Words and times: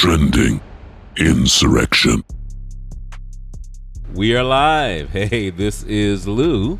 Trending 0.00 0.60
Insurrection. 1.16 2.22
We 4.14 4.36
are 4.36 4.44
live. 4.44 5.10
Hey, 5.10 5.50
this 5.50 5.82
is 5.82 6.28
Lou. 6.28 6.78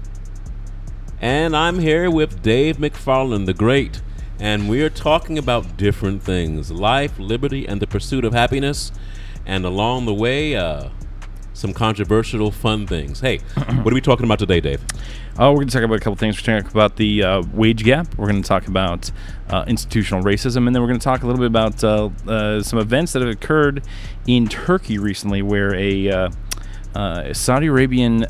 And 1.20 1.56
I'm 1.56 1.80
here 1.80 2.12
with 2.12 2.42
Dave 2.42 2.76
McFarland, 2.76 3.46
the 3.46 3.54
Great. 3.54 4.02
And 4.38 4.70
we're 4.70 4.88
talking 4.88 5.36
about 5.36 5.76
different 5.76 6.22
things 6.22 6.70
life, 6.70 7.18
liberty, 7.18 7.66
and 7.66 7.82
the 7.82 7.88
pursuit 7.88 8.24
of 8.24 8.34
happiness. 8.34 8.92
And 9.44 9.64
along 9.64 10.06
the 10.06 10.14
way, 10.14 10.54
uh, 10.54 10.90
some 11.58 11.72
controversial, 11.72 12.52
fun 12.52 12.86
things. 12.86 13.20
Hey, 13.20 13.38
what 13.82 13.92
are 13.92 13.94
we 13.94 14.00
talking 14.00 14.24
about 14.24 14.38
today, 14.38 14.60
Dave? 14.60 14.80
Oh, 15.38 15.50
we're 15.50 15.56
going 15.56 15.68
to 15.68 15.74
talk 15.74 15.82
about 15.82 15.96
a 15.96 16.00
couple 16.00 16.14
things. 16.14 16.40
We're 16.40 16.46
going 16.46 16.58
to 16.58 16.62
talk 16.62 16.72
about 16.72 16.96
the 16.96 17.22
uh, 17.24 17.42
wage 17.52 17.82
gap. 17.82 18.16
We're 18.16 18.28
going 18.28 18.42
to 18.42 18.48
talk 18.48 18.68
about 18.68 19.10
uh, 19.50 19.64
institutional 19.66 20.22
racism, 20.22 20.66
and 20.68 20.74
then 20.74 20.80
we're 20.80 20.88
going 20.88 21.00
to 21.00 21.04
talk 21.04 21.24
a 21.24 21.26
little 21.26 21.40
bit 21.40 21.48
about 21.48 21.82
uh, 21.82 22.10
uh, 22.28 22.62
some 22.62 22.78
events 22.78 23.12
that 23.12 23.22
have 23.22 23.30
occurred 23.30 23.82
in 24.26 24.46
Turkey 24.46 24.98
recently, 24.98 25.42
where 25.42 25.74
a 25.74 26.08
uh, 26.08 26.30
uh, 26.94 27.34
Saudi 27.34 27.66
Arabian 27.66 28.26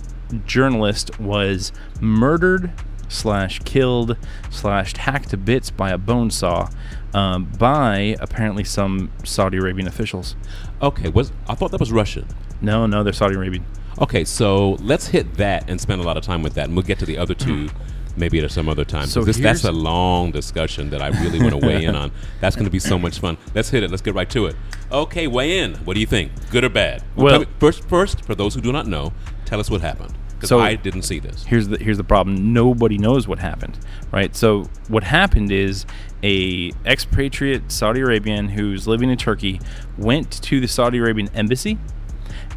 journalist 0.47 1.21
was 1.21 1.71
murdered 2.01 2.73
slash 3.09 3.59
killed 3.61 4.17
slash 4.51 4.97
hacked 4.97 5.31
to 5.31 5.37
bits 5.37 5.71
by 5.71 5.91
a 5.91 5.99
bone 5.99 6.31
saw 6.31 6.69
um, 7.15 7.45
by 7.59 8.17
apparently 8.21 8.65
some 8.65 9.11
Saudi 9.23 9.59
Arabian 9.59 9.87
officials. 9.87 10.35
Okay, 10.81 11.11
was 11.11 11.31
I 11.47 11.55
thought 11.55 11.71
that 11.73 11.81
was 11.81 11.93
Russian. 11.93 12.27
No, 12.61 12.87
no, 12.87 13.03
they're 13.03 13.13
Saudi 13.13 13.37
Arabian. 13.37 13.65
Okay, 14.01 14.25
so 14.25 14.73
let's 14.81 15.09
hit 15.09 15.35
that 15.35 15.69
and 15.69 15.81
spend 15.81 16.01
a 16.01 16.05
lot 16.05 16.17
of 16.17 16.23
time 16.23 16.43
with 16.43 16.55
that, 16.55 16.67
and 16.67 16.77
we'll 16.77 16.85
get 16.85 16.99
to 17.01 17.07
the 17.07 17.19
other 17.19 17.35
two 17.35 17.67
mm. 17.67 17.73
maybe 18.17 18.39
at 18.39 18.51
some 18.51 18.69
other 18.69 18.85
time. 18.85 19.07
So 19.07 19.25
this, 19.25 19.39
that's 19.39 19.65
a 19.65 19.73
long 19.73 20.31
discussion 20.31 20.91
that 20.91 21.03
I 21.03 21.09
really 21.21 21.41
want 21.41 21.61
to 21.61 21.67
weigh 21.67 21.85
in 21.85 21.97
on. 21.97 22.13
That's 22.41 22.55
going 22.55 22.67
to 22.67 22.71
be 22.71 22.79
so 22.79 22.99
much 22.99 23.19
fun. 23.19 23.37
Let's 23.55 23.71
hit 23.71 23.83
it. 23.83 23.91
Let's 23.91 24.03
get 24.03 24.15
right 24.15 24.31
to 24.31 24.47
it. 24.47 24.57
Okay, 24.93 25.27
weigh 25.27 25.59
in. 25.59 25.75
What 25.85 25.95
do 25.95 26.01
you 26.01 26.07
think? 26.07 26.33
Good 26.51 26.65
or 26.65 26.69
bad? 26.69 27.03
Well- 27.17 27.31
tell 27.31 27.41
me- 27.41 27.47
first, 27.59 27.89
first, 27.89 28.25
for 28.25 28.35
those 28.35 28.55
who 28.55 28.61
do 28.61 28.73
not 28.73 28.87
know, 28.87 29.13
tell 29.45 29.59
us 29.59 29.69
what 29.69 29.81
happened 29.81 30.15
because 30.39 30.51
So- 30.51 30.61
I 30.61 30.77
didn't 30.77 31.03
see 31.03 31.19
this. 31.19 31.45
here's 31.45 31.67
the 31.67 31.79
here's 31.79 31.97
the 31.97 32.05
problem. 32.05 32.53
Nobody 32.53 32.97
knows 32.97 33.27
what 33.27 33.41
happened, 33.41 33.79
right? 34.13 34.35
So 34.37 34.71
what 34.87 35.03
happened 35.03 35.51
is 35.51 35.85
a 36.23 36.73
expatriate 36.87 37.73
Saudi 37.73 38.01
Arabian 38.01 38.51
who's 38.51 38.87
living 38.87 39.11
in 39.11 39.19
Turkey 39.19 39.61
went 39.97 40.31
to 40.43 40.61
the 40.61 40.69
Saudi 40.69 40.99
Arabian 40.99 41.29
embassy 41.35 41.79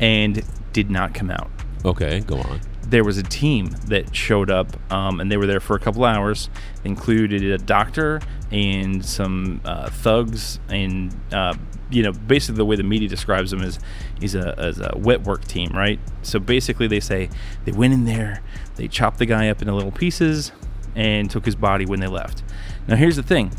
and 0.01 0.43
did 0.73 0.89
not 0.89 1.13
come 1.13 1.31
out. 1.31 1.49
Okay, 1.85 2.19
go 2.21 2.37
on. 2.37 2.59
There 2.87 3.03
was 3.05 3.17
a 3.17 3.23
team 3.23 3.67
that 3.85 4.13
showed 4.13 4.49
up, 4.51 4.67
um, 4.91 5.21
and 5.21 5.31
they 5.31 5.37
were 5.37 5.47
there 5.47 5.61
for 5.61 5.75
a 5.75 5.79
couple 5.79 6.03
hours. 6.03 6.49
They 6.83 6.89
included 6.89 7.43
a 7.43 7.57
doctor 7.57 8.19
and 8.51 9.05
some 9.05 9.61
uh, 9.63 9.89
thugs, 9.89 10.59
and 10.67 11.15
uh, 11.31 11.53
you 11.89 12.03
know, 12.03 12.11
basically 12.11 12.57
the 12.57 12.65
way 12.65 12.75
the 12.75 12.83
media 12.83 13.07
describes 13.07 13.51
them 13.51 13.61
is 13.61 13.79
he's 14.19 14.35
a, 14.35 14.57
as 14.59 14.79
a 14.79 14.93
wet 14.97 15.23
work 15.23 15.45
team, 15.45 15.69
right? 15.73 15.99
So 16.21 16.39
basically, 16.39 16.87
they 16.87 16.99
say 16.99 17.29
they 17.63 17.71
went 17.71 17.93
in 17.93 18.05
there, 18.05 18.41
they 18.75 18.87
chopped 18.87 19.19
the 19.19 19.25
guy 19.25 19.49
up 19.49 19.61
into 19.61 19.73
little 19.73 19.91
pieces, 19.91 20.51
and 20.95 21.29
took 21.31 21.45
his 21.45 21.55
body 21.55 21.85
when 21.85 21.99
they 21.99 22.07
left. 22.07 22.43
Now, 22.87 22.95
here's 22.97 23.15
the 23.15 23.23
thing: 23.23 23.51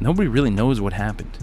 nobody 0.00 0.28
really 0.28 0.50
knows 0.50 0.80
what 0.80 0.94
happened, 0.94 1.38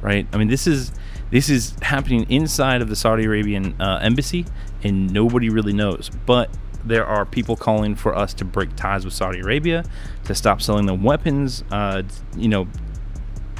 right? 0.00 0.26
I 0.32 0.36
mean, 0.36 0.48
this 0.48 0.66
is 0.66 0.92
this 1.32 1.48
is 1.48 1.74
happening 1.80 2.30
inside 2.30 2.82
of 2.82 2.90
the 2.90 2.94
Saudi 2.94 3.24
Arabian 3.24 3.74
uh, 3.80 3.98
embassy, 4.02 4.44
and 4.84 5.10
nobody 5.10 5.48
really 5.48 5.72
knows. 5.72 6.10
But 6.26 6.50
there 6.84 7.06
are 7.06 7.24
people 7.24 7.56
calling 7.56 7.94
for 7.94 8.14
us 8.14 8.34
to 8.34 8.44
break 8.44 8.76
ties 8.76 9.06
with 9.06 9.14
Saudi 9.14 9.40
Arabia, 9.40 9.82
to 10.24 10.34
stop 10.34 10.60
selling 10.60 10.84
them 10.84 11.02
weapons, 11.02 11.64
uh, 11.70 12.02
you 12.36 12.48
know, 12.48 12.68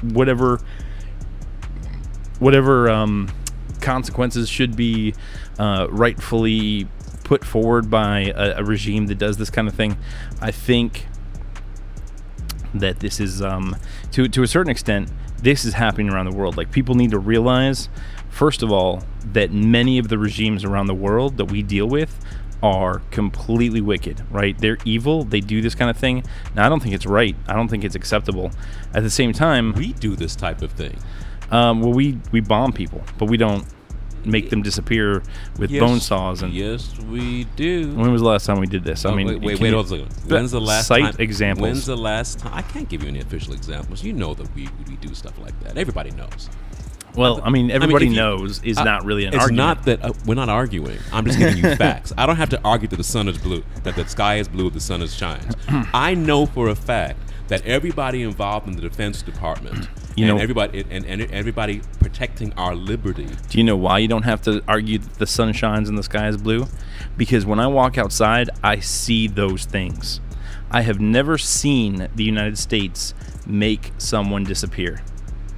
whatever 0.02 0.60
whatever 2.40 2.90
um, 2.90 3.32
consequences 3.80 4.50
should 4.50 4.76
be 4.76 5.14
uh, 5.58 5.86
rightfully 5.88 6.86
put 7.24 7.42
forward 7.42 7.88
by 7.88 8.32
a, 8.36 8.58
a 8.58 8.64
regime 8.64 9.06
that 9.06 9.16
does 9.16 9.38
this 9.38 9.48
kind 9.48 9.66
of 9.66 9.74
thing. 9.74 9.96
I 10.42 10.50
think 10.50 11.06
that 12.74 13.00
this 13.00 13.18
is 13.18 13.40
um, 13.40 13.76
to 14.10 14.28
to 14.28 14.42
a 14.42 14.46
certain 14.46 14.70
extent 14.70 15.10
this 15.42 15.64
is 15.64 15.74
happening 15.74 16.08
around 16.10 16.30
the 16.30 16.36
world. 16.36 16.56
Like 16.56 16.70
people 16.70 16.94
need 16.94 17.10
to 17.10 17.18
realize, 17.18 17.88
first 18.30 18.62
of 18.62 18.70
all, 18.72 19.02
that 19.32 19.52
many 19.52 19.98
of 19.98 20.08
the 20.08 20.18
regimes 20.18 20.64
around 20.64 20.86
the 20.86 20.94
world 20.94 21.36
that 21.36 21.46
we 21.50 21.62
deal 21.62 21.86
with 21.86 22.18
are 22.62 23.00
completely 23.10 23.80
wicked. 23.80 24.22
Right? 24.30 24.56
They're 24.56 24.78
evil. 24.84 25.24
They 25.24 25.40
do 25.40 25.60
this 25.60 25.74
kind 25.74 25.90
of 25.90 25.96
thing. 25.96 26.24
Now 26.54 26.66
I 26.66 26.68
don't 26.68 26.80
think 26.80 26.94
it's 26.94 27.06
right. 27.06 27.34
I 27.48 27.54
don't 27.54 27.68
think 27.68 27.84
it's 27.84 27.94
acceptable. 27.96 28.50
At 28.94 29.02
the 29.02 29.10
same 29.10 29.32
time, 29.32 29.72
We 29.72 29.92
do 29.94 30.14
this 30.16 30.36
type 30.36 30.62
of 30.62 30.72
thing. 30.72 30.96
um, 31.50 31.80
well, 31.80 31.92
we 31.92 32.18
we 32.30 32.40
bomb 32.40 32.72
people, 32.72 33.02
but 33.18 33.26
we 33.28 33.36
don't 33.36 33.64
make 34.24 34.50
them 34.50 34.62
disappear 34.62 35.22
with 35.58 35.70
bone 35.78 36.00
saws. 36.00 36.42
And 36.42 36.52
yes, 36.52 36.96
we 37.10 37.44
do. 37.56 37.94
when 37.94 38.12
was 38.12 38.20
the 38.22 38.28
last 38.28 38.46
time 38.46 38.58
we 38.60 38.66
did 38.66 38.84
this? 38.84 39.04
I 39.04 39.10
Oh, 39.10 39.14
mean, 39.14 39.26
wait, 39.26 39.40
wait, 39.40 39.60
wait 39.60 39.72
hold 39.72 39.92
on. 39.92 40.00
When's 40.28 40.50
the 40.52 40.60
last 40.60 40.86
cite 40.88 41.02
time? 41.02 41.16
examples? 41.18 41.62
When's 41.62 41.86
the 41.86 41.96
last 41.96 42.38
time? 42.38 42.52
I 42.54 42.62
can't 42.62 42.88
give 42.88 43.02
you 43.02 43.08
any 43.08 43.20
official 43.20 43.52
examples. 43.54 44.02
You 44.04 44.12
know 44.12 44.34
that 44.34 44.54
we, 44.54 44.68
we 44.88 44.96
do 44.96 45.14
stuff 45.14 45.38
like 45.38 45.58
that. 45.64 45.76
Everybody 45.78 46.10
knows. 46.12 46.48
well, 47.14 47.40
I 47.44 47.50
mean, 47.50 47.70
everybody 47.70 48.06
if 48.06 48.10
you- 48.12 48.16
knows 48.16 48.62
is 48.62 48.76
not 48.78 49.04
really 49.04 49.24
an 49.26 49.34
it's 49.34 49.42
argument. 49.42 49.56
not 49.56 49.84
that 49.84 50.04
uh, 50.04 50.12
we're 50.24 50.34
not 50.34 50.48
arguing. 50.48 50.98
I'm 51.12 51.26
just 51.26 51.38
giving 51.38 51.58
you 51.62 51.74
facts. 51.76 52.12
I 52.16 52.24
don't 52.26 52.36
have 52.36 52.48
to 52.50 52.60
argue 52.64 52.88
that 52.88 52.96
the 52.96 53.04
sun 53.04 53.28
is 53.28 53.36
blue, 53.38 53.62
that 53.82 53.96
the 53.96 54.06
sky 54.08 54.36
is 54.36 54.48
blue, 54.48 54.70
the 54.70 54.80
sun 54.80 55.02
is 55.02 55.14
shines. 55.14 55.54
I 55.92 56.14
know 56.14 56.46
for 56.46 56.68
a 56.68 56.74
fact 56.74 57.18
that 57.48 57.66
everybody 57.66 58.22
involved 58.22 58.66
in 58.66 58.76
the 58.76 58.80
Defense 58.82 59.20
Department, 59.20 59.88
You 60.16 60.26
and 60.26 60.36
know- 60.36 60.42
everybody 60.42 60.84
and, 60.90 61.04
and 61.06 61.22
everybody 61.32 61.80
protecting 62.00 62.52
our 62.54 62.74
liberty. 62.74 63.26
Do 63.48 63.58
you 63.58 63.64
know 63.64 63.76
why 63.76 63.98
you 63.98 64.08
don't 64.08 64.24
have 64.24 64.42
to 64.42 64.62
argue 64.68 64.98
that 64.98 65.14
the 65.18 65.26
sun 65.26 65.52
shines 65.52 65.88
and 65.88 65.96
the 65.96 66.02
sky 66.02 66.28
is 66.28 66.36
blue? 66.36 66.66
Because 67.16 67.46
when 67.46 67.58
I 67.60 67.66
walk 67.66 67.96
outside, 67.98 68.50
I 68.62 68.80
see 68.80 69.26
those 69.26 69.64
things. 69.64 70.20
I 70.70 70.82
have 70.82 71.00
never 71.00 71.36
seen 71.38 72.08
the 72.14 72.24
United 72.24 72.58
States 72.58 73.14
make 73.46 73.92
someone 73.98 74.44
disappear. 74.44 75.02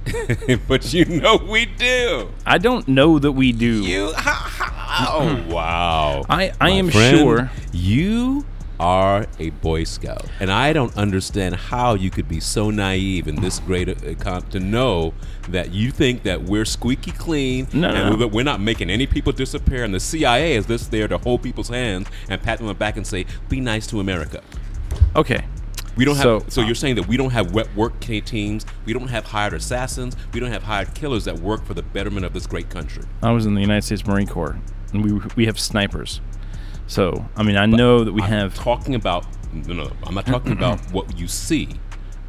but 0.67 0.93
you 0.93 1.05
know 1.05 1.35
we 1.37 1.65
do. 1.65 2.29
I 2.45 2.57
don't 2.59 2.87
know 2.87 3.17
that 3.19 3.31
we 3.31 3.51
do. 3.51 3.83
You, 3.83 4.13
ha, 4.13 4.49
ha, 4.51 5.15
oh 5.17 5.53
wow! 5.53 6.23
I- 6.29 6.51
I 6.61 6.69
My 6.69 6.69
am 6.71 6.89
friend, 6.91 7.17
sure- 7.17 7.51
you 7.73 8.45
are 8.79 9.25
a 9.39 9.49
Boy 9.51 9.83
Scout, 9.83 10.25
and 10.39 10.51
I 10.51 10.73
don't 10.73 10.95
understand 10.97 11.55
how 11.55 11.93
you 11.93 12.09
could 12.09 12.27
be 12.27 12.39
so 12.39 12.69
naive 12.69 13.27
in 13.27 13.35
this 13.37 13.59
great 13.59 13.89
uh, 13.89 14.41
to 14.41 14.59
know 14.59 15.13
that 15.49 15.71
you 15.71 15.91
think 15.91 16.23
that 16.23 16.43
we're 16.43 16.65
squeaky 16.65 17.11
clean 17.11 17.67
No, 17.73 17.89
and 17.89 18.19
no, 18.19 18.27
we're- 18.27 18.43
not 18.43 18.59
making 18.61 18.89
any 18.89 19.07
people 19.07 19.31
disappear, 19.33 19.83
and 19.83 19.93
the 19.93 19.99
CIA 19.99 20.55
is 20.55 20.65
just 20.67 20.91
there 20.91 21.07
to 21.07 21.17
hold 21.17 21.41
people's 21.43 21.69
hands 21.69 22.07
and 22.29 22.41
pat 22.41 22.57
them 22.59 22.67
on 22.67 22.73
the 22.73 22.77
back 22.77 22.95
and 22.97 23.05
say, 23.07 23.25
"Be 23.49 23.59
nice 23.59 23.87
to 23.87 23.99
America." 23.99 24.41
Okay. 25.15 25.45
We 25.97 26.03
don't 26.03 26.15
have. 26.17 26.23
So- 26.23 26.43
So, 26.49 26.61
you're 26.61 26.75
saying 26.75 26.95
that 26.95 27.07
we 27.07 27.15
don't 27.15 27.29
have 27.31 27.53
wet 27.53 27.73
work 27.75 27.99
teams, 28.01 28.65
we 28.85 28.91
don't 28.91 29.07
have 29.07 29.25
hired 29.27 29.53
assassins, 29.53 30.15
we 30.33 30.39
don't 30.41 30.51
have 30.51 30.63
hired 30.63 30.93
killers 30.93 31.23
that 31.25 31.39
work 31.39 31.65
for 31.65 31.73
the 31.73 31.81
betterment 31.83 32.25
of 32.25 32.33
this 32.33 32.45
great 32.47 32.69
country. 32.69 33.03
I 33.23 33.31
was 33.31 33.45
in 33.45 33.55
the 33.55 33.61
United 33.61 33.83
States 33.83 34.05
Marine 34.05 34.27
Corps, 34.27 34.57
and 34.93 35.03
we 35.03 35.13
we 35.37 35.45
have 35.45 35.57
snipers. 35.59 36.19
So 36.87 37.25
I 37.35 37.43
mean, 37.43 37.57
I 37.57 37.65
know 37.65 38.03
that 38.03 38.13
we 38.13 38.21
I'm 38.21 38.29
have. 38.29 38.55
talking 38.55 38.95
about 38.95 39.25
no, 39.53 39.73
no, 39.73 39.91
I'm 40.03 40.13
not 40.15 40.25
talking 40.25 40.51
about 40.57 40.79
what 40.91 41.17
you 41.17 41.27
see. 41.27 41.69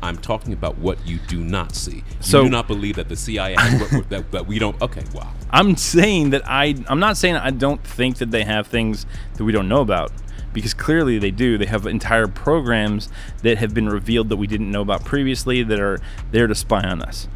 I'm 0.02 0.18
talking 0.18 0.52
about 0.52 0.78
what 0.78 1.04
you 1.06 1.18
do 1.26 1.42
not 1.42 1.74
see. 1.74 2.04
So- 2.20 2.42
you 2.42 2.44
do 2.48 2.50
not 2.52 2.68
believe 2.68 2.96
that 2.96 3.08
the 3.08 3.16
CIA 3.16 3.56
that, 3.56 4.26
that 4.30 4.46
we 4.46 4.58
don't. 4.58 4.80
Okay, 4.80 5.02
wow. 5.14 5.32
I'm 5.50 5.76
saying 5.76 6.30
that 6.30 6.42
I. 6.46 6.74
I'm 6.88 7.00
not 7.00 7.16
saying 7.16 7.36
I 7.36 7.50
don't 7.50 7.82
think 7.82 8.18
that 8.18 8.30
they 8.30 8.44
have 8.44 8.66
things 8.66 9.06
that 9.34 9.44
we 9.44 9.52
don't 9.52 9.68
know 9.68 9.80
about, 9.80 10.12
because 10.52 10.74
clearly 10.74 11.18
they 11.18 11.30
do. 11.30 11.56
They 11.58 11.66
have 11.66 11.86
entire 11.86 12.28
programs 12.28 13.08
that 13.42 13.58
have 13.58 13.74
been 13.74 13.88
revealed 13.88 14.28
that 14.28 14.36
we 14.36 14.46
didn't 14.46 14.70
know 14.70 14.82
about 14.82 15.04
previously 15.04 15.62
that 15.62 15.80
are 15.80 15.98
there 16.30 16.46
to 16.46 16.54
spy 16.54 16.82
on 16.82 17.02
us. 17.02 17.26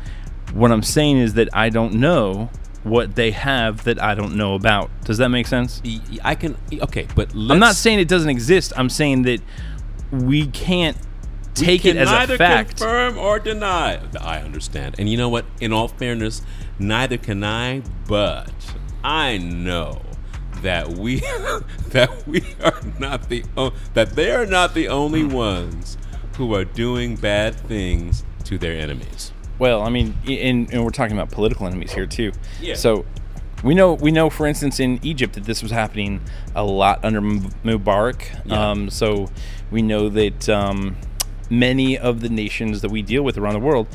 What 0.52 0.70
I'm 0.70 0.82
saying 0.82 1.18
is 1.18 1.34
that 1.34 1.48
I 1.52 1.70
don't 1.70 1.94
know 1.94 2.50
what 2.82 3.14
they 3.14 3.30
have 3.30 3.84
that 3.84 4.02
I 4.02 4.14
don't 4.14 4.36
know 4.36 4.54
about. 4.54 4.90
Does 5.04 5.18
that 5.18 5.28
make 5.28 5.46
sense? 5.46 5.82
I 6.24 6.34
can. 6.34 6.56
Okay, 6.72 7.06
but 7.14 7.32
I'm 7.34 7.58
not 7.58 7.74
saying 7.74 7.98
it 7.98 8.08
doesn't 8.08 8.30
exist. 8.30 8.72
I'm 8.76 8.88
saying 8.88 9.22
that 9.22 9.40
we 10.10 10.46
can't 10.46 10.96
we 10.96 11.66
take 11.66 11.82
can 11.82 11.96
it 11.96 12.00
as 12.00 12.08
neither 12.08 12.34
a 12.34 12.38
fact. 12.38 12.70
confirm 12.70 13.18
or 13.18 13.38
deny. 13.38 14.00
I 14.20 14.38
understand, 14.38 14.96
and 14.98 15.08
you 15.08 15.16
know 15.16 15.28
what? 15.28 15.44
In 15.60 15.72
all 15.72 15.88
fairness, 15.88 16.42
neither 16.78 17.18
can 17.18 17.44
I. 17.44 17.82
But 18.06 18.52
I 19.04 19.38
know 19.38 20.02
that 20.62 20.88
we 20.88 21.16
that 21.88 22.26
we 22.26 22.44
are 22.62 22.80
not 22.98 23.28
the 23.28 23.44
o- 23.56 23.74
that 23.94 24.10
they 24.10 24.32
are 24.32 24.46
not 24.46 24.74
the 24.74 24.88
only 24.88 25.22
hmm. 25.22 25.32
ones 25.32 25.98
who 26.36 26.54
are 26.54 26.64
doing 26.64 27.16
bad 27.16 27.54
things 27.54 28.24
to 28.44 28.56
their 28.58 28.72
enemies. 28.72 29.32
Well, 29.60 29.82
I 29.82 29.90
mean, 29.90 30.14
and, 30.26 30.72
and 30.72 30.82
we're 30.82 30.90
talking 30.90 31.16
about 31.16 31.30
political 31.30 31.66
enemies 31.66 31.92
here 31.92 32.06
too. 32.06 32.32
Yeah. 32.60 32.74
So 32.74 33.04
we 33.62 33.74
know 33.74 33.92
we 33.92 34.10
know, 34.10 34.30
for 34.30 34.46
instance, 34.46 34.80
in 34.80 34.98
Egypt 35.02 35.34
that 35.34 35.44
this 35.44 35.62
was 35.62 35.70
happening 35.70 36.22
a 36.56 36.64
lot 36.64 37.04
under 37.04 37.20
Mubarak. 37.20 38.22
Yeah. 38.46 38.70
Um, 38.70 38.90
so 38.90 39.28
we 39.70 39.82
know 39.82 40.08
that 40.08 40.48
um, 40.48 40.96
many 41.50 41.98
of 41.98 42.22
the 42.22 42.30
nations 42.30 42.80
that 42.80 42.90
we 42.90 43.02
deal 43.02 43.22
with 43.22 43.36
around 43.36 43.52
the 43.52 43.60
world, 43.60 43.86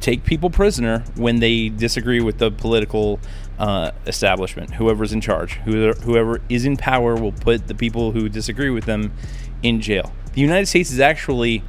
take 0.00 0.24
people 0.24 0.50
prisoner 0.50 1.04
when 1.14 1.38
they 1.38 1.68
disagree 1.68 2.20
with 2.20 2.38
the 2.38 2.50
political 2.50 3.20
uh, 3.60 3.92
establishment. 4.06 4.74
Whoever's 4.74 5.12
in 5.12 5.20
charge, 5.20 5.54
whoever, 5.64 6.00
whoever 6.00 6.40
is 6.48 6.64
in 6.64 6.76
power, 6.76 7.14
will 7.14 7.32
put 7.32 7.68
the 7.68 7.74
people 7.74 8.10
who 8.10 8.28
disagree 8.28 8.70
with 8.70 8.84
them 8.84 9.12
in 9.62 9.80
jail. 9.80 10.12
The 10.32 10.40
United 10.40 10.66
States 10.66 10.90
is 10.90 10.98
actually 10.98 11.62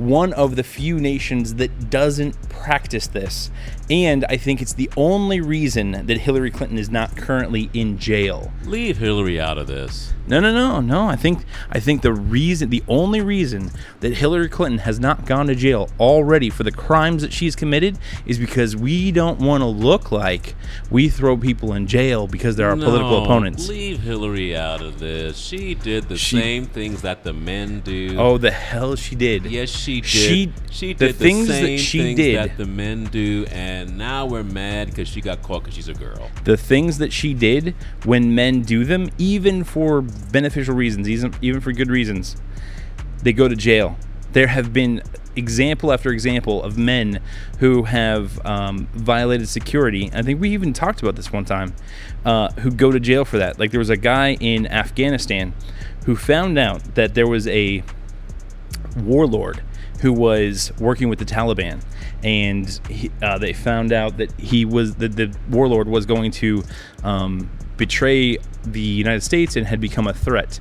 one 0.00 0.32
of 0.32 0.56
the 0.56 0.62
few 0.62 0.98
nations 0.98 1.54
that 1.56 1.90
doesn't 1.90 2.48
practice 2.48 3.06
this. 3.06 3.50
And 3.90 4.24
I 4.28 4.36
think 4.36 4.62
it's 4.62 4.72
the 4.72 4.88
only 4.96 5.40
reason 5.40 6.06
that 6.06 6.18
Hillary 6.18 6.52
Clinton 6.52 6.78
is 6.78 6.90
not 6.90 7.16
currently 7.16 7.68
in 7.74 7.98
jail. 7.98 8.52
Leave 8.64 8.98
Hillary 8.98 9.40
out 9.40 9.58
of 9.58 9.66
this. 9.66 10.12
No, 10.28 10.38
no, 10.38 10.52
no, 10.54 10.80
no. 10.80 11.08
I 11.08 11.16
think 11.16 11.44
I 11.72 11.80
think 11.80 12.02
the 12.02 12.12
reason, 12.12 12.70
the 12.70 12.84
only 12.86 13.20
reason 13.20 13.72
that 13.98 14.14
Hillary 14.18 14.48
Clinton 14.48 14.78
has 14.80 15.00
not 15.00 15.26
gone 15.26 15.48
to 15.48 15.56
jail 15.56 15.90
already 15.98 16.50
for 16.50 16.62
the 16.62 16.70
crimes 16.70 17.22
that 17.22 17.32
she's 17.32 17.56
committed 17.56 17.98
is 18.26 18.38
because 18.38 18.76
we 18.76 19.10
don't 19.10 19.40
want 19.40 19.62
to 19.62 19.66
look 19.66 20.12
like 20.12 20.54
we 20.88 21.08
throw 21.08 21.36
people 21.36 21.72
in 21.72 21.88
jail 21.88 22.28
because 22.28 22.54
they're 22.54 22.68
our 22.70 22.76
political 22.76 23.10
No, 23.18 23.24
opponents. 23.24 23.68
Leave 23.68 24.00
Hillary 24.02 24.56
out 24.56 24.82
of 24.82 25.00
this. 25.00 25.36
She 25.36 25.74
did 25.74 26.08
the 26.08 26.16
She- 26.16 26.36
same 26.40 26.66
things 26.66 27.02
that 27.02 27.24
the 27.24 27.32
men 27.32 27.80
do. 27.80 28.14
Oh, 28.16 28.38
the 28.38 28.52
hell 28.52 28.94
she 28.94 29.16
did. 29.16 29.46
Yes, 29.46 29.70
she 29.70 30.00
did. 30.00 30.06
She- 30.10 30.52
she 30.70 30.92
the 30.92 31.06
did 31.06 31.14
the, 31.18 31.24
things 31.24 31.48
that 31.48 31.54
same 31.54 31.78
she 31.78 31.98
things 32.02 32.16
did- 32.16 32.36
that 32.36 32.56
the 32.56 32.66
men 32.66 33.04
do, 33.06 33.46
and 33.50 33.79
now 33.84 34.26
we're 34.26 34.42
mad 34.42 34.88
because 34.88 35.08
she 35.08 35.20
got 35.20 35.42
caught 35.42 35.62
because 35.62 35.74
she's 35.74 35.88
a 35.88 35.94
girl. 35.94 36.30
the 36.44 36.56
things 36.56 36.98
that 36.98 37.12
she 37.12 37.34
did 37.34 37.74
when 38.04 38.34
men 38.34 38.62
do 38.62 38.84
them, 38.84 39.10
even 39.18 39.64
for 39.64 40.00
beneficial 40.02 40.74
reasons, 40.74 41.08
even, 41.08 41.34
even 41.42 41.60
for 41.60 41.72
good 41.72 41.90
reasons, 41.90 42.36
they 43.22 43.32
go 43.32 43.48
to 43.48 43.56
jail. 43.56 43.96
There 44.32 44.46
have 44.46 44.72
been 44.72 45.02
example 45.36 45.92
after 45.92 46.10
example 46.10 46.62
of 46.62 46.76
men 46.76 47.20
who 47.58 47.84
have 47.84 48.44
um, 48.44 48.88
violated 48.92 49.48
security. 49.48 50.10
I 50.12 50.22
think 50.22 50.40
we 50.40 50.50
even 50.50 50.72
talked 50.72 51.02
about 51.02 51.16
this 51.16 51.32
one 51.32 51.44
time, 51.44 51.74
uh, 52.24 52.50
who 52.52 52.70
go 52.70 52.90
to 52.90 53.00
jail 53.00 53.24
for 53.24 53.38
that. 53.38 53.58
Like 53.58 53.70
there 53.70 53.80
was 53.80 53.90
a 53.90 53.96
guy 53.96 54.34
in 54.34 54.66
Afghanistan 54.66 55.54
who 56.06 56.16
found 56.16 56.58
out 56.58 56.94
that 56.94 57.14
there 57.14 57.26
was 57.26 57.46
a 57.48 57.82
warlord 58.96 59.62
who 60.00 60.12
was 60.12 60.72
working 60.78 61.08
with 61.08 61.18
the 61.18 61.24
Taliban, 61.24 61.82
and 62.22 62.80
he, 62.88 63.10
uh, 63.22 63.38
they 63.38 63.52
found 63.52 63.92
out 63.92 64.16
that 64.16 64.32
he 64.40 64.64
was 64.64 64.94
the, 64.96 65.08
the 65.08 65.34
warlord 65.48 65.88
was 65.88 66.06
going 66.06 66.30
to 66.32 66.64
um, 67.04 67.50
betray 67.76 68.38
the 68.64 68.80
United 68.80 69.22
States 69.22 69.56
and 69.56 69.66
had 69.66 69.80
become 69.80 70.06
a 70.06 70.14
threat. 70.14 70.60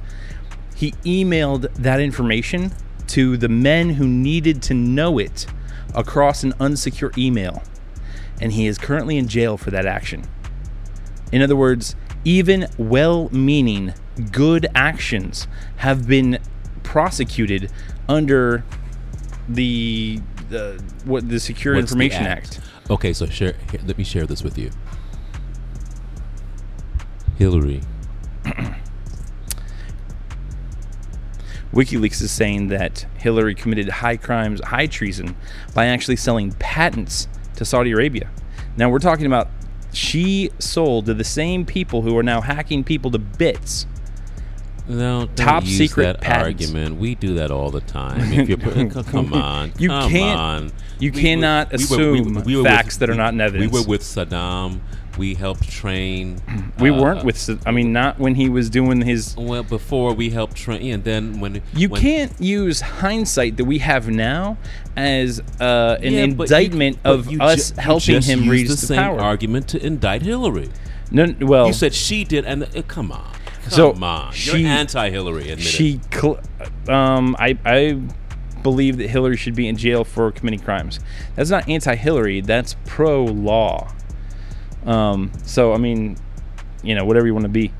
He 0.76 0.92
emailed 1.04 1.74
that 1.76 2.00
information 2.00 2.72
to 3.08 3.38
the 3.38 3.50
men 3.50 3.92
who 3.92 4.08
needed 4.08 4.62
to 4.64 4.74
know 4.74 5.18
it 5.18 5.46
across 5.96 6.44
an 6.44 6.54
unsecure 6.54 7.18
email, 7.18 7.64
and 8.42 8.54
he 8.54 8.68
is 8.68 8.78
currently 8.78 9.18
in 9.18 9.28
jail 9.28 9.58
for 9.58 9.72
that 9.72 9.86
action. 9.86 10.24
In 11.32 11.42
other 11.42 11.56
words, 11.56 11.96
even 12.26 12.68
well 12.78 13.30
meaning 13.32 13.94
good 14.32 14.68
actions 14.76 15.48
have 15.78 16.08
been 16.08 16.40
prosecuted 16.84 17.72
under 18.08 18.64
the 19.50 20.22
the 20.50 20.82
what 21.06 21.28
the 21.28 21.40
Secure 21.40 21.76
What's 21.76 21.92
the 21.92 21.96
Information 21.96 22.26
Act. 22.26 22.62
Okay, 22.90 23.14
so 23.14 23.26
share. 23.26 23.56
Here, 23.72 23.82
let 23.86 23.98
me 23.98 24.04
share 24.04 24.26
this 24.26 24.44
with 24.44 24.58
you. 24.58 24.72
Hillary. 27.38 27.82
WikiLeaks 31.74 32.22
is 32.22 32.32
saying 32.32 32.70
that 32.70 33.06
Hillary 33.18 33.54
committed 33.54 33.90
high 33.90 34.18
crimes, 34.18 34.60
high 34.66 34.88
treason, 34.88 35.36
by 35.74 35.86
actually 35.86 36.16
selling 36.16 36.52
patents 36.54 37.28
to 37.56 37.64
Saudi 37.64 37.92
Arabia. 37.92 38.32
Now 38.76 38.90
we're 38.90 39.00
talking 39.00 39.28
about 39.28 39.50
she 39.94 40.50
sold 40.60 41.06
to 41.06 41.14
the 41.14 41.24
same 41.24 41.66
people 41.66 42.02
who 42.02 42.18
are 42.18 42.24
now 42.24 42.42
hacking 42.42 42.84
people 42.84 43.12
to 43.12 43.20
bits. 43.20 43.86
No, 44.90 45.26
don't 45.28 45.36
Top 45.36 45.66
use 45.66 45.78
secret 45.78 46.04
that 46.04 46.22
patents. 46.22 46.66
argument. 46.66 47.00
We 47.00 47.16
do 47.16 47.36
that 47.36 47.52
all 47.52 47.70
the 47.70 47.82
time. 47.82 48.20
If 48.34 48.50
you're 48.50 48.58
come 49.04 49.34
on, 49.34 49.72
You 49.78 49.90
come 49.90 50.10
can't- 50.12 50.40
on. 50.40 50.72
you 51.00 51.12
cannot 51.12 51.74
assume 51.74 52.44
facts 52.64 52.98
that 52.98 53.10
are 53.10 53.16
not 53.16 53.34
in 53.34 53.60
We 53.60 53.68
were 53.68 53.84
with 53.84 54.02
Saddam. 54.02 54.80
We 55.18 55.34
helped 55.34 55.70
train. 55.70 56.42
We 56.80 56.90
uh, 56.92 57.02
weren't 57.02 57.26
with. 57.26 57.62
I 57.68 57.72
mean, 57.72 57.92
not 57.92 58.20
when 58.20 58.36
he 58.36 58.48
was 58.48 58.70
doing 58.70 59.02
his. 59.02 59.36
Well, 59.38 59.64
before 59.64 60.14
we 60.14 60.30
helped 60.30 60.56
train, 60.56 60.94
and 60.94 61.04
then 61.04 61.42
when 61.42 61.62
You 61.76 61.90
when, 61.90 62.02
can't 62.02 62.40
use 62.42 62.80
hindsight 62.80 63.58
that 63.58 63.66
we 63.66 63.80
have 63.80 64.08
now 64.08 64.58
as 64.96 65.42
uh, 65.60 65.98
an 66.02 66.14
Yeah, 66.14 66.28
but 66.28 66.50
you- 66.50 66.56
indictment 66.56 67.00
of 67.04 67.30
you 67.30 67.42
us 67.42 67.72
ju- 67.72 67.82
helping 67.82 68.22
him 68.22 68.48
reach 68.48 68.70
the 68.70 68.76
the, 68.76 68.78
same 68.88 68.98
power. 69.00 69.20
argument 69.20 69.68
to 69.70 69.86
indict 69.86 70.22
Hillary. 70.22 70.70
No, 71.12 71.34
well, 71.42 71.68
You 71.68 71.74
said 71.74 71.94
she 71.94 72.24
did, 72.24 72.46
and 72.46 72.64
uh, 72.64 72.82
come 72.88 73.12
on, 73.12 73.28
come 73.70 73.96
So, 73.98 74.04
on. 74.06 74.34
she- 74.34 74.60
You're 74.62 74.70
anti-Hillary. 74.70 75.50
Admit 75.52 75.60
she. 75.68 76.00
Cl- 76.14 76.40
um, 76.88 77.36
I 77.40 77.58
I 77.66 78.02
believe 78.64 78.98
that 78.98 79.10
Hillary 79.10 79.38
should 79.38 79.56
be 79.56 79.68
in 79.68 79.78
jail 79.78 80.04
for 80.04 80.32
committing 80.32 80.60
crimes. 80.60 81.00
That's 81.36 81.50
not 81.50 81.68
anti-Hillary. 81.70 82.42
That's 82.42 82.76
pro-law. 82.86 83.94
Um, 84.86 85.32
so 85.44 85.74
I 85.74 85.78
mean, 85.78 86.18
you 86.84 86.96
know, 86.96 87.06
whatever 87.06 87.26
you 87.28 87.34
want 87.34 87.44
to 87.46 87.50
be. 87.50 87.74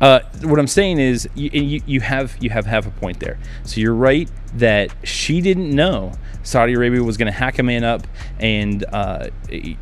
Uh, 0.00 0.20
what 0.42 0.60
I'm 0.60 0.66
saying 0.68 0.98
is, 1.00 1.28
you, 1.34 1.50
you, 1.50 1.82
you 1.86 2.00
have 2.00 2.36
you 2.40 2.50
have 2.50 2.66
half 2.66 2.86
a 2.86 2.90
point 2.90 3.18
there. 3.20 3.38
So 3.64 3.80
you're 3.80 3.94
right 3.94 4.30
that 4.54 4.92
she 5.02 5.40
didn't 5.40 5.70
know 5.74 6.12
Saudi 6.48 6.72
Arabia 6.72 7.02
was 7.02 7.18
going 7.18 7.30
to 7.30 7.38
hack 7.38 7.58
a 7.58 7.62
man 7.62 7.84
up, 7.84 8.06
and 8.40 8.82
uh, 8.90 9.28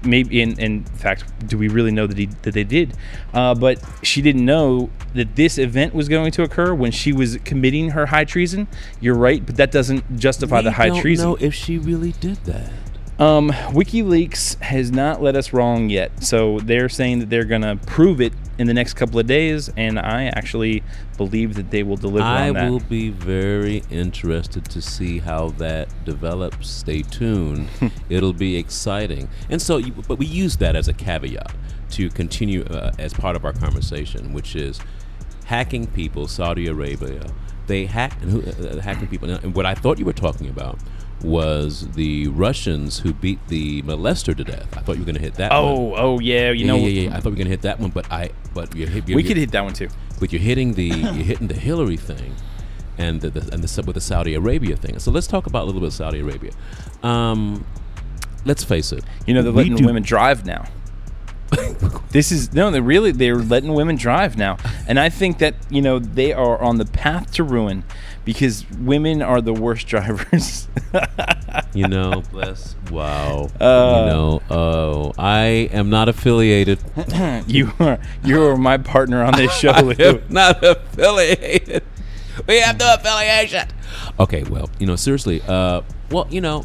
maybe 0.03 0.43
in, 0.43 0.59
in 0.59 0.85
fact, 0.85 1.25
do 1.47 1.57
we 1.57 1.69
really 1.69 1.93
know 1.93 2.09
that 2.09 2.19
he 2.19 2.27
that 2.43 2.55
they 2.55 2.65
did? 2.65 2.93
Uh, 3.33 3.55
but 3.55 3.81
she 4.03 4.21
didn't 4.21 4.45
know 4.45 4.91
that 5.15 5.37
this 5.37 5.59
event 5.59 5.95
was 5.95 6.09
going 6.09 6.33
to 6.33 6.43
occur 6.43 6.75
when 6.75 6.91
she 6.91 7.13
was 7.13 7.39
committing 7.45 7.91
her 7.91 8.07
high 8.07 8.25
treason. 8.25 8.67
You're 9.01 9.15
right, 9.15 9.47
but 9.47 9.57
that 9.57 9.71
doesn't 9.71 10.19
justify 10.19 10.59
we 10.59 10.65
the 10.65 10.73
high 10.73 10.89
don't 10.89 11.01
treason. 11.01 11.29
know 11.31 11.37
if 11.37 11.55
she 11.55 11.79
really 11.79 12.13
did 12.13 12.39
that. 12.47 12.73
Um, 13.19 13.49
WikiLeaks 13.49 14.61
has 14.61 14.93
not 14.93 15.23
let 15.23 15.37
us 15.37 15.55
wrong 15.55 15.89
yet, 15.89 16.23
so 16.23 16.61
they're 16.61 16.91
saying 16.91 17.21
that 17.21 17.31
they're 17.31 17.47
gonna 17.47 17.77
prove 17.77 18.21
it 18.21 18.35
in 18.59 18.67
the 18.67 18.75
next 18.75 18.93
couple 18.93 19.19
of 19.19 19.27
days, 19.27 19.71
and 19.75 19.99
I 19.99 20.25
actually 20.27 20.83
believe 21.17 21.55
that 21.55 21.71
they 21.71 21.83
will 21.83 21.97
deliver 21.97 22.27
I 22.27 22.49
on 22.49 22.55
that. 22.55 22.65
I 22.65 22.71
will 22.71 22.81
be 22.81 23.09
very 23.09 23.83
interested 23.91 24.67
to 24.67 24.83
see 24.83 25.19
how 25.19 25.49
that 25.53 25.89
develops. 26.05 26.69
Stay 26.69 27.01
tuned; 27.01 27.69
it'll 28.11 28.35
be 28.35 28.57
exciting. 28.57 29.31
And 29.49 29.63
so, 29.63 29.79
you, 29.79 29.93
but 30.07 30.19
we 30.19 30.27
use 30.27 30.59
that 30.59 30.77
as 30.77 30.87
a 30.87 30.93
caveat 30.93 31.55
to 31.93 32.11
continue 32.11 32.65
uh, 32.65 32.93
as 32.99 33.15
part 33.15 33.35
of 33.35 33.47
our 33.47 33.55
conversation, 33.55 34.35
which 34.35 34.55
is 34.55 34.79
hacking 35.47 35.87
people. 35.87 36.29
Saudi 36.29 36.67
Arabia, 36.67 37.33
they 37.67 37.87
hack 37.87 38.21
and 38.21 38.31
who, 38.31 38.43
uh, 38.43 38.79
hacking 38.83 39.09
people. 39.09 39.31
And 39.31 39.55
what 39.55 39.65
I 39.65 39.75
thought 39.75 39.99
you 39.99 40.05
were 40.05 40.13
talking 40.13 40.51
about 40.51 40.79
was 41.23 41.89
the 41.93 42.29
Russians 42.29 43.01
who 43.01 43.13
beat 43.13 43.39
the 43.49 43.83
molester 43.83 44.37
to 44.37 44.45
death. 44.45 44.77
I 44.77 44.81
thought 44.81 44.93
you 44.95 45.01
were 45.01 45.07
going 45.07 45.17
to 45.17 45.21
hit 45.23 45.35
that. 45.35 45.51
one. 45.51 45.61
Oh, 45.63 45.95
oh 45.97 46.19
yeah, 46.21 46.51
you 46.51 46.61
yeah, 46.61 46.67
know, 46.67 46.77
yeah, 46.77 46.89
yeah, 46.89 47.11
yeah. 47.11 47.17
I 47.17 47.21
thought 47.21 47.27
we 47.27 47.31
were 47.31 47.37
going 47.37 47.47
to 47.47 47.51
hit 47.51 47.63
that 47.63 47.81
one, 47.81 47.91
but 47.91 48.11
I, 48.13 48.31
but 48.55 48.75
you're, 48.75 48.89
hit- 48.89 49.09
you're, 49.09 49.17
we 49.17 49.23
you're- 49.23 49.29
could 49.29 49.37
hit 49.39 49.51
that 49.53 49.65
one 49.65 49.73
too. 49.73 49.89
but 50.21 50.33
you're 50.33 50.43
hitting 50.43 50.75
the 50.75 50.85
you're 50.85 51.13
hitting 51.25 51.49
the 51.49 51.55
Hillary 51.55 51.97
thing, 51.97 52.35
and 52.99 53.21
the, 53.21 53.31
the 53.31 53.53
and 53.53 53.63
the 53.65 53.83
with 53.83 53.95
the 53.95 54.01
Saudi 54.01 54.35
Arabia 54.35 54.77
thing. 54.77 54.99
So 54.99 55.11
let's 55.11 55.27
talk 55.27 55.47
about 55.47 55.65
a 55.65 55.67
little 55.67 55.81
bit 55.81 55.89
of 55.89 55.95
Saudi 55.95 56.21
Arabia. 56.21 56.53
Um, 57.03 57.67
let's 58.45 58.65
face 58.65 58.93
it. 58.93 59.05
You 59.27 59.35
know, 59.35 59.43
they're 59.43 59.53
letting 59.53 59.85
women 59.85 60.03
drive 60.03 60.45
now. 60.47 60.67
this 62.11 62.33
is 62.33 62.53
no, 62.53 62.71
they 62.71 62.81
really 62.81 63.13
they're 63.13 63.37
letting 63.37 63.73
women 63.73 63.97
drive 63.97 64.37
now, 64.37 64.57
and 64.89 64.99
I 64.99 65.09
think 65.09 65.39
that 65.39 65.55
you 65.71 65.81
know 65.81 65.99
they 65.99 66.33
are 66.33 66.59
on 66.61 66.79
the 66.79 66.85
path 66.85 67.33
to 67.35 67.45
ruin 67.45 67.85
because 68.27 68.69
women 68.81 69.23
are 69.23 69.41
the 69.41 69.55
worst 69.55 69.87
drivers. 69.93 70.69
You 71.73 71.89
know, 71.89 72.23
bless. 72.33 72.75
Wow. 72.91 73.49
Uh, 73.59 74.01
you 74.01 74.13
know, 74.13 74.43
oh, 74.51 75.13
I 75.17 75.71
am 75.73 75.89
not 75.89 76.11
affiliated. 76.11 76.79
you 77.47 77.73
are 77.79 77.99
you 78.25 78.43
are 78.43 78.57
my 78.59 78.77
partner 78.77 79.23
on 79.23 79.35
this 79.35 79.53
show. 79.59 79.71
I 79.71 79.81
am 79.99 80.23
not 80.29 80.63
affiliated. 80.63 81.85
We 82.47 82.61
have 82.61 82.79
no 82.79 82.95
affiliation. 82.95 83.69
Okay, 84.21 84.43
well, 84.43 84.69
you 84.79 84.87
know, 84.87 84.97
seriously. 84.97 85.41
Uh, 85.47 85.81
well, 86.11 86.27
you 86.29 86.43
know, 86.43 86.65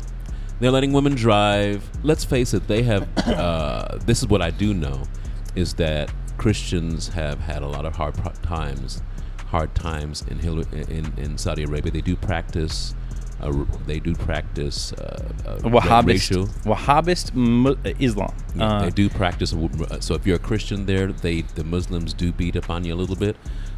they're 0.59 0.71
letting 0.71 0.91
women 0.91 1.15
drive. 1.15 1.89
Let's 2.03 2.25
face 2.25 2.53
it. 2.53 2.67
They 2.67 2.83
have. 2.83 3.07
Uh, 3.31 3.97
this 4.05 4.19
is 4.19 4.27
what 4.27 4.41
I 4.41 4.51
do 4.51 4.73
know, 4.73 5.03
is 5.55 5.75
that 5.75 6.11
Christians 6.37 7.09
have 7.09 7.39
had 7.39 7.61
a 7.61 7.67
lot 7.67 7.85
of 7.85 7.95
hard 7.95 8.15
times, 8.43 9.01
hard 9.51 9.73
times 9.75 10.23
in 10.31 10.39
in 10.97 11.05
in 11.17 11.37
Saudi 11.37 11.63
Arabia. 11.63 11.91
They 11.91 12.01
do 12.01 12.15
practice. 12.15 12.95
Uh, 13.43 13.65
they 13.87 13.99
do 13.99 14.13
practice 14.13 14.93
uh, 14.93 14.99
uh, 15.47 15.57
Wahhabist, 15.75 16.07
racial. 16.07 16.45
Wahhabist 16.71 17.25
uh, 17.35 17.93
Islam. 18.07 18.33
Yeah, 18.55 18.63
Uh, 18.67 18.81
they 18.85 18.91
do 19.03 19.09
practice. 19.09 19.51
uh, 19.53 19.99
So 19.99 20.13
if 20.13 20.27
you're 20.27 20.35
a 20.35 20.47
Christian 20.51 20.85
there, 20.85 21.07
they 21.25 21.41
the 21.55 21.63
Muslims 21.63 22.13
do 22.13 22.31
beat 22.31 22.55
up 22.55 22.69
on 22.69 22.85
you 22.85 22.93
a 22.93 22.99
little 23.03 23.15
bit. 23.15 23.35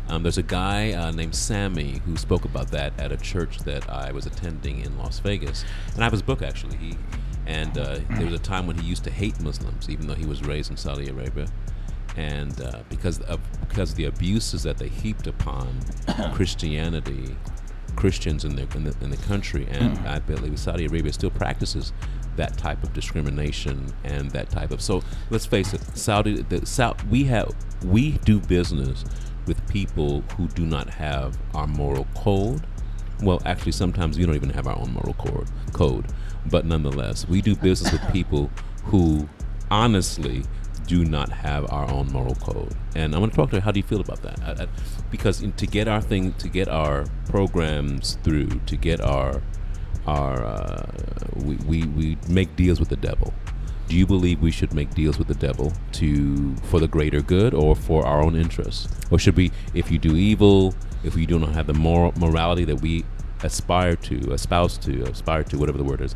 Um, 0.10 0.24
there's 0.24 0.38
a 0.38 0.50
guy 0.62 0.92
uh, 0.92 1.12
named 1.12 1.34
Sammy 1.34 2.02
who 2.06 2.18
spoke 2.18 2.44
about 2.52 2.68
that 2.72 2.92
at 3.00 3.12
a 3.14 3.18
church 3.32 3.60
that 3.70 3.84
I 3.90 4.12
was 4.12 4.26
attending 4.26 4.76
in 4.86 4.98
Las 4.98 5.20
Vegas, 5.20 5.64
and 5.94 6.00
I 6.02 6.04
have 6.08 6.12
his 6.20 6.22
book 6.30 6.42
actually. 6.42 6.78
He 6.86 6.92
And 7.46 7.78
uh, 7.78 8.00
there 8.18 8.26
was 8.30 8.36
a 8.36 8.46
time 8.54 8.64
when 8.68 8.78
he 8.82 8.86
used 8.94 9.04
to 9.10 9.12
hate 9.22 9.36
Muslims, 9.50 9.84
even 9.94 10.08
though 10.08 10.20
he 10.24 10.28
was 10.34 10.40
raised 10.52 10.70
in 10.72 10.78
Saudi 10.78 11.08
Arabia, 11.16 11.48
and 12.16 12.62
uh, 12.62 12.80
because 12.90 13.20
of 13.22 13.40
because 13.68 13.92
of 13.92 13.98
the 13.98 14.06
abuses 14.06 14.64
that 14.64 14.78
they 14.78 14.88
heaped 14.88 15.28
upon 15.28 15.80
Christianity, 16.34 17.36
Christians 17.96 18.46
in 18.46 18.56
the 18.56 18.68
in 18.76 18.84
the, 18.84 18.96
in 19.02 19.10
the 19.10 19.18
country, 19.18 19.68
and 19.70 19.98
I 20.08 20.20
believe 20.20 20.58
Saudi 20.60 20.86
Arabia 20.86 21.14
still 21.14 21.32
practices 21.32 21.94
that 22.36 22.58
type 22.58 22.84
of 22.84 22.94
discrimination 22.94 23.94
and 24.04 24.32
that 24.32 24.50
type 24.50 24.72
of. 24.72 24.82
So 24.82 25.04
let's 25.30 25.46
face 25.46 25.74
it, 25.74 25.82
Saudi 25.96 26.42
the 26.42 26.66
South 26.66 27.04
we 27.08 27.24
have 27.26 27.52
we 27.84 28.12
do 28.20 28.40
business 28.40 29.06
with 29.46 29.66
people 29.68 30.22
who 30.38 30.48
do 30.50 30.66
not 30.66 30.90
have 30.90 31.38
our 31.54 31.68
moral 31.68 32.08
code. 32.16 32.66
Well, 33.22 33.42
actually, 33.46 33.74
sometimes 33.74 34.18
we 34.18 34.26
don't 34.26 34.36
even 34.36 34.50
have 34.50 34.68
our 34.68 34.78
own 34.78 34.92
moral 34.94 35.14
code. 35.14 35.48
Code, 35.72 36.06
but 36.48 36.66
nonetheless, 36.66 37.28
we 37.28 37.42
do 37.42 37.56
business 37.56 37.92
with 37.92 38.02
people 38.12 38.50
who 38.84 39.28
honestly 39.72 40.44
do 40.88 41.06
not 41.06 41.30
have 41.30 41.72
our 41.72 41.90
own 41.92 42.12
moral 42.12 42.36
code. 42.36 42.74
And 42.96 43.16
I 43.16 43.20
want 43.20 43.32
to 43.34 43.36
talk 43.36 43.50
to 43.52 43.58
you. 43.58 43.62
How 43.62 43.72
do 43.72 43.80
you 43.80 43.84
feel 43.84 44.02
about 44.02 44.22
that? 44.22 44.40
I, 44.44 44.64
I, 44.64 44.68
because 45.10 45.42
in, 45.42 45.54
to 45.54 45.68
get 45.68 45.88
our 45.88 46.02
thing, 46.02 46.34
to 46.34 46.50
get 46.50 46.68
our 46.68 47.06
programs 47.30 48.18
through, 48.24 48.50
to 48.66 48.76
get 48.76 49.02
our 49.02 49.42
our 50.06 50.44
uh, 50.44 50.92
we, 51.36 51.56
we 51.56 51.86
we 51.88 52.18
make 52.30 52.56
deals 52.56 52.80
with 52.80 52.90
the 52.90 52.98
devil. 52.98 53.34
Do 53.88 53.98
you 53.98 54.06
believe 54.06 54.42
we 54.42 54.52
should 54.52 54.74
make 54.74 54.94
deals 54.96 55.18
with 55.18 55.28
the 55.28 55.36
devil 55.36 55.74
to 55.94 56.56
for 56.56 56.80
the 56.80 56.88
greater 56.88 57.22
good 57.22 57.54
or 57.54 57.76
for 57.76 58.06
our 58.06 58.22
own 58.22 58.36
interests, 58.36 58.88
or 59.12 59.20
should 59.20 59.36
we, 59.36 59.52
if 59.74 59.92
you 59.92 60.00
do 60.00 60.16
evil, 60.16 60.74
if 61.04 61.16
we 61.16 61.26
do 61.26 61.38
not 61.38 61.54
have 61.54 61.68
the 61.68 61.74
moral 61.74 62.14
morality 62.18 62.66
that 62.66 62.82
we 62.82 63.04
aspire 63.44 63.96
to, 63.98 64.32
espouse 64.32 64.78
to, 64.78 65.04
aspire 65.04 65.44
to, 65.44 65.58
whatever 65.58 65.78
the 65.78 65.84
word 65.84 66.02
is, 66.02 66.16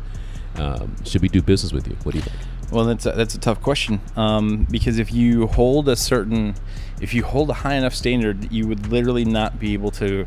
um, 0.56 0.96
should 1.04 1.20
we 1.20 1.28
do 1.28 1.42
business 1.42 1.72
with 1.72 1.86
you? 1.86 1.96
What 2.02 2.12
do 2.12 2.18
you 2.18 2.24
think? 2.24 2.36
Well, 2.70 2.84
that's 2.84 3.06
a, 3.06 3.12
that's 3.12 3.34
a 3.34 3.38
tough 3.38 3.62
question 3.62 4.00
um, 4.16 4.66
because 4.70 4.98
if 4.98 5.12
you 5.12 5.46
hold 5.46 5.88
a 5.88 5.96
certain, 5.96 6.54
if 7.00 7.14
you 7.14 7.24
hold 7.24 7.48
a 7.50 7.54
high 7.54 7.74
enough 7.74 7.94
standard, 7.94 8.52
you 8.52 8.66
would 8.68 8.88
literally 8.88 9.24
not 9.24 9.58
be 9.58 9.72
able 9.72 9.90
to 9.92 10.26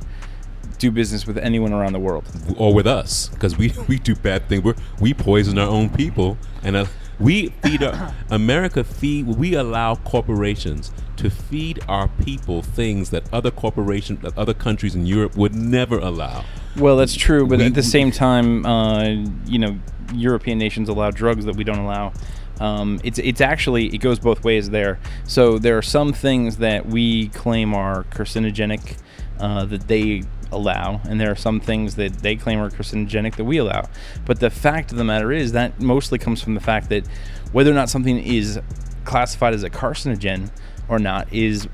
do 0.79 0.89
business 0.89 1.27
with 1.27 1.38
anyone 1.38 1.71
around 1.74 1.93
the 1.93 2.00
world. 2.00 2.25
or 2.57 2.74
with 2.74 2.88
us 2.88 3.29
because 3.29 3.57
we 3.57 3.71
we 3.88 4.00
do 4.00 4.15
bad 4.15 4.48
things. 4.50 4.63
We 4.63 4.74
we 5.00 5.13
poison 5.13 5.57
our 5.60 5.67
own 5.67 5.89
people, 5.89 6.38
and 6.63 6.75
uh, 6.75 6.86
we 7.19 7.50
feed 7.62 7.83
our, 7.83 8.13
America 8.31 8.83
feed. 8.83 9.27
We 9.27 9.53
allow 9.53 9.95
corporations 9.95 10.91
to 11.17 11.29
feed 11.29 11.79
our 11.88 12.07
people 12.07 12.63
things 12.63 13.12
that 13.12 13.31
other 13.31 13.51
corporations, 13.51 14.21
that 14.21 14.36
other 14.36 14.55
countries 14.55 14.95
in 14.95 15.05
Europe 15.05 15.36
would 15.38 15.53
never 15.53 16.00
allow. 16.00 16.43
Well, 16.77 16.98
that's 16.98 17.13
true, 17.15 17.45
but 17.45 17.60
We- 17.60 17.65
at 17.65 17.75
the 17.75 17.83
same 17.83 18.10
time, 18.12 18.65
uh, 18.65 19.03
you 19.45 19.60
know, 19.60 19.77
European 20.13 20.57
nations 20.57 20.89
allow 20.89 21.11
drugs 21.11 21.45
that 21.45 21.55
we 21.55 21.63
don't 21.63 21.79
allow. 21.79 22.13
Um, 22.59 22.99
it's 23.03 23.17
it's 23.17 23.41
actually 23.41 23.87
it 23.87 23.97
goes 23.97 24.19
both 24.19 24.43
ways 24.43 24.69
there. 24.69 24.99
So 25.23 25.57
there 25.57 25.77
are 25.77 25.81
some 25.81 26.13
things 26.13 26.57
that 26.57 26.85
we 26.85 27.29
claim 27.29 27.73
are 27.73 28.03
carcinogenic 28.05 28.97
uh, 29.39 29.65
that 29.65 29.87
they 29.87 30.23
allow, 30.51 31.01
and 31.05 31.19
there 31.19 31.31
are 31.31 31.35
some 31.35 31.59
things 31.59 31.95
that 31.95 32.19
they 32.19 32.35
claim 32.35 32.59
are 32.59 32.69
carcinogenic 32.69 33.35
that 33.37 33.45
we 33.45 33.57
allow. 33.57 33.89
But 34.25 34.39
the 34.39 34.49
fact 34.49 34.91
of 34.91 34.97
the 34.97 35.03
matter 35.03 35.31
is 35.31 35.53
that 35.53 35.81
mostly 35.81 36.19
comes 36.19 36.41
from 36.41 36.53
the 36.53 36.59
fact 36.59 36.89
that 36.89 37.07
whether 37.51 37.71
or 37.71 37.75
not 37.75 37.89
something 37.89 38.19
is 38.19 38.59
classified 39.05 39.53
as 39.53 39.63
a 39.63 39.69
carcinogen 39.69 40.51
or 40.87 40.99
not 40.99 41.31
is 41.33 41.67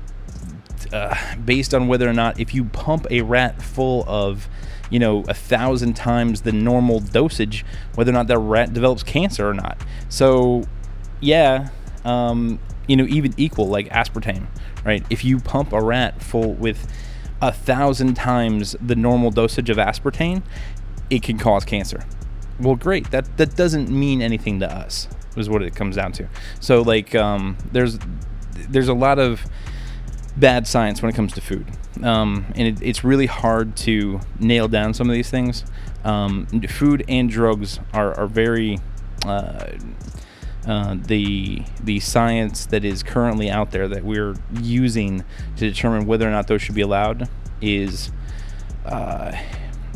uh, 0.92 1.14
based 1.44 1.74
on 1.74 1.88
whether 1.88 2.08
or 2.08 2.12
not 2.12 2.40
if 2.40 2.54
you 2.54 2.64
pump 2.64 3.06
a 3.10 3.20
rat 3.20 3.60
full 3.60 4.04
of 4.06 4.48
you 4.90 4.98
know 4.98 5.24
a 5.28 5.34
thousand 5.34 5.94
times 5.94 6.42
the 6.42 6.52
normal 6.52 7.00
dosage 7.00 7.64
whether 7.94 8.10
or 8.10 8.14
not 8.14 8.26
that 8.26 8.38
rat 8.38 8.72
develops 8.72 9.02
cancer 9.02 9.48
or 9.48 9.54
not. 9.54 9.80
So 10.08 10.64
yeah 11.20 11.70
um, 12.04 12.58
you 12.86 12.96
know 12.96 13.06
even 13.06 13.34
equal 13.36 13.68
like 13.68 13.88
aspartame 13.88 14.46
right? 14.84 15.04
If 15.10 15.24
you 15.24 15.38
pump 15.40 15.72
a 15.72 15.82
rat 15.82 16.22
full 16.22 16.54
with 16.54 16.90
a 17.40 17.52
thousand 17.52 18.14
times 18.14 18.74
the 18.80 18.96
normal 18.96 19.30
dosage 19.30 19.70
of 19.70 19.76
aspartame 19.76 20.42
it 21.10 21.22
can 21.22 21.38
cause 21.38 21.64
cancer. 21.64 22.04
Well 22.60 22.76
great. 22.76 23.10
That 23.10 23.36
that 23.36 23.56
doesn't 23.56 23.88
mean 23.88 24.20
anything 24.22 24.60
to 24.60 24.72
us 24.72 25.08
is 25.36 25.48
what 25.48 25.62
it 25.62 25.74
comes 25.74 25.96
down 25.96 26.12
to. 26.12 26.28
So 26.60 26.82
like 26.82 27.14
um, 27.14 27.56
there's 27.72 27.98
there's 28.68 28.88
a 28.88 28.94
lot 28.94 29.18
of 29.18 29.44
bad 30.38 30.66
science 30.66 31.02
when 31.02 31.10
it 31.10 31.14
comes 31.14 31.32
to 31.34 31.40
food. 31.40 31.66
Um, 32.02 32.46
and 32.54 32.68
it, 32.68 32.82
it's 32.82 33.04
really 33.04 33.26
hard 33.26 33.76
to 33.78 34.20
nail 34.38 34.68
down 34.68 34.94
some 34.94 35.08
of 35.08 35.14
these 35.14 35.30
things. 35.30 35.64
Um, 36.04 36.46
food 36.68 37.04
and 37.08 37.28
drugs 37.28 37.80
are, 37.92 38.14
are 38.18 38.26
very. 38.26 38.78
Uh, 39.26 39.72
uh, 40.66 40.96
the 41.06 41.62
the 41.82 41.98
science 41.98 42.66
that 42.66 42.84
is 42.84 43.02
currently 43.02 43.48
out 43.48 43.70
there 43.70 43.88
that 43.88 44.04
we're 44.04 44.34
using 44.60 45.24
to 45.56 45.68
determine 45.70 46.04
whether 46.04 46.28
or 46.28 46.30
not 46.30 46.46
those 46.46 46.60
should 46.60 46.74
be 46.74 46.82
allowed 46.82 47.26
is 47.62 48.12
uh, 48.84 49.32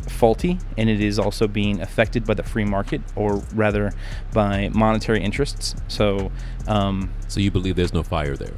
faulty, 0.08 0.58
and 0.78 0.88
it 0.88 1.00
is 1.00 1.18
also 1.18 1.46
being 1.46 1.80
affected 1.80 2.24
by 2.24 2.32
the 2.32 2.42
free 2.42 2.64
market, 2.64 3.02
or 3.16 3.42
rather 3.54 3.92
by 4.32 4.70
monetary 4.72 5.22
interests. 5.22 5.74
So, 5.88 6.30
um, 6.66 7.12
So 7.28 7.40
you 7.40 7.50
believe 7.50 7.76
there's 7.76 7.92
no 7.92 8.02
fire 8.02 8.36
there? 8.36 8.54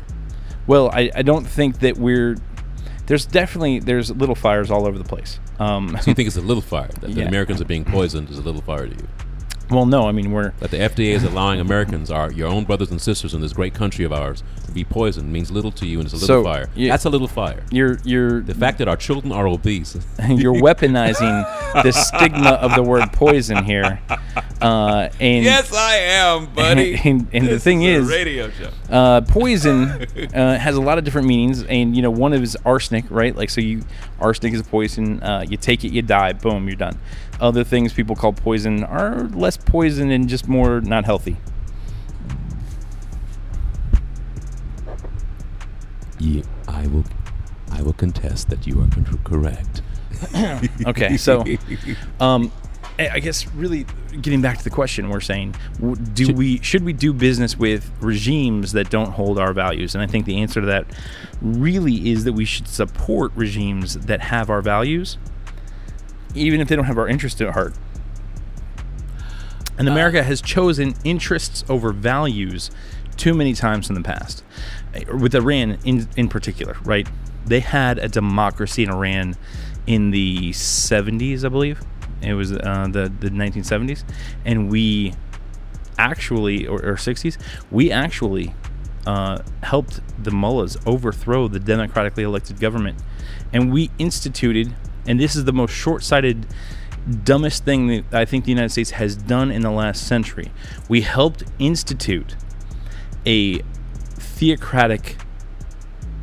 Well, 0.67 0.91
I, 0.93 1.11
I 1.15 1.23
don't 1.23 1.47
think 1.47 1.81
that 1.81 1.97
we're. 1.99 2.37
There's 3.07 3.27
definitely 3.27 3.81
there's 3.81 4.11
little 4.11 4.35
fires 4.35 4.71
all 4.71 4.87
over 4.87 4.97
the 4.97 5.05
place. 5.05 5.39
Um, 5.59 5.97
So 6.01 6.11
you 6.11 6.15
think 6.15 6.27
it's 6.27 6.37
a 6.39 6.41
little 6.41 6.63
fire 6.63 6.89
that 7.01 7.13
the 7.13 7.21
Yeah. 7.21 7.29
Americans 7.29 7.61
are 7.61 7.67
being 7.67 7.85
poisoned 7.85 8.31
is 8.31 8.39
a 8.39 8.43
little 8.43 8.63
fire 8.63 8.87
to 8.89 8.95
you? 8.95 9.09
well, 9.71 9.87
no, 9.87 10.07
I 10.07 10.13
mean 10.13 10.31
we're 10.31 10.51
That 10.61 10.71
the 10.71 10.77
FDA 10.79 11.15
is 11.15 11.25
allowing 11.25 11.59
Americans, 11.61 12.11
our 12.11 12.31
your 12.33 12.49
own 12.49 12.65
brothers 12.65 12.91
and 12.91 13.01
sisters 13.01 13.33
in 13.35 13.41
this 13.41 13.53
great 13.55 13.73
country 13.75 14.05
of 14.05 14.13
ours, 14.13 14.43
to 14.67 14.73
be 14.73 14.85
poisoned 14.85 15.31
means 15.33 15.51
little 15.51 15.73
to 15.73 15.87
you, 15.87 15.99
and 16.01 16.07
it's 16.07 16.13
a 16.15 16.17
little 16.17 16.43
So, 16.43 16.45
fire. 16.45 16.69
you- 16.75 16.89
That's 16.89 17.05
a 17.07 17.11
little 17.11 17.29
fire. 17.29 17.63
you're 17.71 17.99
you're 18.05 18.41
The 18.41 18.55
fact 18.55 18.79
that 18.79 18.89
our 18.89 18.97
children 18.97 19.33
are 19.33 19.47
obese. 19.47 19.97
you're 20.29 20.55
weaponizing 20.55 21.83
the 21.83 21.93
stigma 21.93 22.51
of 22.51 22.75
the 22.75 22.83
word 22.83 23.13
poison 23.13 23.65
here. 23.65 24.01
Uh, 24.63 25.09
and 25.21 25.45
yes, 25.45 25.73
I 25.75 25.97
am, 25.97 26.47
buddy. 26.55 26.95
And- 27.05 27.29
and 27.33 27.47
the 27.47 27.53
This 27.55 27.65
thing 27.65 27.83
a 27.85 27.89
is- 27.89 28.09
radio 28.09 28.51
show. 28.51 28.71
uh, 28.89 29.21
poison 29.23 29.89
uh, 30.35 30.59
has 30.59 30.77
a 30.77 30.81
lot 30.81 30.97
of 30.99 31.05
different 31.05 31.27
meanings, 31.27 31.63
and 31.65 31.95
you 31.97 32.03
know 32.03 32.11
one 32.11 32.33
of 32.33 32.43
is 32.43 32.57
arsenic, 32.65 33.05
right? 33.11 33.35
Like 33.37 33.51
so, 33.51 33.61
you 33.61 33.83
arsenic 34.21 34.55
is 34.55 34.61
a 34.61 34.65
poison. 34.65 35.23
Uh, 35.23 35.45
you 35.49 35.57
take 35.57 35.85
it, 35.85 35.93
you 35.93 36.03
die. 36.03 36.33
Boom, 36.33 36.67
you're 36.69 36.77
done. 36.77 36.99
Other 37.41 37.65
things 37.65 37.93
people 37.93 38.15
call 38.17 38.33
poison 38.33 38.85
are 38.85 39.25
less 39.35 39.57
poison 39.57 40.11
and 40.11 40.29
just 40.29 40.47
more 40.49 40.81
not 40.81 41.05
healthy. 41.05 41.37
Yeah, 46.21 46.43
I 46.69 46.87
will. 46.87 47.05
I 47.71 47.83
will 47.83 47.93
contest 47.93 48.49
that 48.51 48.67
you 48.67 48.81
are 48.81 48.89
correct. 49.25 49.83
Okay, 50.87 51.17
so 51.17 51.45
um, 52.21 52.53
I 52.99 53.09
I 53.15 53.19
guess 53.21 53.47
really 53.55 53.87
getting 54.21 54.41
back 54.43 54.59
to 54.59 54.65
the 54.65 54.71
question, 54.71 55.09
we're 55.09 55.21
saying, 55.21 55.55
do 56.15 56.27
Should- 56.27 56.37
we 56.37 56.59
should 56.63 56.85
we 56.85 56.93
do 56.93 57.13
business 57.13 57.57
with 57.59 57.91
regimes 58.01 58.73
that 58.73 58.91
don't 58.91 59.11
hold 59.13 59.39
our 59.39 59.53
values? 59.53 59.95
And 59.95 60.03
I 60.03 60.07
think 60.07 60.27
the 60.27 60.39
answer 60.41 60.61
to 60.61 60.67
that 60.69 60.87
really 61.43 62.11
is 62.11 62.25
that 62.25 62.33
we 62.33 62.45
should 62.45 62.69
support 62.69 63.33
regimes 63.35 63.95
that 64.07 64.21
have 64.21 64.49
our 64.51 64.63
values, 64.63 65.19
even 66.35 66.61
if 66.61 66.69
they 66.69 66.77
don't 66.77 66.85
have 66.87 66.99
our 66.99 67.09
interest 67.09 67.41
at 67.41 67.53
heart. 67.55 67.75
And 69.77 69.89
America 69.89 70.23
has 70.23 70.41
chosen 70.41 70.95
interests 71.03 71.65
over 71.69 71.93
values 71.93 72.71
too 73.17 73.35
many 73.35 73.55
times 73.55 73.89
in 73.89 73.95
the 73.95 74.03
past. 74.03 74.45
Uh, 74.95 75.17
With 75.17 75.35
Iran 75.35 75.79
in 75.85 76.09
in 76.17 76.29
particular, 76.29 76.77
right? 76.85 77.09
They 77.47 77.61
had 77.61 77.99
a 77.99 78.09
democracy 78.09 78.85
in 78.85 78.91
Iran 78.91 79.35
in 79.87 80.13
the 80.13 80.51
70s, 80.53 81.45
I 81.45 81.49
believe. 81.49 81.83
It 82.25 82.35
was 82.35 82.53
uh, 82.53 82.89
the 82.91 83.13
the 83.21 83.31
1970s, 83.31 84.05
and 84.45 84.71
we 84.71 85.15
actually 85.99 86.67
or, 86.67 86.85
or 86.85 86.95
60s, 86.95 87.39
we 87.71 87.91
actually 87.91 88.55
uh, 89.07 89.39
helped 89.63 90.01
the 90.23 90.31
mullahs 90.31 90.77
overthrow 90.87 91.49
the 91.49 91.61
democratically 91.61 92.23
elected 92.23 92.61
government, 92.61 92.99
and 93.53 93.73
we 93.73 93.91
instituted. 93.99 94.75
And 95.07 95.21
this 95.21 95.37
is 95.37 95.45
the 95.45 95.53
most 95.53 95.73
short-sighted 95.73 96.47
dumbest 97.25 97.65
thing 97.65 97.89
that 97.89 98.05
I 98.15 98.25
think 98.25 98.47
the 98.47 98.51
United 98.51 98.71
States 98.71 98.93
has 98.93 99.17
done 99.17 99.51
in 99.51 99.61
the 99.61 99.71
last 99.71 100.07
century. 100.07 100.51
We 100.89 101.03
helped 101.03 101.45
institute 101.59 102.37
a 103.27 103.59
theocratic 104.17 105.17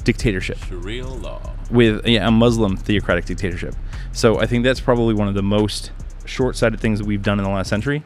dictatorship 0.03 0.57
Sharia 0.57 1.07
law. 1.07 1.55
with 1.69 2.05
yeah, 2.07 2.27
a 2.27 2.31
Muslim 2.31 2.75
theocratic 2.75 3.25
dictatorship. 3.25 3.75
So 4.13 4.39
I 4.39 4.45
think 4.45 4.63
that's 4.63 4.81
probably 4.81 5.13
one 5.13 5.27
of 5.27 5.33
the 5.35 5.43
most 5.43 5.91
short-sighted 6.25 6.79
things 6.79 6.99
that 6.99 7.05
we've 7.05 7.21
done 7.21 7.39
in 7.39 7.43
the 7.45 7.49
last 7.51 7.69
century. 7.69 8.03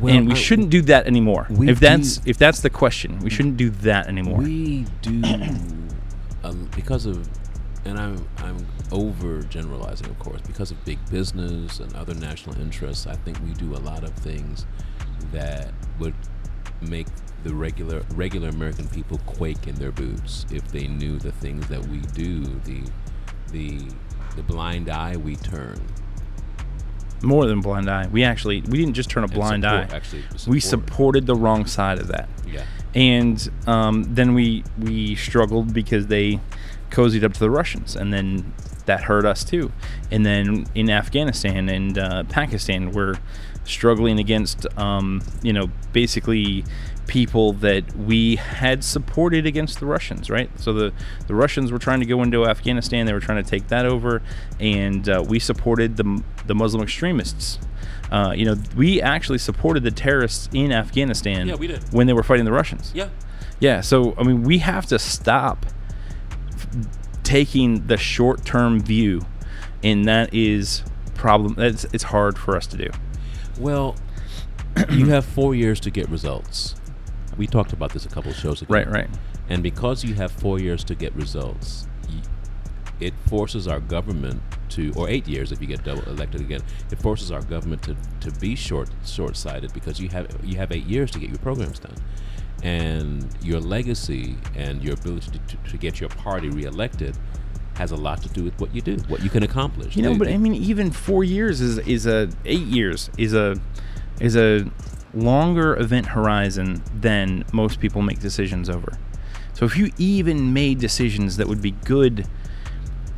Well, 0.00 0.14
and 0.14 0.26
we 0.26 0.32
I- 0.32 0.36
shouldn't 0.36 0.70
do 0.70 0.82
that 0.82 1.06
anymore. 1.06 1.46
If 1.50 1.80
that's 1.80 2.18
do- 2.18 2.30
if 2.30 2.38
that's 2.38 2.60
the 2.60 2.70
question, 2.70 3.18
we 3.20 3.30
shouldn't 3.30 3.56
do 3.56 3.70
that 3.70 4.06
anymore. 4.08 4.38
We 4.38 4.86
do 5.02 5.22
um, 6.44 6.68
because 6.74 7.04
of, 7.06 7.28
and 7.84 7.98
I'm 7.98 8.26
I'm 8.38 8.66
over 8.90 9.42
generalizing, 9.42 10.08
of 10.08 10.18
course, 10.18 10.40
because 10.46 10.70
of 10.70 10.82
big 10.84 10.98
business 11.10 11.78
and 11.80 11.94
other 11.94 12.14
national 12.14 12.58
interests. 12.60 13.06
I 13.06 13.16
think 13.16 13.38
we 13.44 13.52
do 13.54 13.74
a 13.74 13.78
lot 13.80 14.02
of 14.04 14.10
things 14.14 14.66
that 15.32 15.72
would 15.98 16.14
make 16.80 17.06
the 17.44 17.54
regular 17.54 18.02
regular 18.14 18.48
American 18.48 18.88
people 18.88 19.18
quake 19.26 19.66
in 19.66 19.74
their 19.74 19.92
boots 19.92 20.46
if 20.50 20.66
they 20.68 20.86
knew 20.86 21.18
the 21.18 21.32
things 21.32 21.66
that 21.68 21.84
we 21.88 21.98
do, 22.14 22.42
the 22.64 22.82
the 23.50 23.80
the 24.36 24.42
blind 24.42 24.88
eye 24.88 25.16
we 25.16 25.36
turn. 25.36 25.80
More 27.22 27.46
than 27.46 27.60
blind 27.60 27.88
eye. 27.88 28.08
We 28.10 28.24
actually 28.24 28.62
we 28.62 28.78
didn't 28.78 28.94
just 28.94 29.08
turn 29.10 29.22
a 29.24 29.28
blind 29.28 29.62
support- 29.62 29.92
eye. 29.92 29.96
Actually, 29.96 30.22
We 30.46 30.58
supported 30.60 31.26
the 31.26 31.36
wrong 31.36 31.66
side 31.66 31.98
of 31.98 32.08
that. 32.08 32.28
Yeah. 32.46 32.64
and 32.94 33.50
um, 33.66 34.02
then 34.14 34.34
we 34.34 34.64
we 34.78 35.14
struggled 35.14 35.72
because 35.72 36.08
they 36.08 36.40
cozied 36.90 37.22
up 37.24 37.32
to 37.34 37.40
the 37.40 37.48
Russians, 37.50 37.94
and 37.96 38.12
then 38.12 38.52
that 38.86 39.04
hurt 39.04 39.24
us 39.24 39.44
too. 39.44 39.72
And 40.10 40.26
then 40.26 40.66
in 40.74 40.90
Afghanistan 40.90 41.68
and 41.68 41.96
uh, 41.96 42.24
Pakistan, 42.24 42.90
we're 42.90 43.14
struggling 43.64 44.18
against 44.18 44.66
um, 44.76 45.22
you 45.42 45.52
know 45.52 45.70
basically 45.92 46.64
people 47.06 47.52
that 47.54 47.94
we 47.96 48.36
had 48.36 48.82
supported 48.84 49.46
against 49.46 49.80
the 49.80 49.86
Russians, 49.86 50.30
right? 50.30 50.50
So 50.58 50.72
the 50.72 50.92
the 51.26 51.34
Russians 51.34 51.72
were 51.72 51.78
trying 51.78 52.00
to 52.00 52.06
go 52.06 52.22
into 52.22 52.46
Afghanistan; 52.46 53.06
they 53.06 53.12
were 53.12 53.20
trying 53.20 53.42
to 53.42 53.48
take 53.48 53.68
that 53.68 53.86
over, 53.86 54.22
and 54.60 55.08
uh, 55.08 55.24
we 55.26 55.38
supported 55.38 55.96
the 55.96 56.22
the 56.46 56.54
Muslim 56.54 56.82
extremists. 56.82 57.58
Uh, 58.10 58.32
you 58.36 58.44
know, 58.44 58.56
we 58.76 59.00
actually 59.00 59.38
supported 59.38 59.82
the 59.82 59.90
terrorists 59.90 60.48
in 60.52 60.70
Afghanistan 60.70 61.48
Yeah, 61.48 61.54
we 61.54 61.66
did. 61.66 61.82
when 61.92 62.06
they 62.06 62.12
were 62.12 62.22
fighting 62.22 62.44
the 62.44 62.52
Russians. 62.52 62.92
Yeah. 62.94 63.08
Yeah, 63.58 63.80
so 63.80 64.14
I 64.18 64.22
mean, 64.24 64.42
we 64.42 64.58
have 64.58 64.86
to 64.86 64.98
stop 64.98 65.64
f- 66.52 66.66
taking 67.22 67.86
the 67.86 67.96
short-term 67.96 68.80
view, 68.80 69.22
and 69.82 70.04
that 70.06 70.34
is 70.34 70.82
problem. 71.14 71.54
It's 71.58 71.84
it's 71.92 72.04
hard 72.04 72.38
for 72.38 72.56
us 72.56 72.66
to 72.68 72.76
do. 72.76 72.90
Well, 73.58 73.96
you 74.90 75.06
have 75.06 75.24
four 75.24 75.54
years 75.54 75.78
to 75.80 75.90
get 75.90 76.08
results. 76.08 76.74
We 77.38 77.46
talked 77.46 77.72
about 77.72 77.92
this 77.92 78.04
a 78.04 78.08
couple 78.08 78.30
of 78.30 78.36
shows 78.36 78.62
ago. 78.62 78.74
Right, 78.74 78.88
right. 78.90 79.08
And 79.48 79.62
because 79.62 80.04
you 80.04 80.14
have 80.14 80.30
four 80.32 80.58
years 80.60 80.84
to 80.84 80.94
get 80.94 81.14
results, 81.14 81.86
it 83.00 83.14
forces 83.26 83.66
our 83.66 83.80
government 83.80 84.40
to, 84.70 84.92
or 84.96 85.08
eight 85.08 85.26
years 85.26 85.50
if 85.52 85.60
you 85.60 85.66
get 85.66 85.82
double 85.84 86.02
elected 86.04 86.40
again, 86.40 86.60
it 86.90 87.00
forces 87.00 87.30
our 87.32 87.42
government 87.42 87.82
to, 87.82 87.96
to 88.20 88.30
be 88.38 88.54
short 88.54 88.88
short 89.04 89.36
sighted 89.36 89.72
because 89.74 90.00
you 90.00 90.08
have 90.10 90.26
you 90.44 90.56
have 90.56 90.70
eight 90.72 90.84
years 90.86 91.10
to 91.10 91.18
get 91.18 91.28
your 91.28 91.38
programs 91.38 91.78
done, 91.78 91.96
and 92.62 93.28
your 93.42 93.60
legacy 93.60 94.36
and 94.54 94.82
your 94.82 94.94
ability 94.94 95.30
to, 95.32 95.38
to, 95.56 95.70
to 95.70 95.76
get 95.76 96.00
your 96.00 96.08
party 96.10 96.48
reelected 96.48 97.16
has 97.74 97.90
a 97.90 97.96
lot 97.96 98.22
to 98.22 98.28
do 98.28 98.44
with 98.44 98.58
what 98.60 98.74
you 98.74 98.82
do, 98.82 98.96
what 99.08 99.22
you 99.22 99.30
can 99.30 99.42
accomplish. 99.42 99.96
You 99.96 100.02
know, 100.02 100.12
The- 100.12 100.18
but 100.18 100.28
the- 100.28 100.34
I 100.34 100.38
mean, 100.38 100.54
even 100.54 100.90
four 100.90 101.24
years 101.24 101.60
is 101.60 101.78
is 101.78 102.06
a 102.06 102.28
eight 102.44 102.66
years 102.66 103.10
is 103.18 103.34
a 103.34 103.56
is 104.20 104.36
a 104.36 104.64
longer 105.14 105.76
event 105.78 106.06
horizon 106.06 106.82
than 106.94 107.44
most 107.52 107.80
people 107.80 108.02
make 108.02 108.18
decisions 108.20 108.68
over. 108.68 108.98
So 109.54 109.64
if 109.64 109.76
you 109.76 109.92
even 109.98 110.52
made 110.52 110.78
decisions 110.78 111.36
that 111.36 111.46
would 111.46 111.62
be 111.62 111.72
good 111.72 112.26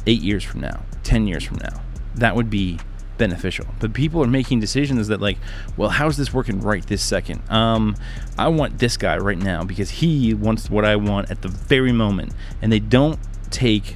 eight 0.07 0.21
years 0.21 0.45
from 0.45 0.61
now, 0.61 0.83
ten 1.03 1.27
years 1.27 1.45
from 1.45 1.59
now, 1.59 1.83
that 2.17 2.35
would 2.37 2.51
be 2.51 2.79
beneficial. 3.17 3.67
But 3.79 3.93
people 3.93 4.23
are 4.23 4.27
making 4.27 4.61
decisions 4.61 5.09
that 5.09 5.21
like, 5.21 5.39
well, 5.77 5.89
how's 5.89 6.17
this 6.17 6.35
working 6.35 6.61
right 6.61 6.85
this 6.87 7.03
second? 7.03 7.43
Um, 7.49 7.97
I 8.37 8.49
want 8.49 8.79
this 8.79 8.97
guy 8.97 9.17
right 9.19 9.39
now 9.39 9.65
because 9.65 9.91
he 9.91 10.35
wants 10.35 10.69
what 10.69 10.85
I 10.85 10.97
want 10.97 11.31
at 11.31 11.43
the 11.43 11.49
very 11.49 11.93
moment, 11.93 12.33
and 12.61 12.73
they 12.73 12.81
don't 12.81 13.19
take 13.51 13.95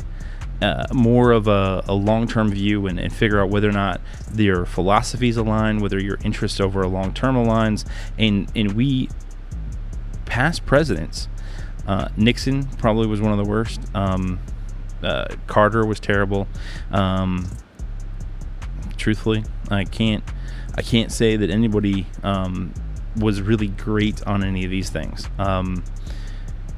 uh, 0.60 0.86
more 0.92 1.32
of 1.32 1.46
a, 1.46 1.84
a 1.86 1.94
long-term 1.94 2.50
view 2.50 2.86
and, 2.86 2.98
and 2.98 3.12
figure 3.12 3.40
out 3.40 3.48
whether 3.48 3.68
or 3.68 3.72
not 3.72 4.00
your 4.34 4.66
philosophies 4.66 5.36
align, 5.36 5.78
whether 5.78 6.00
your 6.00 6.18
interests 6.24 6.60
over 6.60 6.82
a 6.82 6.88
long-term 6.88 7.36
aligns, 7.36 7.88
and 8.18 8.50
and 8.56 8.72
we 8.72 9.08
past 10.24 10.66
presidents, 10.66 11.28
uh, 11.86 12.08
Nixon 12.16 12.66
probably 12.78 13.06
was 13.06 13.20
one 13.20 13.32
of 13.32 13.38
the 13.38 13.48
worst. 13.48 13.80
Um, 13.94 14.40
uh, 15.02 15.28
Carter 15.46 15.86
was 15.86 16.00
terrible. 16.00 16.48
Um, 16.90 17.48
truthfully, 18.96 19.44
I 19.70 19.84
can't 19.84 20.24
I 20.74 20.82
can't 20.82 21.12
say 21.12 21.36
that 21.36 21.50
anybody 21.50 22.06
um, 22.22 22.74
was 23.16 23.40
really 23.40 23.68
great 23.68 24.26
on 24.26 24.42
any 24.42 24.64
of 24.64 24.70
these 24.70 24.90
things. 24.90 25.28
Um, 25.38 25.84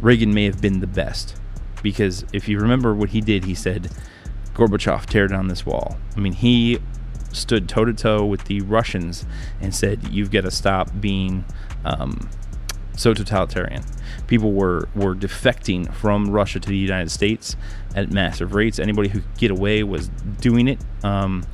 Reagan 0.00 0.32
may 0.32 0.44
have 0.44 0.60
been 0.60 0.80
the 0.80 0.86
best 0.86 1.39
because 1.82 2.24
if 2.32 2.48
you 2.48 2.58
remember 2.58 2.94
what 2.94 3.10
he 3.10 3.20
did, 3.20 3.44
he 3.44 3.54
said, 3.54 3.90
Gorbachev, 4.54 5.06
tear 5.06 5.28
down 5.28 5.48
this 5.48 5.64
wall. 5.64 5.96
I 6.16 6.20
mean, 6.20 6.32
he 6.32 6.78
stood 7.32 7.68
toe 7.68 7.84
to 7.84 7.92
toe 7.92 8.24
with 8.24 8.44
the 8.44 8.60
Russians 8.62 9.24
and 9.60 9.74
said, 9.74 10.08
you've 10.08 10.30
got 10.30 10.42
to 10.42 10.50
stop 10.50 10.90
being 11.00 11.44
um, 11.84 12.28
so 12.96 13.14
totalitarian. 13.14 13.82
People 14.26 14.52
were, 14.52 14.88
were 14.94 15.14
defecting 15.14 15.92
from 15.94 16.30
Russia 16.30 16.60
to 16.60 16.68
the 16.68 16.76
United 16.76 17.10
States 17.10 17.56
at 17.94 18.10
massive 18.10 18.54
rates. 18.54 18.78
Anybody 18.78 19.08
who 19.08 19.20
could 19.20 19.38
get 19.38 19.50
away 19.50 19.82
was 19.82 20.08
doing 20.40 20.68
it. 20.68 20.78
Um, 21.02 21.44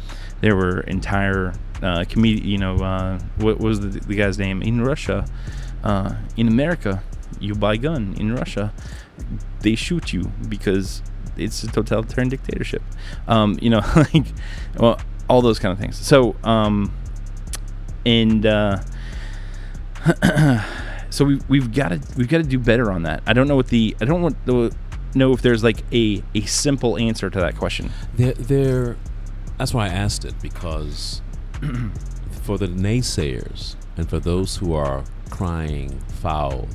there 0.41 0.57
were 0.57 0.81
entire 0.81 1.55
uh, 1.83 2.05
you 2.17 2.59
know, 2.59 2.77
uh, 2.77 3.19
what 3.37 3.59
was 3.59 3.81
the, 3.81 3.89
the 4.01 4.15
guy's 4.15 4.39
name 4.39 4.62
in 4.62 4.83
Russia? 4.83 5.27
Uh, 5.85 6.15
in 6.37 6.49
America, 6.49 7.03
you 7.39 7.55
buy 7.55 7.77
gun. 7.77 8.15
In 8.19 8.35
Russia, 8.35 8.73
they 9.61 9.74
shoot 9.74 10.12
you 10.12 10.31
because 10.48 11.02
it's 11.37 11.62
a 11.62 11.68
totalitarian 11.68 12.29
dictatorship. 12.29 12.83
Um, 13.29 13.59
you 13.61 13.70
know, 13.70 13.81
like, 13.96 14.26
well, 14.76 15.00
all 15.29 15.42
those 15.42 15.59
kind 15.59 15.72
of 15.72 15.79
things. 15.79 15.96
So, 15.96 16.37
um, 16.44 16.92
and 18.05 18.46
uh, 18.46 18.81
so 21.11 21.24
we 21.24 21.40
we've 21.48 21.72
got 21.72 21.88
to 21.88 22.00
we've 22.16 22.29
got 22.29 22.38
to 22.38 22.44
do 22.44 22.59
better 22.59 22.90
on 22.90 23.02
that. 23.02 23.22
I 23.26 23.33
don't 23.33 23.48
know 23.48 23.57
what 23.57 23.68
the 23.68 23.96
I 24.00 24.05
don't 24.05 24.22
want 24.22 24.46
to 24.46 24.70
know 25.14 25.33
if 25.33 25.42
there's 25.42 25.64
like 25.64 25.83
a 25.92 26.22
a 26.35 26.42
simple 26.42 26.96
answer 26.96 27.31
to 27.31 27.40
that 27.40 27.57
question. 27.57 27.90
They're, 28.14 28.35
they're, 28.35 28.96
that's 29.59 29.74
why 29.74 29.87
I 29.87 29.88
asked 29.88 30.24
it 30.24 30.35
because 30.40 31.22
for 32.42 32.59
the 32.59 32.68
naysayers 32.68 33.76
and 33.96 34.09
for 34.09 34.20
those 34.20 34.57
who 34.57 34.74
are 34.74 35.05
crying 35.31 36.00
foul, 36.20 36.68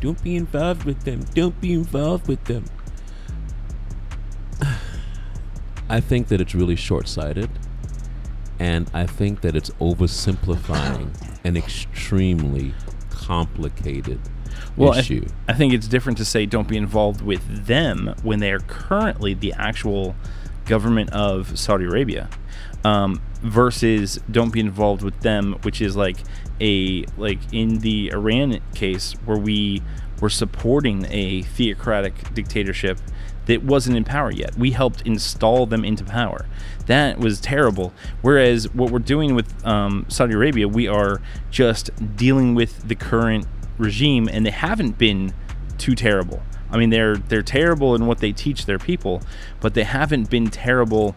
don't 0.00 0.22
be 0.22 0.36
involved 0.36 0.84
with 0.84 1.04
them. 1.04 1.24
Don't 1.34 1.60
be 1.60 1.72
involved 1.74 2.28
with 2.28 2.44
them. 2.44 2.64
I 5.88 6.00
think 6.00 6.28
that 6.28 6.40
it's 6.40 6.54
really 6.54 6.76
short 6.76 7.08
sighted. 7.08 7.50
And 8.58 8.90
I 8.92 9.06
think 9.06 9.40
that 9.40 9.56
it's 9.56 9.70
oversimplifying 9.80 11.10
an 11.44 11.56
extremely 11.56 12.74
complicated 13.10 14.20
Well, 14.76 14.92
I, 14.92 14.98
issue. 14.98 15.26
I 15.48 15.54
think 15.54 15.72
it's 15.72 15.88
different 15.88 16.18
to 16.18 16.24
say 16.24 16.46
don't 16.46 16.68
be 16.68 16.76
involved 16.76 17.22
with 17.22 17.66
them 17.66 18.14
when 18.22 18.40
they 18.40 18.52
are 18.52 18.60
currently 18.60 19.34
the 19.34 19.54
actual 19.54 20.14
government 20.66 21.10
of 21.10 21.58
Saudi 21.58 21.84
Arabia, 21.84 22.28
um, 22.84 23.20
versus 23.42 24.20
don't 24.30 24.52
be 24.52 24.60
involved 24.60 25.02
with 25.02 25.20
them, 25.20 25.54
which 25.62 25.80
is 25.80 25.96
like 25.96 26.18
a 26.60 27.04
like 27.16 27.38
in 27.52 27.78
the 27.78 28.10
Iran 28.12 28.60
case 28.74 29.14
where 29.24 29.38
we 29.38 29.82
were 30.20 30.30
supporting 30.30 31.06
a 31.08 31.42
theocratic 31.42 32.34
dictatorship 32.34 32.98
that 33.46 33.62
wasn't 33.64 33.96
in 33.96 34.04
power 34.04 34.30
yet. 34.30 34.56
We 34.56 34.72
helped 34.72 35.02
install 35.02 35.66
them 35.66 35.84
into 35.84 36.04
power. 36.04 36.46
That 36.86 37.18
was 37.18 37.40
terrible. 37.40 37.92
Whereas 38.22 38.72
what 38.74 38.90
we're 38.90 38.98
doing 38.98 39.34
with 39.34 39.66
um, 39.66 40.06
Saudi 40.08 40.34
Arabia, 40.34 40.68
we 40.68 40.86
are 40.86 41.20
just 41.50 41.90
dealing 42.16 42.54
with 42.54 42.86
the 42.86 42.94
current 42.94 43.46
regime, 43.78 44.28
and 44.30 44.44
they 44.44 44.50
haven't 44.50 44.98
been 44.98 45.32
too 45.78 45.94
terrible. 45.94 46.42
I 46.70 46.76
mean, 46.76 46.90
they're 46.90 47.16
they're 47.16 47.42
terrible 47.42 47.94
in 47.94 48.06
what 48.06 48.18
they 48.18 48.32
teach 48.32 48.66
their 48.66 48.78
people, 48.78 49.22
but 49.60 49.74
they 49.74 49.84
haven't 49.84 50.30
been 50.30 50.48
terrible 50.48 51.16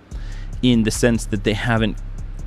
in 0.62 0.84
the 0.84 0.92
sense 0.92 1.26
that 1.28 1.44
they 1.44 1.54
haven't 1.54 1.98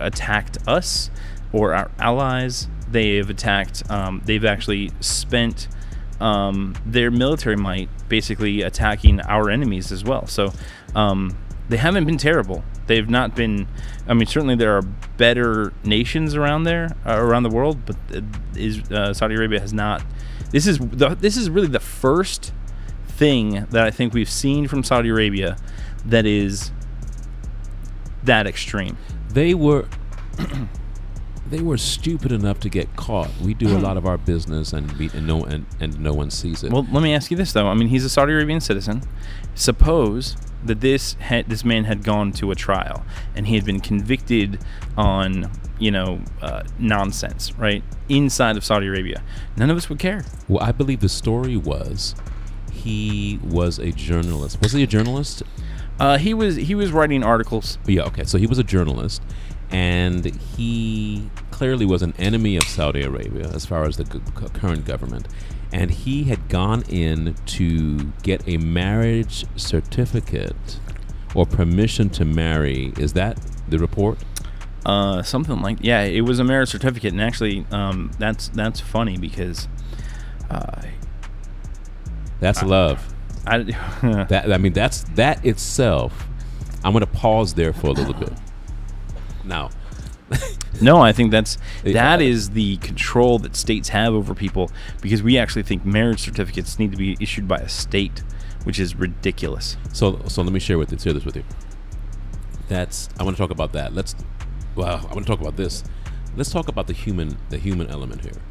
attacked 0.00 0.58
us 0.66 1.10
or 1.52 1.74
our 1.74 1.90
allies. 1.98 2.68
They 2.90 3.16
have 3.16 3.30
attacked. 3.30 3.88
Um, 3.90 4.22
they've 4.24 4.44
actually 4.44 4.92
spent 5.00 5.68
um, 6.20 6.74
their 6.84 7.10
military 7.10 7.56
might 7.56 7.88
basically 8.08 8.62
attacking 8.62 9.20
our 9.22 9.50
enemies 9.50 9.92
as 9.92 10.04
well. 10.04 10.26
So 10.26 10.52
um, 10.94 11.36
they 11.68 11.76
haven't 11.76 12.04
been 12.04 12.18
terrible. 12.18 12.64
They've 12.86 13.08
not 13.08 13.34
been. 13.34 13.66
I 14.06 14.14
mean, 14.14 14.26
certainly 14.26 14.54
there 14.54 14.76
are 14.76 14.82
better 15.16 15.72
nations 15.84 16.34
around 16.34 16.64
there, 16.64 16.96
uh, 17.04 17.16
around 17.16 17.42
the 17.42 17.50
world, 17.50 17.84
but 17.84 17.96
uh, 18.14 18.20
is 18.54 18.80
uh, 18.90 19.12
Saudi 19.12 19.34
Arabia 19.34 19.60
has 19.60 19.72
not. 19.72 20.04
This 20.52 20.66
is 20.66 20.78
the, 20.78 21.16
this 21.20 21.36
is 21.36 21.50
really 21.50 21.66
the 21.66 21.80
first 21.80 22.52
thing 23.08 23.66
that 23.70 23.84
I 23.84 23.90
think 23.90 24.14
we've 24.14 24.30
seen 24.30 24.68
from 24.68 24.84
Saudi 24.84 25.08
Arabia 25.08 25.56
that 26.04 26.26
is 26.26 26.70
that 28.22 28.46
extreme. 28.46 28.96
they 29.30 29.54
were 29.54 29.88
they 31.50 31.60
were 31.60 31.78
stupid 31.78 32.32
enough 32.32 32.60
to 32.60 32.68
get 32.68 32.94
caught. 32.96 33.30
We 33.42 33.54
do 33.54 33.76
a 33.76 33.78
lot 33.78 33.96
of 33.96 34.06
our 34.06 34.18
business 34.18 34.72
and 34.72 34.96
be, 34.98 35.10
and 35.14 35.26
no 35.26 35.44
and, 35.44 35.66
and 35.80 35.98
no 36.00 36.12
one 36.12 36.30
sees 36.30 36.62
it. 36.62 36.72
Well, 36.72 36.86
let 36.90 37.02
me 37.02 37.14
ask 37.14 37.30
you 37.30 37.36
this 37.36 37.52
though. 37.52 37.68
I 37.68 37.74
mean, 37.74 37.88
he's 37.88 38.04
a 38.04 38.08
Saudi 38.08 38.32
Arabian 38.32 38.60
citizen. 38.60 39.02
Suppose 39.54 40.36
that 40.64 40.80
this 40.80 41.14
had, 41.14 41.48
this 41.48 41.64
man 41.64 41.84
had 41.84 42.02
gone 42.02 42.32
to 42.32 42.50
a 42.50 42.54
trial 42.54 43.04
and 43.34 43.46
he 43.46 43.54
had 43.54 43.64
been 43.64 43.80
convicted 43.80 44.58
on 44.96 45.50
you 45.78 45.90
know 45.90 46.20
uh, 46.42 46.62
nonsense, 46.78 47.52
right? 47.54 47.82
Inside 48.08 48.56
of 48.56 48.64
Saudi 48.64 48.86
Arabia, 48.86 49.22
none 49.56 49.70
of 49.70 49.76
us 49.76 49.88
would 49.88 49.98
care. 49.98 50.24
Well, 50.48 50.62
I 50.62 50.72
believe 50.72 51.00
the 51.00 51.08
story 51.08 51.56
was 51.56 52.14
he 52.72 53.38
was 53.42 53.78
a 53.78 53.92
journalist. 53.92 54.60
Was 54.60 54.72
he 54.72 54.82
a 54.82 54.86
journalist? 54.86 55.42
Uh, 55.98 56.18
he 56.18 56.34
was 56.34 56.56
he 56.56 56.74
was 56.74 56.92
writing 56.92 57.22
articles. 57.22 57.78
Yeah, 57.86 58.02
okay. 58.04 58.24
So 58.24 58.38
he 58.38 58.46
was 58.46 58.58
a 58.58 58.64
journalist, 58.64 59.22
and 59.70 60.24
he 60.24 61.30
clearly 61.50 61.84
was 61.86 62.02
an 62.02 62.14
enemy 62.18 62.56
of 62.56 62.64
Saudi 62.64 63.02
Arabia 63.02 63.48
as 63.48 63.66
far 63.66 63.84
as 63.84 63.96
the 63.96 64.04
g- 64.04 64.20
current 64.54 64.84
government. 64.84 65.26
And 65.72 65.90
he 65.90 66.24
had 66.24 66.48
gone 66.48 66.82
in 66.88 67.34
to 67.46 68.12
get 68.22 68.46
a 68.46 68.56
marriage 68.58 69.44
certificate 69.56 70.78
or 71.34 71.44
permission 71.46 72.08
to 72.10 72.24
marry. 72.24 72.92
Is 72.98 73.12
that 73.14 73.38
the 73.68 73.78
report? 73.78 74.18
Uh, 74.84 75.22
something 75.22 75.60
like 75.60 75.78
yeah, 75.80 76.02
it 76.02 76.20
was 76.20 76.38
a 76.38 76.44
marriage 76.44 76.68
certificate, 76.68 77.12
and 77.12 77.20
actually, 77.20 77.66
um, 77.72 78.12
that's 78.20 78.48
that's 78.50 78.78
funny 78.78 79.18
because, 79.18 79.66
uh, 80.48 80.82
That's 82.38 82.62
love. 82.62 83.12
I 83.46 83.58
That 84.28 84.52
I 84.52 84.58
mean, 84.58 84.72
that's 84.72 85.02
that 85.16 85.44
itself. 85.44 86.28
I'm 86.84 86.92
going 86.92 87.04
to 87.04 87.10
pause 87.10 87.54
there 87.54 87.72
for 87.72 87.88
a 87.88 87.92
little 87.92 88.14
bit. 88.14 88.32
Now, 89.46 89.70
no, 90.80 91.00
I 91.00 91.12
think 91.12 91.30
that's 91.30 91.56
that 91.84 92.20
is 92.20 92.50
the 92.50 92.76
control 92.78 93.38
that 93.40 93.56
states 93.56 93.90
have 93.90 94.12
over 94.12 94.34
people 94.34 94.70
because 95.00 95.22
we 95.22 95.38
actually 95.38 95.62
think 95.62 95.84
marriage 95.84 96.20
certificates 96.20 96.78
need 96.78 96.90
to 96.92 96.98
be 96.98 97.16
issued 97.20 97.46
by 97.46 97.58
a 97.58 97.68
state, 97.68 98.22
which 98.64 98.78
is 98.78 98.96
ridiculous. 98.96 99.76
So 99.92 100.20
so 100.26 100.42
let 100.42 100.52
me 100.52 100.60
share 100.60 100.78
with 100.78 100.92
you, 100.92 100.98
share 100.98 101.12
this 101.12 101.24
with 101.24 101.36
you. 101.36 101.44
That's 102.68 103.08
I 103.18 103.22
want 103.22 103.36
to 103.36 103.42
talk 103.42 103.50
about 103.50 103.72
that. 103.72 103.94
Let's 103.94 104.14
well, 104.74 105.06
I 105.08 105.14
want 105.14 105.26
to 105.26 105.32
talk 105.32 105.40
about 105.40 105.56
this. 105.56 105.84
Let's 106.36 106.50
talk 106.50 106.68
about 106.68 106.86
the 106.88 106.92
human 106.92 107.38
the 107.50 107.58
human 107.58 107.86
element 107.88 108.22
here. 108.22 108.42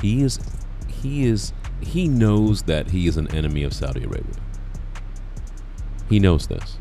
He 0.00 0.22
is 0.22 0.40
he 0.88 1.26
is 1.26 1.52
he 1.80 2.08
knows 2.08 2.62
that 2.62 2.90
he 2.90 3.06
is 3.06 3.16
an 3.16 3.32
enemy 3.34 3.62
of 3.62 3.72
Saudi 3.74 4.04
Arabia. 4.04 4.34
He 6.08 6.18
knows 6.18 6.46
this. 6.46 6.78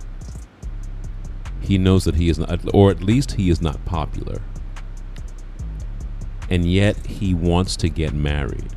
He 1.62 1.78
knows 1.78 2.06
that 2.06 2.15
he 2.15 2.30
is 2.30 2.39
not 2.39 2.62
or 2.74 2.91
at 2.91 3.02
least 3.02 3.34
he 3.34 3.50
is 3.50 3.62
not 3.62 3.84
popular. 3.86 4.41
And 6.50 6.65
yet 6.65 7.06
he 7.06 7.34
wants 7.34 7.76
to 7.78 7.89
get 7.89 8.13
married. 8.13 8.70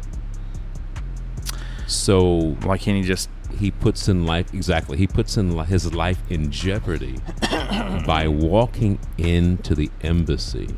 So 1.86 2.56
Why 2.62 2.78
can't 2.78 2.96
he 2.96 3.02
just? 3.02 3.28
he 3.58 3.70
puts 3.70 4.08
in 4.08 4.26
life 4.26 4.52
exactly 4.54 4.96
he 4.96 5.06
puts 5.06 5.36
in 5.36 5.56
li- 5.56 5.64
his 5.64 5.92
life 5.92 6.22
in 6.30 6.50
jeopardy 6.50 7.18
by 8.06 8.26
walking 8.28 8.98
into 9.18 9.74
the 9.74 9.90
embassy 10.02 10.68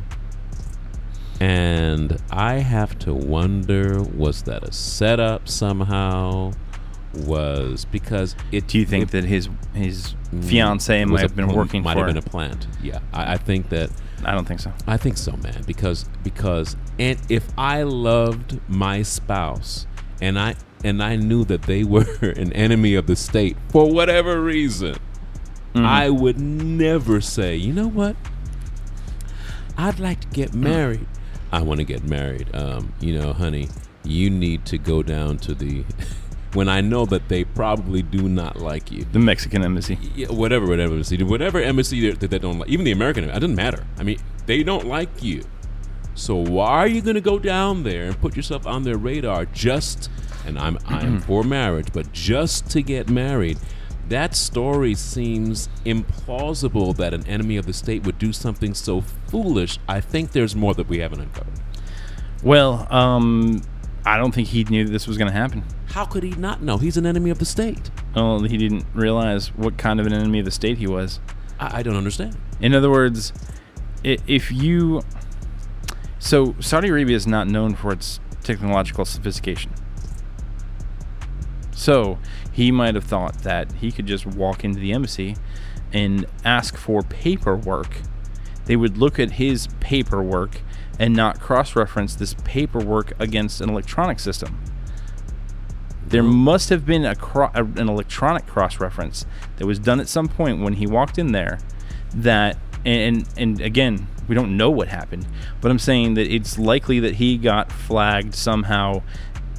and 1.41 2.21
i 2.31 2.55
have 2.55 2.99
to 2.99 3.13
wonder 3.13 4.03
was 4.03 4.43
that 4.43 4.63
a 4.63 4.73
setup 4.73 5.49
somehow 5.49 6.51
was 7.15 7.85
because 7.87 8.35
it 8.51 8.67
Do 8.67 8.79
you 8.79 8.87
think 8.87 9.05
it 9.05 9.11
that 9.13 9.25
his 9.25 9.49
his 9.75 10.15
mm, 10.33 10.45
fiance 10.45 11.05
might 11.05 11.21
have 11.21 11.37
been 11.37 11.49
pl- 11.49 11.57
working 11.57 11.83
might 11.83 11.97
have 11.97 12.07
been 12.07 12.17
a 12.17 12.23
plant 12.23 12.67
yeah 12.83 13.01
I, 13.13 13.35
I 13.35 13.37
think 13.37 13.69
that 13.69 13.91
I 14.25 14.33
don't 14.33 14.47
think 14.47 14.61
so. 14.61 14.73
I 14.87 14.97
think 14.97 15.17
so, 15.17 15.33
man. 15.37 15.63
Because 15.67 16.05
because 16.23 16.77
and 16.99 17.19
if 17.29 17.47
I 17.59 17.83
loved 17.83 18.61
my 18.69 19.03
spouse 19.03 19.87
and 20.21 20.39
I 20.39 20.55
and 20.85 21.03
I 21.03 21.17
knew 21.17 21.45
that 21.45 21.63
they 21.63 21.85
were 21.85 22.07
an 22.21 22.53
enemy 22.53 22.95
of 22.95 23.07
the 23.07 23.17
state 23.17 23.57
for 23.69 23.91
whatever 23.91 24.41
reason, 24.41 24.95
mm-hmm. 25.75 25.85
I 25.85 26.11
would 26.11 26.41
never 26.41 27.21
say, 27.21 27.57
you 27.57 27.73
know 27.73 27.89
what? 27.89 28.17
I'd 29.77 29.99
like 29.99 30.21
to 30.21 30.29
get 30.29 30.53
mm. 30.53 30.57
married. 30.57 31.07
I 31.51 31.63
want 31.63 31.79
to 31.79 31.85
get 31.85 32.05
married. 32.05 32.55
Um, 32.55 32.95
you 33.01 33.19
know, 33.19 33.33
honey, 33.33 33.69
you 34.05 34.31
need 34.31 34.65
to 34.67 34.79
go 34.79 35.03
down 35.03 35.39
to 35.39 35.55
the 35.55 35.85
when 36.55 36.69
I 36.69 36.81
know 36.81 37.07
that 37.07 37.29
they 37.29 37.45
probably 37.45 38.03
do 38.03 38.29
not 38.29 38.57
like 38.59 38.93
you 38.93 39.05
The 39.11 39.19
Mexican 39.19 39.63
embassy. 39.63 39.99
yeah, 40.15 40.29
whatever, 40.29 40.67
whatever 40.67 40.93
embassy, 40.93 41.23
whatever 41.23 41.61
embassy 41.61 42.11
that, 42.11 42.31
they 42.31 42.39
don't 42.39 42.59
like, 42.59 42.69
even 42.69 42.85
the 42.85 42.93
American, 42.93 43.25
embassy. 43.25 43.37
it 43.37 43.41
doesn't 43.41 43.57
matter. 43.57 43.87
I 43.99 44.03
mean, 44.03 44.19
they 44.47 44.63
don't 44.63 44.87
like 44.87 45.23
you. 45.23 45.45
So 46.15 46.37
why 46.37 46.71
are 46.73 46.87
you 46.87 47.01
going 47.01 47.15
to 47.15 47.23
go 47.23 47.39
down 47.39 47.85
there 47.85 48.05
and 48.05 48.21
put 48.21 48.37
yourself 48.37 48.67
on 48.67 48.83
their 48.83 48.99
radar 48.99 49.47
just? 49.47 50.11
And 50.47 50.59
I'm 50.59 50.79
I'm 50.87 51.21
for 51.27 51.43
marriage, 51.43 51.89
but 51.93 52.13
just 52.13 52.69
to 52.71 52.83
get 52.83 53.09
married. 53.09 53.59
That 54.09 54.35
story 54.35 54.95
seems 54.95 55.71
implausible 55.87 56.95
that 56.97 57.15
an 57.15 57.27
enemy 57.27 57.57
of 57.57 57.65
the 57.65 57.73
state 57.73 58.05
would 58.05 58.19
do 58.19 58.33
something 58.33 58.75
so 58.75 59.01
foolish. 59.01 59.79
I 59.89 60.01
think 60.01 60.33
there's 60.33 60.55
more 60.55 60.75
that 60.75 60.89
we 60.89 60.99
haven't 60.99 61.21
uncovered. 61.21 61.61
Well, 62.43 62.87
um, 62.93 63.63
I 64.05 64.17
don't 64.17 64.35
think 64.35 64.49
he 64.49 64.65
knew 64.65 64.85
that 64.85 64.91
this 64.91 65.07
was 65.07 65.17
going 65.17 65.31
to 65.31 65.37
happen. 65.37 65.65
How 65.87 66.05
could 66.05 66.23
he 66.23 66.31
not 66.31 66.63
know? 66.63 66.79
He's 66.79 66.97
an 66.97 67.07
enemy 67.07 67.31
of 67.31 67.39
the 67.39 67.45
state. 67.45 67.91
Oh, 68.17 68.43
he 68.43 68.57
didn't 68.57 68.85
realize 68.95 69.49
what 69.55 69.79
kind 69.79 70.01
of 70.01 70.07
an 70.07 70.13
enemy 70.13 70.41
of 70.41 70.45
the 70.45 70.51
state 70.51 70.79
he 70.79 70.87
was. 70.87 71.21
I, 71.61 71.79
I 71.79 71.83
don't 71.83 71.97
understand. 71.97 72.37
In 72.61 72.75
other 72.75 72.91
words, 72.91 73.33
if 74.03 74.51
you. 74.51 75.03
So, 76.19 76.55
Saudi 76.61 76.89
Arabia 76.89 77.17
is 77.17 77.27
not 77.27 77.49
known 77.49 77.75
for 77.75 77.93
its 77.93 78.21
technological 78.43 79.05
sophistication. 79.05 79.73
So, 81.75 82.19
he 82.53 82.71
might 82.71 82.95
have 82.95 83.05
thought 83.05 83.43
that 83.43 83.73
he 83.73 83.91
could 83.91 84.07
just 84.07 84.27
walk 84.27 84.65
into 84.65 84.79
the 84.79 84.93
embassy 84.93 85.37
and 85.93 86.27
ask 86.45 86.77
for 86.77 87.03
paperwork. 87.03 87.97
They 88.67 88.77
would 88.77 88.99
look 88.99 89.19
at 89.19 89.33
his 89.33 89.69
paperwork 89.81 90.61
and 91.03 91.17
not 91.17 91.41
cross 91.41 91.75
reference 91.75 92.15
this 92.15 92.37
paperwork 92.45 93.13
against 93.19 93.61
an 93.61 93.69
electronic 93.69 94.21
system. 94.21 94.63
There 96.07 96.23
must 96.23 96.69
have 96.69 96.87
been 96.87 97.05
a, 97.05 97.17
cro- 97.17 97.51
an 97.53 97.89
electronic 97.89 98.47
cross 98.47 98.79
reference 98.79 99.27
that 99.57 99.67
was 99.67 99.81
done 99.81 99.99
at 99.99 100.09
some 100.09 100.29
point 100.29 100.63
when 100.63 100.75
he 100.75 100.87
walked 100.87 101.19
in 101.19 101.33
there. 101.33 101.59
That 102.15 102.57
and 102.85 103.29
and 103.37 103.61
again, 103.61 104.07
we 104.29 104.37
don't 104.37 104.57
know 104.57 104.71
what 104.71 104.87
happened, 104.87 105.27
but 105.61 105.73
I'm 105.73 105.81
saying 105.81 106.15
that 106.15 106.33
it's 106.33 106.57
likely 106.57 107.01
that 107.01 107.17
he 107.17 107.37
got 107.37 107.73
flagged 107.73 108.37
somehow 108.37 109.03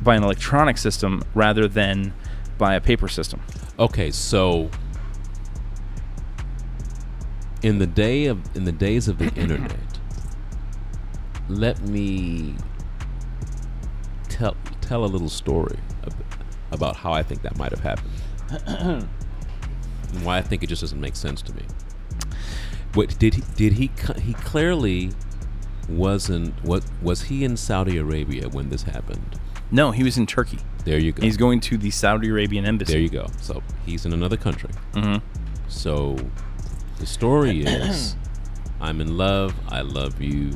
by 0.02 0.16
an 0.16 0.24
electronic 0.24 0.78
system 0.78 1.24
rather 1.34 1.68
than 1.68 2.14
by 2.58 2.76
a 2.76 2.80
paper 2.80 3.10
system. 3.10 3.42
Okay, 3.78 4.12
so 4.12 4.70
in 7.62 7.80
the 7.80 7.88
day 7.88 8.28
of 8.28 8.56
in 8.56 8.64
the 8.64 8.72
days 8.72 9.10
of 9.10 9.18
the 9.18 9.26
internet, 9.36 9.93
let 11.50 11.82
me 11.82 12.56
tell 14.30 14.56
tell 14.82 15.04
a 15.06 15.08
little 15.08 15.30
story 15.30 15.78
about 16.72 16.96
how 16.96 17.12
I 17.14 17.24
think 17.24 17.42
that 17.44 17.58
might 17.58 17.72
have 17.72 17.82
happened. 17.82 19.08
and 20.10 20.24
why 20.26 20.38
I 20.38 20.42
think 20.42 20.64
it 20.64 20.68
just 20.68 20.82
doesn't 20.82 21.00
make 21.00 21.16
sense 21.16 21.42
to 21.44 21.54
me. 21.56 21.64
What 22.94 23.18
did 23.20 23.36
he 23.36 23.44
did 23.56 23.74
he 23.74 23.92
he 24.22 24.34
clearly 24.34 25.12
wasn't 25.90 26.54
what 26.64 26.84
was 27.02 27.24
he 27.24 27.44
in 27.44 27.58
Saudi 27.58 27.98
Arabia 27.98 28.48
when 28.50 28.70
this 28.70 28.84
happened? 28.84 29.40
No, 29.72 29.92
he 29.92 30.04
was 30.04 30.18
in 30.18 30.26
Turkey. 30.28 30.60
There 30.86 31.00
you 31.00 31.12
go. 31.14 31.22
He's 31.24 31.38
going 31.38 31.60
to 31.62 31.78
the 31.78 31.90
Saudi 31.90 32.30
Arabian 32.30 32.66
embassy. 32.66 32.94
There 32.94 33.02
you 33.02 33.10
go. 33.10 33.28
So 33.42 33.64
he's 33.86 34.06
in 34.06 34.14
another 34.14 34.38
country. 34.38 34.70
Mhm. 34.94 35.22
So 35.68 36.18
the 37.00 37.06
story 37.06 37.62
is 37.66 38.16
I'm 38.80 39.02
in 39.02 39.18
love. 39.18 39.56
I 39.70 39.82
love 39.82 40.22
you. 40.22 40.52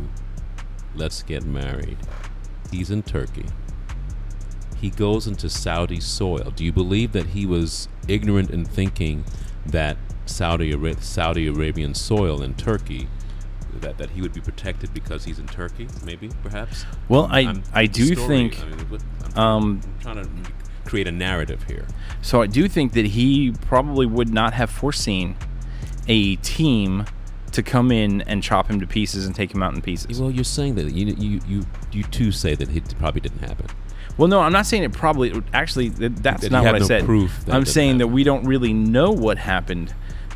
Let's 0.97 1.21
get 1.23 1.45
married. 1.45 1.97
He's 2.71 2.89
in 2.89 3.03
Turkey. 3.03 3.45
He 4.75 4.89
goes 4.89 5.27
into 5.27 5.49
Saudi 5.49 5.99
soil. 5.99 6.51
Do 6.55 6.63
you 6.65 6.71
believe 6.71 7.11
that 7.13 7.27
he 7.27 7.45
was 7.45 7.87
ignorant 8.07 8.49
in 8.51 8.65
thinking 8.65 9.23
that 9.65 9.97
Saudi 10.25 10.71
Ara- 10.73 11.01
Saudi 11.01 11.47
Arabian 11.47 11.93
soil 11.93 12.41
in 12.41 12.53
Turkey 12.55 13.07
that, 13.79 13.97
that 13.99 14.11
he 14.11 14.21
would 14.21 14.33
be 14.33 14.41
protected 14.41 14.93
because 14.93 15.23
he's 15.25 15.39
in 15.39 15.47
Turkey? 15.47 15.87
Maybe, 16.03 16.29
perhaps. 16.43 16.85
Well, 17.07 17.27
I 17.31 17.39
I'm- 17.41 17.63
I 17.73 17.85
do 17.85 18.13
story- 18.15 18.27
think 18.27 18.59
I 18.61 18.65
mean, 18.69 18.79
what- 18.89 19.03
I'm, 19.35 19.39
um, 19.39 19.81
I'm 19.83 19.99
trying 20.01 20.23
to 20.25 20.51
create 20.85 21.07
a 21.07 21.11
narrative 21.11 21.63
here. 21.67 21.85
So 22.21 22.41
I 22.41 22.47
do 22.47 22.67
think 22.67 22.93
that 22.93 23.07
he 23.07 23.51
probably 23.51 24.05
would 24.05 24.29
not 24.33 24.53
have 24.53 24.69
foreseen 24.69 25.35
a 26.07 26.35
team 26.37 27.05
to 27.51 27.63
come 27.63 27.91
in 27.91 28.21
and 28.21 28.43
chop 28.43 28.69
him 28.69 28.79
to 28.79 28.87
pieces 28.87 29.25
and 29.25 29.35
take 29.35 29.53
him 29.53 29.63
out 29.63 29.73
in 29.73 29.81
pieces. 29.81 30.19
Well, 30.19 30.31
you're 30.31 30.43
saying 30.43 30.75
that 30.75 30.91
you 30.91 31.07
you 31.17 31.41
you 31.47 31.65
you 31.91 32.03
too 32.03 32.31
say 32.31 32.55
that 32.55 32.69
it 32.75 32.95
probably 32.99 33.21
didn't 33.21 33.39
happen. 33.39 33.67
Well, 34.17 34.27
no, 34.27 34.41
I'm 34.41 34.51
not 34.51 34.65
saying 34.65 34.83
it 34.83 34.93
probably. 34.93 35.41
Actually, 35.53 35.89
that's 35.89 36.41
That 36.41 36.51
not 36.51 36.63
what 36.65 36.75
I 36.75 36.79
said. 36.79 37.05
proof 37.05 37.47
I'm 37.47 37.65
saying 37.65 37.99
that 37.99 38.07
we 38.07 38.23
don't 38.23 38.45
really 38.45 38.73
know 38.73 39.11
what 39.11 39.37
happened. 39.37 39.93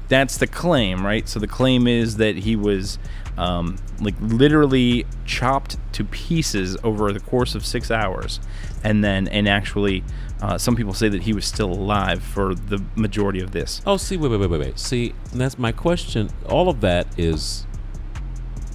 That's 0.08 0.38
the 0.38 0.47
claim, 0.47 1.06
right? 1.06 1.28
So 1.28 1.39
the 1.39 1.47
claim 1.47 1.88
is 1.88 2.17
that 2.17 2.36
he 2.38 2.56
was 2.56 3.00
um, 3.38 3.78
like 4.00 4.15
literally 4.19 5.06
chopped 5.26 5.78
to 5.93 6.04
pieces 6.04 6.78
over 6.84 7.12
the 7.12 7.19
course 7.19 7.56
of 7.56 7.65
six 7.65 7.89
hours, 7.89 8.39
and 8.84 9.04
then 9.04 9.28
and 9.30 9.47
actually, 9.47 10.04
uh, 10.41 10.58
some 10.58 10.75
people 10.75 10.93
say 10.93 11.08
that 11.10 11.23
he 11.23 11.34
was 11.34 11.45
still 11.45 11.71
alive 11.71 12.23
for 12.23 12.56
the 12.56 12.84
majority 12.95 13.41
of 13.41 13.51
this. 13.51 13.82
Oh, 13.86 13.97
see, 13.97 14.17
wait, 14.17 14.30
wait, 14.32 14.39
wait, 14.39 14.49
wait, 14.49 14.60
wait. 14.60 14.80
See, 14.80 15.13
that's 15.34 15.60
my 15.60 15.71
question. 15.71 16.30
All 16.49 16.67
of 16.69 16.82
that 16.82 17.08
is 17.17 17.65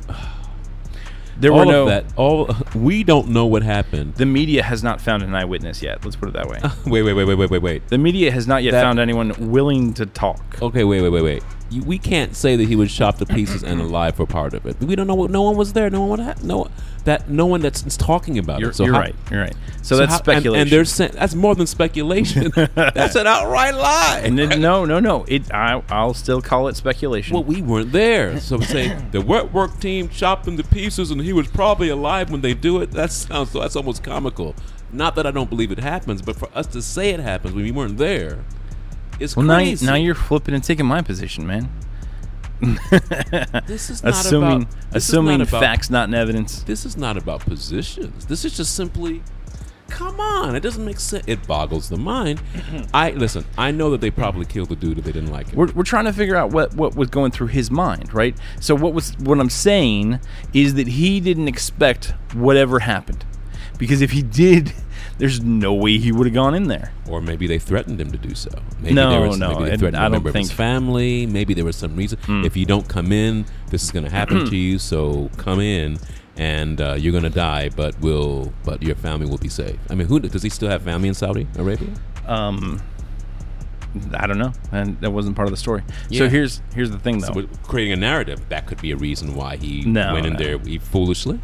There 1.39 1.53
all 1.53 1.59
were 1.59 1.65
no. 1.67 1.83
of 1.83 1.89
that. 1.89 2.05
All 2.17 2.49
we 2.75 3.05
don't 3.05 3.29
know 3.29 3.45
what 3.47 3.63
happened. 3.63 4.15
The 4.15 4.25
media 4.27 4.63
has 4.63 4.83
not 4.83 5.01
found 5.01 5.23
an 5.23 5.35
eyewitness 5.35 5.83
yet. 5.83 6.03
Let's 6.05 6.17
put 6.17 6.29
it 6.31 6.33
that 6.35 6.49
way. 6.49 6.61
Wait, 6.87 7.03
wait, 7.03 7.13
wait, 7.13 7.25
wait, 7.25 7.35
wait, 7.35 7.51
wait, 7.51 7.63
wait. 7.63 7.89
The 7.89 7.99
media 7.99 8.31
has 8.31 8.47
not 8.47 8.63
yet 8.63 8.71
That- 8.71 8.83
found 8.83 8.99
anyone 8.99 9.35
willing 9.51 9.93
to 9.95 10.07
talk. 10.07 10.63
Okay, 10.63 10.85
wait, 10.85 11.03
wait, 11.03 11.11
wait, 11.11 11.23
wait. 11.23 11.43
You, 11.71 11.83
we 11.83 11.99
can't 11.99 12.37
say 12.37 12.55
that 12.57 12.69
he 12.69 12.77
was 12.77 12.95
chopped 12.95 13.19
to 13.19 13.27
pieces 13.27 13.63
and 13.65 13.81
alive 13.81 14.15
for 14.17 14.27
part 14.27 14.55
of 14.55 14.67
it. 14.67 14.79
We 14.81 14.95
don't 14.95 15.07
know. 15.07 15.15
What, 15.15 15.31
no 15.31 15.43
one 15.43 15.57
was 15.57 15.73
there. 15.73 15.91
No 15.91 16.05
one 16.05 16.21
have. 16.21 16.45
No, 16.45 16.69
that 17.05 17.29
no 17.29 17.47
one 17.47 17.61
that's 17.61 17.97
talking 17.97 18.39
about 18.39 18.61
You're, 18.61 18.71
it. 18.71 18.77
So 18.77 18.85
you're 18.85 18.95
how- 18.95 19.01
right. 19.01 19.15
You're 19.31 19.41
right. 19.41 19.57
So, 19.83 19.97
that's 19.97 20.13
how- 20.13 20.17
and- 20.19 20.25
speculation. 20.25 20.63
And, 20.63 20.71
they're 20.71 20.85
saying 20.85 21.13
that's 21.15 21.35
more 21.35 21.55
than 21.55 21.67
speculation. 21.67 22.53
that's 22.75 23.17
an 23.17 23.27
outright 23.27 23.75
lie. 23.75 24.21
And 24.23 24.39
then, 24.39 24.61
no, 24.61 24.85
no, 24.85 25.01
no. 25.01 25.25
It. 25.27 25.53
I, 25.53 25.83
I'll 25.89 26.15
still 26.15 26.41
call 26.41 26.69
it 26.69 26.77
speculation. 26.77 27.35
well, 27.35 27.45
we 27.45 27.63
weren't 27.63 27.93
there. 27.93 28.39
So 28.41 28.61
say 28.61 28.97
the 29.11 29.21
wet 29.21 29.53
work 29.53 29.81
team 29.81 30.09
chopped 30.09 30.47
him 30.47 30.57
to 30.57 30.65
pieces, 30.65 31.11
and 31.11 31.21
he 31.21 31.33
was 31.33 31.49
probably 31.49 31.89
alive 31.89 32.31
when 32.31 32.43
they 32.43 32.55
do 32.55 32.81
it. 32.81 32.93
That 32.93 33.11
sounds. 33.11 33.53
That's 33.53 33.77
almost 33.77 34.03
comical. 34.05 34.55
Not 34.93 35.17
that 35.17 35.27
I 35.27 35.33
don't 35.33 35.51
believe 35.51 35.73
it 35.73 35.81
happens, 35.81 36.23
but 36.23 36.37
for 36.37 36.49
us 36.55 36.69
to 36.69 36.81
say 36.81 37.11
it 37.11 37.19
happens 37.21 37.55
when 37.55 37.65
we 37.65 37.73
weren't 37.73 37.99
there, 37.99 38.45
is 39.21 39.37
well, 39.37 39.47
now, 39.47 39.57
crazy. 39.57 39.87
now 39.87 39.95
you're 39.95 40.15
flipping 40.15 40.55
and 40.55 40.63
taking 40.63 40.87
my 40.87 41.03
position, 41.03 41.47
man. 41.47 41.69
this 43.67 43.91
is 43.91 44.03
not 44.05 44.15
assuming 44.15 44.63
about 44.63 44.69
is 44.69 44.85
not 44.91 44.97
assuming 44.97 45.41
about- 45.43 45.61
facts, 45.61 45.91
not 45.91 46.09
in 46.09 46.15
evidence. 46.15 46.63
This 46.63 46.85
is 46.85 46.97
not 46.97 47.17
about 47.17 47.41
positions. 47.41 48.27
This 48.27 48.45
is 48.45 48.57
just 48.57 48.75
simply, 48.75 49.23
come 49.89 50.19
on. 50.21 50.57
It 50.57 50.61
doesn't 50.61 50.85
make 50.85 50.99
sense. 50.99 51.25
It 51.27 51.47
boggles 51.47 51.89
the 51.89 51.99
mind. 51.99 52.41
I 52.95 53.11
listen. 53.11 53.45
I 53.59 53.71
know 53.73 53.91
that 53.91 54.01
they 54.01 54.11
probably 54.11 54.47
killed 54.47 54.71
the 54.71 54.77
dude 54.77 54.99
if 54.99 55.05
they 55.05 55.13
didn't 55.13 55.31
like 55.33 55.49
him. 55.51 55.57
We're, 55.59 55.73
we're 55.73 55.83
trying 55.83 56.07
to 56.07 56.13
figure 56.13 56.37
out 56.37 56.51
what, 56.51 56.75
what 56.75 56.97
was 56.97 57.09
going 57.09 57.31
through 57.31 57.49
his 57.49 57.71
mind, 57.71 58.15
right? 58.15 58.37
So 58.61 58.75
what 58.75 58.95
was 58.95 59.17
what 59.19 59.39
I'm 59.39 59.51
saying 59.51 60.21
is 60.55 60.75
that 60.75 60.87
he 60.89 61.21
didn't 61.21 61.49
expect 61.49 62.15
whatever 62.33 62.79
happened, 62.81 63.25
because 63.79 64.01
if 64.03 64.11
he 64.11 64.23
did, 64.23 64.73
there's 65.19 65.41
no 65.43 65.73
way 65.75 65.99
he 65.99 66.13
would 66.13 66.27
have 66.27 66.35
gone 66.35 66.55
in 66.55 66.69
there. 66.69 66.93
or 67.09 67.21
maybe 67.21 67.47
they 67.47 67.59
threatened 67.59 68.01
him 68.01 68.11
to 68.13 68.19
do 68.19 68.35
so. 68.35 68.51
Maybe 68.81 68.95
No, 68.95 69.11
there 69.11 69.21
was, 69.29 69.39
no, 69.39 69.51
Maybe 69.59 69.71
they 69.71 69.77
threatened 69.77 70.03
I 70.03 70.07
a 70.07 70.11
member 70.11 70.29
of 70.29 70.35
his 70.35 70.53
family. 70.53 71.27
Maybe 71.27 71.55
there 71.55 71.65
was 71.65 71.77
some 71.77 71.97
reason. 71.97 72.19
If 72.45 72.57
you 72.57 72.67
don't 72.67 72.89
come 72.89 73.13
in, 73.13 73.47
this 73.71 73.83
is 73.85 73.91
going 73.91 74.05
to 74.05 74.11
happen 74.11 74.45
to 74.47 74.57
you. 74.65 74.79
So 74.79 75.31
come 75.37 75.61
in, 75.61 75.99
and 76.37 76.81
uh, 76.81 76.95
you're 76.99 77.13
going 77.13 77.25
to 77.25 77.31
die. 77.31 77.71
But 77.71 77.99
will 78.01 78.53
but 78.65 78.83
your 78.83 78.97
family 78.97 79.27
will 79.27 79.39
be 79.39 79.49
safe. 79.49 79.79
I 79.91 79.95
mean, 79.95 80.07
who 80.09 80.21
does 80.21 80.43
he 80.43 80.51
still 80.51 80.69
have 80.69 80.83
family 80.83 81.09
in 81.09 81.15
Saudi 81.15 81.47
Arabia? 81.57 81.89
Um, 82.27 82.83
I 84.13 84.27
don't 84.27 84.39
know, 84.39 84.53
and 84.73 85.01
that 85.01 85.11
wasn't 85.11 85.37
part 85.37 85.49
of 85.49 85.53
the 85.53 85.57
story. 85.57 85.83
Yeah. 86.11 86.19
So 86.19 86.29
here's 86.29 86.61
here's 86.75 86.91
the 86.91 86.99
thing, 86.99 87.21
though. 87.21 87.33
So 87.33 87.47
creating 87.63 87.95
a 87.95 87.97
narrative 87.97 88.47
that 88.51 88.67
could 88.67 88.81
be 88.83 88.91
a 88.91 88.97
reason 88.97 89.35
why 89.35 89.57
he 89.57 89.83
No, 89.87 90.13
went 90.13 90.27
in 90.27 90.35
no. 90.35 90.39
there 90.39 90.59
he 90.59 90.77
foolishly. 90.79 91.41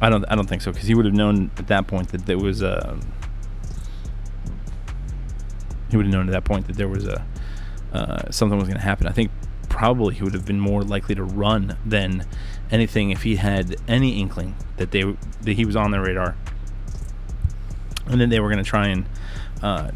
I 0.00 0.10
don't 0.10 0.24
I 0.28 0.36
don't 0.36 0.48
think 0.48 0.62
so 0.62 0.72
because 0.72 0.86
he 0.86 0.94
would 0.94 1.04
have 1.04 1.14
known 1.14 1.50
at 1.56 1.66
that 1.68 1.86
point 1.86 2.08
that 2.10 2.26
there 2.26 2.38
was 2.38 2.62
a. 2.62 2.98
He 5.90 5.96
would 5.96 6.06
have 6.06 6.12
known 6.12 6.28
at 6.28 6.32
that 6.32 6.44
point 6.44 6.66
that 6.66 6.76
there 6.76 6.88
was 6.88 7.06
a 7.06 7.24
uh, 7.92 8.30
something 8.30 8.58
was 8.58 8.68
going 8.68 8.78
to 8.78 8.84
happen. 8.84 9.06
I 9.06 9.12
think 9.12 9.30
probably 9.68 10.14
he 10.14 10.22
would 10.22 10.34
have 10.34 10.44
been 10.44 10.60
more 10.60 10.82
likely 10.82 11.14
to 11.14 11.24
run 11.24 11.76
than 11.84 12.26
anything 12.70 13.10
if 13.10 13.22
he 13.22 13.36
had 13.36 13.76
any 13.88 14.20
inkling 14.20 14.54
that 14.76 14.90
they 14.90 15.02
that 15.42 15.52
he 15.52 15.64
was 15.64 15.76
on 15.76 15.90
their 15.90 16.02
radar, 16.02 16.36
and 18.06 18.20
then 18.20 18.28
they 18.28 18.40
were 18.40 18.48
going 18.48 18.62
to 18.62 18.68
try 18.68 18.88
and 18.88 19.06
uh, 19.62 19.90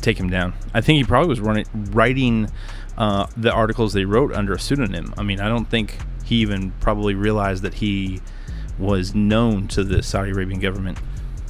take 0.00 0.18
him 0.18 0.30
down. 0.30 0.54
I 0.74 0.80
think 0.80 0.98
he 0.98 1.04
probably 1.04 1.28
was 1.28 1.40
running 1.40 1.66
writing 1.72 2.50
uh, 2.96 3.26
the 3.36 3.52
articles 3.52 3.92
they 3.92 4.04
wrote 4.04 4.32
under 4.32 4.52
a 4.52 4.58
pseudonym. 4.58 5.14
I 5.16 5.22
mean, 5.22 5.40
I 5.40 5.48
don't 5.48 5.68
think 5.70 5.98
he 6.24 6.36
even 6.36 6.72
probably 6.80 7.14
realized 7.14 7.62
that 7.62 7.74
he 7.74 8.20
was 8.78 9.14
known 9.14 9.68
to 9.68 9.84
the 9.84 10.02
Saudi 10.02 10.30
Arabian 10.30 10.60
government. 10.60 10.98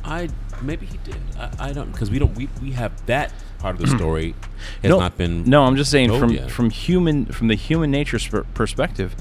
I 0.05 0.29
maybe 0.63 0.87
he 0.87 0.99
did. 0.99 1.17
I, 1.39 1.51
I 1.69 1.73
don't 1.73 1.93
because 1.93 2.11
we 2.11 2.19
don't 2.19 2.35
we, 2.37 2.49
we 2.63 2.73
have 2.73 3.07
that 3.07 3.33
part 3.59 3.75
of 3.75 3.81
the 3.81 3.89
story 3.89 4.35
has 4.83 4.91
no, 4.91 5.01
not 5.01 5.17
been 5.17 5.45
No, 5.45 5.65
I'm 5.65 5.77
just 5.77 5.91
saying 5.91 6.17
from 6.19 6.31
yet. 6.31 6.51
from 6.51 6.71
human 6.71 7.27
from 7.27 7.49
the 7.49 7.55
human 7.57 7.91
nature 7.91 8.19
sp- 8.23 8.47
perspective, 8.55 9.15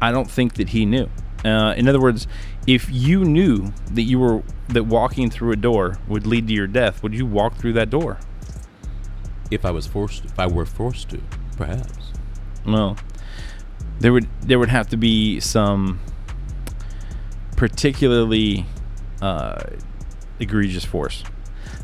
I 0.00 0.10
don't 0.12 0.30
think 0.30 0.54
that 0.54 0.70
he 0.70 0.84
knew. 0.86 1.08
Uh, 1.44 1.74
in 1.76 1.88
other 1.88 2.00
words, 2.00 2.26
if 2.66 2.88
you 2.90 3.24
knew 3.24 3.72
that 3.90 4.02
you 4.02 4.18
were 4.18 4.42
that 4.68 4.84
walking 4.84 5.28
through 5.30 5.52
a 5.52 5.56
door 5.56 5.98
would 6.08 6.26
lead 6.26 6.46
to 6.48 6.52
your 6.52 6.66
death, 6.68 7.02
would 7.02 7.14
you 7.14 7.26
walk 7.26 7.56
through 7.56 7.72
that 7.74 7.90
door? 7.90 8.18
if 9.50 9.66
I 9.66 9.70
was 9.70 9.86
forced 9.86 10.24
if 10.24 10.38
I 10.38 10.46
were 10.46 10.64
forced 10.64 11.10
to 11.10 11.20
perhaps 11.58 12.12
Well, 12.66 12.96
there 14.00 14.10
would 14.12 14.26
there 14.40 14.58
would 14.58 14.70
have 14.70 14.88
to 14.88 14.96
be 14.96 15.40
some 15.40 16.00
particularly 17.62 18.66
uh, 19.20 19.62
egregious 20.40 20.84
force. 20.84 21.22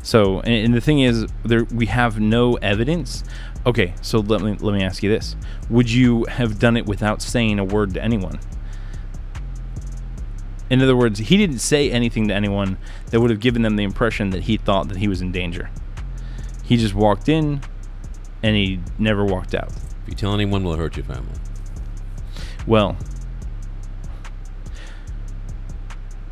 So, 0.01 0.41
and, 0.41 0.65
and 0.65 0.73
the 0.73 0.81
thing 0.81 0.99
is, 0.99 1.25
there 1.45 1.63
we 1.63 1.85
have 1.85 2.19
no 2.19 2.55
evidence. 2.55 3.23
Okay, 3.65 3.93
so 4.01 4.19
let 4.19 4.41
me 4.41 4.57
let 4.59 4.75
me 4.75 4.83
ask 4.83 5.01
you 5.03 5.09
this: 5.09 5.37
Would 5.69 5.89
you 5.89 6.25
have 6.25 6.59
done 6.59 6.75
it 6.75 6.85
without 6.85 7.21
saying 7.21 7.59
a 7.59 7.63
word 7.63 7.93
to 7.93 8.03
anyone? 8.03 8.41
In 10.69 10.81
other 10.81 10.97
words, 10.97 11.19
he 11.19 11.37
didn't 11.37 11.59
say 11.59 11.89
anything 11.89 12.27
to 12.27 12.33
anyone 12.33 12.77
that 13.11 13.21
would 13.21 13.29
have 13.29 13.39
given 13.39 13.61
them 13.61 13.77
the 13.77 13.83
impression 13.85 14.31
that 14.31 14.43
he 14.43 14.57
thought 14.57 14.89
that 14.89 14.97
he 14.97 15.07
was 15.07 15.21
in 15.21 15.31
danger. 15.31 15.69
He 16.61 16.75
just 16.75 16.93
walked 16.93 17.29
in, 17.29 17.61
and 18.43 18.53
he 18.53 18.81
never 18.97 19.23
walked 19.23 19.55
out. 19.55 19.71
if 19.71 20.09
you 20.09 20.13
tell 20.15 20.33
anyone 20.33 20.65
will 20.65 20.75
hurt 20.75 20.97
your 20.97 21.05
family 21.05 21.39
Well, 22.67 22.97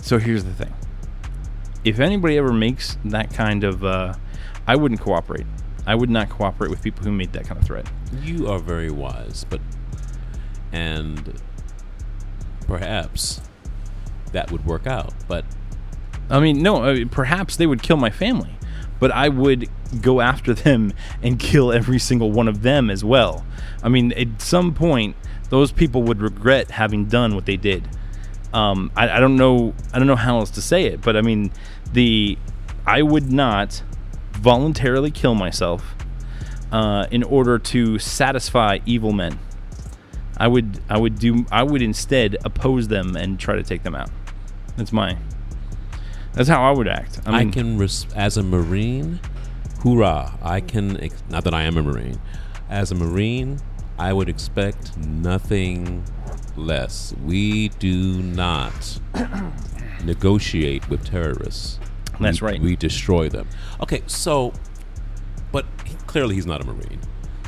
so 0.07 0.17
here's 0.17 0.43
the 0.43 0.53
thing. 0.53 0.73
If 1.83 1.99
anybody 1.99 2.37
ever 2.37 2.53
makes 2.53 2.97
that 3.05 3.33
kind 3.33 3.63
of, 3.63 3.83
uh, 3.83 4.13
I 4.65 4.75
wouldn't 4.75 5.01
cooperate. 5.01 5.45
I 5.85 5.95
would 5.95 6.09
not 6.09 6.29
cooperate 6.29 6.69
with 6.69 6.81
people 6.81 7.03
who 7.03 7.11
made 7.11 7.33
that 7.33 7.47
kind 7.47 7.59
of 7.59 7.65
threat. 7.65 7.87
you 8.21 8.47
are 8.49 8.59
very 8.59 8.91
wise 8.91 9.45
but 9.49 9.61
and 10.73 11.41
perhaps 12.67 13.41
that 14.33 14.51
would 14.51 14.65
work 14.65 14.85
out 14.85 15.13
but 15.29 15.45
I 16.29 16.39
mean, 16.39 16.61
no, 16.61 16.83
uh, 16.83 17.05
perhaps 17.09 17.55
they 17.55 17.65
would 17.65 17.81
kill 17.81 17.97
my 17.97 18.09
family, 18.09 18.51
but 18.99 19.11
I 19.11 19.29
would 19.29 19.69
go 20.01 20.19
after 20.21 20.53
them 20.53 20.93
and 21.23 21.39
kill 21.39 21.71
every 21.71 21.99
single 21.99 22.31
one 22.31 22.47
of 22.47 22.63
them 22.63 22.89
as 22.89 23.03
well. 23.03 23.45
I 23.81 23.89
mean, 23.89 24.11
at 24.13 24.41
some 24.41 24.73
point, 24.73 25.15
those 25.49 25.71
people 25.71 26.03
would 26.03 26.21
regret 26.21 26.71
having 26.71 27.05
done 27.05 27.35
what 27.35 27.45
they 27.45 27.55
did. 27.55 27.87
Um, 28.53 28.91
I, 28.95 29.09
I 29.09 29.19
don't 29.19 29.35
know. 29.35 29.73
I 29.93 29.99
don't 29.99 30.07
know 30.07 30.15
how 30.15 30.39
else 30.39 30.51
to 30.51 30.61
say 30.61 30.85
it, 30.85 31.01
but 31.01 31.15
I 31.15 31.21
mean, 31.21 31.51
the 31.93 32.37
I 32.85 33.01
would 33.01 33.31
not 33.31 33.83
voluntarily 34.33 35.11
kill 35.11 35.35
myself 35.35 35.95
uh, 36.71 37.07
in 37.11 37.23
order 37.23 37.59
to 37.59 37.99
satisfy 37.99 38.79
evil 38.85 39.11
men. 39.11 39.39
I 40.37 40.47
would. 40.47 40.79
I 40.89 40.97
would 40.97 41.19
do. 41.19 41.45
I 41.51 41.63
would 41.63 41.81
instead 41.81 42.37
oppose 42.45 42.87
them 42.87 43.15
and 43.15 43.39
try 43.39 43.55
to 43.55 43.63
take 43.63 43.83
them 43.83 43.95
out. 43.95 44.09
That's 44.75 44.93
my. 44.93 45.17
That's 46.33 46.47
how 46.49 46.63
I 46.63 46.71
would 46.71 46.87
act. 46.87 47.19
I 47.25 47.39
I, 47.39 47.45
can 47.45 47.77
res- 47.77 48.05
as 48.15 48.37
a 48.37 48.43
marine 48.43 49.19
hoorah 49.81 50.37
i 50.41 50.59
can 50.59 50.99
ex- 51.01 51.23
not 51.29 51.43
that 51.43 51.53
i 51.53 51.63
am 51.63 51.77
a 51.77 51.83
marine 51.83 52.19
as 52.69 52.91
a 52.91 52.95
marine 52.95 53.59
i 53.97 54.11
would 54.11 54.27
expect 54.27 54.97
nothing 54.97 56.03
less 56.57 57.13
we 57.23 57.69
do 57.69 58.21
not 58.21 58.99
negotiate 60.03 60.87
with 60.89 61.05
terrorists 61.05 61.79
That's 62.19 62.41
We- 62.41 62.45
right. 62.47 62.61
we 62.61 62.75
destroy 62.75 63.29
them 63.29 63.47
okay 63.81 64.01
so 64.07 64.53
but 65.51 65.65
he- 65.85 65.95
clearly 66.07 66.35
he's 66.35 66.45
not 66.45 66.61
a 66.61 66.65
marine 66.65 66.99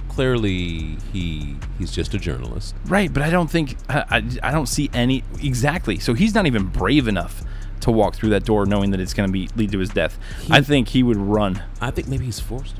clearly 0.07 0.97
he 1.13 1.55
he's 1.77 1.91
just 1.91 2.13
a 2.13 2.17
journalist 2.19 2.75
Right, 2.85 3.11
but 3.13 3.23
I 3.23 3.29
don't 3.29 3.49
think 3.49 3.77
I, 3.87 4.03
I, 4.09 4.49
I 4.49 4.51
don't 4.51 4.65
see 4.67 4.89
any 4.93 5.23
exactly. 5.41 5.99
So 5.99 6.13
he's 6.13 6.33
not 6.33 6.45
even 6.47 6.65
brave 6.65 7.07
enough 7.07 7.41
to 7.81 7.91
walk 7.91 8.15
through 8.15 8.29
that 8.31 8.43
door, 8.43 8.65
knowing 8.65 8.91
that 8.91 8.99
it's 8.99 9.13
going 9.13 9.29
to 9.29 9.31
be 9.31 9.47
lead 9.55 9.71
to 9.71 9.79
his 9.79 9.89
death. 9.89 10.17
I 10.49 10.59
think 10.61 10.89
he 10.89 11.03
would 11.03 11.15
run. 11.15 11.63
I 11.79 11.91
think 11.91 12.07
maybe 12.09 12.25
he's 12.25 12.39
forced. 12.39 12.75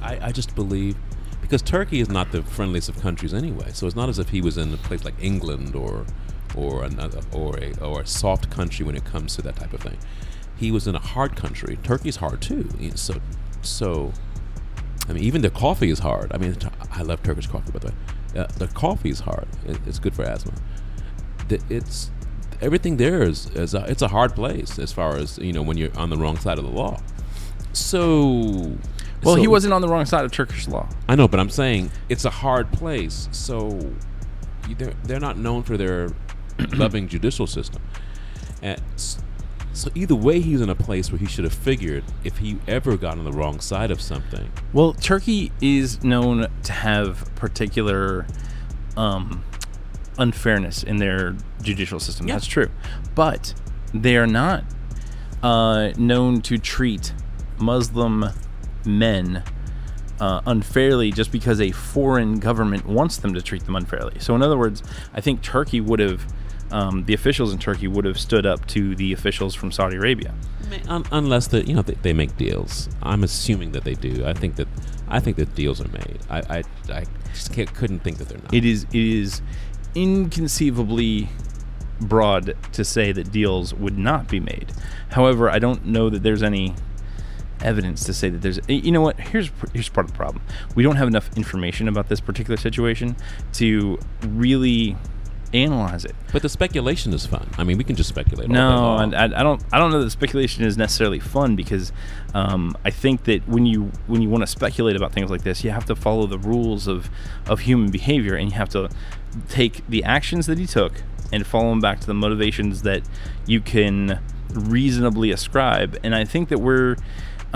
I, 0.00 0.14
I, 0.14 0.26
I 0.26 0.32
just 0.32 0.54
believe 0.54 0.96
because 1.46 1.62
Turkey 1.62 2.00
is 2.00 2.08
not 2.08 2.32
the 2.32 2.42
friendliest 2.42 2.88
of 2.88 3.00
countries 3.00 3.32
anyway. 3.32 3.70
So 3.72 3.86
it's 3.86 3.94
not 3.94 4.08
as 4.08 4.18
if 4.18 4.30
he 4.30 4.40
was 4.40 4.58
in 4.58 4.74
a 4.74 4.76
place 4.78 5.04
like 5.04 5.14
England 5.20 5.76
or 5.76 6.04
or 6.56 6.84
another 6.84 7.20
or 7.32 7.56
a 7.58 7.72
or 7.80 8.02
a 8.02 8.06
soft 8.06 8.50
country 8.50 8.84
when 8.84 8.96
it 8.96 9.04
comes 9.04 9.36
to 9.36 9.42
that 9.42 9.56
type 9.56 9.72
of 9.72 9.80
thing. 9.80 9.98
He 10.56 10.72
was 10.72 10.88
in 10.88 10.94
a 10.96 11.00
hard 11.00 11.36
country. 11.36 11.78
Turkey's 11.82 12.16
hard 12.16 12.42
too. 12.42 12.68
So 12.96 13.14
so 13.62 14.12
I 15.08 15.12
mean 15.12 15.22
even 15.22 15.42
the 15.42 15.50
coffee 15.50 15.90
is 15.90 16.00
hard. 16.00 16.32
I 16.32 16.38
mean 16.38 16.56
I 16.90 17.02
love 17.02 17.22
Turkish 17.22 17.46
coffee 17.46 17.70
by 17.70 17.78
the 17.78 17.86
way. 17.88 17.94
Uh, 18.42 18.46
the 18.58 18.66
coffee 18.68 19.10
is 19.10 19.20
hard. 19.20 19.46
It, 19.66 19.78
it's 19.86 19.98
good 19.98 20.14
for 20.14 20.24
asthma. 20.24 20.52
th- 21.48 21.62
it's 21.70 22.10
everything 22.60 22.96
there 22.96 23.22
is, 23.22 23.48
is 23.50 23.74
a, 23.74 23.84
it's 23.84 24.02
a 24.02 24.08
hard 24.08 24.34
place 24.34 24.78
as 24.78 24.92
far 24.92 25.16
as 25.16 25.38
you 25.38 25.52
know 25.52 25.62
when 25.62 25.76
you're 25.76 25.96
on 25.96 26.10
the 26.10 26.16
wrong 26.16 26.36
side 26.38 26.58
of 26.58 26.64
the 26.64 26.70
law. 26.70 27.00
So, 27.72 28.76
Well, 29.22 29.36
he 29.36 29.48
wasn't 29.48 29.74
on 29.74 29.80
the 29.80 29.88
wrong 29.88 30.04
side 30.06 30.24
of 30.24 30.32
Turkish 30.32 30.68
law. 30.68 30.88
I 31.08 31.16
know, 31.16 31.26
but 31.28 31.40
I'm 31.40 31.50
saying 31.50 31.90
it's 32.08 32.24
a 32.24 32.30
hard 32.30 32.70
place. 32.72 33.28
So 33.32 33.92
they're 34.76 34.94
they're 35.04 35.20
not 35.20 35.38
known 35.38 35.62
for 35.62 35.76
their 35.76 36.10
loving 36.74 37.08
judicial 37.08 37.46
system. 37.46 37.82
And 38.62 38.80
so 39.72 39.90
either 39.94 40.14
way, 40.14 40.40
he's 40.40 40.60
in 40.60 40.70
a 40.70 40.74
place 40.74 41.12
where 41.12 41.18
he 41.18 41.26
should 41.26 41.44
have 41.44 41.52
figured 41.52 42.04
if 42.24 42.38
he 42.38 42.58
ever 42.66 42.96
got 42.96 43.18
on 43.18 43.24
the 43.24 43.32
wrong 43.32 43.60
side 43.60 43.90
of 43.90 44.00
something. 44.00 44.50
Well, 44.72 44.94
Turkey 44.94 45.52
is 45.60 46.02
known 46.02 46.46
to 46.62 46.72
have 46.72 47.30
particular 47.34 48.26
um, 48.96 49.44
unfairness 50.18 50.82
in 50.82 50.96
their 50.96 51.36
judicial 51.62 52.00
system. 52.00 52.26
Yeah. 52.26 52.34
That's 52.34 52.46
true. 52.46 52.70
But 53.14 53.52
they 53.92 54.16
are 54.16 54.26
not 54.26 54.64
uh, 55.42 55.90
known 55.98 56.40
to 56.42 56.58
treat 56.58 57.12
Muslim 57.58 58.30
men 58.86 59.42
uh, 60.20 60.40
unfairly 60.46 61.12
just 61.12 61.30
because 61.30 61.60
a 61.60 61.72
foreign 61.72 62.38
government 62.38 62.86
wants 62.86 63.18
them 63.18 63.34
to 63.34 63.42
treat 63.42 63.64
them 63.64 63.76
unfairly. 63.76 64.18
So, 64.18 64.34
in 64.34 64.42
other 64.42 64.56
words, 64.56 64.82
I 65.12 65.20
think 65.20 65.42
Turkey 65.42 65.80
would 65.80 66.00
have, 66.00 66.26
um, 66.70 67.04
the 67.04 67.14
officials 67.14 67.52
in 67.52 67.58
Turkey 67.58 67.88
would 67.88 68.04
have 68.04 68.18
stood 68.18 68.46
up 68.46 68.66
to 68.68 68.94
the 68.94 69.12
officials 69.12 69.54
from 69.54 69.70
Saudi 69.70 69.96
Arabia. 69.96 70.34
Un- 70.88 71.04
unless 71.12 71.46
the 71.46 71.64
you 71.64 71.74
know 71.74 71.82
they, 71.82 71.94
they 71.94 72.12
make 72.12 72.36
deals. 72.36 72.88
I'm 73.02 73.22
assuming 73.22 73.72
that 73.72 73.84
they 73.84 73.94
do. 73.94 74.24
I 74.26 74.32
think 74.32 74.56
that 74.56 74.66
I 75.08 75.20
think 75.20 75.36
that 75.36 75.54
deals 75.54 75.80
are 75.80 75.88
made. 75.88 76.18
I 76.28 76.38
I, 76.58 76.62
I 76.92 77.04
just 77.32 77.52
couldn't 77.52 78.00
think 78.00 78.18
that 78.18 78.28
they're 78.28 78.38
not. 78.38 78.52
It 78.52 78.64
is 78.64 78.84
it 78.84 78.94
is 78.94 79.42
inconceivably 79.94 81.28
broad 82.00 82.56
to 82.72 82.84
say 82.84 83.12
that 83.12 83.30
deals 83.32 83.72
would 83.74 83.96
not 83.96 84.28
be 84.28 84.40
made. 84.40 84.72
However, 85.10 85.48
I 85.48 85.58
don't 85.58 85.86
know 85.86 86.10
that 86.10 86.22
there's 86.22 86.42
any 86.42 86.74
evidence 87.62 88.04
to 88.04 88.12
say 88.12 88.28
that 88.28 88.42
there's 88.42 88.60
you 88.68 88.92
know 88.92 89.00
what 89.00 89.18
here's 89.18 89.50
here's 89.72 89.88
part 89.88 90.04
of 90.04 90.12
the 90.12 90.16
problem 90.16 90.42
we 90.74 90.82
don't 90.82 90.96
have 90.96 91.08
enough 91.08 91.34
information 91.36 91.88
about 91.88 92.08
this 92.08 92.20
particular 92.20 92.56
situation 92.56 93.16
to 93.52 93.98
really 94.22 94.96
analyze 95.54 96.04
it 96.04 96.14
but 96.36 96.42
the 96.42 96.50
speculation 96.50 97.14
is 97.14 97.24
fun. 97.24 97.48
I 97.56 97.64
mean, 97.64 97.78
we 97.78 97.84
can 97.84 97.96
just 97.96 98.10
speculate. 98.10 98.50
no, 98.50 98.98
and 98.98 99.14
I, 99.14 99.24
I 99.24 99.42
don't. 99.42 99.62
I 99.72 99.78
don't 99.78 99.90
know 99.90 100.02
that 100.02 100.10
speculation 100.10 100.64
is 100.64 100.76
necessarily 100.76 101.18
fun 101.18 101.56
because 101.56 101.92
um, 102.34 102.76
I 102.84 102.90
think 102.90 103.24
that 103.24 103.48
when 103.48 103.64
you 103.64 103.90
when 104.06 104.20
you 104.20 104.28
want 104.28 104.42
to 104.42 104.46
speculate 104.46 104.96
about 104.96 105.12
things 105.12 105.30
like 105.30 105.44
this, 105.44 105.64
you 105.64 105.70
have 105.70 105.86
to 105.86 105.96
follow 105.96 106.26
the 106.26 106.38
rules 106.38 106.86
of 106.86 107.08
of 107.46 107.60
human 107.60 107.90
behavior, 107.90 108.34
and 108.34 108.50
you 108.50 108.56
have 108.56 108.68
to 108.70 108.90
take 109.48 109.86
the 109.88 110.04
actions 110.04 110.46
that 110.46 110.58
he 110.58 110.66
took 110.66 111.02
and 111.32 111.46
follow 111.46 111.70
them 111.70 111.80
back 111.80 112.00
to 112.00 112.06
the 112.06 112.12
motivations 112.12 112.82
that 112.82 113.02
you 113.46 113.62
can 113.62 114.20
reasonably 114.52 115.30
ascribe. 115.30 115.98
And 116.02 116.14
I 116.14 116.26
think 116.26 116.50
that 116.50 116.58
we're 116.58 116.96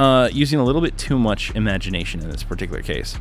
uh, 0.01 0.29
using 0.33 0.59
a 0.59 0.65
little 0.65 0.81
bit 0.81 0.97
too 0.97 1.19
much 1.19 1.51
imagination 1.55 2.21
in 2.21 2.31
this 2.31 2.43
particular 2.43 2.83
case. 2.83 3.17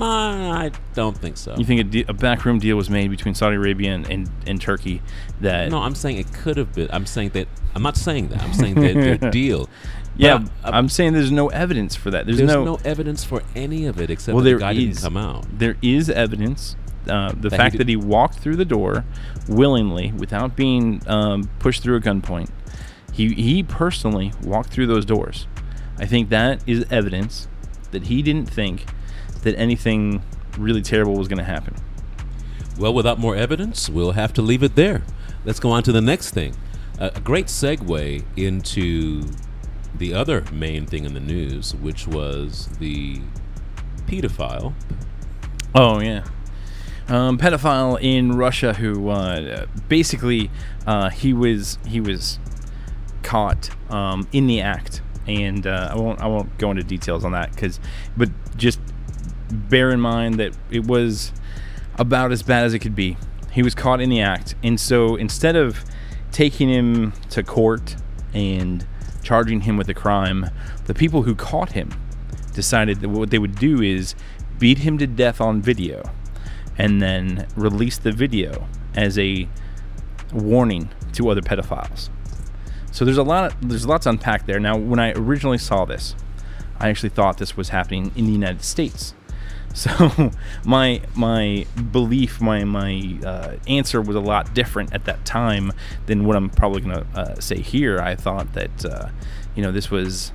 I 0.00 0.72
don't 0.94 1.16
think 1.16 1.36
so. 1.36 1.54
You 1.56 1.64
think 1.64 1.80
a, 1.80 1.84
de- 1.84 2.04
a 2.08 2.12
backroom 2.12 2.58
deal 2.58 2.76
was 2.76 2.90
made 2.90 3.10
between 3.10 3.34
Saudi 3.34 3.54
Arabia 3.56 3.94
and, 3.94 4.10
and, 4.10 4.28
and 4.44 4.60
Turkey 4.60 5.00
that 5.40 5.70
No, 5.70 5.78
I'm 5.78 5.94
saying 5.94 6.18
it 6.18 6.32
could 6.32 6.56
have 6.56 6.72
been. 6.74 6.88
I'm 6.92 7.06
saying 7.06 7.30
that. 7.30 7.46
I'm 7.76 7.82
not 7.82 7.96
saying 7.96 8.28
that. 8.28 8.42
I'm 8.42 8.52
saying 8.54 8.74
that 8.74 9.20
their 9.20 9.30
deal. 9.30 9.68
Yeah, 10.16 10.38
But, 10.62 10.72
uh, 10.72 10.76
I'm 10.76 10.88
saying 10.88 11.12
there's 11.12 11.30
no 11.30 11.48
evidence 11.48 11.94
for 11.94 12.10
that. 12.10 12.26
There's, 12.26 12.38
there's 12.38 12.48
no, 12.52 12.64
no, 12.64 12.78
evidence 12.84 13.22
for 13.24 13.42
any 13.54 13.86
of 13.86 14.00
it 14.00 14.10
except 14.10 14.34
Well, 14.34 14.42
that 14.42 14.50
there 14.50 14.58
the 14.58 14.64
guy 14.64 14.72
is. 14.72 14.78
didn't 14.78 15.02
come 15.02 15.16
out. 15.16 15.44
There 15.58 15.76
is 15.82 16.10
evidence. 16.10 16.74
Uh, 17.08 17.30
the 17.32 17.48
That 17.50 17.56
fact 17.56 17.72
did- 17.72 17.80
that 17.82 17.88
he 17.88 17.96
walked 17.96 18.38
through 18.38 18.56
the 18.56 18.64
door 18.64 19.04
willingly 19.48 20.10
without 20.12 20.56
being 20.56 21.02
um, 21.06 21.50
pushed 21.60 21.82
through 21.84 21.96
a 21.96 22.00
gunpoint. 22.00 22.50
He 23.12 23.32
he 23.34 23.62
personally 23.62 24.32
walked 24.42 24.70
through 24.70 24.88
those 24.88 25.04
doors. 25.04 25.46
I 25.98 26.06
think 26.06 26.28
that 26.30 26.62
is 26.66 26.84
evidence 26.90 27.48
that 27.90 28.04
he 28.04 28.22
didn't 28.22 28.46
think 28.46 28.86
that 29.42 29.56
anything 29.56 30.22
really 30.58 30.82
terrible 30.82 31.16
was 31.16 31.28
going 31.28 31.38
to 31.38 31.44
happen. 31.44 31.76
Well, 32.78 32.92
without 32.92 33.18
more 33.18 33.36
evidence, 33.36 33.88
we'll 33.88 34.12
have 34.12 34.32
to 34.34 34.42
leave 34.42 34.62
it 34.62 34.74
there. 34.74 35.02
Let's 35.44 35.60
go 35.60 35.70
on 35.70 35.82
to 35.84 35.92
the 35.92 36.00
next 36.00 36.32
thing. 36.32 36.56
Uh, 36.98 37.10
a 37.14 37.20
great 37.20 37.46
segue 37.46 38.24
into 38.36 39.24
the 39.96 40.14
other 40.14 40.44
main 40.52 40.86
thing 40.86 41.04
in 41.04 41.14
the 41.14 41.20
news, 41.20 41.74
which 41.74 42.06
was 42.06 42.68
the 42.78 43.20
pedophile. 44.06 44.74
Oh 45.74 46.00
yeah, 46.00 46.24
um, 47.08 47.38
pedophile 47.38 48.00
in 48.00 48.36
Russia 48.36 48.74
who 48.74 49.08
uh, 49.08 49.66
basically 49.88 50.50
uh, 50.86 51.10
he 51.10 51.32
was 51.32 51.78
he 51.86 52.00
was 52.00 52.38
caught 53.22 53.70
um, 53.90 54.28
in 54.32 54.46
the 54.46 54.60
act, 54.60 55.02
and 55.26 55.66
uh, 55.66 55.88
I 55.90 55.96
won't 55.96 56.20
I 56.20 56.26
won't 56.26 56.56
go 56.58 56.70
into 56.70 56.82
details 56.82 57.24
on 57.24 57.32
that 57.32 57.52
because, 57.52 57.80
but 58.16 58.30
just 58.56 58.80
bear 59.50 59.90
in 59.90 60.00
mind 60.00 60.36
that 60.36 60.56
it 60.70 60.86
was 60.86 61.32
about 61.96 62.32
as 62.32 62.42
bad 62.42 62.64
as 62.64 62.74
it 62.74 62.80
could 62.80 62.94
be. 62.94 63.16
He 63.52 63.62
was 63.62 63.74
caught 63.74 64.00
in 64.00 64.10
the 64.10 64.20
act, 64.20 64.54
and 64.62 64.80
so 64.80 65.16
instead 65.16 65.56
of 65.56 65.84
taking 66.32 66.68
him 66.68 67.12
to 67.30 67.42
court 67.42 67.96
and 68.32 68.86
charging 69.22 69.62
him 69.62 69.76
with 69.76 69.88
a 69.88 69.94
crime, 69.94 70.50
the 70.86 70.94
people 70.94 71.22
who 71.22 71.34
caught 71.34 71.72
him 71.72 71.90
decided 72.52 73.00
that 73.00 73.08
what 73.08 73.30
they 73.30 73.38
would 73.38 73.56
do 73.56 73.80
is 73.80 74.14
beat 74.58 74.78
him 74.78 74.98
to 74.98 75.06
death 75.06 75.40
on 75.40 75.62
video 75.62 76.02
and 76.76 77.00
then 77.00 77.46
release 77.56 77.98
the 77.98 78.12
video 78.12 78.66
as 78.94 79.18
a 79.18 79.48
warning 80.32 80.90
to 81.12 81.28
other 81.28 81.40
pedophiles. 81.40 82.10
So 82.94 83.04
there's 83.04 83.18
a 83.18 83.24
lot 83.24 83.46
of, 83.46 83.68
there's 83.68 83.88
lots 83.88 84.06
unpacked 84.06 84.46
there. 84.46 84.60
Now, 84.60 84.76
when 84.76 85.00
I 85.00 85.10
originally 85.14 85.58
saw 85.58 85.84
this, 85.84 86.14
I 86.78 86.90
actually 86.90 87.08
thought 87.08 87.38
this 87.38 87.56
was 87.56 87.70
happening 87.70 88.12
in 88.14 88.26
the 88.26 88.32
United 88.32 88.62
States. 88.62 89.14
So 89.76 90.30
my 90.64 91.00
my 91.16 91.66
belief, 91.90 92.40
my 92.40 92.62
my 92.62 93.18
uh, 93.26 93.56
answer 93.66 94.00
was 94.00 94.14
a 94.14 94.20
lot 94.20 94.54
different 94.54 94.94
at 94.94 95.04
that 95.06 95.24
time 95.24 95.72
than 96.06 96.24
what 96.24 96.36
I'm 96.36 96.48
probably 96.48 96.82
going 96.82 96.94
to 96.94 97.06
uh, 97.18 97.40
say 97.40 97.60
here. 97.60 97.98
I 97.98 98.14
thought 98.14 98.52
that 98.52 98.84
uh, 98.84 99.08
you 99.56 99.64
know 99.64 99.72
this 99.72 99.90
was 99.90 100.30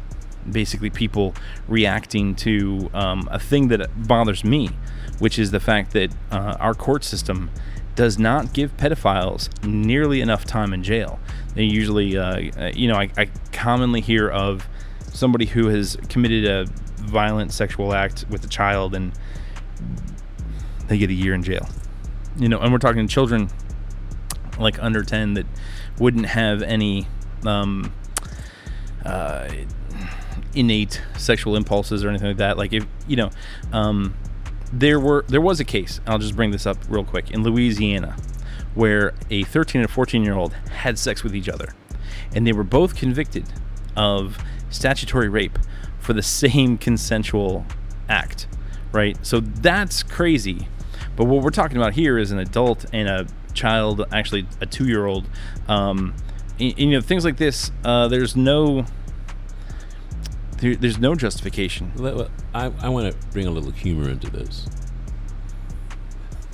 basically 0.52 0.90
people 0.90 1.36
reacting 1.70 2.36
to 2.36 2.90
um, 2.94 3.30
a 3.32 3.40
thing 3.40 3.70
that 3.70 4.10
bothers 4.10 4.44
me, 4.44 4.72
which 5.20 5.40
is 5.40 5.52
the 5.52 5.62
fact 5.62 5.94
that 5.94 6.12
uh, 6.32 6.58
our 6.60 6.74
court 6.74 7.06
system 7.06 7.50
does 8.00 8.18
not 8.18 8.54
give 8.54 8.78
pedophiles 8.78 9.50
nearly 9.62 10.22
enough 10.22 10.46
time 10.46 10.72
in 10.72 10.82
jail. 10.82 11.20
They 11.54 11.66
usually, 11.66 12.18
uh, 12.18 12.50
uh, 12.58 12.72
you 12.74 12.88
know, 12.88 12.96
I, 12.96 13.10
I 13.18 13.30
commonly 13.52 14.00
hear 14.00 14.30
of 14.30 14.70
somebody 15.12 15.46
who 15.46 15.68
has 15.68 15.98
committed 16.08 16.46
a 16.46 16.66
violent 17.02 17.52
sexual 17.52 17.94
act 17.94 18.24
with 18.30 18.46
a 18.46 18.48
child 18.48 18.96
and 18.96 19.12
they 20.88 20.98
get 20.98 21.10
a 21.10 21.14
year 21.14 21.34
in 21.34 21.44
jail. 21.44 21.68
You 22.38 22.48
know, 22.48 22.60
and 22.60 22.72
we're 22.72 22.78
talking 22.80 23.06
children 23.10 23.50
like 24.58 24.82
under 24.82 25.04
10 25.04 25.34
that 25.34 25.46
wouldn't 26.00 26.28
have 26.28 26.62
any 26.62 27.06
um, 27.46 27.92
uh, 29.04 29.50
innate 30.56 31.02
sexual 31.18 31.58
impulses 31.58 32.06
or 32.06 32.08
anything 32.08 32.30
like 32.30 32.38
that. 32.38 32.58
Like 32.58 32.72
if 32.72 32.88
you 33.10 33.18
know, 33.18 33.30
um, 33.74 34.14
there 34.72 35.00
were 35.00 35.26
there 35.28 35.42
was 35.42 35.60
a 35.60 35.66
case. 35.66 36.00
I'll 36.06 36.20
just 36.20 36.36
bring 36.36 36.52
this 36.52 36.66
up 36.66 36.78
real 36.90 37.04
quick 37.04 37.32
in 37.32 37.44
Louisiana, 37.44 38.16
where 38.76 39.14
a 39.30 39.44
13 39.44 39.82
and 39.82 39.90
14 39.90 40.24
year 40.24 40.36
old 40.36 40.54
had 40.54 40.98
sex 40.98 41.24
with 41.24 41.36
each 41.36 41.50
other, 41.50 41.74
and 42.34 42.46
they 42.46 42.54
were 42.54 42.64
both 42.64 42.96
convicted 42.96 43.46
of 43.96 44.38
statutory 44.70 45.30
rape 45.30 45.58
for 46.00 46.14
the 46.14 46.22
same 46.22 46.78
consensual 46.78 47.66
act. 48.08 48.48
Right. 48.92 49.24
So 49.26 49.40
that's 49.40 50.02
crazy. 50.02 50.68
But 51.16 51.26
what 51.26 51.44
we're 51.44 51.52
talking 51.52 51.78
about 51.78 51.94
here 51.94 52.18
is 52.18 52.32
an 52.32 52.40
adult 52.40 52.86
and 52.94 53.08
a 53.08 53.28
child, 53.54 54.04
actually 54.12 54.48
a 54.62 54.66
two 54.66 54.88
year 54.88 55.06
old. 55.06 55.28
Um, 55.68 56.16
you 56.58 56.88
know, 56.88 57.02
things 57.02 57.24
like 57.24 57.38
this. 57.38 57.72
Uh, 57.84 58.08
there's 58.08 58.36
no 58.36 58.86
there, 60.62 60.76
there's 60.76 61.00
no 61.00 61.16
justification. 61.16 61.92
I, 62.54 62.72
I 62.82 62.90
want 62.90 63.12
to 63.12 63.28
bring 63.30 63.48
a 63.48 63.52
little 63.52 63.72
humor 63.72 64.10
into 64.10 64.30
this. 64.30 64.68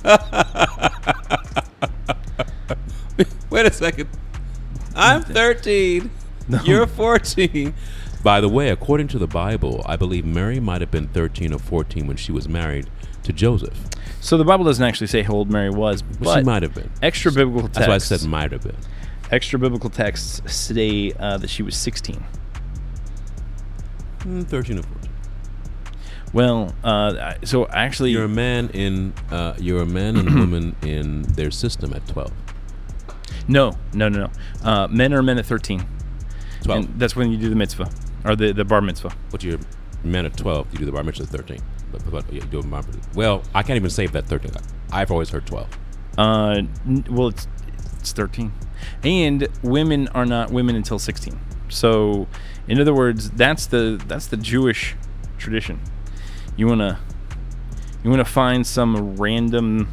Wait 3.50 3.66
a 3.66 3.72
second. 3.72 4.08
I'm 4.94 5.22
13. 5.22 6.10
You're 6.64 6.86
14. 6.86 7.74
By 8.22 8.40
the 8.40 8.48
way, 8.48 8.70
according 8.70 9.08
to 9.08 9.18
the 9.18 9.26
Bible, 9.26 9.82
I 9.86 9.96
believe 9.96 10.24
Mary 10.24 10.60
might 10.60 10.80
have 10.80 10.90
been 10.90 11.08
13 11.08 11.52
or 11.52 11.58
14 11.58 12.06
when 12.06 12.16
she 12.16 12.32
was 12.32 12.48
married 12.48 12.88
to 13.22 13.32
Joseph. 13.32 13.78
So 14.20 14.36
the 14.36 14.44
Bible 14.44 14.64
doesn't 14.64 14.84
actually 14.84 15.06
say 15.08 15.22
how 15.22 15.34
old 15.34 15.50
Mary 15.50 15.70
was, 15.70 16.02
But 16.02 16.20
but 16.20 16.38
she 16.38 16.44
might 16.44 16.62
have 16.62 16.74
been. 16.74 16.90
extra 17.02 17.32
biblical 17.32 17.68
texts. 17.68 17.78
That's 17.78 17.88
why 17.88 17.94
I 17.94 17.98
said 17.98 18.28
might 18.28 18.52
have 18.52 18.62
been. 18.62 18.76
extra 19.30 19.58
biblical 19.58 19.90
texts 19.90 20.40
say 20.52 21.12
uh, 21.18 21.36
that 21.38 21.50
she 21.50 21.62
was 21.62 21.76
16. 21.76 22.22
Mm, 24.26 24.46
13 24.46 24.78
or 24.78 24.82
14. 24.82 25.10
Well, 26.32 26.74
uh, 26.82 27.34
so 27.44 27.66
actually, 27.68 28.10
You're 28.10 28.24
a 28.24 28.28
man 28.28 28.68
in 28.70 29.14
uh, 29.30 29.54
you're 29.58 29.82
a 29.82 29.86
man 29.86 30.16
and 30.16 30.28
a 30.28 30.32
woman 30.40 30.74
in 30.82 31.22
their 31.22 31.50
system 31.50 31.92
at 31.94 32.06
12. 32.08 32.32
No, 33.48 33.72
no, 33.94 34.08
no, 34.08 34.26
no. 34.26 34.30
Uh, 34.68 34.88
men 34.88 35.14
are 35.14 35.22
men 35.22 35.38
at 35.38 35.46
13. 35.46 35.86
12. 36.62 36.84
And 36.84 37.00
that's 37.00 37.14
when 37.14 37.30
you 37.30 37.38
do 37.38 37.48
the 37.48 37.54
mitzvah 37.54 37.88
or 38.24 38.34
the, 38.34 38.52
the 38.52 38.64
bar 38.64 38.80
mitzvah. 38.80 39.12
But 39.30 39.44
you're 39.44 39.60
men 40.02 40.26
at 40.26 40.36
12, 40.36 40.72
you 40.72 40.78
do 40.80 40.84
the 40.84 40.92
bar 40.92 41.04
mitzvah 41.04 41.24
at 41.24 41.30
13. 41.30 41.58
But, 41.92 42.10
but 42.10 42.32
yeah, 42.32 42.42
you 42.42 42.48
do 42.48 42.58
a 42.58 42.62
bar 42.64 42.82
mitzvah. 42.82 43.02
Well, 43.14 43.42
I 43.54 43.62
can't 43.62 43.76
even 43.76 43.90
say 43.90 44.04
if 44.04 44.12
that's 44.12 44.28
13. 44.28 44.50
I've 44.90 45.12
always 45.12 45.30
heard 45.30 45.46
12. 45.46 45.68
Uh, 46.18 46.62
n- 46.86 47.04
well, 47.08 47.28
it's 47.28 47.46
it's 47.98 48.12
13, 48.12 48.52
and 49.02 49.48
women 49.62 50.08
are 50.08 50.24
not 50.26 50.50
women 50.50 50.76
until 50.76 50.98
16. 50.98 51.38
So, 51.68 52.26
in 52.68 52.80
other 52.80 52.94
words, 52.94 53.30
that's 53.30 53.66
the 53.66 54.02
that's 54.06 54.26
the 54.26 54.36
Jewish 54.36 54.94
tradition. 55.38 55.80
You 56.56 56.66
wanna 56.66 56.98
you 58.04 58.10
wanna 58.10 58.24
find 58.24 58.66
some 58.66 59.16
random 59.16 59.88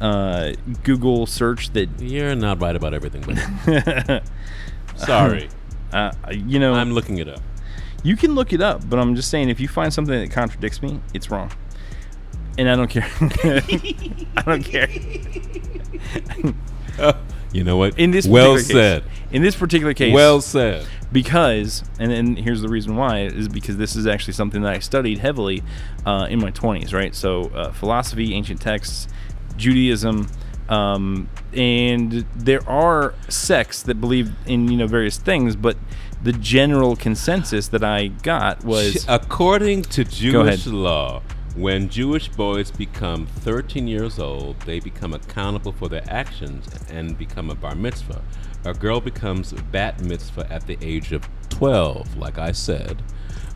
uh, 0.00 0.52
Google 0.82 1.26
search 1.26 1.70
that 1.70 1.88
You're 2.00 2.34
not 2.34 2.60
right 2.60 2.76
about 2.76 2.92
everything, 2.94 3.22
but 3.26 4.22
sorry. 4.96 5.48
uh, 5.92 6.12
you 6.32 6.58
know 6.58 6.74
I'm 6.74 6.92
looking 6.92 7.18
it 7.18 7.28
up. 7.28 7.40
you 8.02 8.16
can 8.16 8.34
look 8.34 8.52
it 8.52 8.60
up, 8.60 8.88
but 8.88 8.98
I'm 8.98 9.14
just 9.14 9.30
saying 9.30 9.48
if 9.48 9.60
you 9.60 9.68
find 9.68 9.92
something 9.92 10.18
that 10.18 10.30
contradicts 10.30 10.82
me, 10.82 11.00
it's 11.14 11.30
wrong. 11.30 11.50
And 12.58 12.70
I 12.70 12.76
don't 12.76 12.88
care. 12.88 13.06
I 13.20 14.42
don't 14.46 14.62
care. 14.64 14.88
You 17.52 17.64
know 17.64 17.76
what? 17.76 17.98
In 17.98 18.10
this 18.10 18.26
well 18.26 18.54
particular 18.54 18.82
said. 18.82 19.02
case, 19.02 19.12
in 19.32 19.42
this 19.42 19.56
particular 19.56 19.94
case, 19.94 20.12
Well 20.14 20.40
said. 20.40 20.86
because 21.12 21.82
and 21.98 22.12
and 22.12 22.38
here's 22.38 22.60
the 22.60 22.68
reason 22.68 22.96
why 22.96 23.20
is 23.20 23.48
because 23.48 23.76
this 23.76 23.96
is 23.96 24.06
actually 24.06 24.34
something 24.34 24.62
that 24.62 24.74
I 24.74 24.78
studied 24.80 25.18
heavily 25.18 25.62
uh, 26.04 26.26
in 26.28 26.40
my 26.40 26.50
20s, 26.50 26.92
right? 26.92 27.14
So 27.14 27.44
uh, 27.54 27.72
philosophy, 27.72 28.34
ancient 28.34 28.60
texts, 28.60 29.08
Judaism, 29.56 30.28
um, 30.68 31.28
and 31.54 32.26
there 32.34 32.68
are 32.68 33.14
sects 33.28 33.82
that 33.84 34.00
believe 34.00 34.32
in 34.46 34.68
you 34.70 34.76
know 34.76 34.86
various 34.86 35.16
things, 35.16 35.56
but 35.56 35.76
the 36.22 36.32
general 36.32 36.96
consensus 36.96 37.68
that 37.68 37.84
I 37.84 38.08
got 38.08 38.64
was 38.64 39.04
According 39.08 39.82
to. 39.82 40.04
Jewish 40.04 40.66
law, 40.66 41.22
when 41.56 41.88
Jewish 41.88 42.28
boys 42.28 42.70
become 42.70 43.26
13 43.26 43.88
years 43.88 44.18
old, 44.18 44.60
they 44.60 44.78
become 44.78 45.14
accountable 45.14 45.72
for 45.72 45.88
their 45.88 46.04
actions 46.06 46.66
and 46.90 47.16
become 47.16 47.48
a 47.48 47.54
bar 47.54 47.74
mitzvah. 47.74 48.22
A 48.66 48.74
girl 48.74 49.00
becomes 49.00 49.54
bat 49.72 50.02
mitzvah 50.02 50.52
at 50.52 50.66
the 50.66 50.76
age 50.82 51.12
of 51.12 51.26
12, 51.48 52.18
like 52.18 52.36
I 52.36 52.52
said, 52.52 53.02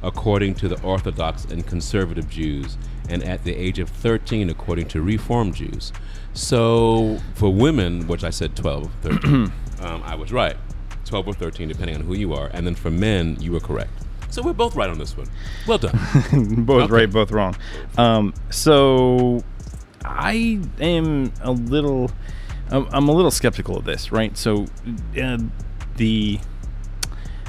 according 0.03 0.55
to 0.57 0.69
the 0.69 0.81
Orthodox 0.83 1.45
and 1.45 1.67
conservative 1.67 2.31
Jews, 2.31 2.79
and 3.11 3.23
at 3.23 3.45
the 3.45 3.55
age 3.55 3.79
of 3.79 3.91
13, 3.91 4.49
according 4.49 4.89
to 4.89 5.03
Reform 5.03 5.53
Jews. 5.53 5.93
So 6.33 7.19
for 7.35 7.53
women, 7.53 8.07
which 8.07 8.25
I 8.25 8.31
said 8.31 8.57
12, 8.57 8.91
13, 9.03 9.53
um, 9.81 10.03
I 10.05 10.15
was 10.15 10.33
right. 10.33 10.57
12 11.05 11.29
or 11.29 11.35
13, 11.35 11.69
depending 11.69 11.97
on 11.97 12.03
who 12.03 12.15
you 12.15 12.33
are. 12.33 12.49
And 12.55 12.67
then 12.67 12.77
for 12.77 12.91
men, 12.91 13.37
you 13.41 13.53
were 13.53 13.61
correct. 13.61 14.00
So 14.31 14.43
we're 14.43 14.53
both 14.53 14.77
right 14.77 14.89
on 14.89 14.99
this 14.99 15.17
one. 15.17 15.29
Well 15.67 15.79
done. 15.79 15.93
both 16.65 16.85
Okay. 16.85 16.93
right, 16.93 17.11
both 17.11 17.31
wrong. 17.33 17.57
Um, 17.99 18.33
so 18.51 19.43
I 20.05 20.61
am 20.81 21.33
a 21.43 21.51
little, 21.53 22.11
I'm, 22.71 22.87
I'm 22.93 23.09
a 23.09 23.13
little 23.13 23.31
skeptical 23.31 23.77
of 23.77 23.85
this, 23.85 24.13
right? 24.13 24.37
So 24.37 24.67
uh, 25.21 25.39
the 25.97 26.39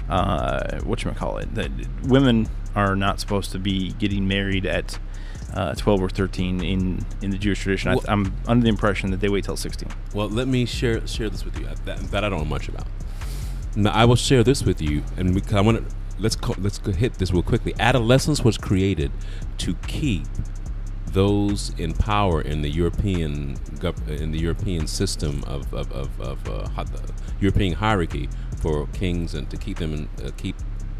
uh, 0.09 0.79
what 0.81 1.03
you 1.03 1.11
call 1.11 1.37
it? 1.37 1.53
That 1.55 1.71
women 2.03 2.49
are 2.75 2.95
not 2.95 3.19
supposed 3.19 3.51
to 3.51 3.59
be 3.59 3.93
getting 3.93 4.27
married 4.27 4.65
at 4.65 4.99
uh, 5.53 5.73
12 5.75 6.01
or 6.01 6.09
13 6.09 6.63
in 6.63 7.05
in 7.21 7.31
the 7.31 7.37
Jewish 7.37 7.61
tradition. 7.61 7.91
Well- 7.91 8.03
I, 8.07 8.11
I'm 8.11 8.33
under 8.47 8.63
the 8.63 8.69
impression 8.69 9.11
that 9.11 9.19
they 9.19 9.29
wait 9.29 9.43
till 9.45 9.57
16. 9.57 9.89
Well, 10.13 10.29
let 10.29 10.47
me 10.47 10.65
share 10.65 11.05
share 11.07 11.29
this 11.29 11.45
with 11.45 11.57
you. 11.59 11.67
That, 11.85 11.99
that 12.11 12.23
I 12.23 12.29
don't 12.29 12.39
know 12.39 12.45
much 12.45 12.67
about. 12.67 12.87
Now, 13.75 13.91
I 13.91 14.03
will 14.03 14.17
share 14.17 14.43
this 14.43 14.63
with 14.63 14.81
you, 14.81 15.01
and 15.15 15.33
we, 15.33 15.41
I 15.55 15.61
want 15.61 15.77
to 15.87 15.95
let's 16.21 16.37
let's 16.57 16.77
hit 16.97 17.15
this 17.15 17.31
real 17.31 17.43
quickly. 17.43 17.73
Adolescence 17.79 18.43
was 18.43 18.57
created 18.57 19.11
to 19.57 19.73
keep 19.87 20.25
those 21.07 21.77
in 21.77 21.93
power 21.93 22.41
in 22.41 22.61
the 22.61 22.69
European 22.69 23.57
in 24.07 24.31
the 24.31 24.39
European 24.39 24.87
system 24.87 25.43
of 25.45 25.73
of, 25.73 25.91
of, 25.91 26.21
of 26.21 26.49
uh, 26.49 26.85
European 27.39 27.73
hierarchy 27.73 28.29
for 28.61 28.87
kings 28.87 29.33
and 29.33 29.49
to 29.49 29.57
keep 29.57 29.77
them 29.77 29.93
in, 29.93 30.25
uh, 30.25 30.29
keep 30.37 30.55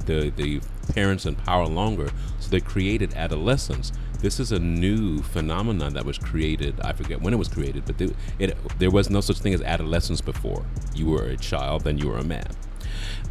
the 0.05 0.31
the 0.35 0.59
parents 0.93 1.25
in 1.25 1.35
power 1.35 1.67
longer. 1.67 2.09
So 2.39 2.49
they 2.49 2.59
created 2.59 3.13
adolescence. 3.13 3.91
This 4.19 4.39
is 4.39 4.51
a 4.51 4.59
new 4.59 5.21
phenomenon 5.21 5.93
that 5.93 6.05
was 6.05 6.17
created. 6.17 6.79
I 6.81 6.93
forget 6.93 7.21
when 7.21 7.33
it 7.33 7.37
was 7.37 7.47
created, 7.47 7.85
but 7.85 7.97
there, 7.97 8.09
it, 8.37 8.55
there 8.77 8.91
was 8.91 9.09
no 9.09 9.19
such 9.19 9.39
thing 9.39 9.51
as 9.53 9.63
adolescence 9.63 10.21
before. 10.21 10.63
You 10.93 11.07
were 11.07 11.23
a 11.23 11.37
child, 11.37 11.85
then 11.85 11.97
you 11.97 12.07
were 12.07 12.19
a 12.19 12.23
man 12.23 12.51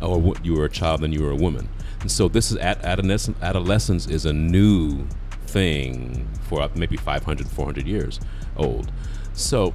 or 0.01 0.35
you 0.43 0.55
were 0.55 0.65
a 0.65 0.71
child 0.71 1.01
then 1.03 1.13
you 1.13 1.23
were 1.23 1.31
a 1.31 1.37
woman. 1.37 1.69
And 2.01 2.11
so 2.11 2.29
this 2.29 2.51
is 2.51 2.57
ad- 2.59 2.85
adolescence, 2.85 3.37
adolescence 3.43 4.07
is 4.07 4.25
a 4.25 4.33
new 4.33 5.07
thing 5.47 6.29
for 6.49 6.69
maybe 6.75 6.97
500, 6.97 7.49
400 7.49 7.87
years 7.87 8.21
old. 8.57 8.91
So 9.35 9.75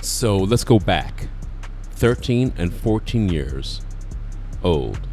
so 0.00 0.36
let's 0.36 0.64
go 0.64 0.78
back 0.78 1.28
13 1.92 2.52
and 2.58 2.74
14 2.74 3.28
years 3.30 3.80
old 4.62 5.06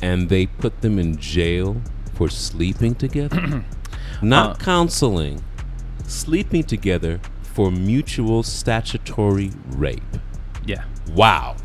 and 0.00 0.28
they 0.28 0.46
put 0.46 0.80
them 0.80 0.98
in 0.98 1.16
jail 1.16 1.82
for 2.14 2.28
sleeping 2.28 2.94
together 2.94 3.64
not 4.22 4.50
Uh, 4.50 4.64
counseling 4.64 5.42
sleeping 6.06 6.62
together 6.62 7.20
for 7.42 7.70
mutual 7.72 8.42
statutory 8.44 9.50
rape 9.66 10.02
Yeah. 10.64 10.84
Wow. 11.12 11.56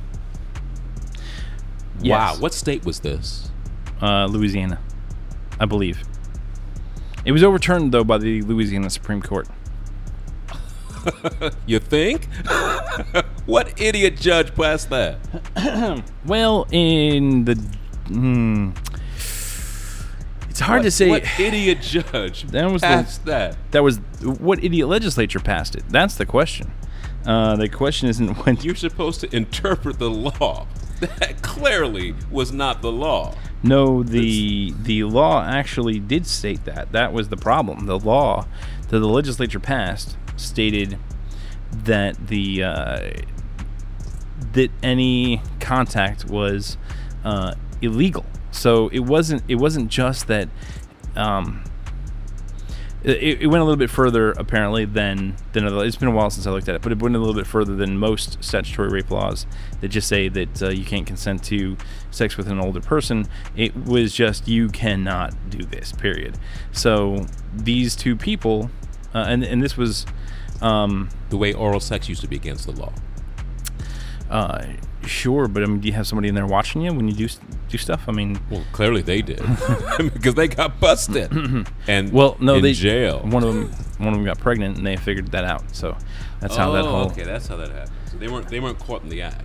Yes. 2.02 2.36
Wow. 2.36 2.41
What 2.41 2.54
state 2.54 2.86
was 2.86 2.99
this? 2.99 3.49
Uh, 4.02 4.26
Louisiana, 4.26 4.80
I 5.60 5.66
believe. 5.66 6.04
It 7.24 7.32
was 7.32 7.43
overturned 7.43 7.91
though 7.91 8.04
by 8.04 8.18
the 8.18 8.41
Louisiana 8.41 8.89
Supreme 8.89 9.22
Court. 9.22 9.47
You 11.66 11.80
think? 11.80 12.28
what 13.47 13.82
idiot 13.82 14.18
judge 14.18 14.54
passed 14.54 14.89
that? 14.91 15.18
Well, 16.26 16.68
in 16.72 17.45
the, 17.45 17.56
hmm, 18.08 18.72
it's 20.49 20.60
hard 20.60 20.80
what, 20.80 20.84
to 20.84 20.91
say. 20.91 21.10
What 21.10 21.24
idiot 21.39 21.82
judge 21.82 22.43
That 22.52 22.70
was 22.72 22.82
the- 22.82 23.20
that? 23.26 23.58
that 23.72 23.84
was 23.84 23.97
what 24.22 24.64
idiot 24.64 24.88
legislature 24.88 25.39
passed 25.39 25.76
it. 25.76 25.84
That's 25.89 26.16
the 26.16 26.26
question. 26.28 26.72
Uh, 27.26 27.56
the 27.56 27.70
question 27.70 28.08
isn't 28.10 28.34
when 28.45 28.58
You're 28.58 28.76
supposed 28.76 29.22
to 29.22 29.36
interpret 29.36 29.97
the 29.97 30.10
law. 30.12 30.68
That 31.02 31.41
clearly 31.41 32.16
was 32.30 32.52
not 32.52 32.82
the 32.82 32.91
law. 32.91 33.36
No, 33.64 34.04
the 34.04 34.74
the 34.80 35.04
law 35.04 35.43
actually 35.43 35.99
did 35.99 36.28
state 36.28 36.66
that. 36.66 36.91
That 36.91 37.12
was 37.12 37.30
the 37.30 37.38
problem. 37.38 37.88
The 37.88 37.99
law 37.99 38.45
that 38.89 38.99
the 38.99 39.08
legislature 39.08 39.60
passed 39.60 40.16
stated 40.36 40.97
that 41.72 42.28
the 42.28 42.64
uh, 42.64 43.10
that 44.54 44.70
any 44.84 45.41
contact 45.60 46.26
was 46.26 46.78
uh, 47.24 47.56
illegal. 47.82 48.26
So 48.52 48.89
it 48.89 48.99
wasn't 48.99 49.43
it 49.47 49.56
wasn't 49.56 49.89
just 49.89 50.28
that. 50.28 50.49
Um, 51.16 51.64
it, 53.04 53.41
it 53.41 53.47
went 53.47 53.62
a 53.62 53.66
little 53.66 53.78
bit 53.78 53.89
further 53.89 54.32
apparently 54.32 54.86
than 54.86 55.36
than 55.54 55.66
other, 55.66 55.84
it's 55.86 55.95
been 55.95 56.08
a 56.08 56.12
while 56.12 56.30
since 56.30 56.45
I 56.47 56.52
looked 56.52 56.70
at 56.70 56.76
it, 56.76 56.82
but 56.82 56.91
it 56.91 56.99
went 57.02 57.16
a 57.16 57.20
little 57.20 57.34
bit 57.34 57.47
further 57.47 57.76
than 57.76 57.97
most 57.97 58.43
statutory 58.43 58.89
rape 58.89 59.10
laws 59.12 59.45
that 59.82 59.88
just 59.89 60.08
say 60.08 60.30
that 60.30 60.62
uh, 60.62 60.70
you 60.70 60.86
can't 60.86 61.06
consent 61.08 61.43
to 61.45 61.78
sex 62.12 62.38
with 62.38 62.47
an 62.47 62.60
older 62.60 62.82
person. 62.82 63.28
It 63.56 63.76
was 63.76 64.14
just 64.14 64.47
you 64.47 64.70
cannot 64.70 65.34
do 65.49 65.64
this. 65.66 65.91
Period. 65.91 66.38
So 66.72 67.26
these 67.54 67.95
two 67.95 68.16
people, 68.16 68.70
uh, 69.14 69.26
and 69.28 69.43
and 69.43 69.62
this 69.62 69.76
was. 69.78 70.06
Um, 70.62 71.10
The 71.32 71.38
way 71.38 71.54
oral 71.54 71.80
sex 71.80 72.08
used 72.08 72.22
to 72.22 72.28
be 72.28 72.36
against 72.36 72.68
the 72.68 72.74
law. 72.74 72.93
uh, 74.30 74.64
sure, 75.06 75.47
but 75.47 75.64
I 75.64 75.66
mean, 75.66 75.80
do 75.80 75.88
you 75.88 75.93
have 75.93 76.08
somebody 76.08 76.30
in 76.30 76.36
there 76.36 76.45
watching 76.45 76.82
you 76.82 76.93
when 76.93 77.08
you 77.08 77.14
do 77.14 77.28
do 77.70 77.78
stuff? 77.78 78.04
I 78.08 78.12
mean, 78.12 78.39
Well, 78.49 78.64
clearly 78.72 79.02
they 79.02 79.22
did 79.22 79.41
because 79.97 80.36
they 80.36 80.47
got 80.47 80.80
busted 80.80 81.32
and 81.88 82.12
well, 82.12 82.38
no, 82.39 82.56
in 82.56 82.64
they 82.64 82.74
jail. 82.74 83.20
One 83.20 83.43
of 83.43 83.54
them, 83.54 83.72
one 83.97 84.10
of 84.10 84.14
them 84.16 84.26
got 84.26 84.39
pregnant, 84.39 84.78
and 84.78 84.86
they 84.86 84.95
figured 84.97 85.32
that 85.32 85.43
out. 85.45 85.64
So 85.76 85.97
that's 86.39 86.56
how 86.56 86.72
that 86.72 86.86
Oh, 86.86 86.89
whole. 86.89 87.12
okay, 87.12 87.24
that's 87.24 87.47
how 87.47 87.56
that 87.58 87.70
happened. 87.72 87.91
So 88.12 88.18
they 88.18 88.28
weren't 88.28 88.47
they 88.49 88.60
weren't 88.60 88.80
caught 88.80 89.04
in 89.04 89.10
the 89.10 89.22
act. 89.22 89.43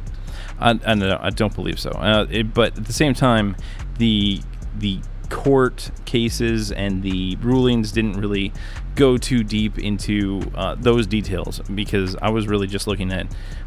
I, 0.58 0.78
I, 0.86 0.94
no, 0.94 1.18
I 1.20 1.30
don't 1.30 1.54
believe 1.54 1.78
so. 1.78 1.90
Uh, 1.90 2.26
it, 2.30 2.54
but 2.54 2.76
at 2.78 2.84
the 2.86 2.92
same 2.92 3.14
time, 3.14 3.56
the 3.98 4.40
the 4.78 5.00
court 5.28 5.90
cases 6.04 6.70
and 6.70 7.02
the 7.02 7.34
rulings 7.42 7.90
didn't 7.90 8.12
really 8.12 8.52
go 8.94 9.18
too 9.18 9.42
deep 9.42 9.76
into 9.78 10.40
uh, 10.54 10.76
those 10.78 11.06
details 11.06 11.60
because 11.74 12.14
I 12.22 12.30
was 12.30 12.46
really 12.46 12.68
just 12.68 12.86
looking 12.86 13.12
at 13.12 13.26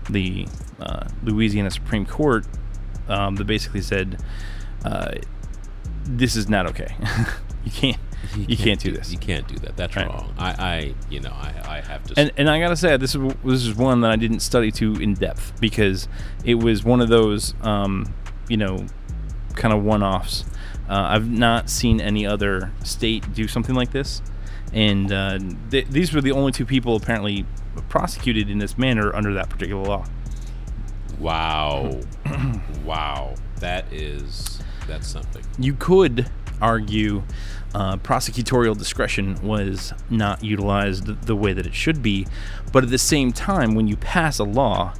the 0.09 0.47
uh, 0.79 1.07
Louisiana 1.23 1.71
Supreme 1.71 2.05
Court 2.05 2.45
um, 3.07 3.35
that 3.35 3.45
basically 3.45 3.81
said 3.81 4.21
uh, 4.85 5.13
this 6.05 6.35
is 6.35 6.49
not 6.49 6.67
okay. 6.67 6.95
you 7.65 7.71
can't 7.71 7.97
you, 8.35 8.57
can't, 8.57 8.79
do 8.79 8.91
this. 8.91 9.11
You 9.11 9.17
can't 9.17 9.47
do 9.47 9.55
that. 9.59 9.77
That's 9.77 9.95
Right. 9.95 10.05
wrong. 10.05 10.33
I, 10.37 10.49
I, 10.51 10.93
you 11.09 11.19
know, 11.21 11.31
I, 11.31 11.53
I 11.77 11.81
have 11.81 12.03
to. 12.05 12.19
And 12.19 12.31
and 12.37 12.49
I 12.49 12.59
gotta 12.59 12.75
say 12.75 12.95
this 12.97 13.15
is 13.15 13.33
this 13.43 13.65
is 13.65 13.75
one 13.75 14.01
that 14.01 14.11
I 14.11 14.17
didn't 14.17 14.41
study 14.41 14.71
too 14.71 14.95
in 14.95 15.13
depth 15.13 15.59
because 15.59 16.07
it 16.43 16.55
was 16.55 16.83
one 16.83 17.01
of 17.01 17.07
those 17.09 17.53
um, 17.61 18.13
you 18.49 18.57
know 18.57 18.85
kind 19.55 19.73
of 19.73 19.83
one 19.83 20.03
offs. 20.03 20.45
Uh, 20.89 21.05
I've 21.09 21.29
not 21.29 21.69
seen 21.69 22.01
any 22.01 22.25
other 22.25 22.71
state 22.83 23.33
do 23.33 23.47
something 23.47 23.75
like 23.75 23.91
this, 23.91 24.21
and 24.73 25.11
uh, 25.11 25.39
th- 25.71 25.87
these 25.87 26.13
were 26.13 26.21
the 26.21 26.31
only 26.31 26.51
two 26.51 26.65
people 26.65 26.95
apparently 26.95 27.45
prosecuted 27.87 28.49
in 28.49 28.59
this 28.59 28.77
manner 28.77 29.15
under 29.15 29.33
that 29.33 29.49
particular 29.49 29.83
law. 29.83 30.05
wow, 31.19 31.99
wow, 32.83 33.35
that 33.59 33.91
is 33.93 34.59
that's 34.87 35.07
something. 35.07 35.43
You 35.57 35.73
could 35.73 36.29
argue 36.61 37.23
uh, 37.73 37.97
prosecutorial 37.97 38.77
discretion 38.77 39.35
was 39.41 39.93
not 40.09 40.43
utilized 40.43 41.05
the 41.25 41.35
way 41.35 41.53
that 41.53 41.65
it 41.65 41.73
should 41.73 42.01
be, 42.01 42.27
but 42.71 42.83
at 42.83 42.89
the 42.89 42.97
same 42.97 43.31
time, 43.31 43.75
when 43.75 43.87
you 43.87 43.95
pass 43.95 44.39
a 44.39 44.43
law, 44.43 44.93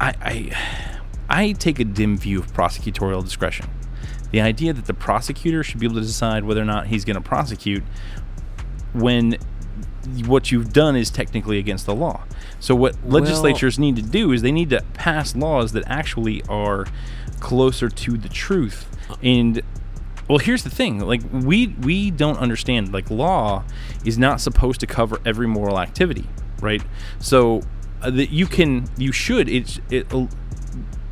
I, 0.00 0.14
I, 0.20 0.88
I 1.28 1.52
take 1.52 1.78
a 1.78 1.84
dim 1.84 2.16
view 2.16 2.40
of 2.40 2.52
prosecutorial 2.52 3.22
discretion. 3.22 3.68
The 4.30 4.40
idea 4.40 4.72
that 4.72 4.86
the 4.86 4.94
prosecutor 4.94 5.62
should 5.62 5.80
be 5.80 5.86
able 5.86 5.96
to 5.96 6.02
decide 6.02 6.44
whether 6.44 6.62
or 6.62 6.66
not 6.66 6.86
he's 6.86 7.04
going 7.04 7.16
to 7.16 7.20
prosecute 7.20 7.82
when 8.92 9.36
what 10.26 10.50
you've 10.50 10.72
done 10.72 10.96
is 10.96 11.10
technically 11.10 11.58
against 11.58 11.86
the 11.86 11.94
law. 11.94 12.24
So 12.58 12.74
what 12.74 12.96
legislatures 13.04 13.78
need 13.78 13.96
to 13.96 14.02
do 14.02 14.32
is 14.32 14.42
they 14.42 14.52
need 14.52 14.70
to 14.70 14.82
pass 14.94 15.36
laws 15.36 15.72
that 15.72 15.84
actually 15.86 16.42
are 16.48 16.86
closer 17.40 17.88
to 17.88 18.16
the 18.16 18.28
truth. 18.28 18.86
And 19.22 19.62
well, 20.28 20.38
here's 20.38 20.62
the 20.62 20.70
thing: 20.70 21.00
like 21.00 21.22
we 21.32 21.68
we 21.68 22.10
don't 22.10 22.38
understand. 22.38 22.92
Like 22.92 23.10
law 23.10 23.64
is 24.04 24.16
not 24.16 24.40
supposed 24.40 24.80
to 24.80 24.86
cover 24.86 25.20
every 25.26 25.46
moral 25.46 25.78
activity, 25.80 26.28
right? 26.60 26.82
So 27.18 27.62
uh, 28.00 28.10
that 28.10 28.30
you 28.30 28.46
can 28.46 28.88
you 28.96 29.12
should 29.12 29.48
it's 29.48 29.80
it, 29.90 30.06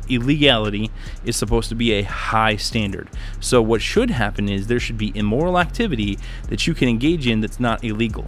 illegality 0.09 0.89
is 1.23 1.35
supposed 1.35 1.69
to 1.69 1.75
be 1.75 1.91
a 1.93 2.03
high 2.03 2.55
standard. 2.55 3.09
So 3.39 3.61
what 3.61 3.81
should 3.81 4.09
happen 4.09 4.49
is 4.49 4.67
there 4.67 4.79
should 4.79 4.97
be 4.97 5.11
immoral 5.15 5.59
activity 5.59 6.17
that 6.47 6.65
you 6.67 6.73
can 6.73 6.89
engage 6.89 7.27
in 7.27 7.41
that's 7.41 7.59
not 7.59 7.83
illegal, 7.83 8.25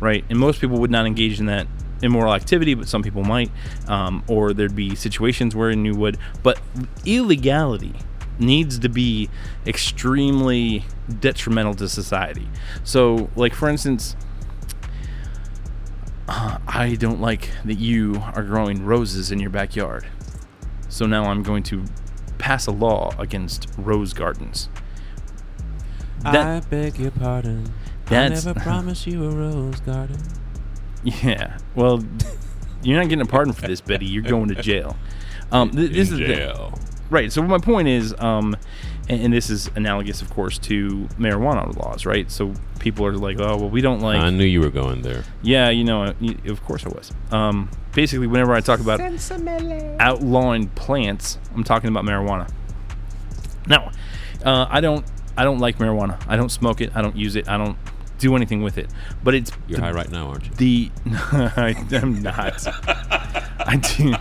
right? 0.00 0.24
And 0.28 0.38
most 0.38 0.60
people 0.60 0.78
would 0.78 0.90
not 0.90 1.06
engage 1.06 1.38
in 1.38 1.46
that 1.46 1.66
immoral 2.02 2.34
activity, 2.34 2.74
but 2.74 2.88
some 2.88 3.02
people 3.02 3.22
might, 3.22 3.50
um, 3.86 4.24
or 4.26 4.52
there'd 4.54 4.74
be 4.74 4.94
situations 4.94 5.54
wherein 5.54 5.84
you 5.84 5.94
would. 5.94 6.18
But 6.42 6.58
illegality 7.04 7.94
needs 8.38 8.78
to 8.78 8.88
be 8.88 9.28
extremely 9.66 10.86
detrimental 11.20 11.74
to 11.74 11.88
society. 11.88 12.48
So, 12.84 13.28
like 13.36 13.54
for 13.54 13.68
instance. 13.68 14.16
uh, 16.28 16.58
I 16.66 16.94
don't 16.94 17.20
like 17.20 17.50
that 17.64 17.74
you 17.78 18.22
are 18.34 18.42
growing 18.42 18.84
roses 18.84 19.30
in 19.30 19.40
your 19.40 19.50
backyard. 19.50 20.06
So 20.88 21.04
now 21.06 21.24
I'm 21.24 21.42
going 21.42 21.62
to 21.64 21.84
pass 22.38 22.66
a 22.66 22.70
law 22.70 23.12
against 23.18 23.66
rose 23.76 24.12
gardens. 24.12 24.68
That- 26.22 26.46
I 26.46 26.60
beg 26.60 26.98
your 26.98 27.10
pardon. 27.10 27.72
That's- 28.10 28.44
I 28.46 28.48
never 28.50 28.60
promised 28.64 29.06
you 29.06 29.24
a 29.24 29.30
rose 29.30 29.80
garden. 29.80 30.18
Yeah. 31.02 31.58
Well, 31.74 32.04
you're 32.82 32.98
not 32.98 33.08
getting 33.08 33.22
a 33.22 33.26
pardon 33.30 33.52
for 33.54 33.66
this, 33.66 33.80
Betty. 33.80 34.06
You're 34.06 34.22
going 34.22 34.48
to 34.48 34.54
jail. 34.56 34.96
Um, 35.52 35.70
th- 35.70 35.90
this 35.92 36.10
In 36.10 36.14
is 36.14 36.20
the- 36.20 36.26
jail. 36.26 36.78
right. 37.08 37.32
So 37.32 37.42
my 37.42 37.58
point 37.58 37.88
is, 37.88 38.14
um, 38.18 38.56
and, 39.08 39.22
and 39.22 39.32
this 39.32 39.50
is 39.50 39.70
analogous, 39.74 40.22
of 40.22 40.30
course, 40.30 40.58
to 40.58 41.08
marijuana 41.18 41.74
laws, 41.76 42.06
right? 42.06 42.30
So 42.30 42.52
people 42.78 43.04
are 43.06 43.12
like, 43.16 43.40
oh, 43.40 43.56
well, 43.56 43.70
we 43.70 43.80
don't 43.80 44.00
like. 44.00 44.18
I 44.20 44.30
knew 44.30 44.44
you 44.44 44.60
were 44.60 44.70
going 44.70 45.02
there. 45.02 45.24
Yeah, 45.42 45.70
you 45.70 45.84
know, 45.84 46.14
of 46.46 46.62
course 46.64 46.84
I 46.86 46.90
was. 46.90 47.10
Um, 47.32 47.70
basically, 47.92 48.26
whenever 48.26 48.54
I 48.54 48.60
talk 48.60 48.80
about 48.80 49.00
outlawing 50.00 50.68
plants, 50.68 51.38
I'm 51.54 51.64
talking 51.64 51.88
about 51.88 52.04
marijuana. 52.04 52.48
Now, 53.66 53.90
uh, 54.44 54.66
I 54.68 54.80
don't, 54.80 55.04
I 55.36 55.44
don't 55.44 55.58
like 55.58 55.78
marijuana. 55.78 56.20
I 56.28 56.36
don't 56.36 56.48
smoke 56.50 56.80
it. 56.80 56.92
I 56.94 57.02
don't 57.02 57.16
use 57.16 57.34
it. 57.36 57.48
I 57.48 57.56
don't 57.58 57.76
do 58.20 58.36
anything 58.36 58.62
with 58.62 58.78
it. 58.78 58.88
But 59.24 59.34
it's 59.34 59.50
You're 59.66 59.78
the, 59.78 59.84
high 59.86 59.92
right 59.92 60.10
now, 60.10 60.28
aren't 60.28 60.46
you? 60.46 60.54
the 60.54 60.90
I 61.32 61.74
am 61.92 62.22
not. 62.22 62.66
I 63.66 63.76
do. 63.76 64.14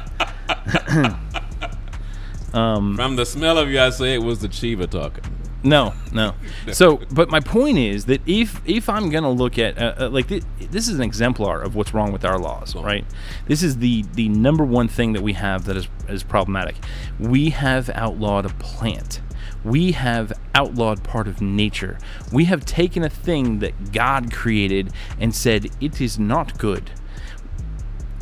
um, 2.57 2.95
From 2.95 3.15
the 3.15 3.25
smell 3.25 3.57
of 3.57 3.69
you, 3.69 3.79
I 3.79 3.89
say 3.91 4.13
it 4.15 4.23
was 4.23 4.39
the 4.39 4.47
Chiva 4.47 4.89
talking. 4.89 5.23
no, 5.63 5.93
no. 6.11 6.33
So, 6.71 7.01
but 7.11 7.29
my 7.29 7.39
point 7.39 7.77
is 7.77 8.05
that 8.05 8.21
if 8.27 8.61
if 8.65 8.87
I'm 8.89 9.09
gonna 9.09 9.31
look 9.31 9.57
at 9.59 9.77
uh, 9.77 9.95
uh, 9.99 10.09
like 10.09 10.27
thi- 10.27 10.43
this 10.71 10.87
is 10.87 10.95
an 10.95 11.01
exemplar 11.03 11.61
of 11.61 11.75
what's 11.75 11.93
wrong 11.93 12.11
with 12.11 12.23
our 12.23 12.37
laws, 12.39 12.75
right? 12.75 13.05
This 13.47 13.61
is 13.63 13.77
the 13.77 14.03
the 14.13 14.29
number 14.29 14.63
one 14.63 14.87
thing 14.87 15.13
that 15.13 15.21
we 15.21 15.33
have 15.33 15.65
that 15.65 15.75
is 15.77 15.87
is 16.07 16.23
problematic. 16.23 16.75
We 17.19 17.49
have 17.49 17.89
outlawed 17.91 18.45
a 18.45 18.49
plant. 18.49 19.21
We 19.63 19.91
have 19.91 20.31
outlawed 20.55 21.03
part 21.03 21.27
of 21.27 21.41
nature. 21.41 21.97
We 22.31 22.45
have 22.45 22.65
taken 22.65 23.03
a 23.03 23.09
thing 23.09 23.59
that 23.59 23.91
God 23.91 24.31
created 24.31 24.91
and 25.19 25.35
said 25.35 25.67
it 25.81 25.99
is 25.99 26.17
not 26.17 26.57
good. 26.57 26.91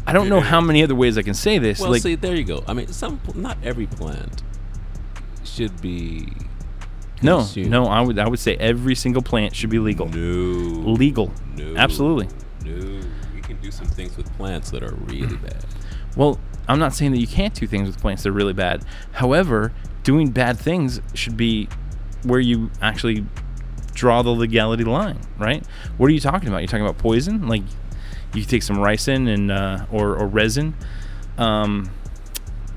I 0.06 0.14
don't 0.14 0.30
know 0.30 0.40
how 0.40 0.62
many 0.62 0.82
other 0.84 0.96
ways 0.96 1.18
I 1.18 1.22
can 1.22 1.34
say 1.34 1.58
this. 1.58 1.80
Well, 1.82 1.92
like, 1.92 2.02
see, 2.02 2.16
there 2.16 2.34
you 2.36 2.46
go. 2.46 2.64
I 2.66 2.74
mean, 2.74 2.88
some 2.88 3.20
not 3.36 3.58
every 3.62 3.88
plant 3.88 4.42
should 5.44 5.82
be 5.82 6.30
no, 7.22 7.38
consumed. 7.40 7.70
no. 7.70 7.86
I 7.88 8.00
would 8.02 8.18
I 8.18 8.28
would 8.28 8.40
say 8.40 8.56
every 8.56 8.96
single 8.96 9.22
plant 9.22 9.54
should 9.56 9.70
be 9.70 9.80
legal. 9.80 10.08
no, 10.08 10.16
Legal. 10.92 11.34
no, 11.56 11.76
Absolutely. 11.76 12.30
No, 12.64 12.72
you 13.36 13.42
can 13.42 13.58
do 13.62 13.70
some 13.70 13.88
things 13.88 14.16
with 14.16 14.32
plants 14.38 14.72
that 14.72 14.82
are 14.82 14.94
really 14.96 15.36
bad. 15.36 15.66
Well, 16.16 16.40
I'm 16.70 16.80
not 16.80 16.94
saying 16.94 17.12
that 17.12 17.20
you 17.20 17.28
can't 17.28 17.54
do 17.54 17.68
things 17.68 17.88
with 17.88 18.00
plants 18.00 18.24
that 18.24 18.30
are 18.30 18.34
really 18.34 18.54
bad. 18.54 18.84
However, 19.12 19.74
doing 20.08 20.32
bad 20.32 20.58
things 20.58 21.02
should 21.14 21.36
be 21.36 21.68
where 22.24 22.40
you 22.40 22.72
actually 22.82 23.26
draw 23.94 24.22
the 24.22 24.30
legality 24.30 24.86
line, 24.86 25.20
right? 25.38 25.68
What 25.98 26.08
are 26.08 26.14
you 26.14 26.22
talking 26.22 26.48
about? 26.48 26.60
You're 26.60 26.68
talking 26.68 26.86
about 26.86 26.98
poison? 26.98 27.50
Like 27.50 27.64
you 28.34 28.46
take 28.46 28.64
some 28.64 28.78
ricin 28.78 29.28
and 29.28 29.52
uh, 29.52 29.86
or, 29.92 30.16
or 30.16 30.26
resin, 30.26 30.76
um, 31.38 31.92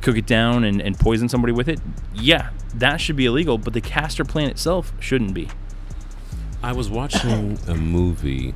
cook 0.00 0.16
it 0.16 0.26
down 0.26 0.64
and, 0.64 0.82
and 0.82 0.98
poison 0.98 1.28
somebody 1.28 1.52
with 1.52 1.68
it. 1.68 1.78
Yeah, 2.12 2.50
that 2.74 3.00
should 3.00 3.14
be 3.14 3.26
illegal. 3.26 3.58
But 3.58 3.74
the 3.74 3.80
castor 3.80 4.24
plant 4.24 4.50
itself 4.50 4.92
shouldn't 4.98 5.32
be. 5.32 5.48
I 6.64 6.72
was 6.72 6.90
watching 6.90 7.60
a 7.68 7.76
movie, 7.76 8.54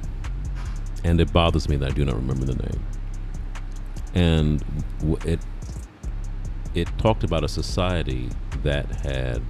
and 1.04 1.20
it 1.20 1.32
bothers 1.32 1.68
me 1.68 1.76
that 1.76 1.92
I 1.92 1.94
do 1.94 2.04
not 2.04 2.16
remember 2.16 2.44
the 2.44 2.56
name. 2.56 2.82
And 4.14 4.64
it 5.24 5.38
it 6.74 6.88
talked 6.98 7.22
about 7.22 7.44
a 7.44 7.48
society 7.48 8.30
that 8.64 8.90
had 9.02 9.42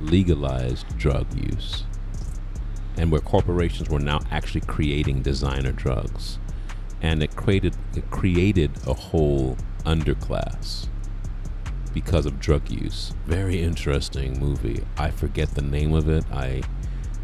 legalized 0.00 0.86
drug 0.98 1.26
use, 1.34 1.84
and 2.96 3.12
where 3.12 3.20
corporations 3.20 3.88
were 3.88 4.00
now 4.00 4.20
actually 4.30 4.62
creating 4.62 5.22
designer 5.22 5.72
drugs, 5.72 6.38
and 7.02 7.22
it 7.22 7.36
created 7.36 7.76
it 7.94 8.10
created 8.10 8.70
a 8.86 8.94
whole 8.94 9.56
underclass 9.84 10.88
because 11.92 12.26
of 12.26 12.40
drug 12.40 12.70
use. 12.70 13.12
Very 13.26 13.62
interesting 13.62 14.38
movie. 14.40 14.84
I 14.98 15.10
forget 15.10 15.54
the 15.54 15.62
name 15.62 15.94
of 15.94 16.08
it. 16.08 16.24
I 16.32 16.62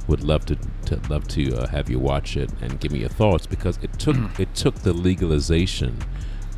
would 0.06 0.22
love 0.22 0.44
to, 0.46 0.56
to 0.86 1.00
love 1.08 1.26
to 1.28 1.56
uh, 1.56 1.66
have 1.68 1.90
you 1.90 1.98
watch 1.98 2.36
it 2.36 2.50
and 2.60 2.80
give 2.80 2.92
me 2.92 3.00
your 3.00 3.08
thoughts 3.08 3.46
because 3.46 3.78
it 3.82 3.92
took 3.98 4.16
it 4.38 4.54
took 4.54 4.74
the 4.76 4.92
legalization 4.92 5.98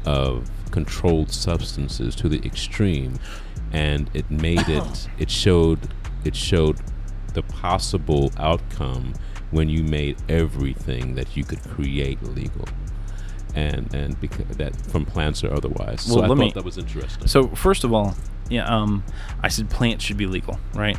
of 0.05 0.51
controlled 0.71 1.31
substances 1.31 2.15
to 2.17 2.29
the 2.29 2.45
extreme 2.47 3.19
and 3.73 4.11
it 4.15 4.31
made 4.31 4.69
it 4.69 5.09
it 5.19 5.31
showed 5.31 5.81
it 6.25 6.37
showed 6.37 6.79
the 7.35 7.43
possible 7.43 8.31
outcome 8.37 9.15
when 9.51 9.69
you 9.69 9.83
made 9.83 10.17
everything 10.29 11.15
that 11.15 11.37
you 11.37 11.45
could 11.45 11.63
create 11.65 12.23
legal. 12.23 12.67
And 13.55 13.93
and 13.95 14.19
because 14.21 14.47
that 14.57 14.75
from 14.87 15.05
plants 15.05 15.45
or 15.45 15.53
otherwise. 15.53 16.03
So 16.03 16.17
Well, 16.17 16.25
I 16.25 16.29
let 16.29 16.37
thought 16.39 16.45
me- 16.45 16.53
that 16.53 16.65
was 16.65 16.79
interesting. 16.79 17.27
So 17.27 17.49
first 17.49 17.85
of 17.85 17.93
all, 17.93 18.15
yeah, 18.49 18.67
um, 18.67 19.05
I 19.43 19.49
said 19.49 19.69
plants 19.71 20.05
should 20.05 20.17
be 20.17 20.27
legal, 20.27 20.59
right? 20.75 20.97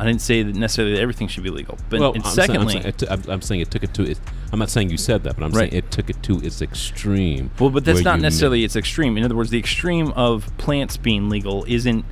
I 0.00 0.04
didn't 0.06 0.20
say 0.20 0.44
that 0.44 0.54
necessarily 0.54 0.94
that 0.94 1.00
everything 1.00 1.26
should 1.26 1.42
be 1.42 1.50
legal, 1.50 1.76
but 1.90 1.98
well, 1.98 2.12
I'm 2.14 2.22
saying- 2.22 2.26
I'm 2.26 2.34
secondly, 2.46 2.72
saying, 2.74 2.86
it 2.86 2.98
t- 2.98 3.06
I'm, 3.10 3.22
I'm 3.28 3.42
saying 3.42 3.60
it 3.62 3.70
took 3.70 3.82
it 3.82 3.92
to 3.94 4.04
it. 4.08 4.20
I'm 4.52 4.58
not 4.60 4.70
saying 4.70 4.90
you 4.90 4.96
said 4.96 5.24
that, 5.24 5.34
but 5.36 5.44
I'm 5.44 5.50
Right. 5.50 5.70
saying 5.70 5.84
it 5.84 5.90
took 5.90 6.08
it 6.08 6.22
to 6.22 6.38
its 6.40 6.62
extreme. 6.62 7.50
Well, 7.58 7.70
but 7.70 7.84
that's 7.84 8.02
not 8.02 8.20
necessarily 8.20 8.62
its 8.64 8.76
extreme. 8.76 9.18
In 9.18 9.24
other 9.24 9.34
words, 9.34 9.50
the 9.50 9.58
extreme 9.58 10.12
of 10.12 10.56
plants 10.56 10.96
being 10.96 11.28
legal 11.28 11.64
isn't 11.66 12.04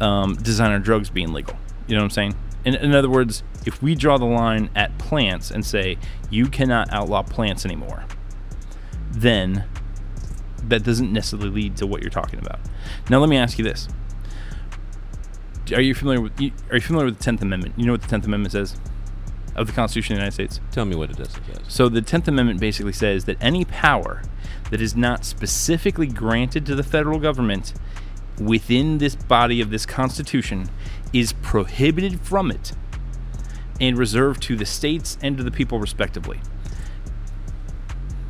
um, 0.00 0.36
designer 0.36 0.78
drugs 0.78 1.10
being 1.10 1.32
legal. 1.32 1.56
You 1.88 1.96
know 1.96 2.02
what 2.02 2.04
I'm 2.04 2.10
saying? 2.10 2.34
In, 2.64 2.74
in 2.76 2.94
other 2.94 3.10
words, 3.10 3.42
if 3.64 3.82
we 3.82 3.94
draw 3.94 4.18
the 4.18 4.24
line 4.24 4.70
at 4.76 4.96
plants 4.98 5.50
and 5.50 5.64
say 5.66 5.98
you 6.30 6.46
cannot 6.46 6.92
outlaw 6.92 7.22
plants 7.22 7.64
anymore, 7.64 8.04
then 9.12 9.64
that 10.62 10.82
doesn't 10.82 11.12
necessarily 11.12 11.48
lead 11.50 11.76
to 11.78 11.86
what 11.86 12.02
you're 12.02 12.10
talking 12.10 12.38
about. 12.38 12.60
Now, 13.08 13.18
let 13.18 13.28
me 13.28 13.36
ask 13.36 13.58
you 13.58 13.64
this: 13.64 13.88
Are 15.72 15.80
you 15.80 15.94
familiar 15.94 16.20
with 16.20 16.38
Are 16.70 16.76
you 16.76 16.80
familiar 16.80 17.06
with 17.06 17.18
the 17.18 17.24
Tenth 17.24 17.42
Amendment? 17.42 17.74
You 17.76 17.86
know 17.86 17.92
what 17.92 18.02
the 18.02 18.08
Tenth 18.08 18.24
Amendment 18.24 18.52
says? 18.52 18.76
of 19.56 19.66
the 19.66 19.72
Constitution 19.72 20.14
of 20.14 20.18
the 20.18 20.20
United 20.20 20.34
States. 20.34 20.60
Tell 20.70 20.84
me 20.84 20.94
what 20.94 21.10
it 21.10 21.16
does. 21.16 21.34
It 21.34 21.42
says. 21.46 21.60
So 21.68 21.88
the 21.88 22.02
Tenth 22.02 22.28
Amendment 22.28 22.60
basically 22.60 22.92
says 22.92 23.24
that 23.24 23.38
any 23.40 23.64
power 23.64 24.22
that 24.70 24.80
is 24.80 24.94
not 24.94 25.24
specifically 25.24 26.06
granted 26.06 26.66
to 26.66 26.74
the 26.74 26.82
federal 26.82 27.18
government 27.18 27.72
within 28.38 28.98
this 28.98 29.16
body 29.16 29.60
of 29.60 29.70
this 29.70 29.86
Constitution 29.86 30.68
is 31.12 31.32
prohibited 31.32 32.20
from 32.20 32.50
it 32.50 32.72
and 33.80 33.96
reserved 33.96 34.42
to 34.42 34.56
the 34.56 34.66
states 34.66 35.16
and 35.22 35.36
to 35.38 35.42
the 35.42 35.50
people 35.50 35.78
respectively. 35.78 36.40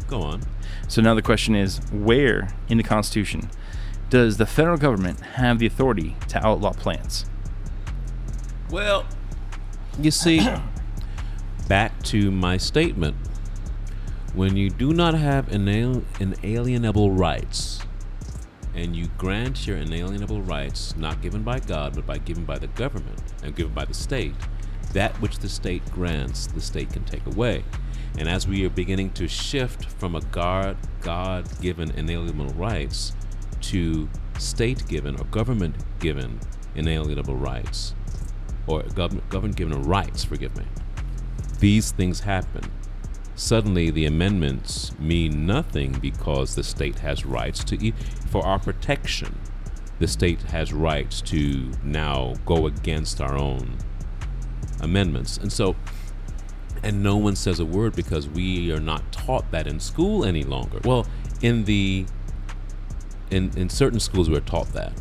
Go 0.06 0.22
on. 0.22 0.42
So 0.88 1.02
now 1.02 1.14
the 1.14 1.22
question 1.22 1.56
is 1.56 1.80
where 1.90 2.48
in 2.68 2.78
the 2.78 2.84
Constitution 2.84 3.50
does 4.10 4.36
the 4.36 4.46
federal 4.46 4.76
government 4.76 5.20
have 5.20 5.58
the 5.58 5.66
authority 5.66 6.16
to 6.28 6.44
outlaw 6.44 6.72
plants? 6.72 7.26
Well, 8.70 9.06
you 9.98 10.10
see, 10.10 10.46
back 11.68 12.02
to 12.04 12.30
my 12.30 12.56
statement. 12.56 13.16
When 14.34 14.56
you 14.56 14.68
do 14.68 14.92
not 14.92 15.14
have 15.14 15.46
inal- 15.46 16.04
inalienable 16.20 17.10
rights, 17.10 17.80
and 18.74 18.94
you 18.94 19.06
grant 19.16 19.66
your 19.66 19.78
inalienable 19.78 20.42
rights 20.42 20.94
not 20.96 21.22
given 21.22 21.42
by 21.42 21.58
God, 21.60 21.94
but 21.94 22.06
by 22.06 22.18
given 22.18 22.44
by 22.44 22.58
the 22.58 22.66
government 22.68 23.22
and 23.42 23.56
given 23.56 23.72
by 23.72 23.86
the 23.86 23.94
state, 23.94 24.34
that 24.92 25.18
which 25.22 25.38
the 25.38 25.48
state 25.48 25.90
grants, 25.90 26.46
the 26.48 26.60
state 26.60 26.92
can 26.92 27.04
take 27.04 27.26
away. 27.26 27.64
And 28.18 28.28
as 28.28 28.46
we 28.46 28.64
are 28.66 28.70
beginning 28.70 29.10
to 29.12 29.26
shift 29.28 29.86
from 29.86 30.14
a 30.14 30.20
God 30.20 30.76
God 31.00 31.46
given 31.60 31.90
inalienable 31.90 32.48
rights 32.54 33.12
to 33.62 34.08
state 34.38 34.86
given 34.88 35.18
or 35.18 35.24
government 35.24 35.76
given 35.98 36.40
inalienable 36.74 37.36
rights, 37.36 37.94
or 38.66 38.82
government 38.82 39.28
government 39.30 39.56
given 39.56 39.82
rights, 39.82 40.24
forgive 40.24 40.56
me, 40.56 40.64
these 41.58 41.92
things 41.92 42.20
happen. 42.20 42.70
Suddenly, 43.34 43.90
the 43.90 44.06
amendments 44.06 44.98
mean 44.98 45.46
nothing 45.46 45.92
because 46.00 46.54
the 46.54 46.62
state 46.62 47.00
has 47.00 47.26
rights 47.26 47.62
to, 47.64 47.76
e- 47.84 47.92
for 48.30 48.44
our 48.46 48.58
protection. 48.58 49.38
The 49.98 50.08
state 50.08 50.40
has 50.42 50.72
rights 50.72 51.20
to 51.22 51.70
now 51.82 52.34
go 52.46 52.66
against 52.66 53.20
our 53.20 53.36
own 53.36 53.76
amendments. 54.80 55.36
And 55.36 55.52
so, 55.52 55.76
and 56.82 57.02
no 57.02 57.16
one 57.16 57.36
says 57.36 57.60
a 57.60 57.64
word 57.64 57.94
because 57.94 58.28
we 58.28 58.72
are 58.72 58.80
not 58.80 59.12
taught 59.12 59.50
that 59.50 59.66
in 59.66 59.80
school 59.80 60.24
any 60.24 60.44
longer. 60.44 60.80
Well, 60.84 61.06
in 61.42 61.64
the 61.64 62.06
in 63.30 63.56
in 63.56 63.68
certain 63.68 64.00
schools 64.00 64.30
we're 64.30 64.40
taught 64.40 64.72
that, 64.72 64.92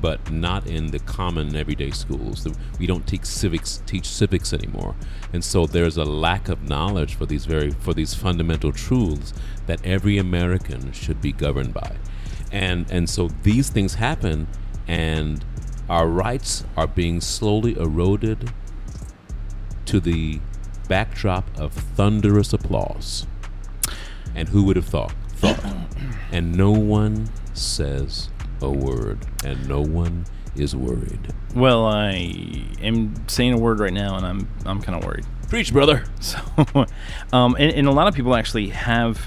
but 0.00 0.30
not 0.30 0.66
in 0.66 0.88
the 0.88 0.98
common 0.98 1.54
everyday 1.56 1.90
schools. 1.90 2.46
We 2.78 2.86
don't 2.86 3.06
teach 3.06 3.24
civics 3.24 3.82
teach 3.86 4.06
civics 4.06 4.52
anymore, 4.52 4.94
and 5.32 5.44
so 5.44 5.66
there's 5.66 5.96
a 5.96 6.04
lack 6.04 6.48
of 6.48 6.68
knowledge 6.68 7.14
for 7.14 7.26
these 7.26 7.46
very 7.46 7.70
for 7.70 7.94
these 7.94 8.14
fundamental 8.14 8.72
truths 8.72 9.32
that 9.66 9.84
every 9.84 10.18
American 10.18 10.92
should 10.92 11.20
be 11.20 11.32
governed 11.32 11.74
by, 11.74 11.96
and 12.50 12.90
and 12.90 13.08
so 13.08 13.28
these 13.42 13.70
things 13.70 13.94
happen, 13.94 14.48
and 14.86 15.44
our 15.88 16.06
rights 16.06 16.64
are 16.76 16.86
being 16.86 17.20
slowly 17.20 17.76
eroded 17.76 18.52
to 19.86 20.00
the 20.00 20.40
backdrop 20.88 21.48
of 21.58 21.72
thunderous 21.72 22.52
applause. 22.52 23.26
And 24.34 24.48
who 24.48 24.64
would 24.64 24.76
have 24.76 24.86
thought? 24.86 25.12
Thought. 25.36 25.64
and 26.32 26.54
no 26.54 26.70
one 26.70 27.28
says 27.54 28.28
a 28.60 28.70
word, 28.70 29.26
and 29.44 29.68
no 29.68 29.80
one 29.80 30.26
is 30.56 30.76
worried. 30.76 31.32
Well, 31.54 31.86
I 31.86 32.12
am 32.80 33.28
saying 33.28 33.52
a 33.52 33.58
word 33.58 33.80
right 33.80 33.92
now, 33.92 34.16
and 34.16 34.26
I'm 34.26 34.48
I'm 34.64 34.80
kind 34.80 34.98
of 34.98 35.04
worried. 35.04 35.26
Preach, 35.48 35.72
brother. 35.72 36.04
So, 36.20 36.38
um, 37.32 37.56
and, 37.58 37.72
and 37.72 37.88
a 37.88 37.90
lot 37.90 38.06
of 38.06 38.14
people 38.14 38.34
actually 38.34 38.68
have 38.68 39.26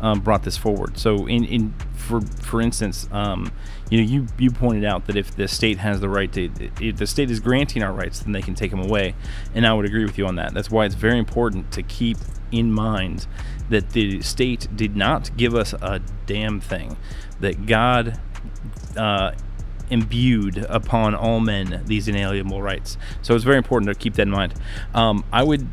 um, 0.00 0.20
brought 0.20 0.44
this 0.44 0.56
forward. 0.56 0.98
So, 0.98 1.26
in, 1.26 1.44
in 1.44 1.74
for 1.94 2.20
for 2.20 2.60
instance, 2.60 3.08
um, 3.10 3.50
you 3.90 3.98
know, 3.98 4.08
you 4.08 4.26
you 4.38 4.50
pointed 4.50 4.84
out 4.84 5.06
that 5.06 5.16
if 5.16 5.34
the 5.34 5.48
state 5.48 5.78
has 5.78 6.00
the 6.00 6.08
right 6.08 6.32
to, 6.32 6.50
if 6.80 6.96
the 6.96 7.06
state 7.06 7.30
is 7.30 7.40
granting 7.40 7.82
our 7.82 7.92
rights, 7.92 8.20
then 8.20 8.32
they 8.32 8.42
can 8.42 8.54
take 8.54 8.70
them 8.70 8.80
away, 8.80 9.14
and 9.54 9.66
I 9.66 9.74
would 9.74 9.84
agree 9.84 10.04
with 10.04 10.16
you 10.16 10.26
on 10.26 10.36
that. 10.36 10.54
That's 10.54 10.70
why 10.70 10.84
it's 10.84 10.94
very 10.94 11.18
important 11.18 11.72
to 11.72 11.82
keep 11.82 12.18
in 12.50 12.72
mind 12.72 13.26
that 13.68 13.90
the 13.90 14.22
state 14.22 14.68
did 14.74 14.96
not 14.96 15.36
give 15.36 15.54
us 15.54 15.74
a 15.74 16.00
damn 16.26 16.60
thing. 16.60 16.96
That 17.40 17.66
God. 17.66 18.20
Uh, 18.96 19.32
imbued 19.90 20.58
upon 20.68 21.14
all 21.14 21.40
men 21.40 21.82
these 21.86 22.08
inalienable 22.08 22.60
rights. 22.60 22.98
So 23.22 23.34
it's 23.34 23.44
very 23.44 23.56
important 23.56 23.90
to 23.90 23.98
keep 23.98 24.14
that 24.14 24.22
in 24.22 24.30
mind. 24.30 24.52
Um, 24.94 25.24
I 25.32 25.42
would 25.42 25.66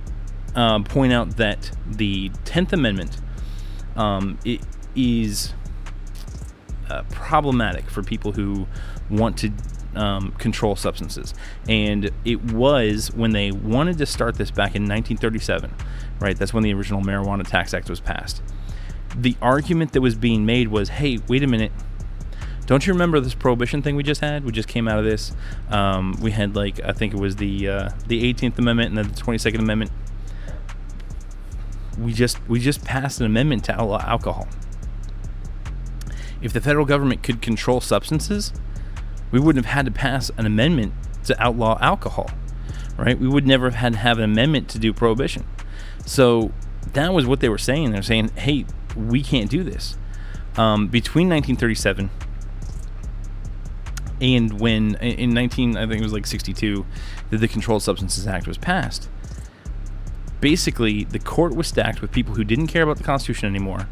um, 0.56 0.84
point 0.84 1.14
out 1.14 1.38
that 1.38 1.72
the 1.86 2.30
Tenth 2.46 2.74
Amendment 2.74 3.18
um, 3.96 4.40
is 4.96 5.54
uh, 6.90 7.04
problematic 7.12 7.90
for 7.90 8.04
people 8.04 8.32
who 8.32 8.68
want 9.10 9.38
to 9.40 9.52
um, 9.96 10.32
control 10.34 10.76
substances, 10.76 11.34
and 11.70 12.12
it 12.26 12.52
was 12.52 13.12
when 13.14 13.32
they 13.32 13.52
wanted 13.52 13.98
to 13.98 14.06
start 14.06 14.36
this 14.36 14.52
back 14.52 14.76
in 14.76 14.84
1937. 14.84 15.74
Right, 16.20 16.38
that's 16.38 16.54
when 16.54 16.64
the 16.64 16.74
original 16.74 17.02
Marijuana 17.02 17.46
Tax 17.46 17.74
Act 17.74 17.90
was 17.90 18.00
passed. 18.00 18.42
The 19.16 19.36
argument 19.42 19.94
that 19.94 20.02
was 20.02 20.16
being 20.16 20.46
made 20.46 20.68
was, 20.68 20.90
"Hey, 20.90 21.20
wait 21.28 21.44
a 21.44 21.48
minute." 21.48 21.72
Don't 22.66 22.88
you 22.88 22.94
remember 22.94 23.20
this 23.20 23.36
prohibition 23.36 23.84
thing 23.84 23.96
we 23.96 24.02
just 24.02 24.22
had? 24.22 24.44
We 24.44 24.52
just 24.52 24.68
came 24.68 24.88
out 24.88 24.98
of 24.98 25.06
this. 25.06 25.34
Um, 25.70 26.18
we 26.20 26.32
had 26.32 26.56
like 26.56 26.80
I 26.84 26.94
think 26.94 27.14
it 27.14 27.20
was 27.20 27.36
the 27.36 27.70
uh, 27.70 27.90
the 28.08 28.34
18th 28.34 28.58
Amendment 28.58 28.90
and 28.90 28.98
then 28.98 29.08
the 29.08 29.22
22nd 29.22 29.60
Amendment. 29.60 29.92
We 32.00 32.12
just 32.12 32.40
we 32.50 32.60
just 32.60 32.84
passed 32.84 33.20
an 33.20 33.26
amendment 33.28 33.64
to 33.66 33.80
outlaw 33.80 34.02
alcohol. 34.02 34.48
If 36.42 36.54
the 36.54 36.62
federal 36.62 36.86
government 36.86 37.24
could 37.24 37.42
control 37.42 37.82
substances, 37.82 38.52
we 39.32 39.40
wouldn't 39.40 39.66
have 39.66 39.74
had 39.74 39.86
to 39.86 39.92
pass 39.92 40.32
an 40.38 40.46
amendment 40.46 40.94
to 41.26 41.42
outlaw 41.42 41.78
alcohol, 41.80 42.30
right? 42.98 43.18
We 43.18 43.28
would 43.28 43.48
never 43.48 43.66
have 43.66 43.76
had 43.76 43.94
to 43.94 44.00
have 44.00 44.18
an 44.18 44.24
amendment 44.24 44.70
to 44.70 44.80
do 44.80 44.92
prohibition. 44.92 45.46
So 46.06 46.52
that 46.94 47.14
was 47.14 47.26
what 47.26 47.40
they 47.40 47.50
were 47.50 47.58
saying. 47.58 47.92
They're 47.92 48.02
saying, 48.02 48.32
"Hey, 48.36 48.66
we 48.96 49.22
can't 49.22 49.50
do 49.50 49.64
this." 49.64 49.98
Um, 50.58 50.88
between 50.88 51.28
1937 51.30 52.10
and 54.22 54.62
when 54.62 54.96
in 54.96 55.34
19 55.34 55.76
i 55.76 55.86
think 55.86 56.00
it 56.00 56.04
was 56.04 56.14
like 56.14 56.26
62 56.26 56.86
that 57.30 57.38
the 57.38 57.48
controlled 57.48 57.84
substances 57.84 58.28
act 58.28 58.48
was 58.48 58.58
passed. 58.58 59.10
Basically 60.42 61.04
the 61.04 61.20
court 61.20 61.56
was 61.56 61.68
stacked 61.68 62.02
with 62.02 62.12
people 62.12 62.36
who 62.36 62.44
didn't 62.44 62.68
care 62.68 62.84
about 62.84 62.98
the 62.98 63.04
constitution 63.04 63.50
anymore. 63.50 63.88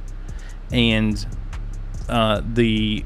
And 0.71 1.25
uh, 2.09 2.41
the 2.45 3.05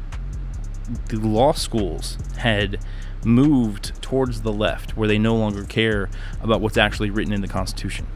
the 1.09 1.17
law 1.17 1.51
schools 1.51 2.17
had 2.37 2.79
moved 3.25 4.01
towards 4.01 4.41
the 4.41 4.53
left 4.53 4.95
where 4.95 5.07
they 5.07 5.17
no 5.17 5.35
longer 5.35 5.65
care 5.65 6.09
about 6.41 6.61
what's 6.61 6.77
actually 6.77 7.09
written 7.09 7.33
in 7.33 7.41
the 7.41 7.47
constitution 7.47 8.07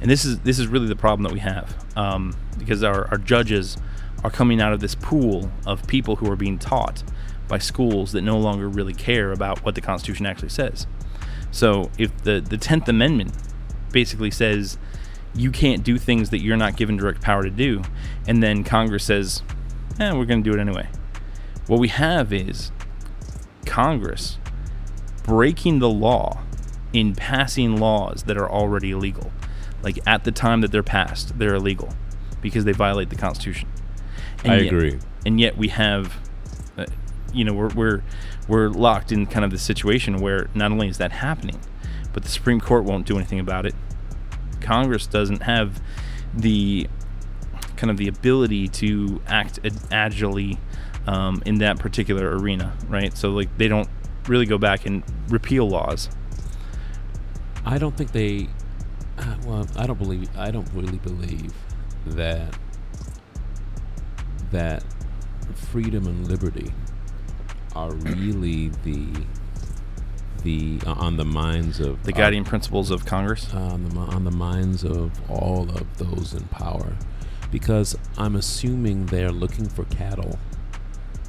and 0.00 0.10
this 0.10 0.24
is 0.24 0.40
this 0.40 0.58
is 0.58 0.66
really 0.66 0.88
the 0.88 0.96
problem 0.96 1.24
that 1.24 1.32
we 1.32 1.40
have 1.40 1.74
um, 1.96 2.34
because 2.58 2.82
our, 2.82 3.08
our 3.10 3.18
judges 3.18 3.76
are 4.24 4.30
coming 4.30 4.60
out 4.60 4.72
of 4.72 4.80
this 4.80 4.94
pool 4.94 5.50
of 5.66 5.86
people 5.86 6.16
who 6.16 6.30
are 6.30 6.36
being 6.36 6.58
taught 6.58 7.02
by 7.48 7.58
schools 7.58 8.12
that 8.12 8.22
no 8.22 8.38
longer 8.38 8.68
really 8.68 8.94
care 8.94 9.32
about 9.32 9.64
what 9.64 9.74
the 9.74 9.80
Constitution 9.80 10.26
actually 10.26 10.50
says. 10.50 10.86
So 11.50 11.90
if 11.98 12.16
the 12.22 12.40
the 12.40 12.56
Tenth 12.56 12.88
Amendment 12.88 13.32
basically 13.92 14.30
says 14.30 14.78
you 15.34 15.50
can't 15.50 15.84
do 15.84 15.98
things 15.98 16.30
that 16.30 16.40
you're 16.40 16.56
not 16.56 16.76
given 16.76 16.96
direct 16.96 17.22
power 17.22 17.42
to 17.42 17.50
do, 17.50 17.82
and 18.26 18.42
then 18.42 18.64
Congress 18.64 19.04
says, 19.04 19.42
"Eh, 19.98 20.12
we're 20.12 20.24
going 20.24 20.42
to 20.42 20.50
do 20.50 20.56
it 20.56 20.60
anyway." 20.60 20.88
What 21.66 21.78
we 21.78 21.88
have 21.88 22.32
is 22.32 22.72
Congress 23.66 24.38
breaking 25.22 25.78
the 25.78 25.88
law 25.88 26.42
in 26.92 27.14
passing 27.14 27.76
laws 27.76 28.24
that 28.24 28.36
are 28.36 28.50
already 28.50 28.90
illegal. 28.90 29.30
Like 29.82 29.98
at 30.06 30.24
the 30.24 30.32
time 30.32 30.60
that 30.60 30.72
they're 30.72 30.82
passed, 30.82 31.38
they're 31.38 31.54
illegal 31.54 31.94
because 32.40 32.64
they 32.64 32.72
violate 32.72 33.10
the 33.10 33.16
Constitution. 33.16 33.68
I 34.44 34.58
yet- 34.58 34.72
agree. 34.72 34.98
And 35.26 35.38
yet 35.38 35.56
we 35.58 35.68
have, 35.68 36.16
uh, 36.78 36.86
you 37.32 37.44
know, 37.44 37.52
we're 37.52 37.68
we're 37.68 38.02
we're 38.48 38.68
locked 38.68 39.12
in 39.12 39.26
kind 39.26 39.44
of 39.44 39.50
the 39.50 39.58
situation 39.58 40.20
where 40.20 40.48
not 40.54 40.72
only 40.72 40.88
is 40.88 40.98
that 40.98 41.12
happening, 41.12 41.60
but 42.12 42.22
the 42.22 42.30
Supreme 42.30 42.60
Court 42.60 42.84
won't 42.84 43.06
do 43.06 43.16
anything 43.16 43.38
about 43.38 43.66
it. 43.66 43.74
Congress 44.60 45.06
doesn't 45.06 45.42
have 45.42 45.80
the 46.34 46.88
kind 47.76 47.90
of 47.90 47.96
the 47.96 48.08
ability 48.08 48.68
to 48.68 49.20
act 49.26 49.58
ad- 49.64 49.80
agilely 49.90 50.58
um, 51.06 51.42
in 51.46 51.58
that 51.58 51.78
particular 51.78 52.36
arena, 52.36 52.74
right? 52.88 53.16
So 53.16 53.30
like 53.30 53.56
they 53.58 53.68
don't 53.68 53.88
really 54.26 54.46
go 54.46 54.58
back 54.58 54.86
and 54.86 55.02
repeal 55.28 55.68
laws. 55.68 56.08
I 57.64 57.78
don't 57.78 57.96
think 57.96 58.12
they. 58.12 58.48
Uh, 59.20 59.36
well, 59.46 59.66
I 59.76 59.86
don't 59.86 59.98
believe. 59.98 60.28
I 60.36 60.50
don't 60.50 60.68
really 60.72 60.98
believe 60.98 61.52
that 62.06 62.56
that 64.50 64.82
freedom 65.54 66.06
and 66.06 66.28
liberty 66.28 66.72
are 67.74 67.92
really 67.92 68.68
the 68.84 69.06
the 70.42 70.80
uh, 70.86 70.92
on 70.92 71.16
the 71.16 71.24
minds 71.24 71.80
of 71.80 72.02
The 72.04 72.12
uh, 72.14 72.16
guiding 72.16 72.44
principles 72.44 72.90
of 72.90 73.04
Congress. 73.04 73.52
on 73.52 73.88
the, 73.88 73.96
on 73.98 74.24
the 74.24 74.30
minds 74.30 74.84
of 74.84 75.12
all 75.30 75.68
of 75.70 75.98
those 75.98 76.34
in 76.34 76.44
power 76.48 76.96
because 77.50 77.96
I'm 78.16 78.36
assuming 78.36 79.06
they're 79.06 79.32
looking 79.32 79.68
for 79.68 79.84
cattle. 79.86 80.38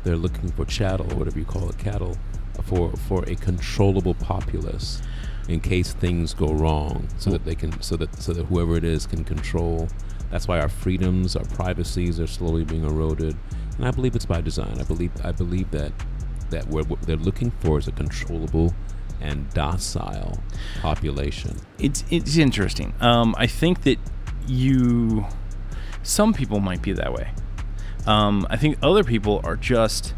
They're 0.03 0.15
looking 0.15 0.49
for 0.51 0.65
chattel, 0.65 1.05
whatever 1.17 1.37
you 1.37 1.45
call 1.45 1.69
it, 1.69 1.77
cattle, 1.77 2.17
for 2.63 2.91
for 2.93 3.23
a 3.27 3.35
controllable 3.35 4.13
populace 4.15 5.01
in 5.47 5.59
case 5.59 5.93
things 5.93 6.33
go 6.33 6.53
wrong, 6.53 7.07
so 7.17 7.29
that 7.31 7.45
they 7.45 7.55
can, 7.55 7.81
so 7.81 7.95
that 7.97 8.15
so 8.21 8.33
that 8.33 8.45
whoever 8.45 8.75
it 8.75 8.83
is 8.83 9.05
can 9.05 9.23
control. 9.23 9.87
That's 10.29 10.47
why 10.47 10.59
our 10.59 10.69
freedoms, 10.69 11.35
our 11.35 11.45
privacies 11.45 12.19
are 12.19 12.27
slowly 12.27 12.63
being 12.63 12.85
eroded, 12.85 13.35
and 13.77 13.87
I 13.87 13.91
believe 13.91 14.15
it's 14.15 14.25
by 14.25 14.41
design. 14.41 14.77
I 14.79 14.83
believe 14.83 15.11
I 15.23 15.31
believe 15.31 15.71
that 15.71 15.91
that 16.51 16.67
what 16.67 17.01
they're 17.03 17.15
looking 17.15 17.51
for 17.61 17.79
is 17.79 17.87
a 17.87 17.91
controllable 17.91 18.73
and 19.21 19.49
docile 19.53 20.41
population. 20.81 21.57
It's 21.79 22.03
it's 22.09 22.37
interesting. 22.37 22.93
Um, 22.99 23.35
I 23.37 23.47
think 23.47 23.83
that 23.83 23.97
you, 24.47 25.25
some 26.03 26.33
people 26.33 26.59
might 26.59 26.81
be 26.81 26.93
that 26.93 27.13
way. 27.13 27.31
Um, 28.05 28.47
I 28.49 28.57
think 28.57 28.77
other 28.81 29.03
people 29.03 29.41
are 29.43 29.55
just 29.55 30.13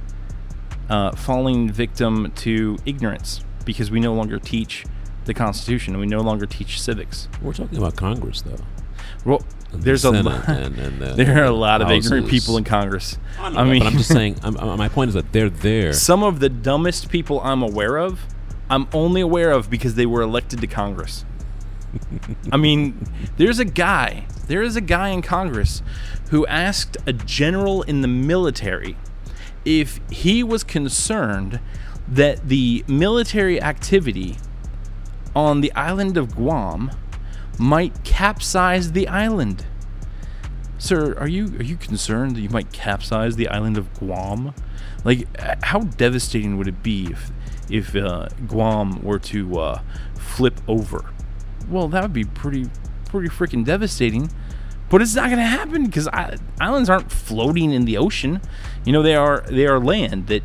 uh, 0.90 1.12
falling 1.16 1.72
victim 1.72 2.32
to 2.38 2.78
ignorance 2.86 3.44
because 3.66 3.92
we 3.92 4.00
no 4.00 4.14
longer 4.14 4.40
teach 4.40 4.86
the 5.26 5.34
Constitution 5.34 5.94
and 5.94 6.02
we 6.02 6.08
no 6.08 6.22
longer 6.22 6.46
teach 6.46 6.80
civics. 6.82 7.28
We're 7.42 7.54
talking 7.54 7.78
about 7.78 7.96
Congress, 7.96 8.42
though. 8.42 8.58
Well, 9.26 9.42
And 9.72 9.82
the 9.82 9.86
there's 9.86 10.04
a 10.06 10.10
Senate 10.10 10.26
lot, 10.26 10.48
and- 10.50 10.78
and 10.78 11.02
the- 11.02 11.14
there 11.14 11.42
are 11.42 11.46
a 11.46 11.52
lot 11.52 11.82
of 11.82 11.88
houses. 11.88 12.06
ignorant 12.08 12.30
people 12.30 12.58
in 12.58 12.64
Congress. 12.64 13.18
I, 13.40 13.48
I 13.48 13.64
mean, 13.64 13.80
but 13.80 13.88
I'm 13.92 13.98
just 13.98 14.12
saying. 14.12 14.38
I'm, 14.44 14.58
I'm- 14.58 14.78
my 14.78 14.90
point 14.90 15.10
is 15.10 15.14
that 15.16 15.32
they're 15.32 15.50
there. 15.50 15.94
some 15.94 16.24
of 16.24 16.40
the 16.40 16.50
dumbest 16.50 17.10
people 17.10 17.40
I'm 17.42 17.62
aware 17.64 17.98
of, 17.98 18.20
I'm 18.70 18.88
only 18.94 19.22
aware 19.22 19.52
of 19.52 19.70
because 19.70 19.96
they 19.96 20.06
were 20.06 20.22
elected 20.22 20.60
to 20.62 20.68
Congress. 20.68 21.26
I 22.52 22.58
mean, 22.58 23.06
there's 23.38 23.60
a 23.60 23.66
guy, 23.66 24.26
there 24.48 24.64
is 24.64 24.76
a 24.76 24.82
guy 24.82 25.10
in 25.10 25.22
Congress 25.22 25.84
who 26.32 26.46
asked 26.48 26.98
a 27.06 27.14
general 27.14 27.84
in 27.84 28.02
the 28.02 28.08
military 28.08 28.98
if 29.64 30.00
he 30.10 30.44
was 30.44 30.64
concerned 30.64 31.60
that 32.08 32.50
the 32.50 32.84
military 32.88 33.62
activity 33.62 34.38
on 35.36 35.62
the 35.62 35.72
island 35.74 36.18
of 36.18 36.36
Guam 36.36 36.92
might 37.58 38.04
capsize 38.04 38.92
the 38.92 39.08
island. 39.08 39.66
Sir, 40.78 41.16
are 41.18 41.28
you 41.28 41.46
are 41.60 41.64
you 41.64 41.78
concerned 41.78 42.36
that 42.36 42.42
you 42.42 42.50
might 42.50 42.72
capsize 42.74 43.36
the 43.36 43.48
island 43.48 43.78
of 43.78 43.94
Guam? 43.94 44.54
Like, 45.06 45.28
how 45.64 45.80
devastating 45.82 46.58
would 46.58 46.68
it 46.68 46.84
be 46.84 47.08
if 47.12 47.32
if 47.70 47.96
uh, 47.96 48.28
Guam 48.48 49.02
were 49.02 49.20
to 49.20 49.60
uh, 49.60 49.82
flip 50.16 50.60
over? 50.68 51.06
Well, 51.70 51.88
that 51.88 52.02
would 52.02 52.14
be 52.14 52.26
pretty 52.26 52.70
pretty 53.06 53.30
freaking 53.30 53.64
devastating. 53.64 54.30
But 54.90 55.02
it's 55.02 55.16
not 55.16 55.26
going 55.26 55.38
to 55.38 55.46
happen 55.46 55.86
because 55.86 56.08
islands 56.60 56.90
aren't 56.90 57.12
floating 57.12 57.72
in 57.72 57.86
the 57.86 57.98
ocean. 57.98 58.42
You 58.86 58.94
know, 58.94 59.02
they 59.02 59.16
are 59.16 59.42
they 59.48 59.66
are 59.66 59.80
land 59.80 60.28
that 60.28 60.44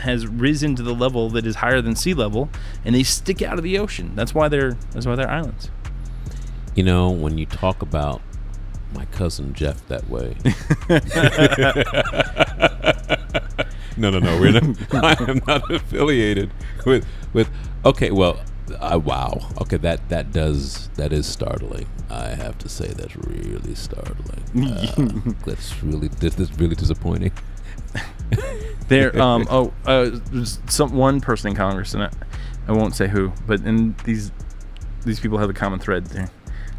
has 0.00 0.26
risen 0.26 0.76
to 0.76 0.82
the 0.82 0.94
level 0.94 1.30
that 1.30 1.46
is 1.46 1.56
higher 1.56 1.80
than 1.80 1.96
sea 1.96 2.14
level, 2.14 2.48
and 2.84 2.94
they 2.94 3.02
stick 3.02 3.42
out 3.42 3.58
of 3.58 3.64
the 3.64 3.78
ocean. 3.78 4.12
That's 4.14 4.34
why 4.34 4.48
they're 4.48 4.76
that's 4.92 5.06
why 5.06 5.14
they're 5.14 5.30
islands. 5.30 5.70
You 6.74 6.84
know, 6.84 7.10
when 7.10 7.38
you 7.38 7.46
talk 7.46 7.82
about 7.82 8.20
my 8.94 9.04
cousin 9.06 9.54
Jeff 9.54 9.86
that 9.88 10.08
way. 10.08 10.36
no, 13.96 14.10
no, 14.10 14.18
no. 14.18 14.40
We're 14.40 14.52
not, 14.52 14.76
I 14.92 15.30
am 15.30 15.40
not 15.46 15.70
affiliated 15.70 16.50
with 16.84 17.06
with. 17.32 17.50
Okay, 17.84 18.10
well, 18.10 18.40
uh, 18.78 19.00
wow. 19.02 19.48
Okay, 19.60 19.76
that 19.78 20.08
that 20.08 20.32
does 20.32 20.88
that 20.96 21.12
is 21.12 21.26
startling. 21.26 21.86
I 22.10 22.28
have 22.28 22.58
to 22.58 22.68
say 22.68 22.88
that's 22.88 23.16
really 23.16 23.74
startling. 23.74 24.42
Uh, 24.56 25.32
that's 25.44 25.82
really 25.82 26.08
this 26.08 26.38
is 26.38 26.52
really 26.58 26.74
disappointing. 26.74 27.32
There, 28.88 29.18
um, 29.22 29.46
oh, 29.50 29.72
uh, 29.84 30.10
there's 30.30 30.60
some 30.68 30.92
one 30.94 31.20
person 31.20 31.50
in 31.50 31.56
Congress, 31.56 31.94
and 31.94 32.04
I, 32.04 32.10
I 32.68 32.72
won't 32.72 32.94
say 32.94 33.08
who, 33.08 33.32
but 33.46 33.60
and 33.60 33.96
these 33.98 34.32
these 35.04 35.20
people 35.20 35.38
have 35.38 35.50
a 35.50 35.54
common 35.54 35.78
thread. 35.78 36.06
They're 36.06 36.30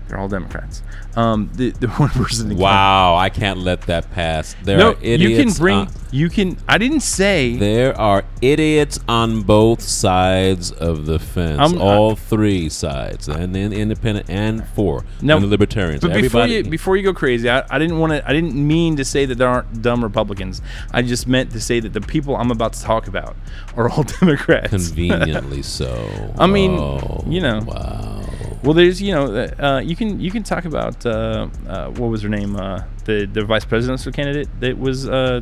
they're 0.07 0.17
all 0.19 0.27
Democrats. 0.29 0.81
Um, 1.15 1.49
the 1.55 1.71
the 1.71 1.87
one 1.97 2.09
person. 2.09 2.55
Wow, 2.57 3.15
I 3.15 3.29
can't 3.29 3.59
let 3.59 3.81
that 3.83 4.11
pass. 4.11 4.55
There 4.63 4.77
Congress, 4.79 4.97
are 4.97 5.01
no, 5.07 5.13
idiots. 5.13 5.31
you 5.31 5.43
can 5.45 5.53
bring. 5.53 5.75
on- 5.77 5.89
you 6.09 6.29
can. 6.29 6.57
I 6.69 6.77
didn't 6.77 7.01
say. 7.01 7.57
There 7.57 7.99
are 7.99 8.23
idiots 8.41 8.97
on 9.09 9.41
both 9.41 9.81
sides 9.81 10.71
of 10.71 11.05
the 11.05 11.19
fence. 11.19 11.59
I'm- 11.59 11.81
all 11.81 12.15
three 12.15 12.69
sides, 12.69 13.27
and 13.27 13.53
then 13.53 13.73
independent 13.73 14.29
and 14.29 14.65
four, 14.69 15.03
No, 15.21 15.35
and 15.35 15.43
the 15.43 15.49
libertarians. 15.49 16.01
But 16.01 16.13
before 16.13 16.47
you 16.47 16.63
before 16.63 16.95
you 16.97 17.03
go 17.03 17.13
crazy, 17.13 17.49
I, 17.49 17.65
I 17.69 17.77
didn't 17.77 17.99
want 17.99 18.13
to. 18.13 18.27
I 18.27 18.31
didn't 18.31 18.55
mean 18.55 18.95
to 18.97 19.03
say 19.05 19.25
that 19.25 19.35
there 19.35 19.49
aren't 19.49 19.81
dumb 19.81 20.01
Republicans. 20.03 20.61
I 20.93 21.01
just 21.01 21.27
meant 21.27 21.51
to 21.51 21.59
say 21.59 21.79
that 21.81 21.91
the 21.93 22.01
people 22.01 22.35
I'm 22.37 22.51
about 22.51 22.73
to 22.73 22.81
talk 22.81 23.07
about 23.07 23.35
are 23.75 23.89
all 23.89 24.03
Democrats. 24.21 24.69
conveniently 24.69 25.61
so. 25.61 26.33
I 26.39 26.47
mean, 26.47 26.71
Oh, 26.79 27.23
you 27.27 27.41
know. 27.41 27.59
Wow. 27.65 28.23
Well, 28.63 28.73
there's 28.73 29.01
you 29.01 29.13
know 29.13 29.33
uh, 29.59 29.81
you 29.83 29.95
can 29.95 30.19
you 30.19 30.31
can 30.31 30.43
talk 30.43 30.65
about 30.65 31.05
uh, 31.05 31.47
uh, 31.67 31.89
what 31.91 32.07
was 32.09 32.21
her 32.23 32.29
name 32.29 32.55
uh, 32.55 32.83
the 33.05 33.25
the 33.31 33.43
vice 33.43 33.65
presidential 33.65 34.11
candidate 34.11 34.47
that 34.59 34.77
was 34.77 35.07
uh, 35.07 35.41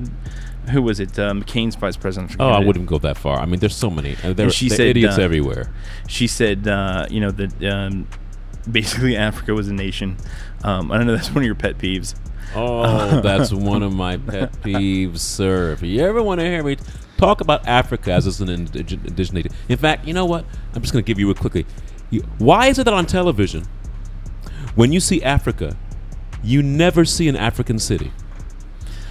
who 0.72 0.82
was 0.82 1.00
it 1.00 1.18
uh, 1.18 1.32
McCain's 1.32 1.76
vice 1.76 1.96
presidential. 1.98 2.42
Oh, 2.42 2.50
I 2.50 2.60
wouldn't 2.60 2.88
go 2.88 2.98
that 3.00 3.18
far. 3.18 3.40
I 3.40 3.46
mean, 3.46 3.60
there's 3.60 3.76
so 3.76 3.90
many. 3.90 4.16
Uh, 4.24 4.34
There, 4.34 4.50
she 4.50 4.70
said, 4.70 4.88
idiots 4.88 5.18
uh, 5.18 5.22
everywhere. 5.22 5.72
She 6.08 6.28
said 6.28 6.68
uh, 6.68 7.08
you 7.10 7.22
know 7.22 7.32
that 7.32 7.64
um, 7.64 8.08
basically 8.70 9.16
Africa 9.30 9.54
was 9.54 9.68
a 9.70 9.74
nation. 9.74 10.18
Um, 10.64 10.92
I 10.92 10.98
don't 10.98 11.08
know 11.08 11.16
that's 11.16 11.30
one 11.30 11.38
of 11.40 11.46
your 11.46 11.56
pet 11.56 11.78
peeves. 11.78 12.16
Oh, 12.54 13.22
that's 13.24 13.52
one 13.54 13.82
of 13.82 13.94
my 13.94 14.18
pet 14.18 14.52
peeves, 14.62 15.20
sir. 15.20 15.72
If 15.72 15.82
you 15.84 16.02
ever 16.02 16.22
want 16.22 16.42
to 16.42 16.46
hear 16.46 16.64
me 16.64 16.78
talk 17.18 17.40
about 17.42 17.66
Africa 17.66 18.12
as 18.12 18.42
an 18.42 18.50
indig- 18.50 19.06
indigenous, 19.08 19.54
in 19.70 19.78
fact, 19.78 20.06
you 20.06 20.14
know 20.14 20.26
what? 20.26 20.46
I'm 20.74 20.82
just 20.82 20.92
going 20.94 21.04
to 21.04 21.08
give 21.08 21.20
you 21.20 21.30
a 21.30 21.36
quickly. 21.36 21.66
You, 22.12 22.22
why 22.38 22.68
is 22.68 22.80
it 22.80 22.84
that 22.86 22.94
on 22.94 23.06
television, 23.06 23.66
when 24.76 24.92
you 24.92 25.00
see 25.00 25.22
Africa, 25.24 25.76
you 26.44 26.62
never 26.62 27.06
see 27.06 27.28
an 27.28 27.36
African 27.36 27.80
city? 27.80 28.12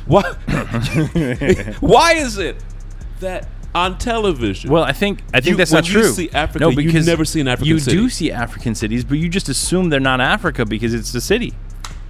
What? 0.07 0.36
why 1.80 2.12
is 2.14 2.38
it 2.38 2.57
that 3.20 3.49
on 3.74 3.99
television? 3.99 4.70
Well, 4.70 4.84
I 4.84 4.92
think 4.92 5.20
I 5.32 5.40
think 5.40 5.53
You- 5.53 5.57
that's 5.57 5.72
not 5.72 5.86
you 5.88 5.95
true. 5.95 6.12
see 6.12 6.30
Africa, 6.30 6.59
no, 6.61 6.70
you 6.70 6.92
never 7.03 7.24
see 7.24 7.40
an 7.40 7.49
African 7.49 7.68
You 7.68 7.78
city. 7.80 7.97
do 7.97 8.09
see 8.09 8.30
African 8.30 8.74
cities, 8.74 9.05
but 9.05 9.18
you 9.18 9.28
just 9.28 9.49
assume 9.49 9.88
they're 9.88 10.01
not 10.01 10.20
Africa 10.20 10.64
because 10.64 10.95
it's 10.95 11.12
the 11.12 11.20
city. 11.20 11.53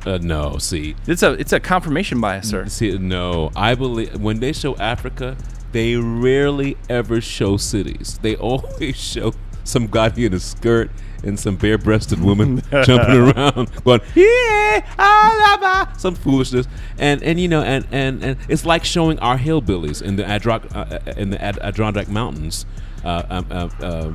uh, 0.07 0.19
no, 0.21 0.59
see, 0.59 0.95
It's 1.07 1.23
a 1.23 1.33
it's 1.33 1.53
a 1.53 1.61
confirmation 1.61 2.21
bias, 2.21 2.51
sir. 2.51 2.67
See, 2.67 2.99
no, 2.99 3.51
I 3.57 3.75
believe 3.75 4.21
when 4.21 4.41
they 4.41 4.53
show 4.53 4.77
Africa, 4.77 5.37
they 5.73 5.97
rarely 5.97 6.77
ever 6.91 7.21
show 7.23 7.57
cities. 7.57 8.19
They 8.23 8.37
always 8.51 8.97
show 8.97 9.33
some 9.65 9.87
guy 9.87 10.13
in 10.17 10.33
a 10.35 10.41
skirt 10.41 10.91
and 11.25 11.41
some 11.41 11.57
bare-breasted 11.57 12.21
woman 12.23 12.61
jumping 12.85 13.17
around, 13.33 13.71
going 13.85 14.01
yeah, 14.15 14.85
ah, 14.99 15.59
la, 15.61 15.85
ba," 15.87 15.99
some 15.99 16.15
foolishness, 16.15 16.67
and 16.99 17.23
and 17.23 17.41
you 17.41 17.49
know, 17.49 17.63
and 17.63 17.87
and 17.91 18.23
and 18.23 18.37
it's 18.49 18.65
like 18.67 18.85
showing 18.85 19.19
our 19.21 19.39
hillbillies 19.39 20.03
in 20.03 20.17
the 20.17 20.23
Adrock 20.23 20.75
uh, 20.77 20.99
uh, 21.07 21.13
in 21.17 21.31
the 21.31 21.43
Ad- 21.43 21.59
Adirondack 21.63 22.09
Mountains. 22.09 22.67
Uh, 23.05 23.23
um, 23.29 23.47
uh, 23.51 23.69
uh, 23.85 24.13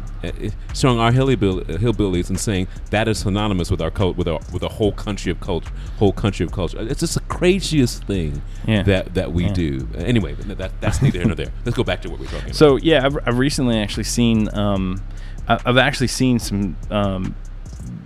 showing 0.73 0.97
our 0.97 1.11
hillbill- 1.11 1.63
hillbillies 1.77 2.29
and 2.29 2.39
saying 2.39 2.67
that 2.89 3.07
is 3.07 3.19
synonymous 3.19 3.69
with 3.69 3.81
our 3.83 3.91
cult, 3.91 4.17
with 4.17 4.27
our 4.27 4.39
with 4.51 4.63
a 4.63 4.67
whole 4.67 4.91
country 4.91 5.31
of 5.31 5.39
culture, 5.39 5.71
whole 5.99 6.11
country 6.11 6.43
of 6.43 6.51
culture. 6.51 6.75
It's 6.81 7.01
just 7.01 7.13
the 7.13 7.19
craziest 7.21 8.05
thing 8.05 8.41
Yeah. 8.65 8.81
that 8.81 9.13
that 9.13 9.31
we 9.31 9.43
Yeah. 9.45 9.53
do. 9.53 9.87
Anyway, 9.95 10.33
that, 10.33 10.71
that's 10.81 11.03
neither 11.03 11.19
here 11.19 11.27
nor 11.27 11.35
there. 11.35 11.51
Let's 11.65 11.77
go 11.77 11.83
back 11.83 12.01
to 12.01 12.09
what 12.09 12.19
we're 12.19 12.25
talking 12.25 12.45
about. 12.45 12.55
So 12.55 12.77
yeah, 12.77 13.05
I've, 13.05 13.15
I've 13.27 13.37
recently 13.37 13.77
actually 13.77 14.05
seen 14.05 14.49
um, 14.57 14.99
I- 14.99 15.28
I've 15.49 15.77
actually 15.77 16.07
seen 16.07 16.37
some 16.39 16.77
um, 16.91 17.35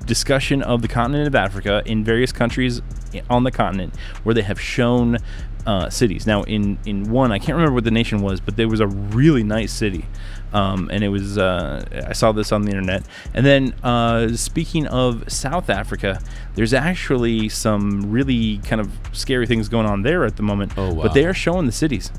discussion 0.06 0.62
of 0.62 0.82
the 0.82 0.88
continent 0.88 1.28
of 1.28 1.36
Africa 1.36 1.84
in 1.86 2.04
various 2.04 2.32
countries 2.32 2.82
on 3.30 3.44
the 3.44 3.52
continent 3.52 3.96
where 4.24 4.34
they 4.34 4.41
have 4.41 4.60
shown 4.60 5.18
uh, 5.66 5.89
cities. 5.89 6.28
Now 6.28 6.44
in 6.44 6.78
in 6.86 7.10
one 7.10 7.32
I 7.32 7.39
can't 7.39 7.56
remember 7.56 7.74
what 7.74 7.84
the 7.84 7.91
nation 7.91 8.22
was, 8.22 8.39
but 8.39 8.58
there 8.58 8.68
was 8.68 8.80
a 8.80 8.88
really 8.88 9.44
nice 9.44 9.72
city. 9.72 10.06
Um, 10.52 10.89
and 10.91 11.04
it 11.04 11.10
was 11.10 11.38
uh, 11.38 11.86
I 12.08 12.14
saw 12.14 12.32
this 12.32 12.52
on 12.52 12.64
the 12.64 12.70
internet. 12.72 13.04
And 13.34 13.46
then 13.46 13.74
uh, 13.84 14.36
speaking 14.36 14.88
of 14.88 15.32
South 15.32 15.70
Africa, 15.70 16.22
there's 16.56 16.74
actually 16.74 17.50
some 17.50 18.12
really 18.12 18.60
kind 18.60 18.80
of 18.80 18.91
scary 19.14 19.48
things 19.48 19.70
going 19.70 19.86
on 19.86 20.04
there 20.04 20.26
at 20.26 20.36
the 20.36 20.44
moment. 20.44 20.74
Oh, 20.78 20.94
wow. 20.94 21.04
But 21.04 21.14
they 21.14 21.26
are 21.26 21.34
showing 21.34 21.66
the 21.66 21.72
cities 21.72 22.12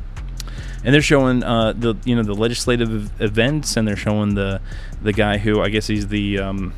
and 0.84 0.94
they're 0.94 1.02
showing 1.02 1.42
uh, 1.42 1.72
the 1.72 1.94
you 2.04 2.14
know 2.14 2.22
the 2.22 2.34
legislative 2.34 3.20
events, 3.20 3.76
and 3.76 3.88
they're 3.88 3.96
showing 3.96 4.34
the 4.34 4.60
the 5.02 5.12
guy 5.12 5.38
who 5.38 5.60
I 5.60 5.68
guess 5.70 5.86
he's 5.86 6.08
the 6.08 6.38
um, 6.38 6.74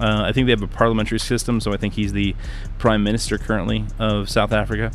uh, 0.00 0.22
I 0.24 0.32
think 0.32 0.46
they 0.46 0.52
have 0.52 0.62
a 0.62 0.66
parliamentary 0.66 1.20
system, 1.20 1.60
so 1.60 1.72
I 1.72 1.76
think 1.76 1.94
he's 1.94 2.12
the 2.12 2.34
prime 2.78 3.04
minister 3.04 3.38
currently 3.38 3.84
of 3.98 4.30
South 4.30 4.52
Africa. 4.52 4.90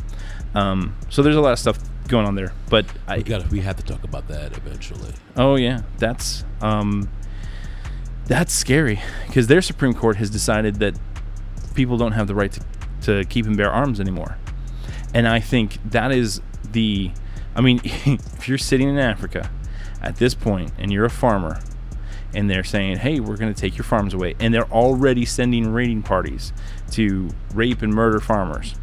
Um, 0.54 0.96
so 1.10 1.22
there's 1.22 1.36
a 1.36 1.40
lot 1.40 1.52
of 1.52 1.58
stuff 1.58 1.78
going 2.08 2.26
on 2.26 2.34
there, 2.34 2.52
but 2.70 2.86
I 3.06 3.18
we 3.18 3.22
got 3.22 3.50
we 3.50 3.60
have 3.60 3.76
to 3.76 3.82
talk 3.82 4.04
about 4.04 4.28
that 4.28 4.56
eventually. 4.56 5.12
oh 5.36 5.56
yeah, 5.56 5.82
that's 5.98 6.44
um, 6.60 7.08
That's 8.26 8.52
scary 8.52 9.00
because 9.28 9.46
their 9.46 9.62
Supreme 9.62 9.94
Court 9.94 10.16
has 10.16 10.30
decided 10.30 10.76
that 10.76 10.98
people 11.74 11.96
don't 11.96 12.12
have 12.12 12.26
the 12.26 12.34
right 12.34 12.52
to, 12.52 12.60
to 13.02 13.24
keep 13.28 13.46
and 13.46 13.56
bear 13.56 13.70
arms 13.70 14.00
anymore. 14.00 14.36
And 15.14 15.28
I 15.28 15.40
think 15.40 15.78
that 15.90 16.10
is 16.10 16.40
the. 16.72 17.12
I 17.56 17.62
mean, 17.62 17.80
if 17.84 18.48
you're 18.48 18.58
sitting 18.58 18.88
in 18.88 18.98
Africa 18.98 19.50
at 20.00 20.16
this 20.16 20.34
point 20.34 20.72
and 20.78 20.92
you're 20.92 21.06
a 21.06 21.10
farmer 21.10 21.60
and 22.34 22.50
they're 22.50 22.64
saying, 22.64 22.98
hey, 22.98 23.18
we're 23.18 23.36
going 23.36 23.52
to 23.52 23.58
take 23.58 23.78
your 23.78 23.84
farms 23.84 24.12
away, 24.12 24.34
and 24.38 24.52
they're 24.52 24.70
already 24.70 25.24
sending 25.24 25.72
raiding 25.72 26.02
parties 26.02 26.52
to 26.90 27.30
rape 27.54 27.80
and 27.80 27.94
murder 27.94 28.20
farmers. 28.20 28.74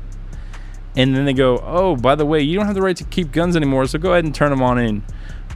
And 0.95 1.15
then 1.15 1.25
they 1.25 1.33
go, 1.33 1.59
oh, 1.63 1.95
by 1.95 2.15
the 2.15 2.25
way, 2.25 2.41
you 2.41 2.57
don't 2.57 2.65
have 2.65 2.73
the 2.73 2.81
right 2.81 2.97
to 2.97 3.03
keep 3.03 3.31
guns 3.31 3.55
anymore, 3.55 3.85
so 3.85 3.99
go 3.99 4.13
ahead 4.13 4.25
and 4.25 4.33
turn 4.33 4.49
them 4.49 4.63
on 4.63 4.79
in. 4.79 5.03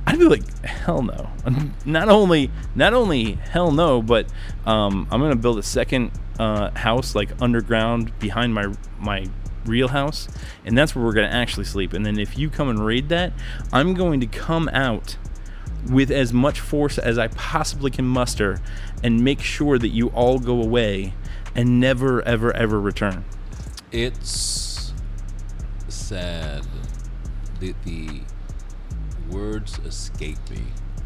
I'd 0.05 0.20
be 0.20 0.26
like, 0.26 0.63
hell 0.63 1.01
no. 1.01 1.30
Not 1.86 2.07
only, 2.07 2.51
not 2.76 2.93
only 2.93 3.34
hell 3.34 3.72
no, 3.72 4.01
but 4.01 4.32
um, 4.65 5.07
I'm 5.11 5.20
gonna 5.20 5.36
build 5.36 5.57
a 5.57 5.63
second 5.63 6.11
uh, 6.39 6.70
house 6.78 7.15
like 7.15 7.30
underground 7.41 8.18
behind 8.20 8.53
my 8.53 8.74
my 8.99 9.26
real 9.68 9.89
house, 9.89 10.28
and 10.65 10.78
that's 10.78 10.95
where 10.95 11.03
we're 11.03 11.13
gonna 11.13 11.28
actually 11.28 11.65
sleep. 11.65 11.93
And 11.93 12.05
then 12.05 12.20
if 12.20 12.38
you 12.38 12.49
come 12.49 12.70
and 12.70 12.84
raid 12.84 13.09
that, 13.09 13.34
I'm 13.72 13.93
going 13.93 14.20
to 14.20 14.28
come 14.28 14.70
out 14.70 15.18
with 15.89 16.11
as 16.11 16.34
much 16.34 16.59
force 16.59 16.97
as 16.97 17.18
I 17.18 17.28
possibly 17.30 17.91
can 17.91 18.05
muster, 18.05 18.59
and 19.03 19.24
make 19.24 19.41
sure 19.41 19.78
that 19.78 19.89
you 19.89 20.07
all 20.09 20.39
go 20.39 20.61
away 20.61 21.13
and 21.55 21.80
never, 21.80 22.22
ever, 22.24 22.55
ever 22.55 22.80
return. 22.80 23.26
It's 23.91 24.93
sad. 25.88 26.65
The 27.59 27.74
the 27.84 28.22
words 29.30 29.80
escape 29.80 30.38
me 30.49 30.61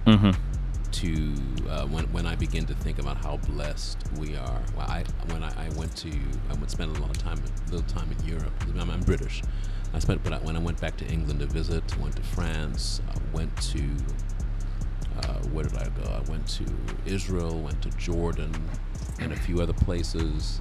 Mm-hmm. 0.05 0.50
To 0.93 1.35
uh, 1.69 1.85
when 1.87 2.05
when 2.11 2.25
I 2.25 2.35
begin 2.35 2.65
to 2.65 2.73
think 2.75 2.99
about 2.99 3.17
how 3.17 3.37
blessed 3.37 3.97
we 4.17 4.35
are. 4.35 4.61
Well, 4.75 4.87
I 4.87 5.03
when 5.31 5.43
I, 5.43 5.67
I 5.67 5.69
went 5.75 5.95
to 5.97 6.11
I 6.49 6.53
went 6.55 6.71
spend 6.71 6.95
a 6.95 6.99
lot 6.99 7.09
of 7.09 7.17
time 7.17 7.41
little 7.71 7.87
time 7.87 8.09
in 8.11 8.27
Europe. 8.27 8.51
I'm, 8.79 8.89
I'm 8.89 9.01
British. 9.01 9.41
I 9.93 9.99
spent 9.99 10.23
but 10.23 10.33
I, 10.33 10.37
when 10.37 10.55
I 10.55 10.59
went 10.59 10.79
back 10.79 10.97
to 10.97 11.05
England 11.07 11.39
to 11.41 11.45
visit, 11.47 11.97
went 11.97 12.15
to 12.15 12.23
France, 12.23 13.01
I 13.09 13.35
went 13.35 13.55
to 13.73 13.81
uh, 15.17 15.39
where 15.51 15.65
did 15.65 15.77
I 15.77 15.89
go? 15.89 16.09
I 16.09 16.29
went 16.29 16.47
to 16.47 16.65
Israel, 17.05 17.59
went 17.59 17.81
to 17.83 17.89
Jordan, 17.91 18.53
and 19.19 19.33
a 19.33 19.35
few 19.35 19.61
other 19.61 19.73
places. 19.73 20.59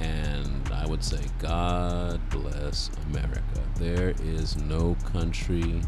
And 0.00 0.68
I 0.72 0.86
would 0.86 1.04
say, 1.04 1.20
God 1.38 2.20
bless 2.30 2.90
America. 3.10 3.42
There 3.76 4.14
is 4.22 4.56
no 4.56 4.96
country 5.12 5.80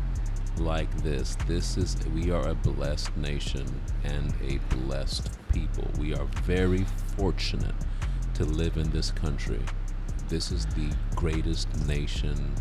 like 0.58 0.90
this. 1.02 1.36
This 1.46 1.76
is, 1.76 1.96
we 2.14 2.30
are 2.30 2.48
a 2.48 2.54
blessed 2.54 3.16
nation 3.16 3.80
and 4.04 4.32
a 4.42 4.58
blessed 4.76 5.30
people. 5.52 5.86
We 5.98 6.14
are 6.14 6.24
very 6.44 6.84
fortunate 7.16 7.74
to 8.34 8.44
live 8.44 8.76
in 8.76 8.90
this 8.90 9.10
country. 9.10 9.60
This 10.28 10.50
is 10.50 10.66
the 10.66 10.90
greatest 11.14 11.68
nation 11.86 12.54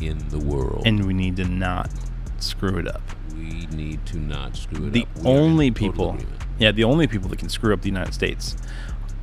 in 0.00 0.18
the 0.30 0.38
world. 0.38 0.82
And 0.86 1.04
we 1.06 1.14
need 1.14 1.36
to 1.36 1.44
not 1.44 1.90
screw 2.38 2.78
it 2.78 2.88
up. 2.88 3.02
we 3.34 3.66
need 3.66 4.04
to 4.06 4.18
not 4.18 4.56
screw 4.56 4.86
it 4.86 4.92
The 4.92 5.02
up. 5.02 5.14
The 5.14 5.28
only 5.28 5.70
people, 5.70 6.10
agreement. 6.10 6.42
yeah, 6.58 6.72
the 6.72 6.84
only 6.84 7.06
people 7.06 7.28
that 7.30 7.38
can 7.38 7.48
screw 7.48 7.72
up 7.74 7.80
the 7.82 7.88
United 7.88 8.14
States 8.14 8.56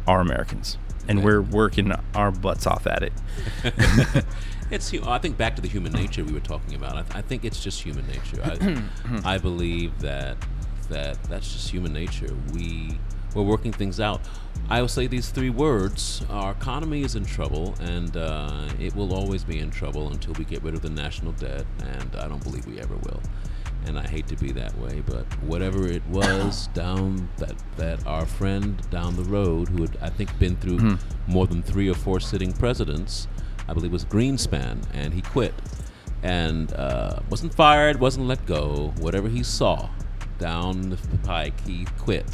are 0.07 0.19
Americans, 0.21 0.77
and 1.07 1.19
Yeah. 1.19 1.25
we're 1.25 1.41
working 1.41 1.91
our 2.15 2.31
butts 2.31 2.65
off 2.67 2.87
at 2.87 3.03
it. 3.03 3.13
It's. 4.71 4.93
I 4.93 5.17
think 5.19 5.37
back 5.37 5.55
to 5.57 5.61
the 5.61 5.67
human 5.67 5.91
nature 5.91 6.23
we 6.23 6.33
were 6.33 6.39
talking 6.39 6.75
about. 6.75 6.95
I, 6.95 7.19
I 7.19 7.21
think 7.21 7.45
it's 7.45 7.61
just 7.61 7.81
human 7.81 8.07
nature. 8.07 8.41
I, 8.43 9.21
I 9.35 9.37
believe 9.37 9.99
that 9.99 10.37
that 10.89 11.21
that's 11.23 11.51
just 11.51 11.69
human 11.69 11.93
nature. 11.93 12.33
We 12.53 12.97
we're 13.33 13.43
working 13.43 13.71
things 13.71 13.99
out. 13.99 14.21
I 14.69 14.81
will 14.81 14.87
say 14.87 15.07
these 15.07 15.29
three 15.29 15.49
words: 15.49 16.23
Our 16.29 16.51
economy 16.51 17.01
is 17.01 17.15
in 17.15 17.25
trouble, 17.25 17.75
and 17.81 18.15
uh, 18.15 18.67
it 18.79 18.95
will 18.95 19.13
always 19.13 19.43
be 19.43 19.59
in 19.59 19.71
trouble 19.71 20.11
until 20.11 20.33
we 20.33 20.45
get 20.45 20.63
rid 20.63 20.73
of 20.73 20.81
the 20.81 20.89
national 20.89 21.33
debt. 21.33 21.65
And 21.83 22.15
I 22.15 22.27
don't 22.27 22.43
believe 22.43 22.65
we 22.65 22.79
ever 22.79 22.95
will. 22.95 23.21
And 23.85 23.97
I 23.97 24.07
hate 24.07 24.27
to 24.27 24.35
be 24.35 24.51
that 24.51 24.77
way, 24.77 25.01
but 25.03 25.25
whatever 25.41 25.87
it 25.87 26.05
was 26.07 26.67
down 26.73 27.29
that 27.37 27.55
that 27.77 28.05
our 28.05 28.25
friend 28.25 28.81
down 28.91 29.15
the 29.15 29.23
road, 29.23 29.69
who 29.69 29.81
had 29.81 29.97
I 30.01 30.09
think 30.09 30.37
been 30.39 30.55
through 30.57 30.97
more 31.27 31.47
than 31.47 31.63
three 31.63 31.89
or 31.89 31.95
four 31.95 32.19
sitting 32.19 32.53
presidents, 32.53 33.27
I 33.71 33.73
believe 33.73 33.93
was 33.93 34.03
Greenspan, 34.03 34.83
and 34.93 35.13
he 35.13 35.21
quit, 35.21 35.53
and 36.23 36.73
uh, 36.73 37.21
wasn't 37.29 37.53
fired, 37.53 38.01
wasn't 38.01 38.27
let 38.27 38.45
go. 38.45 38.93
Whatever 38.99 39.29
he 39.29 39.43
saw 39.43 39.87
down 40.39 40.89
the 40.89 40.97
pike, 41.23 41.65
he 41.65 41.85
quit. 41.97 42.25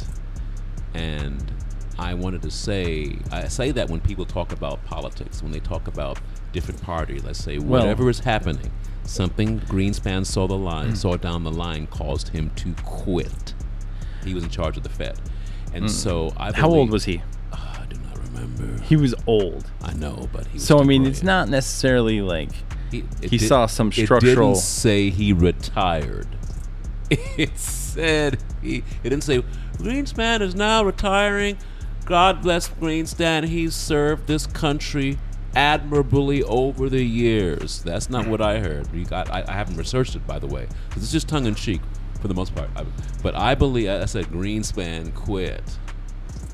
And 0.94 1.52
I 1.96 2.14
wanted 2.14 2.42
to 2.42 2.50
say, 2.50 3.18
I 3.30 3.46
say 3.46 3.70
that 3.70 3.88
when 3.88 4.00
people 4.00 4.26
talk 4.26 4.50
about 4.50 4.84
politics, 4.84 5.40
when 5.40 5.52
they 5.52 5.60
talk 5.60 5.86
about 5.86 6.18
different 6.52 6.82
parties, 6.82 7.24
I 7.24 7.32
say 7.32 7.58
Well- 7.58 7.82
whatever 7.82 8.10
is 8.10 8.18
happening, 8.18 8.72
something 9.04 9.60
Greenspan 9.60 10.26
saw 10.26 10.48
the 10.48 10.58
line, 10.58 10.96
saw 10.96 11.16
down 11.16 11.44
the 11.44 11.52
line, 11.52 11.86
caused 11.86 12.30
him 12.30 12.50
to 12.56 12.74
quit. 12.84 13.54
He 14.24 14.34
was 14.34 14.42
in 14.42 14.50
charge 14.50 14.76
of 14.76 14.82
the 14.82 14.88
Fed, 14.88 15.20
and 15.72 15.88
so 15.88 16.32
I. 16.36 16.50
Mm. 16.50 16.54
How 16.54 16.68
old 16.68 16.90
was 16.90 17.04
he? 17.04 17.22
I 18.38 18.44
do 18.44 18.46
not 18.46 18.58
remember. 18.60 18.82
He 18.84 18.96
was 18.96 19.14
old. 19.26 19.70
I 19.82 19.92
know, 19.94 20.28
but 20.32 20.46
he. 20.46 20.54
Was 20.54 20.64
So 20.66 20.78
I 20.78 20.84
mean, 20.84 21.06
it's 21.06 21.22
not 21.22 21.48
necessarily 21.48 22.20
like 22.20 22.50
He, 22.90 23.04
he 23.22 23.38
saw 23.38 23.66
some 23.66 23.92
structural- 23.92 24.50
It 24.50 24.54
didn't 24.54 24.56
say 24.62 25.10
he 25.10 25.32
retired. 25.32 26.28
It 27.10 27.56
said 27.58 28.38
he. 28.62 28.78
It 29.02 29.10
didn't 29.10 29.24
say 29.24 29.42
Greenspan 29.78 30.40
is 30.42 30.54
now 30.54 30.84
retiring. 30.84 31.56
God 32.04 32.42
bless 32.42 32.68
Greenspan. 32.68 33.44
He's 33.46 33.74
served 33.74 34.26
this 34.26 34.46
country 34.46 35.18
admirably 35.54 36.42
over 36.42 36.88
the 36.88 37.02
years. 37.02 37.82
That's 37.82 38.10
not 38.10 38.26
what 38.26 38.40
I 38.40 38.58
heard. 38.60 38.92
You 38.92 39.04
got. 39.04 39.30
I, 39.30 39.44
I 39.48 39.52
haven't 39.52 39.76
researched 39.76 40.16
it, 40.16 40.26
by 40.26 40.38
the 40.38 40.46
way. 40.46 40.68
This 40.94 41.02
is 41.04 41.12
just 41.12 41.28
tongue 41.28 41.46
in 41.46 41.54
cheek 41.54 41.80
for 42.20 42.28
the 42.28 42.34
most 42.34 42.54
part. 42.54 42.68
I, 42.76 42.84
but 43.22 43.34
I 43.34 43.54
believe 43.54 43.88
I 43.88 44.04
said 44.04 44.26
Greenspan 44.26 45.14
quit. 45.14 45.62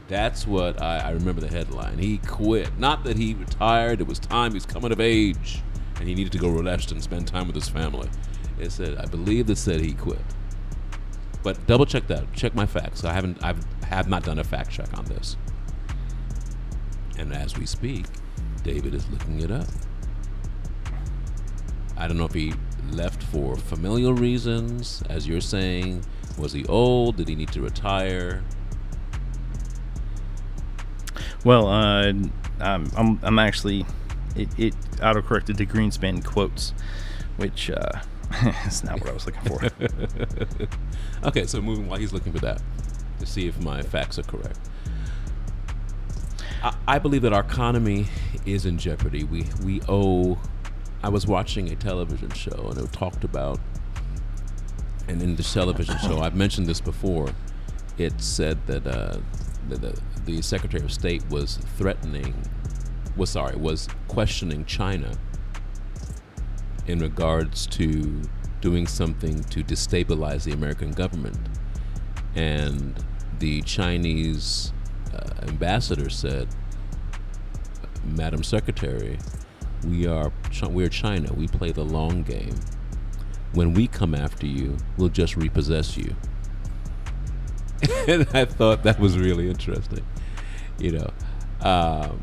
That's 0.08 0.46
what 0.46 0.82
I, 0.82 0.98
I 0.98 1.10
remember 1.10 1.40
the 1.40 1.48
headline. 1.48 1.98
He 1.98 2.18
quit. 2.18 2.78
Not 2.78 3.04
that 3.04 3.16
he 3.16 3.34
retired. 3.34 4.00
It 4.00 4.06
was 4.06 4.18
time. 4.18 4.52
He 4.52 4.56
was 4.56 4.66
coming 4.66 4.92
of 4.92 5.00
age, 5.00 5.62
and 5.98 6.06
he 6.08 6.14
needed 6.14 6.32
to 6.32 6.38
go 6.38 6.50
relax 6.50 6.90
and 6.90 7.02
spend 7.02 7.26
time 7.26 7.46
with 7.46 7.56
his 7.56 7.68
family. 7.68 8.10
It 8.58 8.70
said, 8.70 8.96
I 8.98 9.06
believe 9.06 9.48
it 9.48 9.56
said 9.56 9.80
he 9.80 9.94
quit. 9.94 10.20
But 11.42 11.66
double 11.66 11.86
check 11.86 12.06
that. 12.08 12.32
Check 12.32 12.54
my 12.54 12.66
facts. 12.66 13.04
I 13.04 13.12
haven't. 13.12 13.42
I've 13.44 13.64
have 13.84 14.08
not 14.08 14.24
done 14.24 14.38
a 14.38 14.44
fact 14.44 14.70
check 14.70 14.96
on 14.96 15.04
this. 15.04 15.36
And 17.18 17.32
as 17.32 17.56
we 17.56 17.66
speak, 17.66 18.06
David 18.62 18.94
is 18.94 19.08
looking 19.10 19.40
it 19.40 19.50
up. 19.50 19.66
I 21.96 22.08
don't 22.08 22.16
know 22.16 22.24
if 22.24 22.34
he 22.34 22.54
left 22.90 23.22
for 23.22 23.56
familial 23.56 24.14
reasons, 24.14 25.02
as 25.08 25.28
you're 25.28 25.40
saying. 25.40 26.04
Was 26.38 26.52
he 26.52 26.66
old? 26.66 27.16
Did 27.16 27.28
he 27.28 27.36
need 27.36 27.52
to 27.52 27.60
retire? 27.60 28.42
Well, 31.44 31.68
uh, 31.68 32.12
I'm, 32.60 32.90
I'm, 32.96 33.20
I'm 33.22 33.38
actually, 33.38 33.84
it, 34.34 34.48
it 34.58 34.74
auto 35.02 35.20
corrected 35.22 35.58
to 35.58 35.66
Greenspan 35.66 36.24
quotes, 36.24 36.72
which 37.36 37.70
uh, 37.70 38.00
is 38.66 38.82
not 38.82 39.00
what 39.00 39.10
I 39.10 39.12
was 39.12 39.26
looking 39.26 39.42
for. 39.42 40.68
Okay, 41.24 41.46
so 41.46 41.58
moving 41.62 41.88
while 41.88 41.98
he's 41.98 42.12
looking 42.12 42.32
for 42.34 42.40
that 42.40 42.60
to 43.18 43.24
see 43.24 43.46
if 43.48 43.58
my 43.62 43.80
facts 43.80 44.18
are 44.18 44.24
correct. 44.24 44.58
I, 46.62 46.76
I 46.86 46.98
believe 46.98 47.22
that 47.22 47.32
our 47.32 47.40
economy 47.40 48.08
is 48.44 48.66
in 48.66 48.76
jeopardy. 48.76 49.24
We 49.24 49.46
we 49.64 49.80
owe. 49.88 50.38
I 51.02 51.08
was 51.08 51.26
watching 51.26 51.70
a 51.72 51.76
television 51.76 52.30
show 52.32 52.68
and 52.70 52.78
it 52.78 52.92
talked 52.92 53.24
about, 53.24 53.58
and 55.08 55.22
in 55.22 55.36
this 55.36 55.50
television 55.50 55.96
show, 55.98 56.20
I've 56.20 56.34
mentioned 56.34 56.66
this 56.66 56.80
before. 56.80 57.30
It 57.96 58.20
said 58.20 58.66
that 58.66 58.86
uh, 58.86 59.18
the, 59.68 59.76
the 59.76 60.00
the 60.24 60.42
Secretary 60.42 60.82
of 60.82 60.92
State 60.92 61.28
was 61.30 61.58
threatening, 61.76 62.34
was 63.16 63.30
sorry, 63.30 63.56
was 63.56 63.88
questioning 64.08 64.64
China 64.64 65.16
in 66.86 66.98
regards 66.98 67.66
to 67.66 68.22
doing 68.60 68.86
something 68.86 69.42
to 69.44 69.62
destabilize 69.62 70.44
the 70.44 70.52
American 70.52 70.92
government. 70.92 71.38
And 72.34 73.02
the 73.38 73.62
Chinese 73.62 74.72
uh, 75.14 75.46
ambassador 75.48 76.10
said, 76.10 76.48
Madam 78.04 78.42
Secretary, 78.42 79.18
we 79.86 80.06
are 80.06 80.32
we're 80.68 80.88
China. 80.88 81.32
We 81.32 81.46
play 81.46 81.72
the 81.72 81.84
long 81.84 82.22
game. 82.22 82.54
When 83.52 83.74
we 83.74 83.86
come 83.86 84.14
after 84.14 84.46
you, 84.46 84.76
we'll 84.96 85.08
just 85.08 85.36
repossess 85.36 85.96
you. 85.96 86.16
and 88.08 88.26
I 88.34 88.44
thought 88.44 88.82
that 88.84 88.98
was 88.98 89.18
really 89.18 89.48
interesting. 89.48 90.04
You 90.78 90.92
know, 90.92 91.10
um, 91.60 92.20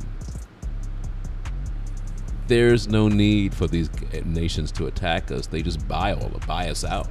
there's 2.47 2.87
no 2.87 3.07
need 3.07 3.53
for 3.53 3.67
these 3.67 3.89
nations 4.25 4.71
to 4.73 4.87
attack 4.87 5.31
us. 5.31 5.47
They 5.47 5.61
just 5.61 5.87
buy 5.87 6.13
all 6.13 6.29
buy 6.47 6.69
us 6.69 6.83
out. 6.83 7.09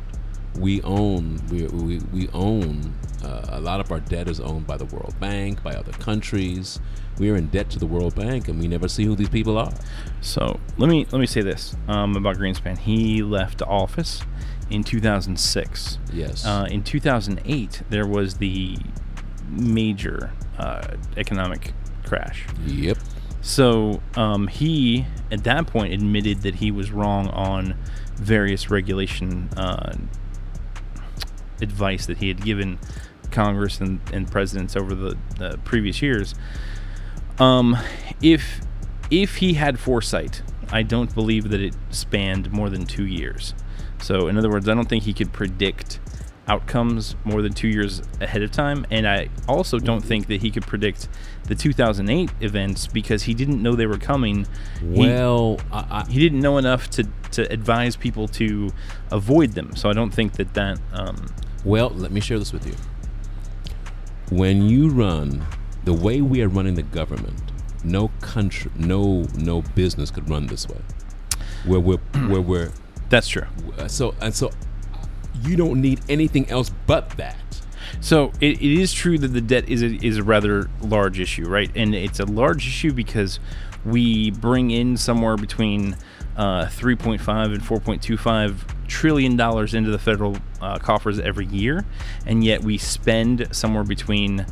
we 0.58 0.82
own 0.82 1.40
we 1.48 1.66
we, 1.66 1.98
we 2.12 2.28
own 2.34 2.94
uh, 3.24 3.46
a 3.50 3.60
lot 3.60 3.80
of 3.80 3.92
our 3.92 4.00
debt 4.00 4.28
is 4.28 4.40
owned 4.40 4.66
by 4.66 4.76
the 4.76 4.86
World 4.86 5.14
Bank, 5.20 5.62
by 5.62 5.74
other 5.74 5.92
countries. 5.92 6.80
We 7.18 7.30
are 7.30 7.36
in 7.36 7.48
debt 7.48 7.68
to 7.70 7.78
the 7.78 7.86
World 7.86 8.14
Bank, 8.14 8.48
and 8.48 8.58
we 8.58 8.66
never 8.66 8.88
see 8.88 9.04
who 9.04 9.14
these 9.14 9.28
people 9.28 9.58
are. 9.58 9.72
So 10.22 10.58
let 10.78 10.88
me 10.88 11.06
let 11.10 11.20
me 11.20 11.26
say 11.26 11.42
this 11.42 11.76
um, 11.88 12.16
about 12.16 12.36
Greenspan. 12.36 12.78
He 12.78 13.22
left 13.22 13.62
office 13.62 14.22
in 14.70 14.84
2006. 14.84 15.98
Yes. 16.12 16.46
Uh, 16.46 16.66
in 16.70 16.82
2008, 16.82 17.82
there 17.90 18.06
was 18.06 18.34
the 18.34 18.78
major 19.48 20.32
uh, 20.60 20.96
economic 21.16 21.72
crash. 22.04 22.46
Yep. 22.66 22.98
So 23.40 24.02
um, 24.16 24.46
he, 24.48 25.06
at 25.30 25.44
that 25.44 25.66
point, 25.66 25.94
admitted 25.94 26.42
that 26.42 26.56
he 26.56 26.70
was 26.70 26.90
wrong 26.90 27.28
on 27.28 27.76
various 28.16 28.70
regulation 28.70 29.48
uh, 29.56 29.96
advice 31.62 32.06
that 32.06 32.18
he 32.18 32.28
had 32.28 32.44
given 32.44 32.78
Congress 33.30 33.80
and, 33.80 34.00
and 34.12 34.30
presidents 34.30 34.76
over 34.76 34.94
the, 34.94 35.16
the 35.38 35.58
previous 35.64 36.02
years. 36.02 36.34
Um, 37.38 37.78
if 38.20 38.60
if 39.10 39.36
he 39.36 39.54
had 39.54 39.80
foresight, 39.80 40.42
I 40.70 40.82
don't 40.82 41.12
believe 41.14 41.48
that 41.50 41.60
it 41.60 41.74
spanned 41.90 42.52
more 42.52 42.68
than 42.68 42.84
two 42.84 43.06
years. 43.06 43.54
So, 44.02 44.28
in 44.28 44.36
other 44.36 44.50
words, 44.50 44.68
I 44.68 44.74
don't 44.74 44.88
think 44.88 45.04
he 45.04 45.12
could 45.12 45.32
predict 45.32 45.98
outcomes 46.50 47.14
more 47.24 47.42
than 47.42 47.52
two 47.52 47.68
years 47.68 48.02
ahead 48.20 48.42
of 48.42 48.50
time. 48.50 48.84
And 48.90 49.06
I 49.06 49.28
also 49.48 49.78
don't 49.78 50.00
think 50.04 50.26
that 50.26 50.40
he 50.42 50.50
could 50.50 50.66
predict 50.66 51.08
the 51.44 51.54
2008 51.54 52.30
events 52.40 52.86
because 52.88 53.22
he 53.22 53.34
didn't 53.34 53.62
know 53.62 53.76
they 53.76 53.86
were 53.86 53.98
coming. 53.98 54.46
He- 54.80 54.86
Well, 55.06 55.58
I, 55.72 55.78
I, 56.06 56.10
he 56.10 56.18
didn't 56.18 56.40
know 56.40 56.58
enough 56.58 56.90
to, 56.90 57.04
to 57.32 57.42
advise 57.52 57.94
people 57.96 58.26
to 58.28 58.70
avoid 59.12 59.52
them. 59.52 59.76
So 59.76 59.88
I 59.88 59.92
don't 59.92 60.10
think 60.12 60.32
that 60.34 60.54
that. 60.54 60.78
Um, 60.92 61.26
Well, 61.64 61.90
let 61.90 62.10
me 62.10 62.20
share 62.20 62.38
this 62.38 62.52
with 62.52 62.66
you. 62.66 62.74
When 64.30 64.62
you 64.68 64.88
run 64.88 65.44
the 65.84 65.92
way 65.94 66.20
we 66.20 66.42
are 66.42 66.48
running 66.48 66.74
the 66.74 66.82
government, 66.82 67.40
no 67.82 68.08
country, 68.20 68.70
no 68.76 69.26
no 69.36 69.62
business 69.74 70.10
could 70.10 70.28
run 70.28 70.46
this 70.46 70.68
way. 70.68 70.80
Where 71.64 71.80
we're 71.80 71.96
where 72.28 72.40
we're 72.40 72.72
that's 73.08 73.28
true. 73.28 73.46
uh, 73.78 73.88
so 73.88 74.14
and 74.20 74.34
so, 74.34 74.50
you 75.42 75.56
don't 75.56 75.80
need 75.80 76.00
anything 76.08 76.48
else 76.50 76.70
but 76.86 77.10
that. 77.10 77.36
So 78.00 78.32
it, 78.40 78.60
it 78.60 78.80
is 78.80 78.92
true 78.92 79.18
that 79.18 79.28
the 79.28 79.40
debt 79.40 79.68
is 79.68 79.82
a, 79.82 79.94
is 80.04 80.18
a 80.18 80.22
rather 80.22 80.70
large 80.80 81.18
issue, 81.18 81.48
right? 81.48 81.70
And 81.74 81.94
it's 81.94 82.20
a 82.20 82.26
large 82.26 82.66
issue 82.66 82.92
because 82.92 83.40
we 83.84 84.30
bring 84.30 84.70
in 84.70 84.96
somewhere 84.96 85.36
between 85.36 85.96
uh, 86.36 86.66
3.5 86.66 87.54
and 87.54 87.62
4.25 87.62 88.86
trillion 88.86 89.36
dollars 89.36 89.74
into 89.74 89.90
the 89.90 89.98
federal 89.98 90.36
uh, 90.60 90.78
coffers 90.78 91.18
every 91.18 91.46
year, 91.46 91.84
and 92.26 92.44
yet 92.44 92.62
we 92.62 92.78
spend 92.78 93.48
somewhere 93.54 93.84
between 93.84 94.46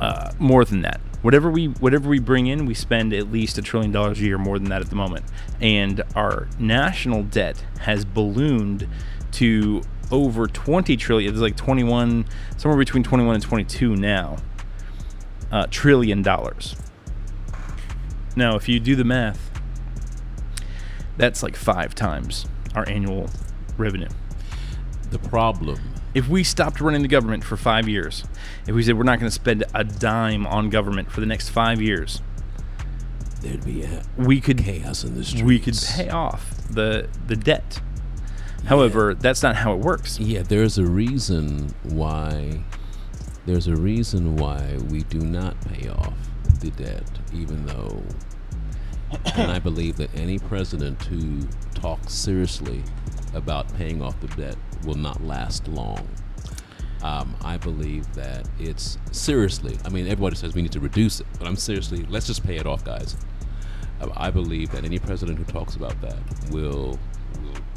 uh, 0.00 0.32
more 0.38 0.64
than 0.64 0.82
that. 0.82 1.00
Whatever 1.22 1.50
we 1.50 1.66
whatever 1.66 2.08
we 2.08 2.20
bring 2.20 2.46
in, 2.46 2.64
we 2.64 2.74
spend 2.74 3.12
at 3.12 3.30
least 3.30 3.58
a 3.58 3.62
trillion 3.62 3.90
dollars 3.90 4.20
a 4.20 4.22
year 4.22 4.38
more 4.38 4.58
than 4.58 4.68
that 4.68 4.80
at 4.80 4.88
the 4.88 4.96
moment, 4.96 5.24
and 5.60 6.02
our 6.14 6.48
national 6.58 7.24
debt 7.24 7.64
has 7.80 8.04
ballooned 8.04 8.88
to 9.32 9.82
over 10.10 10.46
20 10.46 10.96
trillion. 10.96 11.32
It's 11.32 11.40
like 11.40 11.56
21, 11.56 12.26
somewhere 12.56 12.78
between 12.78 13.02
21 13.02 13.34
and 13.34 13.44
22 13.44 13.96
now. 13.96 14.36
Uh, 15.50 15.66
trillion 15.70 16.22
dollars. 16.22 16.76
Now, 18.36 18.54
if 18.56 18.68
you 18.68 18.78
do 18.78 18.94
the 18.94 19.04
math, 19.04 19.50
that's 21.16 21.42
like 21.42 21.56
five 21.56 21.94
times 21.94 22.46
our 22.74 22.88
annual 22.88 23.28
revenue. 23.76 24.08
The 25.10 25.18
problem, 25.18 25.80
If 26.14 26.28
we 26.28 26.44
stopped 26.44 26.80
running 26.80 27.02
the 27.02 27.08
government 27.08 27.44
for 27.44 27.56
five 27.56 27.88
years, 27.88 28.24
if 28.66 28.74
we 28.74 28.82
said 28.82 28.96
we're 28.96 29.04
not 29.04 29.18
going 29.18 29.28
to 29.30 29.34
spend 29.34 29.64
a 29.74 29.84
dime 29.84 30.46
on 30.46 30.68
government 30.70 31.10
for 31.10 31.20
the 31.20 31.26
next 31.26 31.48
five 31.48 31.80
years, 31.80 32.20
there'd 33.40 33.64
be 33.64 33.84
a 33.84 34.02
we 34.16 34.40
could 34.40 34.58
chaos 34.58 35.04
in 35.04 35.14
the 35.14 35.24
streets. 35.24 35.44
we 35.44 35.58
could 35.58 35.78
pay 35.94 36.08
off 36.10 36.50
the 36.70 37.08
the 37.26 37.36
debt. 37.36 37.80
However, 38.66 39.14
that's 39.14 39.42
not 39.42 39.56
how 39.56 39.72
it 39.72 39.78
works. 39.78 40.18
Yeah, 40.18 40.42
there's 40.42 40.78
a 40.78 40.84
reason 40.84 41.74
why. 41.84 42.62
There's 43.46 43.66
a 43.66 43.76
reason 43.76 44.36
why 44.36 44.76
we 44.90 45.04
do 45.04 45.20
not 45.20 45.58
pay 45.72 45.88
off 45.88 46.14
the 46.60 46.70
debt, 46.70 47.08
even 47.32 47.64
though. 47.66 48.02
and 49.36 49.50
I 49.50 49.58
believe 49.58 49.96
that 49.96 50.14
any 50.14 50.38
president 50.38 51.02
who 51.04 51.48
talks 51.74 52.12
seriously 52.12 52.82
about 53.32 53.72
paying 53.74 54.02
off 54.02 54.20
the 54.20 54.28
debt 54.28 54.56
will 54.84 54.96
not 54.96 55.22
last 55.22 55.66
long. 55.68 56.06
Um, 57.02 57.36
I 57.42 57.56
believe 57.56 58.12
that 58.14 58.48
it's 58.58 58.98
seriously. 59.12 59.78
I 59.84 59.88
mean, 59.88 60.06
everybody 60.06 60.36
says 60.36 60.54
we 60.54 60.62
need 60.62 60.72
to 60.72 60.80
reduce 60.80 61.20
it, 61.20 61.26
but 61.38 61.46
I'm 61.46 61.56
seriously. 61.56 62.04
Let's 62.08 62.26
just 62.26 62.44
pay 62.44 62.56
it 62.56 62.66
off, 62.66 62.84
guys. 62.84 63.16
Uh, 64.00 64.08
I 64.16 64.30
believe 64.30 64.70
that 64.72 64.84
any 64.84 64.98
president 64.98 65.38
who 65.38 65.44
talks 65.44 65.76
about 65.76 66.00
that 66.00 66.18
will 66.50 66.98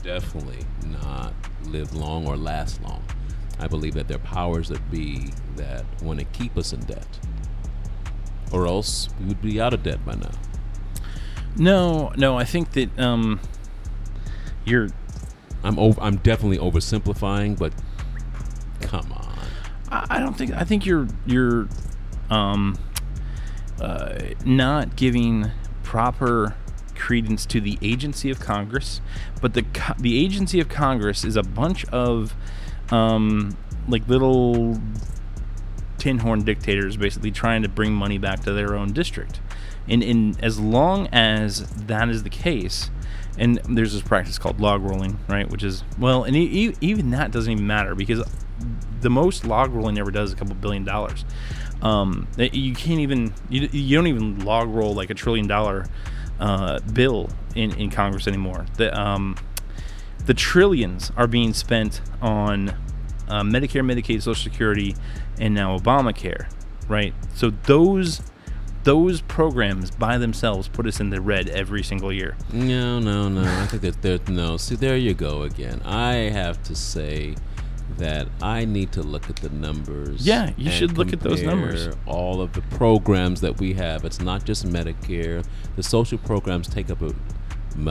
definitely 0.04 0.66
not 1.02 1.34
live 1.64 1.94
long 1.94 2.28
or 2.28 2.38
last 2.38 2.82
long. 2.82 3.04
I 3.60 3.68
believe 3.68 3.94
that 3.94 4.08
there 4.08 4.18
are 4.18 4.20
powers 4.20 4.70
that 4.70 4.90
be 4.90 5.32
that 5.56 5.86
want 6.02 6.20
to 6.20 6.26
keep 6.26 6.58
us 6.58 6.74
in 6.74 6.80
debt, 6.82 7.20
or 8.52 8.68
else 8.68 9.10
we 9.20 9.28
would 9.28 9.42
be 9.42 9.62
out 9.62 9.74
of 9.74 9.84
debt 9.84 10.04
by 10.06 10.16
now. 10.16 10.32
No, 11.56 12.12
no, 12.18 12.38
I 12.38 12.44
think 12.44 12.72
that 12.72 12.98
um, 13.00 13.40
you're 14.66 14.90
I'm 15.64 15.78
over, 15.78 16.02
I'm 16.02 16.18
definitely 16.18 16.58
oversimplifying, 16.58 17.58
but 17.58 17.74
come 18.82 19.12
on. 19.12 19.38
I 19.90 20.18
I 20.18 20.20
don't 20.20 20.36
think 20.36 20.54
I 20.54 20.64
think 20.64 20.86
you're 20.86 21.08
you're 21.26 21.68
um, 22.30 22.78
uh, 23.80 24.18
not 24.44 24.96
giving 24.96 25.52
proper 25.84 26.56
credence 27.02 27.48
to 27.48 27.60
the 27.60 27.80
agency 27.82 28.30
of 28.30 28.40
Congress, 28.40 29.02
but 29.42 29.56
the 29.56 29.66
the 29.98 30.24
agency 30.24 30.60
of 30.60 30.70
Congress 30.70 31.26
is 31.26 31.36
a 31.36 31.42
bunch 31.44 31.84
of 31.86 32.36
um, 32.92 33.58
like 33.88 34.08
little 34.08 34.80
tin 35.98 36.20
horn 36.20 36.44
dictators 36.44 36.98
basically 36.98 37.32
trying 37.32 37.64
to 37.64 37.70
bring 37.70 37.92
money 37.92 38.20
back 38.20 38.42
to 38.42 38.54
their 38.54 38.76
own 38.76 38.94
district. 38.94 39.40
And, 39.88 40.04
and 40.04 40.44
as 40.44 40.60
long 40.60 41.08
as 41.08 41.68
that 41.88 42.10
is 42.10 42.24
the 42.24 42.30
case, 42.30 42.92
and 43.38 43.60
there's 43.68 43.94
this 43.94 44.04
practice 44.04 44.38
called 44.38 44.60
log 44.60 44.84
rolling, 44.84 45.20
right? 45.28 45.50
Which 45.50 45.64
is, 45.64 45.84
well, 45.98 46.24
and 46.24 46.36
e- 46.36 46.76
even 46.82 47.10
that 47.12 47.32
doesn't 47.32 47.52
even 47.52 47.66
matter 47.66 47.96
because 47.96 48.24
the 49.02 49.10
most 49.10 49.46
log 49.46 49.72
rolling 49.74 49.98
ever 49.98 50.12
does 50.12 50.30
is 50.30 50.34
a 50.34 50.38
couple 50.38 50.54
billion 50.56 50.86
dollars. 50.86 51.26
Um, 51.82 52.28
you 52.38 52.76
can't 52.76 53.00
even, 53.00 53.34
you, 53.50 53.68
you 53.72 53.98
don't 53.98 54.08
even 54.08 54.46
log 54.46 54.70
roll 54.70 54.94
like 54.94 55.10
a 55.10 55.16
trillion 55.16 55.48
dollar 55.48 55.88
uh, 56.42 56.80
bill 56.80 57.30
in, 57.56 57.74
in 57.80 57.90
Congress 57.90 58.28
anymore. 58.28 58.66
The, 58.76 59.00
um, 59.00 59.38
the 60.26 60.34
trillions 60.34 61.12
are 61.16 61.28
being 61.28 61.54
spent 61.54 62.02
on 62.22 62.70
uh, 63.30 63.44
Medicare, 63.44 63.86
Medicaid, 63.86 64.22
Social 64.22 64.36
Security, 64.36 64.96
and 65.40 65.54
now 65.54 65.78
Obamacare, 65.78 66.52
right? 66.90 67.14
So 67.34 67.52
those 67.64 68.22
those 68.84 69.22
programs 69.22 69.92
by 69.92 70.18
themselves 70.18 70.68
put 70.68 70.88
us 70.88 71.00
in 71.00 71.12
the 71.12 71.22
red 71.22 71.48
every 71.50 71.84
single 71.84 72.12
year. 72.12 72.36
No, 72.52 73.00
no, 73.00 73.30
no. 73.30 73.44
I 73.44 73.68
think 73.68 74.02
that. 74.02 74.28
No, 74.28 74.58
see, 74.58 74.76
there 74.76 74.98
you 74.98 75.14
go 75.14 75.44
again. 75.44 75.82
I 75.86 76.14
have 76.14 76.62
to 76.64 76.76
say 76.76 77.36
that 77.98 78.28
I 78.42 78.66
need 78.66 78.92
to 78.94 79.02
look 79.04 79.30
at 79.30 79.38
the 79.38 79.50
numbers. 79.50 80.26
Yeah, 80.26 80.52
you 80.58 80.72
should 80.72 80.98
look 80.98 81.14
at 81.14 81.20
those 81.20 81.42
numbers. 81.44 81.90
All 82.06 82.42
of 82.42 82.54
the 82.54 82.62
programs 82.62 83.42
that 83.42 83.60
we 83.60 83.74
have. 83.74 84.06
It's 84.06 84.20
not 84.20 84.46
just 84.46 84.66
Medicare. 84.66 85.46
The 85.76 85.84
social 85.84 86.18
programs 86.18 86.68
take 86.68 86.90
up 86.90 87.02
a. 87.02 87.14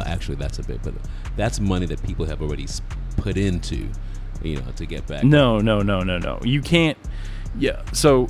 Actually, 0.07 0.37
that's 0.37 0.59
a 0.59 0.63
bit, 0.63 0.83
but 0.83 0.95
that's 1.37 1.59
money 1.59 1.87
that 1.87 2.03
people 2.03 2.27
have 2.27 2.43
already 2.43 2.67
put 3.17 3.37
into, 3.39 3.89
you 4.43 4.57
know, 4.57 4.71
to 4.77 4.85
get 4.85 5.07
back. 5.07 5.25
No, 5.25 5.59
no, 5.59 5.81
no, 5.81 6.01
no, 6.01 6.19
no. 6.19 6.39
You 6.43 6.61
can't. 6.61 6.99
Yeah. 7.59 7.83
So 7.93 8.29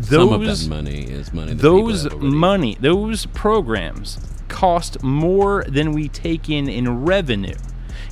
Some 0.00 0.32
of 0.32 0.40
that 0.40 0.66
money 0.68 1.02
is 1.02 1.32
money. 1.32 1.52
That 1.54 1.62
those 1.62 2.10
money 2.14 2.76
those 2.80 3.26
programs 3.26 4.18
cost 4.48 5.02
more 5.02 5.64
than 5.68 5.92
we 5.92 6.08
take 6.08 6.48
in 6.48 6.68
in 6.68 7.04
revenue. 7.04 7.54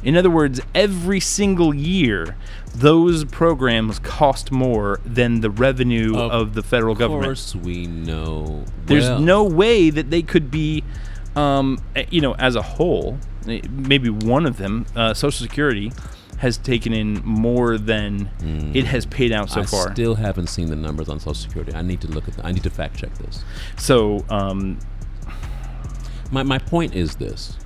In 0.02 0.16
other 0.16 0.30
words, 0.30 0.60
every 0.74 1.20
single 1.20 1.74
year, 1.74 2.36
those 2.74 3.24
programs 3.24 3.98
cost 3.98 4.50
more 4.50 5.00
than 5.04 5.40
the 5.40 5.50
revenue 5.50 6.16
Of 6.16 6.30
of, 6.32 6.54
the 6.54 6.62
federal 6.62 6.94
government. 6.94 7.24
Of 7.24 7.28
course, 7.28 7.54
we 7.56 7.86
know. 7.86 8.64
There's 8.86 9.04
well, 9.04 9.20
no 9.20 9.44
way 9.44 9.90
that 9.90 10.10
they 10.10 10.22
could 10.22 10.50
be, 10.50 10.84
um, 11.36 11.78
eh, 11.94 12.06
you 12.10 12.20
know, 12.20 12.34
as 12.36 12.56
a 12.56 12.62
whole, 12.62 13.18
eh, 13.46 13.60
maybe 13.70 14.08
one 14.08 14.46
of 14.46 14.56
them, 14.56 14.86
uh, 14.96 15.12
Social 15.12 15.46
Security, 15.46 15.92
has 16.38 16.56
taken 16.56 16.94
in 16.94 17.20
more 17.22 17.76
than 17.76 18.30
it 18.74 18.86
has 18.86 19.04
paid 19.04 19.30
out 19.30 19.50
so 19.50 19.60
I 19.60 19.64
far. 19.66 19.92
still 19.92 20.14
haven't 20.14 20.46
seen 20.46 20.70
the 20.70 20.76
numbers 20.76 21.10
on 21.10 21.20
Social 21.20 21.34
Security. 21.34 21.74
I 21.74 21.82
need 21.82 22.00
to 22.00 22.08
look 22.08 22.26
at. 22.28 22.34
The, 22.34 22.46
I 22.46 22.52
need 22.52 22.62
to 22.62 22.70
fact 22.70 22.96
check 22.96 23.12
this. 23.18 23.44
so, 23.76 24.24
um, 24.30 24.78
My 26.30 26.42
my 26.42 26.58
point 26.58 26.94
is 26.94 27.16
this. 27.16 27.58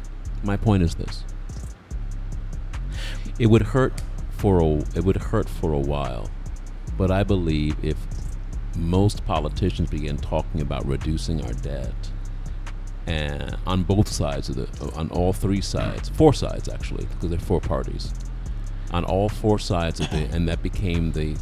My 0.42 0.56
point 0.56 0.82
is 0.82 0.96
this. 0.96 1.22
It 3.38 3.46
would 3.46 3.62
hurt 3.62 4.02
for 4.30 4.60
a 4.60 4.66
it 4.96 5.04
would 5.04 5.16
hurt 5.16 5.48
for 5.48 5.72
a 5.72 5.78
while, 5.78 6.30
but 6.96 7.10
I 7.10 7.24
believe 7.24 7.76
if 7.82 7.96
most 8.76 9.24
politicians 9.24 9.90
begin 9.90 10.16
talking 10.16 10.60
about 10.60 10.86
reducing 10.86 11.44
our 11.44 11.52
debt, 11.52 11.94
and 13.06 13.56
on 13.66 13.82
both 13.84 14.08
sides 14.08 14.48
of 14.48 14.56
the 14.56 14.92
on 14.96 15.10
all 15.10 15.32
three 15.32 15.60
sides, 15.60 16.08
four 16.08 16.32
sides 16.32 16.68
actually, 16.68 17.06
because 17.06 17.30
there 17.30 17.38
are 17.38 17.42
four 17.42 17.60
parties, 17.60 18.12
on 18.92 19.04
all 19.04 19.28
four 19.28 19.58
sides 19.58 20.00
of 20.00 20.12
it, 20.12 20.32
and 20.32 20.48
that 20.48 20.62
became 20.62 21.12
the 21.12 21.36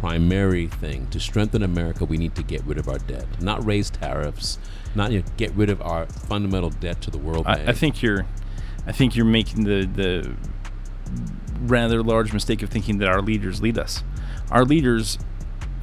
primary 0.00 0.66
thing 0.66 1.06
to 1.08 1.20
strengthen 1.20 1.62
America. 1.62 2.04
We 2.04 2.16
need 2.16 2.34
to 2.34 2.42
get 2.42 2.64
rid 2.64 2.78
of 2.78 2.88
our 2.88 2.98
debt, 2.98 3.26
not 3.40 3.64
raise 3.64 3.90
tariffs, 3.90 4.58
not 4.94 5.12
you 5.12 5.20
know, 5.20 5.26
get 5.36 5.52
rid 5.52 5.70
of 5.70 5.80
our 5.82 6.06
fundamental 6.06 6.70
debt 6.70 7.00
to 7.02 7.10
the 7.10 7.18
World 7.18 7.46
I, 7.46 7.66
I 7.68 7.72
think 7.72 8.02
you're, 8.02 8.26
I 8.86 8.92
think 8.92 9.14
you're 9.14 9.24
making 9.24 9.64
the 9.64 9.86
the 9.86 10.34
rather 11.60 12.02
large 12.02 12.32
mistake 12.32 12.62
of 12.62 12.70
thinking 12.70 12.98
that 12.98 13.08
our 13.08 13.20
leaders 13.20 13.60
lead 13.60 13.78
us. 13.78 14.02
Our 14.50 14.64
leaders 14.64 15.18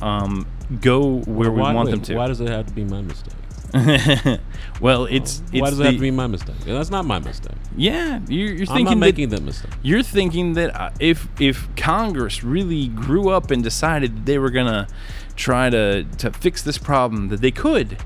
um, 0.01 0.47
go 0.81 1.19
where 1.21 1.51
why, 1.51 1.71
we 1.71 1.75
want 1.75 1.85
wait, 1.87 1.91
them 1.91 2.01
to. 2.03 2.15
Why 2.15 2.27
does 2.27 2.41
it 2.41 2.49
have 2.49 2.67
to 2.67 2.73
be 2.73 2.83
my 2.83 3.01
mistake? 3.01 3.33
well, 4.81 5.05
it's, 5.05 5.41
it's 5.51 5.61
why 5.61 5.69
does 5.69 5.79
the, 5.79 5.83
it 5.83 5.87
have 5.87 5.95
to 5.95 6.01
be 6.01 6.11
my 6.11 6.27
mistake? 6.27 6.55
That's 6.65 6.91
not 6.91 7.05
my 7.05 7.17
mistake. 7.17 7.57
Yeah, 7.75 8.19
you're, 8.27 8.49
you're 8.49 8.59
I'm 8.61 8.67
thinking 8.67 8.83
not 8.85 8.89
that 8.89 8.97
making 8.99 9.29
that 9.29 9.41
mistake. 9.41 9.71
you're 9.81 10.03
thinking 10.03 10.53
that 10.53 10.79
uh, 10.79 10.91
if 10.99 11.27
if 11.39 11.67
Congress 11.75 12.43
really 12.43 12.87
grew 12.87 13.29
up 13.29 13.49
and 13.49 13.63
decided 13.63 14.27
they 14.27 14.37
were 14.37 14.51
gonna 14.51 14.87
try 15.35 15.71
to 15.71 16.03
to 16.03 16.31
fix 16.31 16.61
this 16.61 16.77
problem, 16.77 17.29
that 17.29 17.41
they 17.41 17.49
could, 17.49 17.97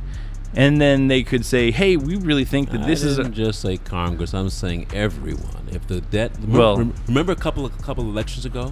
and 0.56 0.80
then 0.82 1.08
they 1.08 1.24
could 1.24 1.46
say, 1.46 1.72
"Hey, 1.72 1.98
we 1.98 2.16
really 2.16 2.46
think 2.46 2.72
that 2.72 2.86
this 2.86 3.04
is 3.04 3.18
a, 3.18 3.24
didn't 3.24 3.36
just 3.36 3.62
say 3.62 3.78
Congress. 3.78 4.34
I'm 4.34 4.50
saying 4.50 4.88
everyone. 4.94 5.68
If 5.72 5.88
the 5.88 6.02
debt, 6.02 6.32
Well- 6.48 6.78
well, 6.78 6.92
remember 7.08 7.32
a 7.32 7.36
couple 7.36 7.66
of 7.66 7.78
couple 7.82 8.04
of 8.04 8.10
elections 8.10 8.46
ago, 8.46 8.72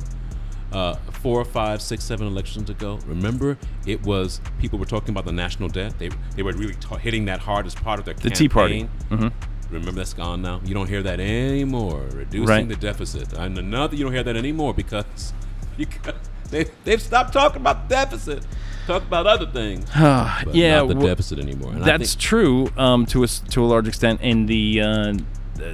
uh, 0.71 0.95
four, 1.11 1.43
five, 1.45 1.81
six, 1.81 2.03
seven 2.03 2.27
elections 2.27 2.69
ago. 2.69 2.99
Remember, 3.05 3.57
it 3.85 4.03
was 4.03 4.41
people 4.59 4.79
were 4.79 4.85
talking 4.85 5.09
about 5.09 5.25
the 5.25 5.31
national 5.31 5.69
debt. 5.69 5.97
They 5.99 6.09
they 6.35 6.43
were 6.43 6.53
really 6.53 6.75
hitting 7.01 7.25
that 7.25 7.41
hard 7.41 7.65
as 7.65 7.75
part 7.75 7.99
of 7.99 8.05
their 8.05 8.13
the 8.15 8.29
Tea 8.29 8.49
Party." 8.49 8.87
campaign. 9.09 9.31
hmm 9.31 9.47
Remember 9.71 9.91
that's 9.93 10.13
gone 10.13 10.41
now. 10.43 10.61
You 10.63 10.75
don't 10.75 10.87
hear 10.87 11.01
that 11.01 11.19
anymore. 11.19 12.03
Reducing 12.13 12.45
Right. 12.47 12.67
the 12.69 12.75
deficit. 12.75 13.33
And 13.33 13.57
another, 13.57 13.95
you 13.95 14.03
don't 14.03 14.13
hear 14.13 14.23
that 14.23 14.35
anymore 14.37 14.73
because 14.75 15.33
because 15.77 16.13
they 16.51 16.67
they've 16.83 17.01
stopped 17.01 17.33
talking 17.33 17.61
about 17.61 17.89
the 17.89 17.95
deficit. 17.95 18.45
Talk 18.87 19.03
about 19.03 19.25
other 19.25 19.47
things. 19.47 19.89
Yeah, 19.95 20.77
not 20.77 20.87
the 20.89 20.95
well, 20.95 21.07
deficit 21.07 21.39
anymore. 21.39 21.71
And 21.73 21.83
That's 21.83 22.11
think- 22.13 22.21
true 22.21 22.69
um, 22.77 23.05
to 23.07 23.23
a 23.23 23.27
to 23.27 23.63
a 23.63 23.67
large 23.67 23.87
extent, 23.87 24.19
and 24.21 24.47
the 24.47 24.81
uh, 24.81 25.13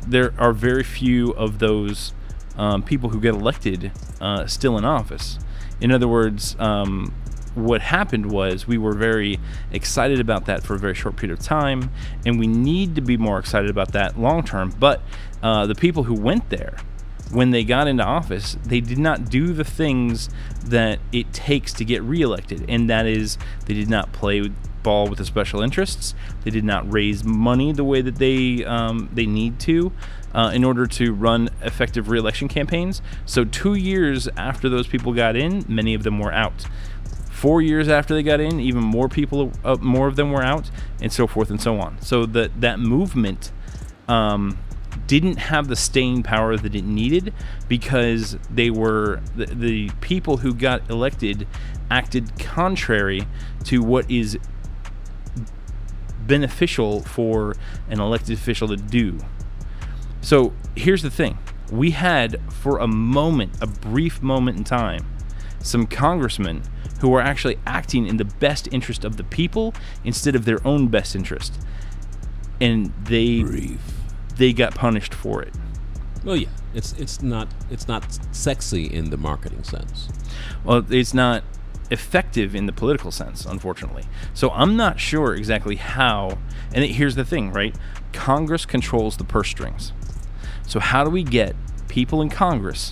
there 0.08 0.34
are 0.38 0.54
very 0.54 0.84
few 0.84 1.32
of 1.32 1.60
those 1.60 2.14
um, 2.58 2.84
people 2.84 3.10
who 3.10 3.20
get 3.20 3.34
elected 3.34 3.92
uh, 4.20 4.46
still 4.48 4.78
in 4.78 4.86
office. 4.86 5.40
In 5.80 5.92
other 5.92 6.08
words, 6.08 6.56
um, 6.60 7.14
what 7.56 7.82
happened 7.82 8.32
was 8.32 8.68
we 8.68 8.78
were 8.78 8.94
very 8.94 9.40
excited 9.72 10.20
about 10.20 10.46
that 10.46 10.64
for 10.64 10.76
a 10.76 10.80
very 10.80 10.94
short 10.94 11.18
period 11.18 11.38
of 11.38 11.44
time, 11.44 11.92
and 12.26 12.40
we 12.40 12.48
need 12.48 12.96
to 12.96 13.02
be 13.02 13.18
more 13.18 13.40
excited 13.40 13.70
about 13.70 13.92
that 13.94 14.18
long 14.20 14.44
term. 14.44 14.74
But 14.80 15.02
uh, 15.44 15.66
the 15.66 15.76
people 15.76 16.04
who 16.04 16.14
went 16.14 16.50
there, 16.50 16.78
when 17.32 17.52
they 17.52 17.64
got 17.64 17.88
into 17.88 18.04
office, 18.04 18.58
they 18.64 18.82
did 18.82 18.98
not 18.98 19.30
do 19.30 19.54
the 19.54 19.64
things 19.64 20.30
that 20.66 21.00
it 21.12 21.32
takes 21.34 21.74
to 21.74 21.86
get 21.86 22.02
reelected, 22.04 22.66
and 22.68 22.90
that 22.90 23.06
is 23.06 23.38
they 23.66 23.74
did 23.74 23.90
not 23.90 24.12
play 24.12 24.52
ball 24.84 25.08
with 25.08 25.20
the 25.20 25.26
special 25.26 25.62
interests. 25.62 26.14
They 26.44 26.52
did 26.52 26.64
not 26.64 26.92
raise 26.92 27.24
money 27.24 27.72
the 27.72 27.84
way 27.84 28.02
that 28.02 28.16
they 28.16 28.66
um, 28.66 29.10
they 29.14 29.26
need 29.26 29.60
to 29.62 29.92
uh, 30.34 30.52
in 30.54 30.64
order 30.64 30.86
to 30.88 31.14
run 31.14 31.50
effective 31.62 32.10
reelection 32.10 32.48
campaigns. 32.48 33.02
So 33.26 33.46
two 33.46 33.76
years 33.76 34.28
after 34.38 34.70
those 34.70 34.88
people 34.88 35.14
got 35.14 35.36
in, 35.36 35.66
many 35.68 35.94
of 35.94 36.04
them 36.04 36.20
were 36.20 36.34
out. 36.34 36.66
Four 37.30 37.62
years 37.62 37.88
after 37.88 38.14
they 38.14 38.24
got 38.24 38.40
in, 38.40 38.60
even 38.60 38.84
more 38.84 39.10
people, 39.10 39.52
uh, 39.64 39.78
more 39.82 40.08
of 40.08 40.16
them 40.16 40.32
were 40.32 40.44
out, 40.44 40.70
and 41.02 41.12
so 41.12 41.26
forth 41.28 41.50
and 41.50 41.62
so 41.62 41.80
on. 41.80 42.02
So 42.02 42.26
that 42.28 42.62
that 42.62 42.80
movement. 42.80 43.52
Um, 44.08 44.58
didn't 45.08 45.38
have 45.38 45.68
the 45.68 45.76
staying 45.76 46.24
power 46.24 46.56
that 46.58 46.74
it 46.74 46.84
needed 46.84 47.34
because 47.68 48.38
they 48.50 48.70
were 48.70 49.22
the, 49.36 49.46
the 49.46 49.90
people 50.02 50.38
who 50.38 50.54
got 50.54 50.90
elected 50.90 51.48
acted 51.90 52.38
contrary 52.40 53.28
to 53.66 53.84
what 53.84 54.10
is 54.10 54.38
beneficial 56.26 57.02
for 57.02 57.56
an 57.90 58.00
elected 58.00 58.38
official 58.38 58.68
to 58.70 58.78
do. 58.78 59.20
So 60.22 60.54
here's 60.76 61.02
the 61.02 61.10
thing 61.10 61.38
we 61.72 61.92
had, 61.92 62.40
for 62.52 62.80
a 62.80 62.88
moment, 62.88 63.54
a 63.62 63.68
brief 63.68 64.22
moment 64.22 64.58
in 64.58 64.64
time, 64.64 65.06
some 65.60 65.88
congressmen 65.88 66.64
who 67.00 67.10
were 67.10 67.22
actually 67.22 67.58
acting 67.66 68.06
in 68.06 68.18
the 68.18 68.26
best 68.26 68.68
interest 68.72 69.04
of 69.04 69.18
the 69.18 69.24
people 69.24 69.74
instead 70.04 70.36
of 70.36 70.46
their 70.46 70.66
own 70.66 70.88
best 70.88 71.16
interest. 71.16 71.60
And 72.60 72.94
they 73.04 73.42
brief. 73.42 74.01
They 74.42 74.52
got 74.54 74.74
punished 74.74 75.14
for 75.14 75.44
it. 75.44 75.54
Well, 76.24 76.36
yeah, 76.36 76.50
it's 76.74 76.94
it's 76.94 77.22
not 77.22 77.48
it's 77.70 77.88
not 77.88 78.18
sexy 78.32 78.86
in 78.86 79.12
the 79.12 79.18
marketing 79.18 79.64
sense. 79.64 80.10
Well, 80.64 80.84
it's 80.90 81.14
not 81.14 81.44
effective 81.92 82.56
in 82.56 82.66
the 82.66 82.72
political 82.72 83.12
sense, 83.12 83.46
unfortunately. 83.46 84.06
So 84.34 84.50
I'm 84.50 84.76
not 84.76 85.00
sure 85.00 85.36
exactly 85.36 85.76
how. 85.76 86.40
And 86.74 86.84
it, 86.84 86.92
here's 86.92 87.16
the 87.16 87.24
thing, 87.24 87.52
right? 87.52 87.76
Congress 88.14 88.66
controls 88.66 89.18
the 89.18 89.24
purse 89.24 89.50
strings. 89.50 89.94
So 90.66 90.80
how 90.80 91.04
do 91.04 91.12
we 91.12 91.24
get 91.24 91.56
people 91.88 92.20
in 92.22 92.30
Congress 92.30 92.92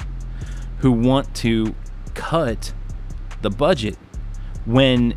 who 0.79 0.91
want 0.91 1.33
to 1.35 1.73
cut 2.13 2.73
the 3.41 3.49
budget 3.49 3.97
when 4.65 5.15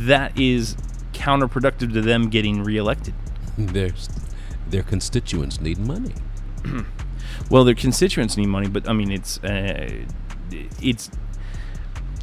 that 0.00 0.38
is 0.38 0.76
counterproductive 1.14 1.94
to 1.94 2.02
them 2.02 2.28
getting 2.28 2.62
reelected? 2.62 3.14
Their 3.58 3.90
their 4.74 4.82
constituents 4.82 5.60
need 5.60 5.78
money. 5.78 6.14
Well, 7.50 7.64
their 7.64 7.74
constituents 7.86 8.36
need 8.36 8.46
money, 8.58 8.68
but 8.68 8.88
I 8.88 8.92
mean, 8.92 9.10
it's 9.18 9.32
uh, 9.42 10.04
it's 10.90 11.10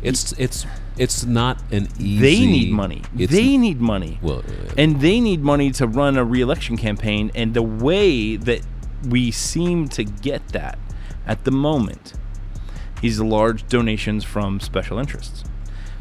It's 0.10 0.34
it's 0.46 0.66
it's 0.98 1.26
not 1.26 1.56
an 1.72 1.88
easy. 2.00 2.22
they 2.22 2.40
need 2.58 2.72
money. 2.72 3.02
They 3.14 3.58
need 3.58 3.80
money. 3.82 4.20
well, 4.22 4.40
uh, 4.40 4.82
and 4.82 5.00
they 5.02 5.20
need 5.20 5.42
money 5.54 5.72
to 5.80 5.86
run 5.88 6.18
a 6.18 6.26
reelection 6.36 6.76
campaign. 6.78 7.32
And 7.36 7.54
the 7.54 7.62
way 7.88 8.36
that 8.50 8.62
we 9.14 9.32
seem 9.32 9.88
to 9.98 10.04
get 10.04 10.42
that 10.50 10.78
at 11.28 11.44
the 11.44 11.52
moment 11.52 12.14
is 13.02 13.20
large 13.38 13.68
donations 13.68 14.24
from 14.24 14.60
special 14.60 14.98
interests. 15.04 15.44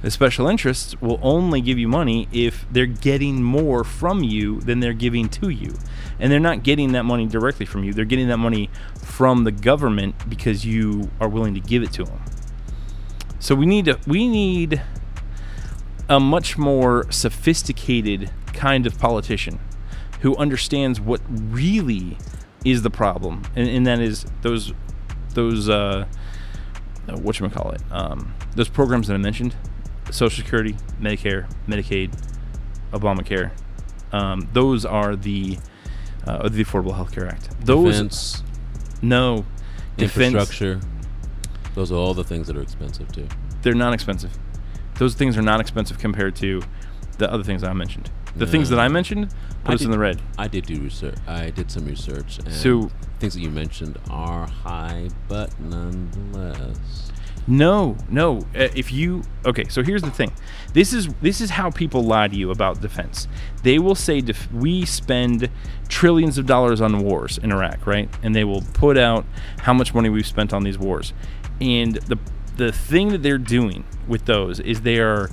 The 0.03 0.11
special 0.11 0.47
interests 0.47 0.99
will 1.01 1.19
only 1.23 1.61
give 1.61 1.79
you 1.79 1.87
money 1.87 2.27
if 2.33 2.65
they're 2.71 2.87
getting 2.87 3.43
more 3.43 3.85
from 3.85 4.23
you 4.23 4.61
than 4.61 4.81
they're 4.81 4.95
giving 4.95 5.29
to 5.31 5.51
you. 5.51 5.75
And 6.19 6.33
they're 6.33 6.41
not 6.41 6.63
getting 6.63 6.93
that 6.93 7.05
money 7.05 7.27
directly 7.27 7.67
from 7.67 7.85
you. 7.85 7.93
They're 7.93 8.05
getting 8.07 8.29
that 8.29 8.39
money 8.39 8.71
from 9.03 9.45
the 9.45 9.53
government 9.53 10.29
because 10.29 10.65
you 10.65 11.11
are 11.21 11.29
willing 11.29 11.55
to 11.55 11.61
give 11.61 11.83
it 11.83 11.93
to 11.93 12.05
them. 12.05 12.23
So 13.39 13.55
we 13.55 13.67
need 13.67 13.87
to 13.87 13.99
we 14.07 14.29
need 14.29 14.83
a 16.09 16.21
much 16.21 16.59
more 16.59 17.11
sophisticated 17.11 18.31
kind 18.53 18.87
of 18.87 18.99
politician 18.99 19.59
who 20.21 20.37
understands 20.37 21.01
what 21.01 21.21
really 21.29 22.19
is 22.65 22.83
the 22.83 22.91
problem, 22.91 23.43
and, 23.57 23.69
and 23.69 23.87
that 23.87 24.01
is 24.01 24.27
those 24.43 24.75
those 25.33 25.69
uh, 25.69 26.07
what 27.07 27.41
you 27.41 27.49
call 27.49 27.71
it 27.71 27.81
um, 27.91 28.35
those 28.55 28.69
programs 28.69 29.07
that 29.09 29.15
I 29.15 29.19
mentioned: 29.19 29.57
Social 30.11 30.43
Security, 30.45 30.77
Medicare, 31.01 31.49
Medicaid, 31.69 32.13
Obamacare. 32.93 33.51
Um, 34.13 34.49
those 34.53 34.85
are 34.85 35.17
the 35.17 35.59
uh, 36.27 36.49
the 36.49 36.65
Affordable 36.65 36.95
Health 36.95 37.13
Care 37.13 37.29
Act. 37.29 37.49
Those 37.65 37.95
defense, 37.95 38.43
no 39.03 39.45
defense. 39.97 40.35
infrastructure. 40.35 40.81
Those 41.75 41.93
are 41.93 41.97
all 41.97 42.15
the 42.15 42.25
things 42.25 42.47
that 42.49 42.57
are 42.57 42.63
expensive 42.63 43.11
too. 43.13 43.29
They're 43.63 43.75
not 43.75 43.95
expensive. 43.95 44.37
Those 44.97 45.15
things 45.15 45.39
are 45.39 45.43
not 45.43 45.61
expensive 45.61 45.99
compared 45.99 46.35
to 46.37 46.63
the 47.19 47.33
other 47.33 47.45
things 47.45 47.63
I 47.63 47.73
mentioned. 47.73 48.11
The 48.37 48.47
things 48.47 48.69
that 48.71 48.79
I 48.79 48.89
mentioned 48.89 49.31
put 49.65 49.73
I 49.73 49.75
us 49.75 49.81
in 49.83 49.89
did- 49.89 49.95
the 49.95 49.99
red. 49.99 50.21
I 50.39 50.47
did 50.49 50.67
do 50.67 50.81
research. 50.81 51.17
I 51.27 51.51
did 51.51 51.71
some 51.71 51.85
research, 51.85 52.39
and 52.39 52.53
So- 52.53 52.91
things 53.19 53.35
that 53.35 53.41
you 53.41 53.51
mentioned 53.51 53.99
are 54.11 54.47
high, 54.49 55.09
but 55.29 55.59
nonetheless. 55.61 57.13
No, 57.51 57.97
no. 58.09 58.39
Uh, 58.55 58.69
if 58.77 58.93
you 58.93 59.25
okay, 59.45 59.65
so 59.69 59.83
here's 59.83 60.03
the 60.03 60.11
thing. 60.11 60.31
This 60.73 60.93
is 60.93 61.09
this 61.21 61.41
is 61.41 61.51
how 61.51 61.69
people 61.73 62.05
lie 62.05 62.29
to 62.29 62.37
you 62.37 62.53
about 62.53 62.81
defense. 62.81 63.27
They 63.65 63.81
will 63.81 63.97
say 63.97 64.21
def- 64.21 64.51
we 64.53 64.87
spend 64.87 65.51
trillions 65.89 66.39
of 66.39 66.47
dollars 66.47 66.81
on 66.81 66.97
wars 67.01 67.39
in 67.39 67.51
Iraq, 67.51 67.89
right? 67.89 68.09
And 68.23 68.37
they 68.37 68.45
will 68.45 68.63
put 68.73 68.97
out 68.97 69.25
how 69.59 69.73
much 69.73 69.93
money 69.93 70.09
we've 70.09 70.29
spent 70.29 70.53
on 70.53 70.63
these 70.63 70.79
wars. 70.79 71.13
And 71.61 71.97
the 71.97 72.19
the 72.57 72.71
thing 72.71 73.09
that 73.09 73.25
they're 73.25 73.37
doing 73.37 73.85
with 74.07 74.27
those 74.27 74.61
is 74.61 74.83
they 74.83 75.01
are 75.01 75.29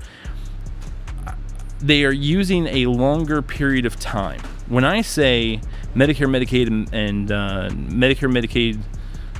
they 1.80 2.04
are 2.04 2.12
using 2.12 2.66
a 2.66 2.88
longer 2.88 3.44
period 3.44 3.86
of 3.86 4.00
time. 4.00 4.42
When 4.68 4.84
I 4.84 5.02
say 5.02 5.62
Medicare, 5.96 6.28
Medicaid, 6.28 6.66
and, 6.66 6.92
and 6.92 7.32
uh, 7.32 7.70
Medicare, 7.70 8.32
Medicaid, 8.32 8.82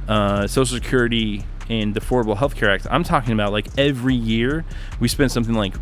uh, 0.08 0.46
Social 0.46 0.78
Security, 0.78 1.44
and 1.70 1.94
the 1.94 2.00
Affordable 2.00 2.38
Health 2.38 2.56
Care 2.56 2.70
Act, 2.70 2.88
I'm 2.90 3.04
talking 3.04 3.34
about 3.34 3.52
like 3.52 3.68
every 3.78 4.16
year 4.16 4.66
we 5.00 5.08
spend 5.08 5.32
something 5.32 5.56
like 5.56 5.76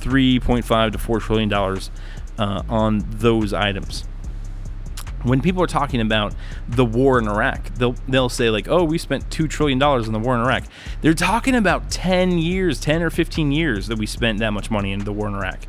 3.5 0.00 0.92
to 0.92 0.98
4 0.98 1.20
trillion 1.20 1.48
dollars 1.48 1.90
uh, 2.38 2.62
on 2.68 3.04
those 3.10 3.52
items. 3.52 4.04
When 5.22 5.42
people 5.42 5.62
are 5.62 5.66
talking 5.66 6.00
about 6.00 6.34
the 6.66 6.84
war 6.84 7.18
in 7.18 7.28
Iraq, 7.28 7.74
they'll 7.74 7.94
they'll 8.08 8.30
say 8.30 8.48
like, 8.48 8.68
"Oh, 8.68 8.84
we 8.84 8.96
spent 8.96 9.30
two 9.30 9.46
trillion 9.46 9.78
dollars 9.78 10.06
on 10.06 10.14
the 10.14 10.18
war 10.18 10.34
in 10.34 10.40
Iraq." 10.40 10.64
They're 11.02 11.12
talking 11.12 11.54
about 11.54 11.90
10 11.90 12.38
years, 12.38 12.80
10 12.80 13.02
or 13.02 13.10
15 13.10 13.52
years 13.52 13.86
that 13.88 13.98
we 13.98 14.06
spent 14.06 14.38
that 14.38 14.54
much 14.54 14.70
money 14.70 14.92
in 14.92 15.00
the 15.04 15.12
war 15.12 15.28
in 15.28 15.34
Iraq. 15.34 15.66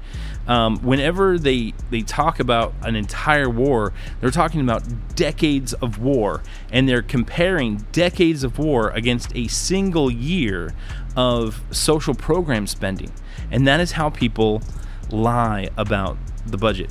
Um, 0.48 0.78
whenever 0.80 1.38
they 1.38 1.74
they 1.90 2.02
talk 2.02 2.40
about 2.40 2.74
an 2.82 2.96
entire 2.96 3.50
war, 3.50 3.94
they're 4.20 4.32
talking 4.32 4.62
about 4.62 4.84
decades 5.16 5.74
of 5.74 6.00
war, 6.00 6.42
and 6.72 6.90
they're 6.90 7.02
comparing 7.02 7.86
decades 7.92 8.44
of 8.44 8.58
war 8.58 8.90
against 8.90 9.36
a 9.36 9.48
single 9.48 10.10
year 10.12 10.74
of 11.16 11.62
social 11.72 12.16
program 12.16 12.68
spending, 12.68 13.12
and 13.52 13.68
that 13.68 13.80
is 13.80 13.94
how 13.94 14.10
people 14.10 14.62
lie 15.10 15.70
about 15.78 16.18
the 16.46 16.58
budget. 16.58 16.90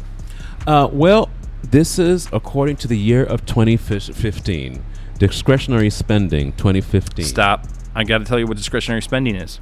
Uh, 0.67 0.89
well, 0.93 1.31
this 1.63 1.99
is 1.99 2.29
according 2.33 2.77
to 2.77 2.89
the 2.89 2.99
year 2.99 3.25
of 3.25 3.45
2015. 3.47 4.85
Discretionary 5.19 5.91
spending 5.91 6.53
2015. 6.53 7.25
Stop. 7.25 7.67
I 7.95 8.05
got 8.05 8.19
to 8.19 8.25
tell 8.25 8.39
you 8.39 8.47
what 8.47 8.57
discretionary 8.57 9.03
spending 9.03 9.35
is. 9.35 9.61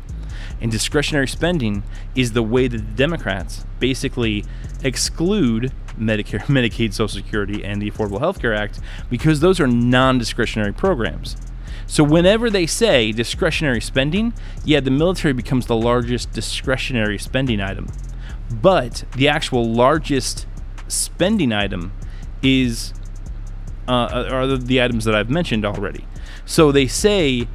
And 0.60 0.70
discretionary 0.70 1.28
spending 1.28 1.82
is 2.14 2.32
the 2.32 2.42
way 2.42 2.68
that 2.68 2.78
the 2.78 2.94
Democrats 2.94 3.64
basically 3.78 4.44
exclude 4.82 5.72
Medicare, 5.98 6.40
Medicaid, 6.46 6.92
Social 6.92 7.08
Security, 7.08 7.64
and 7.64 7.80
the 7.80 7.90
Affordable 7.90 8.18
Health 8.18 8.40
Care 8.40 8.54
Act 8.54 8.80
because 9.10 9.40
those 9.40 9.60
are 9.60 9.66
non 9.66 10.18
discretionary 10.18 10.72
programs. 10.72 11.36
So 11.86 12.04
whenever 12.04 12.50
they 12.50 12.66
say 12.66 13.12
discretionary 13.12 13.80
spending, 13.80 14.34
yeah, 14.64 14.80
the 14.80 14.90
military 14.90 15.32
becomes 15.32 15.66
the 15.66 15.76
largest 15.76 16.32
discretionary 16.32 17.18
spending 17.18 17.60
item. 17.60 17.88
But 18.50 19.04
the 19.16 19.28
actual 19.28 19.64
largest 19.64 20.46
spending 20.86 21.52
item 21.52 21.92
is 22.42 22.92
uh, 23.88 24.26
are 24.30 24.46
the, 24.46 24.56
the 24.58 24.82
items 24.82 25.04
that 25.06 25.14
I've 25.14 25.30
mentioned 25.30 25.64
already. 25.64 26.04
So 26.44 26.70
they 26.70 26.86
say 26.86 27.48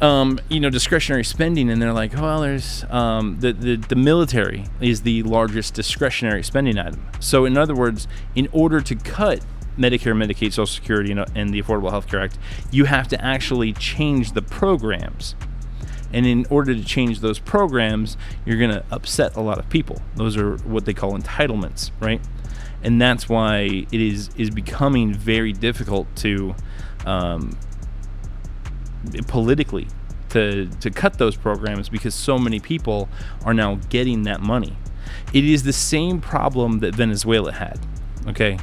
um, 0.00 0.40
you 0.48 0.60
know, 0.60 0.70
discretionary 0.70 1.24
spending, 1.24 1.70
and 1.70 1.80
they're 1.80 1.92
like, 1.92 2.14
well, 2.14 2.40
there's 2.40 2.84
um, 2.90 3.38
the, 3.40 3.52
the 3.52 3.76
the 3.76 3.96
military 3.96 4.66
is 4.80 5.02
the 5.02 5.22
largest 5.22 5.74
discretionary 5.74 6.42
spending 6.42 6.78
item. 6.78 7.06
So, 7.20 7.44
in 7.44 7.56
other 7.56 7.74
words, 7.74 8.08
in 8.34 8.48
order 8.52 8.80
to 8.80 8.94
cut 8.94 9.44
Medicare, 9.78 10.14
Medicaid, 10.14 10.52
Social 10.52 10.66
Security, 10.66 11.10
and, 11.10 11.24
and 11.34 11.52
the 11.52 11.62
Affordable 11.62 11.90
Health 11.90 12.08
Care 12.08 12.20
Act, 12.20 12.38
you 12.70 12.84
have 12.84 13.08
to 13.08 13.24
actually 13.24 13.72
change 13.72 14.32
the 14.32 14.42
programs. 14.42 15.34
And 16.12 16.26
in 16.26 16.46
order 16.48 16.74
to 16.74 16.84
change 16.84 17.20
those 17.20 17.40
programs, 17.40 18.16
you're 18.46 18.58
going 18.58 18.70
to 18.70 18.84
upset 18.92 19.34
a 19.34 19.40
lot 19.40 19.58
of 19.58 19.68
people. 19.68 20.00
Those 20.14 20.36
are 20.36 20.56
what 20.58 20.84
they 20.84 20.94
call 20.94 21.18
entitlements, 21.18 21.90
right? 21.98 22.20
And 22.84 23.00
that's 23.00 23.28
why 23.28 23.86
it 23.90 24.00
is 24.00 24.30
is 24.36 24.50
becoming 24.50 25.12
very 25.12 25.52
difficult 25.52 26.06
to 26.16 26.54
um, 27.04 27.58
politically 29.26 29.88
to 30.30 30.66
to 30.80 30.90
cut 30.90 31.18
those 31.18 31.36
programs 31.36 31.88
because 31.88 32.14
so 32.14 32.38
many 32.38 32.60
people 32.60 33.08
are 33.44 33.54
now 33.54 33.76
getting 33.88 34.24
that 34.24 34.40
money. 34.40 34.76
It 35.32 35.44
is 35.44 35.62
the 35.62 35.72
same 35.72 36.20
problem 36.20 36.80
that 36.80 36.94
Venezuela 36.94 37.52
had. 37.52 37.78
Okay, 38.26 38.58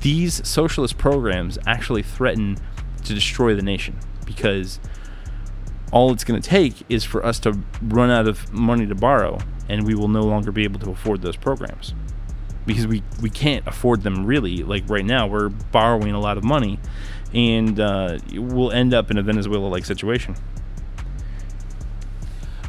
these 0.00 0.46
socialist 0.46 0.98
programs 0.98 1.58
actually 1.66 2.02
threaten 2.02 2.56
to 3.04 3.14
destroy 3.14 3.54
the 3.54 3.62
nation 3.62 3.98
because 4.24 4.80
all 5.92 6.12
it's 6.12 6.24
going 6.24 6.40
to 6.40 6.48
take 6.48 6.84
is 6.88 7.04
for 7.04 7.24
us 7.24 7.38
to 7.40 7.58
run 7.82 8.10
out 8.10 8.26
of 8.26 8.52
money 8.52 8.86
to 8.86 8.94
borrow 8.94 9.38
and 9.68 9.86
we 9.86 9.94
will 9.94 10.08
no 10.08 10.22
longer 10.22 10.50
be 10.50 10.64
able 10.64 10.80
to 10.80 10.90
afford 10.90 11.22
those 11.22 11.36
programs 11.36 11.94
because 12.66 12.86
we, 12.86 13.02
we 13.20 13.28
can't 13.28 13.66
afford 13.66 14.02
them 14.02 14.24
really 14.24 14.62
like 14.62 14.88
right 14.88 15.04
now 15.04 15.26
we're 15.26 15.48
borrowing 15.48 16.12
a 16.12 16.20
lot 16.20 16.38
of 16.38 16.44
money 16.44 16.78
and 17.34 17.78
uh, 17.80 18.18
we'll 18.34 18.70
end 18.72 18.94
up 18.94 19.10
in 19.10 19.18
a 19.18 19.22
Venezuela 19.22 19.66
like 19.66 19.84
situation. 19.84 20.34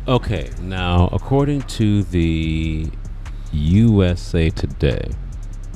Okay, 0.08 0.50
now 0.62 1.08
according 1.14 1.62
to 1.64 2.04
the 2.04 2.90
USA 3.52 4.50
Today, 4.50 5.10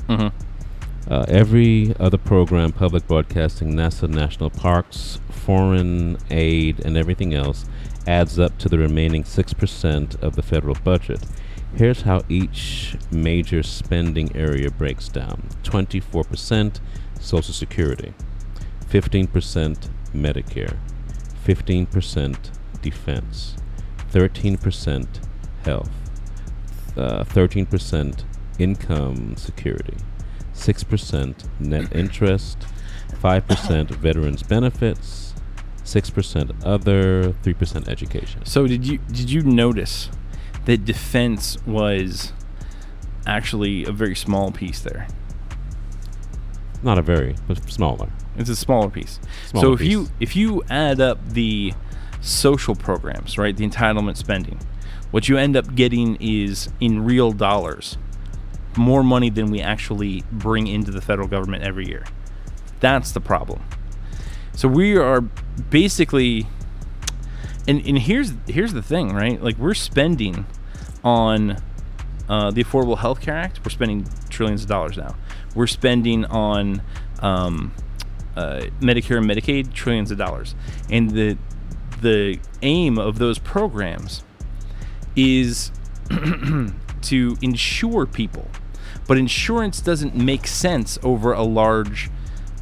Mm-hmm. 0.08 1.12
uh, 1.12 1.24
every 1.28 1.94
other 2.00 2.16
program, 2.16 2.72
public 2.72 3.06
broadcasting, 3.06 3.74
NASA, 3.74 4.08
national 4.08 4.48
parks, 4.48 5.20
foreign 5.30 6.16
aid, 6.30 6.82
and 6.84 6.96
everything 6.96 7.34
else 7.34 7.66
adds 8.06 8.38
up 8.38 8.56
to 8.58 8.70
the 8.70 8.78
remaining 8.78 9.22
6% 9.22 10.22
of 10.22 10.34
the 10.34 10.42
federal 10.42 10.76
budget. 10.82 11.20
Here's 11.74 12.02
how 12.02 12.22
each 12.30 12.96
major 13.10 13.62
spending 13.62 14.34
area 14.34 14.70
breaks 14.70 15.08
down 15.10 15.48
24% 15.62 16.80
Social 17.20 17.52
Security, 17.52 18.14
15% 18.90 19.90
Medicare, 20.14 20.76
15% 21.44 22.36
defense, 22.80 23.56
13% 24.12 25.06
health, 25.64 25.90
uh, 26.96 27.24
13% 27.24 28.24
income 28.58 29.36
security, 29.36 29.96
6% 30.54 31.60
net 31.60 31.94
interest, 31.94 32.58
5% 33.22 33.90
veterans 33.90 34.42
benefits, 34.42 35.34
6% 35.84 36.64
other, 36.64 37.32
3% 37.42 37.88
education. 37.88 38.44
So 38.44 38.66
did 38.66 38.86
you 38.86 38.98
did 38.98 39.30
you 39.30 39.42
notice 39.42 40.10
that 40.66 40.84
defense 40.84 41.56
was 41.66 42.32
actually 43.26 43.84
a 43.84 43.92
very 43.92 44.14
small 44.14 44.50
piece 44.52 44.80
there? 44.80 45.08
Not 46.82 46.98
a 46.98 47.02
very, 47.02 47.36
but 47.46 47.70
smaller. 47.70 48.10
It's 48.38 48.50
a 48.50 48.56
smaller 48.56 48.88
piece. 48.88 49.18
so 49.46 49.60
Smaller 49.60 49.74
if 49.74 49.80
you 49.82 50.08
if 50.20 50.36
you 50.36 50.62
add 50.70 51.00
up 51.00 51.18
the 51.30 51.74
social 52.20 52.74
programs, 52.74 53.38
right, 53.38 53.56
the 53.56 53.68
entitlement 53.68 54.16
spending, 54.16 54.60
what 55.10 55.28
you 55.28 55.36
end 55.36 55.56
up 55.56 55.74
getting 55.74 56.16
is 56.20 56.68
in 56.80 57.04
real 57.04 57.32
dollars 57.32 57.98
more 58.76 59.02
money 59.02 59.28
than 59.30 59.50
we 59.50 59.60
actually 59.60 60.22
bring 60.30 60.66
into 60.66 60.90
the 60.90 61.00
federal 61.00 61.26
government 61.26 61.64
every 61.64 61.86
year. 61.86 62.04
That's 62.80 63.10
the 63.10 63.20
problem. 63.20 63.62
So 64.52 64.68
we 64.68 64.96
are 64.96 65.20
basically 65.20 66.46
and 67.68 67.86
and 67.86 67.98
here's 67.98 68.32
here's 68.46 68.72
the 68.72 68.82
thing, 68.82 69.12
right? 69.12 69.40
Like 69.40 69.58
we're 69.58 69.74
spending 69.74 70.46
on 71.04 71.62
uh, 72.28 72.50
the 72.50 72.64
Affordable 72.64 72.98
Health 72.98 73.20
Care 73.20 73.36
Act. 73.36 73.60
We're 73.64 73.70
spending 73.70 74.06
trillions 74.30 74.62
of 74.62 74.68
dollars 74.68 74.96
now. 74.96 75.14
We're 75.54 75.66
spending 75.66 76.24
on 76.24 76.82
um, 77.20 77.72
uh, 78.38 78.60
Medicare 78.80 79.18
and 79.18 79.26
Medicaid 79.26 79.72
trillions 79.72 80.10
of 80.10 80.18
dollars, 80.18 80.54
and 80.88 81.10
the 81.10 81.36
the 82.00 82.38
aim 82.62 82.96
of 82.96 83.18
those 83.18 83.40
programs 83.40 84.22
is 85.16 85.72
to 87.02 87.36
insure 87.42 88.06
people, 88.06 88.48
but 89.08 89.18
insurance 89.18 89.80
doesn't 89.80 90.14
make 90.14 90.46
sense 90.46 90.96
over 91.02 91.32
a 91.32 91.42
large 91.42 92.08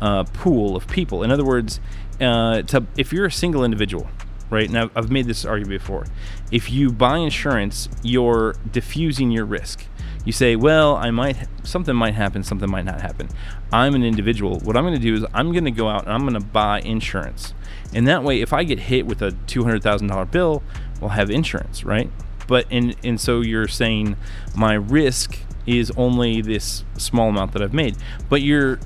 uh, 0.00 0.24
pool 0.24 0.74
of 0.74 0.86
people. 0.88 1.22
In 1.22 1.30
other 1.30 1.44
words, 1.44 1.80
uh, 2.18 2.62
to, 2.62 2.86
if 2.96 3.12
you're 3.12 3.26
a 3.26 3.32
single 3.32 3.62
individual, 3.62 4.08
right? 4.48 4.70
Now 4.70 4.90
I've 4.96 5.10
made 5.10 5.26
this 5.26 5.44
argument 5.44 5.82
before. 5.82 6.06
If 6.50 6.70
you 6.70 6.90
buy 6.90 7.18
insurance, 7.18 7.90
you're 8.02 8.56
diffusing 8.72 9.30
your 9.30 9.44
risk. 9.44 9.84
You 10.26 10.32
say, 10.32 10.56
"Well, 10.56 10.96
I 10.96 11.10
might 11.10 11.48
something 11.62 11.96
might 11.96 12.14
happen, 12.14 12.42
something 12.42 12.70
might 12.70 12.84
not 12.84 13.00
happen." 13.00 13.28
I'm 13.72 13.94
an 13.94 14.04
individual. 14.04 14.58
What 14.60 14.76
I'm 14.76 14.84
going 14.84 14.94
to 14.94 15.00
do 15.00 15.14
is 15.14 15.24
I'm 15.32 15.52
going 15.52 15.64
to 15.64 15.70
go 15.70 15.88
out 15.88 16.04
and 16.04 16.12
I'm 16.12 16.22
going 16.22 16.34
to 16.34 16.46
buy 16.46 16.80
insurance. 16.80 17.54
And 17.94 18.06
that 18.06 18.22
way 18.22 18.42
if 18.42 18.52
I 18.52 18.64
get 18.64 18.80
hit 18.80 19.06
with 19.06 19.22
a 19.22 19.30
$200,000 19.30 20.30
bill, 20.30 20.62
we'll 21.00 21.10
have 21.10 21.30
insurance, 21.30 21.84
right? 21.84 22.10
But 22.46 22.66
and 22.70 22.94
and 23.02 23.20
so 23.20 23.40
you're 23.40 23.68
saying 23.68 24.16
my 24.54 24.74
risk 24.74 25.38
is 25.66 25.90
only 25.96 26.40
this 26.40 26.84
small 26.96 27.28
amount 27.28 27.52
that 27.52 27.62
I've 27.62 27.74
made. 27.74 27.96
But 28.28 28.42
you're 28.42 28.78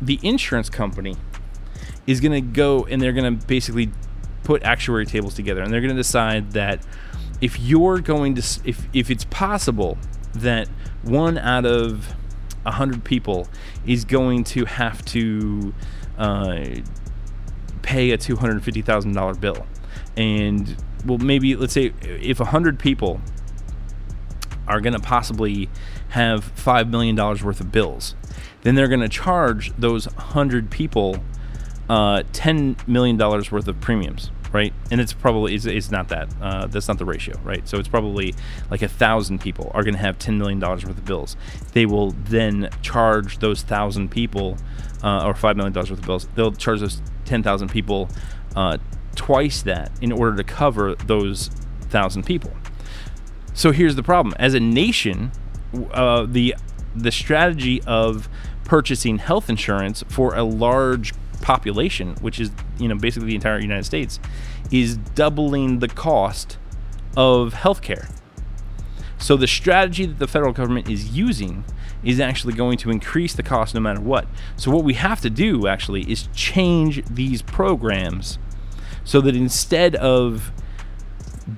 the 0.00 0.18
insurance 0.22 0.70
company 0.70 1.16
is 2.06 2.20
going 2.20 2.32
to 2.32 2.40
go 2.40 2.84
and 2.86 3.00
they're 3.00 3.12
going 3.12 3.38
to 3.38 3.46
basically 3.46 3.90
put 4.42 4.62
actuary 4.62 5.06
tables 5.06 5.34
together 5.34 5.62
and 5.62 5.72
they're 5.72 5.80
going 5.80 5.94
to 5.94 5.96
decide 5.96 6.52
that 6.52 6.84
if 7.40 7.60
you're 7.60 8.00
going 8.00 8.34
to 8.34 8.42
if 8.64 8.88
if 8.92 9.10
it's 9.10 9.24
possible 9.24 9.98
that 10.34 10.68
one 11.02 11.38
out 11.38 11.64
of 11.66 12.14
a 12.64 12.72
hundred 12.72 13.04
people 13.04 13.48
is 13.86 14.04
going 14.04 14.44
to 14.44 14.64
have 14.64 15.04
to 15.06 15.74
uh, 16.16 16.64
pay 17.82 18.10
a 18.10 18.16
two 18.16 18.36
hundred 18.36 18.62
fifty 18.62 18.82
thousand 18.82 19.12
dollar 19.14 19.34
bill, 19.34 19.66
and 20.16 20.76
well 21.04 21.18
maybe 21.18 21.56
let's 21.56 21.72
say 21.72 21.92
if 22.02 22.40
a 22.40 22.46
hundred 22.46 22.78
people 22.78 23.20
are 24.68 24.80
going 24.80 24.92
to 24.92 25.00
possibly 25.00 25.68
have 26.10 26.44
five 26.44 26.88
million 26.88 27.16
dollars 27.16 27.42
worth 27.42 27.60
of 27.60 27.72
bills, 27.72 28.14
then 28.62 28.74
they're 28.74 28.88
going 28.88 29.00
to 29.00 29.08
charge 29.08 29.72
those 29.76 30.04
hundred 30.04 30.70
people 30.70 31.16
uh, 31.88 32.22
ten 32.32 32.76
million 32.86 33.16
dollars 33.16 33.50
worth 33.50 33.66
of 33.66 33.80
premiums, 33.80 34.30
right? 34.52 34.72
And 34.90 35.00
it's 35.00 35.12
probably 35.12 35.54
it's, 35.54 35.64
it's 35.64 35.90
not 35.90 36.08
that. 36.08 36.28
Uh, 36.40 36.66
that's 36.66 36.88
not 36.88 36.98
the 36.98 37.04
ratio, 37.04 37.38
right? 37.42 37.66
So 37.68 37.78
it's 37.78 37.88
probably 37.88 38.34
like 38.70 38.82
a 38.82 38.88
thousand 38.88 39.40
people 39.40 39.70
are 39.74 39.82
going 39.82 39.94
to 39.94 40.00
have 40.00 40.18
ten 40.18 40.38
million 40.38 40.58
dollars 40.58 40.84
worth 40.84 40.98
of 40.98 41.04
bills. 41.04 41.36
They 41.72 41.86
will 41.86 42.10
then 42.10 42.70
charge 42.82 43.38
those 43.38 43.62
thousand 43.62 44.10
people, 44.10 44.58
uh, 45.02 45.26
or 45.26 45.34
five 45.34 45.56
million 45.56 45.72
dollars 45.72 45.90
worth 45.90 46.00
of 46.00 46.06
bills. 46.06 46.28
They'll 46.34 46.52
charge 46.52 46.80
those 46.80 47.00
ten 47.24 47.42
thousand 47.42 47.70
people 47.70 48.08
uh, 48.54 48.78
twice 49.14 49.62
that 49.62 49.90
in 50.00 50.12
order 50.12 50.36
to 50.36 50.44
cover 50.44 50.94
those 50.94 51.48
thousand 51.82 52.24
people. 52.24 52.52
So 53.54 53.72
here's 53.72 53.96
the 53.96 54.02
problem: 54.02 54.34
as 54.38 54.54
a 54.54 54.60
nation, 54.60 55.32
uh, 55.92 56.26
the 56.28 56.54
the 56.94 57.10
strategy 57.10 57.82
of 57.84 58.28
purchasing 58.64 59.18
health 59.18 59.48
insurance 59.48 60.04
for 60.08 60.34
a 60.34 60.42
large 60.42 61.12
population, 61.42 62.14
which 62.20 62.40
is 62.40 62.50
you 62.78 62.88
know 62.88 62.94
basically 62.94 63.28
the 63.28 63.34
entire 63.34 63.58
United 63.60 63.84
States, 63.84 64.18
is 64.70 64.96
doubling 64.96 65.80
the 65.80 65.88
cost 65.88 66.58
of 67.16 67.54
healthcare. 67.54 68.10
So 69.18 69.36
the 69.36 69.46
strategy 69.46 70.06
that 70.06 70.18
the 70.18 70.26
federal 70.26 70.52
government 70.52 70.90
is 70.90 71.16
using 71.16 71.64
is 72.02 72.18
actually 72.18 72.54
going 72.54 72.76
to 72.78 72.90
increase 72.90 73.34
the 73.34 73.42
cost 73.42 73.74
no 73.74 73.80
matter 73.80 74.00
what. 74.00 74.26
So 74.56 74.70
what 74.70 74.82
we 74.82 74.94
have 74.94 75.20
to 75.20 75.30
do 75.30 75.68
actually 75.68 76.10
is 76.10 76.28
change 76.34 77.04
these 77.04 77.42
programs 77.42 78.40
so 79.04 79.20
that 79.20 79.36
instead 79.36 79.94
of 79.96 80.50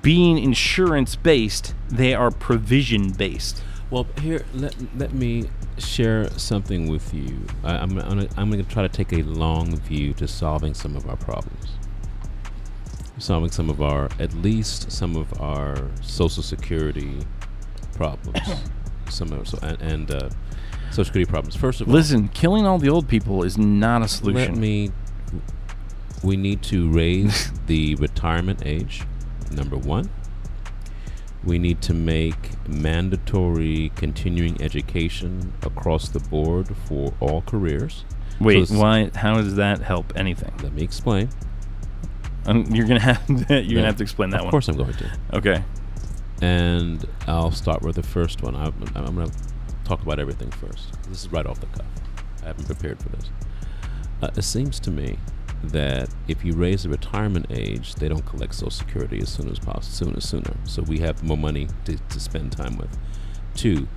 being 0.03 0.39
insurance 0.39 1.17
based, 1.17 1.75
they 1.89 2.15
are 2.15 2.31
provision 2.31 3.13
based. 3.13 3.64
Well, 3.91 4.07
here 4.21 4.45
let 4.55 4.75
let 4.97 5.13
me 5.13 5.49
share 5.79 6.31
something 6.39 6.89
with 6.89 7.13
you. 7.13 7.47
I, 7.63 7.77
I'm 7.77 7.97
gonna, 7.97 8.29
I'm 8.37 8.51
going 8.51 8.65
to 8.65 8.71
try 8.71 8.83
to 8.83 8.89
take 8.89 9.13
a 9.13 9.23
long 9.23 9.77
view 9.77 10.15
to 10.15 10.27
solving 10.27 10.75
some 10.75 10.97
of 10.97 11.09
our 11.09 11.17
problems, 11.17 11.73
solving 13.19 13.51
some 13.51 13.69
of 13.71 13.83
our 13.83 14.09
at 14.19 14.33
least 14.35 14.91
some 14.91 15.17
of 15.17 15.41
our 15.41 15.91
social 16.03 16.43
security 16.43 17.19
problems, 17.95 18.39
some 19.09 19.33
of 19.33 19.47
so 19.47 19.59
and, 19.63 19.81
and 19.83 20.11
uh, 20.11 20.31
social 20.91 21.05
security 21.05 21.31
problems. 21.31 21.55
First 21.57 21.81
of 21.81 21.89
all, 21.89 21.95
Listen, 21.95 22.29
killing 22.29 22.67
all 22.67 22.79
the 22.79 22.89
old 22.89 23.09
people 23.09 23.43
is 23.45 23.59
not 23.59 24.03
a 24.03 24.09
solution. 24.09 24.53
let 24.55 24.57
me. 24.57 24.91
We 26.23 26.37
need 26.39 26.63
to 26.65 26.91
raise 26.91 27.53
the 27.67 27.97
retirement 27.97 28.63
age. 28.65 29.03
Number 29.51 29.77
one. 29.77 30.09
We 31.45 31.59
need 31.59 31.83
to 31.83 31.95
make 31.95 32.51
mandatory 32.69 33.93
continuing 33.97 34.61
education 34.63 35.53
across 35.63 36.09
the 36.09 36.21
board 36.21 36.75
for 36.87 37.13
all 37.21 37.43
careers. 37.43 38.05
Wait, 38.41 38.69
So 38.69 38.79
why? 38.79 39.11
How 39.15 39.35
does 39.35 39.57
that 39.57 39.81
help 39.81 40.13
anything? 40.17 40.53
Let 40.63 40.73
me 40.73 40.83
explain. 40.83 41.29
Um, 42.47 42.65
you're 42.71 42.87
gonna 42.87 43.01
have 43.13 43.27
to, 43.27 43.35
you're 43.49 43.61
Yeah, 43.61 43.75
gonna 43.75 43.87
have 43.87 43.97
to 43.97 44.03
explain 44.03 44.31
that 44.31 44.39
of 44.41 44.45
one. 44.45 44.49
Of 44.49 44.53
course, 44.53 44.69
I'm 44.69 44.77
going 44.77 44.93
to. 44.95 45.11
Okay. 45.35 45.65
And 46.43 47.07
I'll 47.27 47.53
start 47.53 47.83
with 47.83 47.97
the 47.97 48.03
first 48.03 48.43
one. 48.43 48.57
I'm, 48.57 48.75
I'm 48.95 49.15
going 49.15 49.31
to 49.31 49.37
talk 49.85 50.03
about 50.03 50.19
everything 50.19 50.51
first. 50.51 50.93
This 51.09 51.25
is 51.25 51.33
right 51.33 51.47
off 51.47 51.61
the 51.61 51.67
cuff. 51.67 51.87
I 52.43 52.47
haven't 52.49 52.67
prepared 52.67 53.01
for 53.03 53.09
this. 53.11 53.31
Uh, 54.21 54.31
it 54.37 54.43
seems 54.43 54.81
to 54.81 54.91
me 54.91 55.19
that 55.65 56.09
if 56.29 56.45
you 56.45 56.55
raise 56.55 56.85
the 56.85 56.89
retirement 56.89 57.47
age, 57.51 57.95
they 57.97 58.09
don't 58.09 58.25
collect 58.25 58.55
Social 58.55 58.71
Security 58.71 59.21
as 59.21 59.29
soon 59.29 59.49
as 59.49 59.59
possible, 59.59 59.83
sooner, 59.83 60.21
sooner. 60.21 60.57
So 60.65 60.83
we 60.83 60.99
have 61.01 61.23
more 61.23 61.37
money 61.37 61.69
to, 61.85 61.97
to 61.97 62.21
spend 62.21 62.53
time 62.53 62.77
with. 62.77 62.97
Two, 63.55 63.89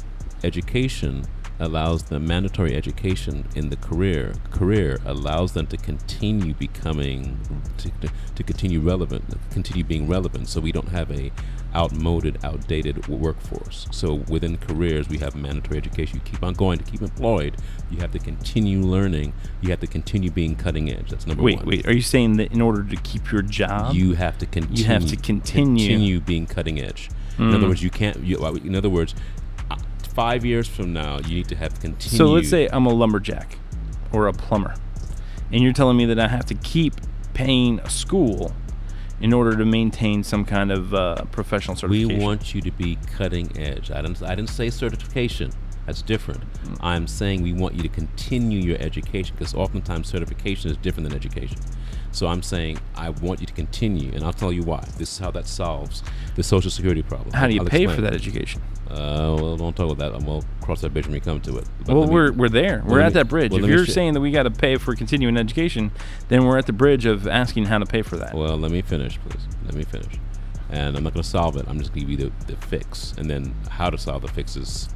education 0.43 1.25
allows 1.59 2.03
them 2.03 2.27
mandatory 2.27 2.75
education 2.75 3.47
in 3.55 3.69
the 3.69 3.75
career 3.77 4.33
career 4.51 4.99
allows 5.05 5.53
them 5.53 5.65
to 5.65 5.75
continue 5.75 6.53
becoming 6.53 7.39
to, 7.77 7.91
to 8.35 8.43
continue 8.43 8.79
relevant 8.79 9.23
continue 9.49 9.83
being 9.83 10.07
relevant 10.07 10.47
so 10.47 10.61
we 10.61 10.71
don't 10.71 10.89
have 10.89 11.09
a 11.11 11.31
outmoded 11.77 12.37
outdated 12.43 13.07
workforce 13.07 13.87
so 13.91 14.15
within 14.27 14.57
careers 14.57 15.07
we 15.07 15.19
have 15.19 15.35
mandatory 15.35 15.77
education 15.77 16.15
you 16.15 16.21
keep 16.31 16.41
on 16.43 16.53
going 16.53 16.79
to 16.79 16.83
keep 16.83 17.01
employed 17.01 17.55
you 17.91 17.99
have 17.99 18.11
to 18.11 18.17
continue 18.19 18.81
learning 18.81 19.31
you 19.61 19.69
have 19.69 19.79
to 19.79 19.85
continue 19.87 20.31
being 20.31 20.55
cutting 20.55 20.89
edge 20.89 21.09
that's 21.11 21.27
number 21.27 21.43
Wait, 21.43 21.57
one 21.57 21.65
wait. 21.67 21.77
Wait. 21.85 21.87
Are 21.87 21.93
you 21.95 22.01
saying 22.01 22.37
that 22.37 22.51
in 22.51 22.61
order 22.61 22.83
to 22.83 22.95
keep 22.97 23.31
your 23.31 23.43
job, 23.43 23.93
you 23.95 24.15
have 24.15 24.37
to 24.39 24.45
continue. 24.47 24.79
You 24.79 24.85
have 24.85 25.05
to 25.07 25.15
continue. 25.15 25.87
continue 25.87 26.19
being 26.19 26.47
cutting 26.47 26.79
edge. 26.79 27.09
In 27.37 27.49
other 27.53 27.65
Mm. 27.65 27.69
words, 27.69 27.83
you 27.83 27.89
can't. 27.91 28.23
You, 28.23 28.37
in 28.45 28.75
other 28.75 28.89
words, 28.89 29.13
uh, 29.69 29.75
five 30.15 30.43
years 30.43 30.67
from 30.67 30.91
now, 30.93 31.19
you 31.19 31.35
need 31.35 31.47
to 31.49 31.55
have 31.55 31.79
continued. 31.79 32.17
So 32.17 32.25
let's 32.27 32.49
say 32.49 32.67
I'm 32.71 32.85
a 32.87 32.93
lumberjack 32.93 33.57
or 34.11 34.27
a 34.27 34.33
plumber, 34.33 34.73
and 35.51 35.61
you're 35.63 35.73
telling 35.73 35.97
me 35.97 36.05
that 36.05 36.19
I 36.19 36.27
have 36.27 36.45
to 36.47 36.55
keep 36.55 36.95
paying 37.33 37.79
a 37.81 37.89
school 37.89 38.53
in 39.19 39.33
order 39.33 39.55
to 39.57 39.65
maintain 39.65 40.23
some 40.23 40.45
kind 40.45 40.71
of 40.71 40.93
uh, 40.93 41.23
professional 41.31 41.75
certification? 41.75 42.17
we 42.19 42.23
want 42.23 42.53
you 42.53 42.61
to 42.61 42.71
be 42.71 42.97
cutting 43.17 43.57
edge. 43.57 43.91
I 43.91 44.01
didn't. 44.01 44.21
I 44.21 44.35
didn't 44.35 44.49
say 44.49 44.69
certification. 44.69 45.51
That's 45.85 46.01
different. 46.01 46.41
Mm. 46.63 46.77
I'm 46.81 47.07
saying 47.07 47.41
we 47.41 47.53
want 47.53 47.75
you 47.75 47.81
to 47.81 47.89
continue 47.89 48.59
your 48.59 48.77
education 48.79 49.35
because 49.37 49.55
oftentimes 49.55 50.07
certification 50.07 50.69
is 50.69 50.77
different 50.77 51.09
than 51.09 51.17
education. 51.17 51.57
So 52.17 52.25
I'm 52.25 52.41
saying 52.41 52.79
I 52.95 53.11
want 53.11 53.41
you 53.41 53.45
to 53.45 53.53
continue, 53.53 54.11
and 54.11 54.23
I'll 54.23 54.33
tell 54.33 54.51
you 54.51 54.63
why. 54.63 54.83
This 54.97 55.11
is 55.11 55.19
how 55.19 55.29
that 55.31 55.45
solves 55.45 56.01
the 56.33 56.41
Social 56.41 56.71
Security 56.71 57.03
problem. 57.03 57.31
How 57.31 57.45
do 57.45 57.53
you 57.53 57.61
I'll 57.61 57.67
pay 57.67 57.85
for 57.85 58.01
that 58.01 58.15
education? 58.15 58.59
Uh, 58.89 59.37
well, 59.39 59.55
don't 59.55 59.75
talk 59.75 59.91
about 59.91 60.13
that. 60.13 60.23
We'll 60.23 60.43
cross 60.59 60.81
that 60.81 60.93
bridge 60.93 61.05
when 61.05 61.13
we 61.13 61.19
come 61.19 61.39
to 61.41 61.59
it. 61.59 61.67
But 61.85 61.95
well, 61.95 62.07
me- 62.07 62.13
we're, 62.15 62.31
we're 62.31 62.49
there. 62.49 62.81
we're 62.87 63.01
at 63.01 63.09
me- 63.09 63.13
that 63.13 63.29
bridge. 63.29 63.51
well, 63.51 63.63
if 63.63 63.69
you're 63.69 63.85
sh- 63.85 63.93
saying 63.93 64.13
that 64.13 64.21
we 64.21 64.31
got 64.31 64.43
to 64.43 64.49
pay 64.49 64.77
for 64.77 64.95
continuing 64.95 65.37
education, 65.37 65.91
then 66.29 66.43
we're 66.43 66.57
at 66.57 66.65
the 66.65 66.73
bridge 66.73 67.05
of 67.05 67.27
asking 67.27 67.65
how 67.65 67.77
to 67.77 67.85
pay 67.85 68.01
for 68.01 68.17
that. 68.17 68.33
Well, 68.33 68.57
let 68.57 68.71
me 68.71 68.81
finish, 68.81 69.19
please. 69.19 69.43
Let 69.65 69.75
me 69.75 69.83
finish. 69.83 70.15
And 70.71 70.97
I'm 70.97 71.03
not 71.03 71.13
going 71.13 71.21
to 71.21 71.29
solve 71.29 71.55
it. 71.57 71.67
I'm 71.67 71.77
just 71.77 71.93
going 71.93 72.07
to 72.07 72.11
give 72.11 72.19
you 72.19 72.31
the, 72.31 72.51
the 72.51 72.59
fix, 72.65 73.13
and 73.19 73.29
then 73.29 73.53
how 73.69 73.91
to 73.91 73.97
solve 73.99 74.23
the 74.23 74.27
fix 74.27 74.55
is 74.55 74.89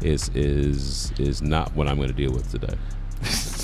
is 0.00 0.28
is 0.36 1.12
is 1.18 1.42
not 1.42 1.74
what 1.74 1.88
I'm 1.88 1.96
going 1.96 2.06
to 2.06 2.14
deal 2.14 2.30
with 2.30 2.52
today. 2.52 2.76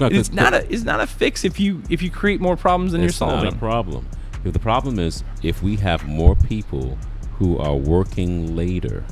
No, 0.00 0.08
'cause- 0.08 0.18
it's 0.18 0.32
not 0.32 0.54
a 0.54 0.72
it's 0.72 0.84
not 0.84 1.00
a 1.00 1.06
fix 1.06 1.44
if 1.44 1.60
you 1.60 1.82
if 1.90 2.02
you 2.02 2.10
create 2.10 2.40
more 2.40 2.56
problems 2.56 2.92
than 2.92 3.00
you're 3.02 3.10
it's 3.10 3.20
not 3.20 3.30
solving. 3.30 3.52
a 3.52 3.56
problem. 3.56 4.06
If 4.44 4.52
the 4.54 4.58
problem 4.58 4.98
is 4.98 5.22
if 5.42 5.62
we 5.62 5.76
have 5.76 6.06
more 6.08 6.34
people 6.34 6.96
who 7.38 7.58
are 7.58 7.74
working 7.76 8.56
later, 8.56 9.04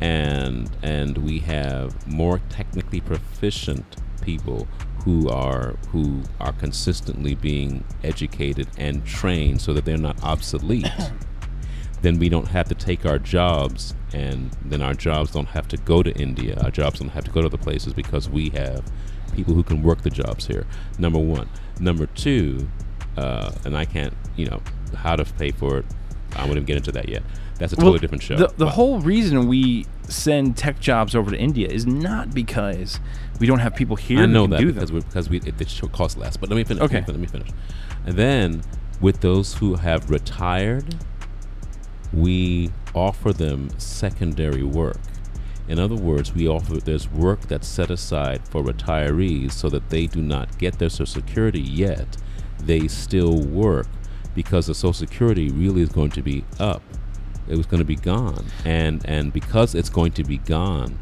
and 0.00 0.70
and 0.82 1.18
we 1.18 1.40
have 1.40 2.06
more 2.06 2.38
technically 2.48 3.00
proficient 3.00 3.84
people 4.22 4.66
who 5.04 5.28
are 5.28 5.76
who 5.90 6.22
are 6.40 6.52
consistently 6.52 7.34
being 7.34 7.84
educated 8.04 8.68
and 8.76 9.04
trained 9.04 9.60
so 9.60 9.72
that 9.72 9.84
they're 9.84 9.96
not 9.96 10.22
obsolete 10.22 10.86
then 12.02 12.18
we 12.18 12.28
don't 12.28 12.48
have 12.48 12.68
to 12.68 12.74
take 12.74 13.04
our 13.04 13.18
jobs 13.18 13.94
and 14.12 14.50
then 14.64 14.82
our 14.82 14.94
jobs 14.94 15.32
don't 15.32 15.48
have 15.48 15.68
to 15.68 15.76
go 15.76 16.02
to 16.02 16.12
India. 16.12 16.58
Our 16.62 16.70
jobs 16.70 17.00
don't 17.00 17.10
have 17.10 17.24
to 17.24 17.30
go 17.30 17.40
to 17.40 17.46
other 17.46 17.58
places 17.58 17.92
because 17.92 18.28
we 18.28 18.50
have 18.50 18.84
people 19.34 19.54
who 19.54 19.62
can 19.62 19.82
work 19.82 20.02
the 20.02 20.10
jobs 20.10 20.46
here. 20.46 20.66
Number 20.98 21.18
one. 21.18 21.48
Number 21.80 22.06
two, 22.06 22.68
uh, 23.16 23.52
and 23.64 23.76
I 23.76 23.84
can't, 23.84 24.14
you 24.36 24.46
know, 24.46 24.62
how 24.96 25.16
to 25.16 25.24
pay 25.24 25.50
for 25.50 25.78
it. 25.78 25.86
I 26.36 26.42
wouldn't 26.42 26.58
even 26.58 26.64
get 26.66 26.76
into 26.76 26.92
that 26.92 27.08
yet. 27.08 27.22
That's 27.58 27.72
a 27.72 27.76
totally 27.76 27.92
Well, 27.92 27.98
different 27.98 28.22
show. 28.22 28.36
The, 28.36 28.52
the 28.56 28.70
whole 28.70 29.00
reason 29.00 29.48
we 29.48 29.86
send 30.08 30.56
tech 30.56 30.78
jobs 30.78 31.14
over 31.14 31.30
to 31.30 31.36
India 31.36 31.68
is 31.68 31.86
not 31.86 32.32
because 32.32 33.00
we 33.40 33.46
don't 33.46 33.58
have 33.58 33.74
people 33.74 33.96
here 33.96 34.20
I 34.20 34.26
know 34.26 34.46
that 34.46 34.60
do 34.60 34.72
because 34.72 34.92
we 34.92 35.00
because 35.00 35.28
we 35.28 35.38
it, 35.38 35.60
it 35.60 35.68
should 35.68 35.92
cost 35.92 36.16
less. 36.16 36.36
But 36.36 36.50
let 36.50 36.56
me 36.56 36.64
finish. 36.64 36.82
Okay. 36.84 37.04
Let 37.06 37.18
me 37.18 37.26
finish. 37.26 37.48
And 38.06 38.16
then 38.16 38.62
with 39.00 39.20
those 39.20 39.54
who 39.54 39.74
have 39.74 40.10
retired, 40.10 40.96
we 42.12 42.70
offer 42.94 43.32
them 43.32 43.70
secondary 43.78 44.62
work. 44.62 44.98
In 45.68 45.78
other 45.78 45.96
words, 45.96 46.34
we 46.34 46.48
offer 46.48 46.78
there's 46.78 47.10
work 47.10 47.42
that's 47.42 47.68
set 47.68 47.90
aside 47.90 48.48
for 48.48 48.62
retirees 48.62 49.52
so 49.52 49.68
that 49.68 49.90
they 49.90 50.06
do 50.06 50.22
not 50.22 50.58
get 50.58 50.78
their 50.78 50.88
Social 50.88 51.06
Security 51.06 51.60
yet. 51.60 52.16
They 52.58 52.88
still 52.88 53.38
work 53.42 53.86
because 54.34 54.66
the 54.66 54.74
Social 54.74 54.94
Security 54.94 55.50
really 55.50 55.82
is 55.82 55.90
going 55.90 56.10
to 56.12 56.22
be 56.22 56.44
up. 56.58 56.82
It 57.48 57.56
was 57.56 57.66
going 57.66 57.80
to 57.80 57.84
be 57.86 57.96
gone, 57.96 58.46
and 58.64 59.04
and 59.06 59.32
because 59.32 59.74
it's 59.74 59.88
going 59.88 60.12
to 60.12 60.24
be 60.24 60.36
gone, 60.38 60.98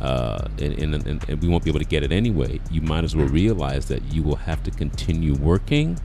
uh, 0.00 0.48
and, 0.58 0.94
and, 0.94 1.06
and, 1.06 1.28
and 1.28 1.42
we 1.42 1.48
won't 1.48 1.64
be 1.64 1.70
able 1.70 1.80
to 1.80 1.86
get 1.86 2.02
it 2.02 2.12
anyway. 2.12 2.60
You 2.70 2.82
might 2.82 3.04
as 3.04 3.16
well 3.16 3.28
realize 3.28 3.86
that 3.88 4.12
you 4.12 4.22
will 4.22 4.36
have 4.36 4.62
to 4.64 4.70
continue 4.70 5.34
working, 5.34 5.98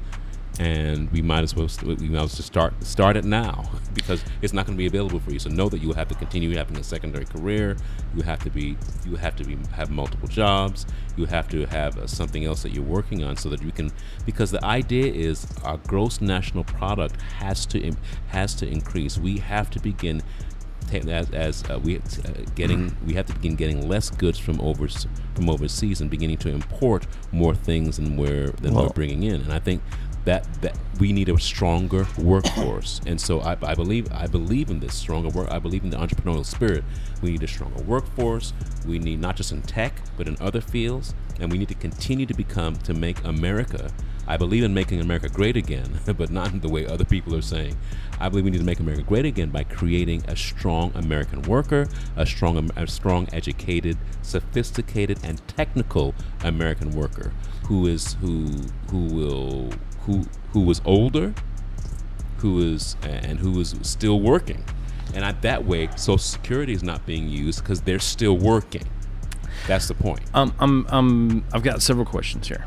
and 0.59 1.09
we 1.11 1.21
might 1.21 1.43
as 1.43 1.55
well 1.55 1.67
we 1.85 1.95
might 2.09 2.23
as 2.23 2.35
well 2.37 2.43
start 2.43 2.73
start 2.83 3.15
it 3.17 3.23
now 3.25 3.69
because 3.93 4.23
it's 4.41 4.53
not 4.53 4.65
going 4.65 4.77
to 4.77 4.81
be 4.81 4.85
available 4.87 5.19
for 5.19 5.31
you. 5.31 5.39
So 5.39 5.49
know 5.49 5.69
that 5.69 5.81
you 5.81 5.87
will 5.87 5.95
have 5.95 6.09
to 6.09 6.15
continue 6.15 6.55
having 6.55 6.77
a 6.77 6.83
secondary 6.83 7.25
career. 7.25 7.77
You 8.15 8.23
have 8.23 8.39
to 8.43 8.49
be 8.49 8.77
you 9.05 9.15
have 9.15 9.35
to 9.37 9.43
be 9.43 9.57
have 9.73 9.89
multiple 9.89 10.27
jobs. 10.27 10.85
You 11.17 11.25
have 11.25 11.47
to 11.49 11.65
have 11.67 11.97
uh, 11.97 12.07
something 12.07 12.45
else 12.45 12.63
that 12.63 12.71
you're 12.73 12.83
working 12.83 13.23
on 13.23 13.37
so 13.37 13.49
that 13.49 13.61
you 13.61 13.71
can 13.71 13.91
because 14.25 14.51
the 14.51 14.63
idea 14.63 15.11
is 15.11 15.47
our 15.63 15.77
gross 15.87 16.21
national 16.21 16.63
product 16.65 17.19
has 17.21 17.65
to 17.67 17.79
im- 17.79 17.97
has 18.27 18.53
to 18.55 18.67
increase. 18.67 19.17
We 19.17 19.37
have 19.39 19.69
to 19.71 19.79
begin 19.79 20.21
as, 20.91 21.29
as 21.31 21.63
uh, 21.69 21.79
we 21.79 21.97
uh, 21.99 22.01
getting 22.55 22.95
we 23.05 23.13
have 23.13 23.25
to 23.27 23.33
begin 23.33 23.55
getting 23.55 23.87
less 23.87 24.09
goods 24.09 24.37
from 24.37 24.59
overs 24.59 25.07
from 25.35 25.49
overseas 25.49 26.01
and 26.01 26.09
beginning 26.09 26.37
to 26.37 26.49
import 26.49 27.07
more 27.31 27.55
things 27.55 27.95
than 27.95 28.17
we're 28.17 28.49
than 28.51 28.73
Well- 28.73 28.85
we're 28.85 28.89
bringing 28.93 29.23
in. 29.23 29.41
And 29.41 29.53
I 29.53 29.59
think 29.59 29.81
that 30.26 30.48
that 30.61 30.77
we 30.99 31.11
need 31.11 31.30
a 31.30 31.39
stronger 31.39 32.07
workforce, 32.18 33.02
and 33.06 33.19
so 33.19 33.41
I, 33.41 33.57
I 33.61 33.73
believe 33.73 34.11
I 34.11 34.27
believe 34.27 34.69
in 34.69 34.80
this 34.80 34.95
stronger 34.95 35.30
work. 35.30 35.49
I 35.52 35.60
believe 35.60 35.84
in 35.84 35.89
the 35.89 35.98
entrepreneurial 35.98 36.45
spirit. 36.45 36.84
We 37.22 37.31
need 37.31 37.43
a 37.43 37.48
stronger 37.48 37.81
workforce. 37.84 38.53
We 38.85 38.99
need 38.99 39.19
not 39.19 39.35
just 39.35 39.52
in 39.52 39.61
tech, 39.64 39.93
but 40.18 40.27
in 40.27 40.38
other 40.39 40.61
fields, 40.61 41.14
and 41.39 41.52
we 41.52 41.57
need 41.57 41.69
to 41.69 41.76
continue 41.76 42.26
to 42.26 42.34
become 42.34 42.76
to 42.77 42.93
make 42.93 43.23
America. 43.23 43.91
I 44.27 44.38
believe 44.38 44.64
in 44.64 44.73
making 44.73 45.02
America 45.02 45.27
great 45.27 45.57
again, 45.57 45.99
but 46.18 46.30
not 46.30 46.53
in 46.53 46.60
the 46.60 46.69
way 46.69 46.85
other 46.85 47.03
people 47.03 47.35
are 47.35 47.41
saying. 47.41 47.76
I 48.19 48.30
believe 48.30 48.45
we 48.45 48.52
need 48.52 48.60
to 48.60 48.64
make 48.64 48.80
America 48.80 49.03
great 49.03 49.26
again 49.26 49.49
by 49.49 49.64
creating 49.64 50.23
a 50.27 50.35
strong 50.35 50.91
American 50.93 51.41
worker, 51.41 51.88
a 52.15 52.26
strong, 52.26 52.57
um, 52.57 52.69
a 52.76 52.85
strong, 52.85 53.27
educated, 53.34 53.98
sophisticated, 54.22 55.19
and 55.23 55.45
technical 55.48 56.14
American 56.43 56.91
worker 56.91 57.34
who 57.72 57.88
is 57.88 58.14
who 58.15 58.48
who 58.89 59.06
will 59.06 59.69
who 60.05 60.25
who 60.51 60.61
was 60.61 60.81
older, 60.85 61.33
who 62.37 62.59
is 62.73 62.95
and 63.03 63.39
who 63.39 63.59
is 63.59 63.75
still 63.81 64.19
working, 64.19 64.63
and 65.13 65.23
I, 65.25 65.31
that 65.33 65.65
way, 65.65 65.89
Social 65.95 66.17
Security 66.17 66.73
is 66.73 66.83
not 66.83 67.05
being 67.05 67.27
used 67.29 67.61
because 67.61 67.81
they're 67.81 67.99
still 67.99 68.37
working. 68.37 68.83
That's 69.67 69.87
the 69.87 69.93
point. 69.93 70.21
Um, 70.33 70.53
I'm, 70.59 70.87
um, 70.87 71.43
I've 71.53 71.63
got 71.63 71.81
several 71.81 72.05
questions 72.05 72.47
here, 72.47 72.65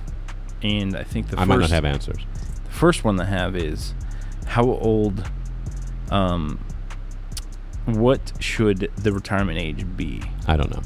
and 0.63 0.97
I 0.97 1.03
think 1.03 1.29
the 1.29 1.37
I 1.37 1.41
first, 1.41 1.49
might 1.49 1.59
not 1.61 1.71
have 1.71 1.85
answers. 1.85 2.19
the 2.65 2.71
first 2.71 3.05
one 3.05 3.21
I 3.21 3.25
have 3.25 3.57
is 3.57 3.95
how 4.47 4.65
old, 4.65 5.29
um, 6.11 6.61
what 7.87 8.33
should 8.39 8.91
the 8.97 9.13
retirement 9.13 9.59
age 9.59 9.85
be? 9.97 10.23
I 10.47 10.57
don't 10.57 10.71
know. 10.71 10.83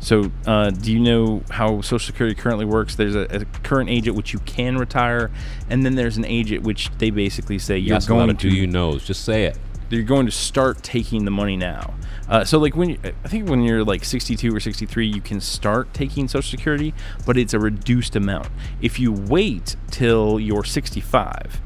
So, 0.00 0.32
uh, 0.46 0.70
do 0.70 0.92
you 0.92 0.98
know 0.98 1.42
how 1.50 1.82
Social 1.82 1.98
Security 1.98 2.34
currently 2.34 2.64
works? 2.64 2.96
There's 2.96 3.14
a, 3.14 3.26
a 3.30 3.44
current 3.62 3.90
age 3.90 4.08
at 4.08 4.14
which 4.14 4.32
you 4.32 4.38
can 4.40 4.78
retire, 4.78 5.30
and 5.68 5.84
then 5.84 5.94
there's 5.94 6.16
an 6.16 6.24
age 6.24 6.52
at 6.52 6.62
which 6.62 6.90
they 6.98 7.10
basically 7.10 7.58
say 7.58 7.76
you're 7.78 7.96
That's 7.96 8.06
going 8.06 8.28
to 8.28 8.34
do 8.34 8.48
you 8.48 8.66
knows. 8.66 9.04
Just 9.04 9.24
say 9.24 9.44
it. 9.44 9.58
you're 9.90 10.02
going 10.02 10.24
to 10.24 10.32
start 10.32 10.82
taking 10.82 11.26
the 11.26 11.30
money 11.30 11.56
now. 11.56 11.94
Uh, 12.30 12.44
so, 12.44 12.58
like 12.58 12.74
when 12.76 12.90
you, 12.90 12.98
I 13.24 13.28
think 13.28 13.50
when 13.50 13.62
you're 13.62 13.84
like 13.84 14.04
62 14.04 14.56
or 14.56 14.58
63, 14.58 15.06
you 15.06 15.20
can 15.20 15.38
start 15.38 15.92
taking 15.92 16.28
Social 16.28 16.50
Security, 16.50 16.94
but 17.26 17.36
it's 17.36 17.52
a 17.52 17.58
reduced 17.58 18.16
amount. 18.16 18.48
If 18.80 18.98
you 18.98 19.12
wait 19.12 19.76
till 19.90 20.40
you're 20.40 20.64
65, 20.64 21.60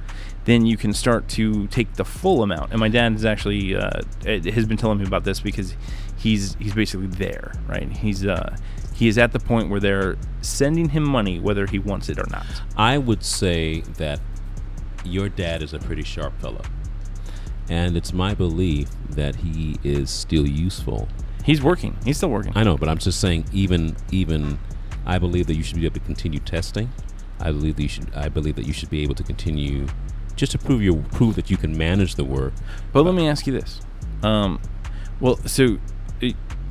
then 0.45 0.67
you 0.67 0.77
can 0.77 0.93
start 0.93 1.29
to 1.29 1.67
take 1.69 1.95
the 1.95 2.05
full 2.05 2.43
amount. 2.43 2.73
And 2.73 2.81
my 2.81 2.89
dad 2.89 3.15
is 3.15 3.25
actually 3.25 3.77
uh, 3.77 4.03
has 4.25 4.67
been 4.67 4.77
telling 4.77 4.99
me 4.99 5.05
about 5.05 5.25
this 5.25 5.41
because 5.41 5.75
he's 6.25 6.57
he's 6.59 6.75
basically 6.75 7.07
there, 7.07 7.53
right? 7.69 7.89
He's 7.93 8.27
uh, 8.27 8.57
he 8.95 9.07
is 9.09 9.19
at 9.19 9.33
the 9.33 9.39
point 9.39 9.69
where 9.69 9.79
they're 9.79 10.17
sending 10.41 10.89
him 10.89 11.05
money 11.05 11.39
whether 11.39 11.67
he 11.67 11.79
wants 11.79 12.09
it 12.09 12.19
or 12.19 12.27
not. 12.31 12.47
I 12.77 12.99
would 12.99 13.23
say 13.23 13.83
that 13.99 14.21
your 15.05 15.29
dad 15.29 15.63
is 15.63 15.75
a 15.75 15.79
pretty 15.79 16.03
sharp 16.03 16.41
fellow. 16.41 16.63
And 17.69 17.97
it's 17.97 18.13
my 18.13 18.35
belief 18.35 18.89
that 19.11 19.37
he 19.37 19.79
is 19.85 20.11
still 20.11 20.47
useful. 20.47 21.09
He's 21.45 21.63
working. 21.63 21.97
He's 22.05 22.17
still 22.17 22.31
working. 22.31 22.53
I 22.55 22.63
know, 22.63 22.77
but 22.77 22.89
I'm 22.89 22.99
just 22.99 23.21
saying 23.21 23.45
even 23.53 23.95
even 24.11 24.59
I 25.07 25.19
believe 25.19 25.47
that 25.47 25.55
you 25.55 25.63
should 25.63 25.79
be 25.79 25.85
able 25.85 25.95
to 25.95 26.07
continue 26.07 26.41
testing. 26.41 26.91
I 27.39 27.53
believe 27.53 27.77
that 27.77 27.83
you 27.83 27.89
should 27.89 28.15
I 28.15 28.31
believe 28.31 28.57
that 28.57 28.67
you 28.67 28.73
should 28.73 28.91
be 28.91 29.03
able 29.03 29.15
to 29.15 29.23
continue 29.23 29.87
just 30.37 30.53
to 30.53 30.59
prove 30.59 30.83
your 30.83 30.97
prove 31.13 31.37
that 31.37 31.51
you 31.51 31.59
can 31.59 31.77
manage 31.77 32.15
the 32.15 32.25
work. 32.25 32.55
But 32.93 33.03
let 33.03 33.15
me 33.15 33.29
ask 33.29 33.47
you 33.47 33.53
this. 33.53 33.83
Um, 34.23 34.61
well, 35.21 35.37
so 35.47 35.79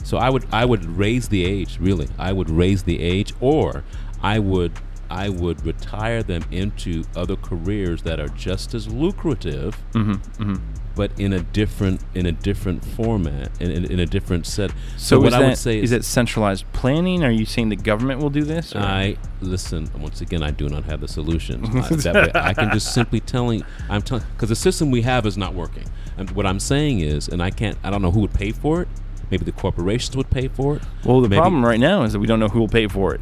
So 0.03 0.17
I 0.17 0.29
would 0.29 0.45
I 0.51 0.65
would 0.65 0.85
raise 0.85 1.29
the 1.29 1.45
age, 1.45 1.77
really. 1.79 2.07
I 2.17 2.33
would 2.33 2.49
raise 2.49 2.83
the 2.83 2.99
age 2.99 3.33
or 3.39 3.83
I 4.21 4.39
would 4.39 4.73
I 5.09 5.29
would 5.29 5.65
retire 5.65 6.23
them 6.23 6.43
into 6.51 7.03
other 7.15 7.35
careers 7.35 8.01
that 8.03 8.19
are 8.19 8.29
just 8.29 8.73
as 8.73 8.87
lucrative 8.87 9.77
mm-hmm, 9.93 10.55
but 10.95 11.11
in 11.19 11.33
a 11.33 11.39
different 11.39 12.01
in 12.15 12.25
a 12.25 12.31
different 12.31 12.83
format 12.83 13.51
in, 13.61 13.69
in, 13.69 13.91
in 13.91 13.99
a 13.99 14.05
different 14.05 14.47
set. 14.47 14.71
So, 14.97 15.19
what 15.19 15.27
is 15.27 15.33
I 15.33 15.39
that, 15.39 15.47
would 15.49 15.57
say 15.57 15.79
is 15.79 15.91
it 15.91 16.03
centralized 16.03 16.65
planning? 16.73 17.23
Are 17.23 17.31
you 17.31 17.45
saying 17.45 17.69
the 17.69 17.75
government 17.75 18.21
will 18.21 18.29
do 18.29 18.43
this? 18.43 18.75
or- 18.75 18.79
I 18.79 19.17
listen 19.41 19.89
once 19.99 20.21
again. 20.21 20.41
I 20.41 20.51
do 20.51 20.67
not 20.67 20.83
have 20.85 21.01
the 21.01 21.07
solution. 21.07 21.63
I, 21.77 22.31
I 22.33 22.53
can 22.53 22.71
just 22.71 22.93
simply 22.93 23.19
telling. 23.19 23.63
I'm 23.89 24.01
telling 24.01 24.25
because 24.33 24.49
the 24.49 24.55
system 24.55 24.89
we 24.89 25.03
have 25.03 25.25
is 25.25 25.37
not 25.37 25.53
working. 25.53 25.85
And 26.17 26.29
what 26.31 26.45
I'm 26.45 26.59
saying 26.59 26.99
is, 26.99 27.27
and 27.27 27.41
I 27.41 27.51
can't. 27.51 27.77
I 27.83 27.89
don't 27.89 28.01
know 28.01 28.11
who 28.11 28.21
would 28.21 28.33
pay 28.33 28.51
for 28.51 28.81
it. 28.81 28.87
Maybe 29.31 29.45
the 29.45 29.51
corporations 29.51 30.15
would 30.17 30.29
pay 30.29 30.47
for 30.47 30.75
it. 30.77 30.81
well, 31.05 31.21
the 31.21 31.29
Maybe- 31.29 31.39
problem 31.39 31.65
right 31.65 31.79
now 31.79 32.03
is 32.03 32.13
that 32.13 32.19
we 32.19 32.27
don't 32.27 32.39
know 32.39 32.47
who 32.49 32.59
will 32.59 32.67
pay 32.67 32.87
for 32.87 33.13
it. 33.15 33.21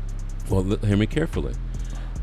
Well, 0.50 0.64
hear 0.64 0.98
me 0.98 1.08
carefully. 1.08 1.54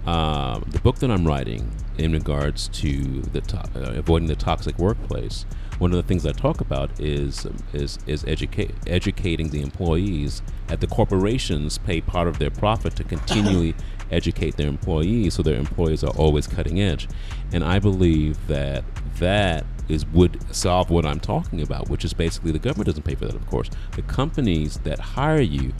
Um, 0.06 0.64
the 0.68 0.80
book 0.80 0.96
that 1.00 1.10
I'm 1.10 1.26
writing 1.26 1.70
in 1.98 2.12
regards 2.12 2.68
to 2.68 3.20
the 3.22 3.40
to- 3.42 3.58
uh, 3.74 3.92
avoiding 3.98 4.28
the 4.28 4.36
toxic 4.36 4.78
workplace, 4.78 5.44
one 5.78 5.90
of 5.92 5.96
the 5.96 6.02
things 6.02 6.24
I 6.24 6.32
talk 6.32 6.60
about 6.60 6.90
is 6.98 7.44
um, 7.46 7.56
is 7.72 7.98
is 8.06 8.24
educate 8.26 8.70
educating 8.86 9.50
the 9.50 9.60
employees. 9.60 10.40
At 10.70 10.80
the 10.80 10.86
corporations 10.86 11.78
pay 11.78 12.00
part 12.00 12.26
of 12.28 12.38
their 12.38 12.50
profit 12.50 12.96
to 12.96 13.04
continually 13.04 13.74
educate 14.10 14.56
their 14.56 14.68
employees, 14.68 15.34
so 15.34 15.42
their 15.42 15.58
employees 15.58 16.02
are 16.02 16.12
always 16.16 16.46
cutting 16.46 16.80
edge. 16.80 17.06
And 17.52 17.62
I 17.62 17.78
believe 17.78 18.46
that 18.48 18.84
that 19.18 19.64
is 19.88 20.04
would 20.06 20.38
solve 20.54 20.90
what 20.90 21.04
I'm 21.06 21.20
talking 21.20 21.60
about, 21.62 21.88
which 21.88 22.04
is 22.04 22.12
basically 22.14 22.52
the 22.52 22.58
government 22.58 22.86
doesn't 22.86 23.04
pay 23.04 23.14
for 23.14 23.26
that, 23.26 23.34
of 23.34 23.46
course. 23.46 23.70
The 23.96 24.02
companies 24.02 24.78
that 24.84 24.98
hire 25.00 25.40
you 25.40 25.72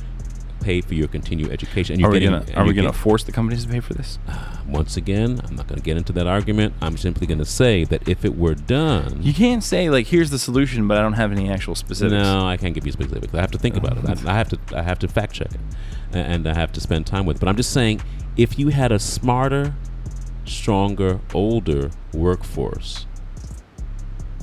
pay 0.61 0.81
for 0.81 0.95
your 0.95 1.07
continued 1.07 1.53
education. 1.53 1.95
And 1.95 2.01
you're 2.01 2.11
Are 2.11 2.13
we 2.13 2.19
getting, 2.19 2.39
gonna 2.41 2.53
Are 2.61 2.65
we 2.67 2.73
gonna 2.75 2.89
get- 2.89 2.97
force 2.97 3.23
the 3.23 3.31
companies 3.31 3.65
to 3.65 3.71
pay 3.71 3.79
for 3.81 3.95
this? 3.95 4.19
Uh, 4.27 4.57
once 4.69 4.97
again, 4.97 5.41
I'm 5.45 5.55
not 5.55 5.69
going 5.69 5.79
to 5.79 5.85
get 5.85 5.97
into 5.97 6.13
that 6.15 6.27
argument. 6.27 6.75
I'm 6.83 6.97
simply 6.97 7.27
going 7.29 7.39
to 7.39 7.45
say 7.45 7.85
that 7.85 8.09
if 8.09 8.25
it 8.25 8.37
were 8.37 8.55
done, 8.57 9.21
You 9.23 9.33
can't 9.33 9.63
say 9.63 9.89
like, 9.89 10.09
"Here's 10.09 10.31
the 10.31 10.39
solution," 10.39 10.89
but 10.89 10.99
I 10.99 11.03
don't 11.03 11.13
have 11.13 11.31
any 11.31 11.49
actual 11.49 11.77
specifics. 11.77 12.13
no, 12.21 12.45
I 12.47 12.57
can't 12.57 12.75
give 12.75 12.85
you 12.85 12.91
specifics. 12.93 13.33
I 13.33 13.41
have 13.41 13.53
to 13.53 13.59
think 13.59 13.77
about 13.77 13.99
it. 13.99 14.27
I, 14.27 14.33
I 14.33 14.35
have 14.35 14.49
to. 14.49 14.59
I 14.77 14.83
have 14.83 14.99
to 14.99 15.09
fact 15.09 15.35
check 15.35 15.53
it, 15.55 15.61
and 16.13 16.47
I 16.49 16.55
have 16.55 16.73
to 16.73 16.81
spend 16.81 17.07
time 17.07 17.25
with. 17.25 17.37
it. 17.37 17.41
But 17.41 17.49
I'm 17.49 17.57
just 17.57 17.71
saying, 17.73 18.01
if 18.37 18.59
you 18.59 18.69
had 18.69 18.91
a 18.91 18.99
smarter, 18.99 19.75
stronger, 20.45 21.21
older 21.35 21.91
workforce, 22.13 23.07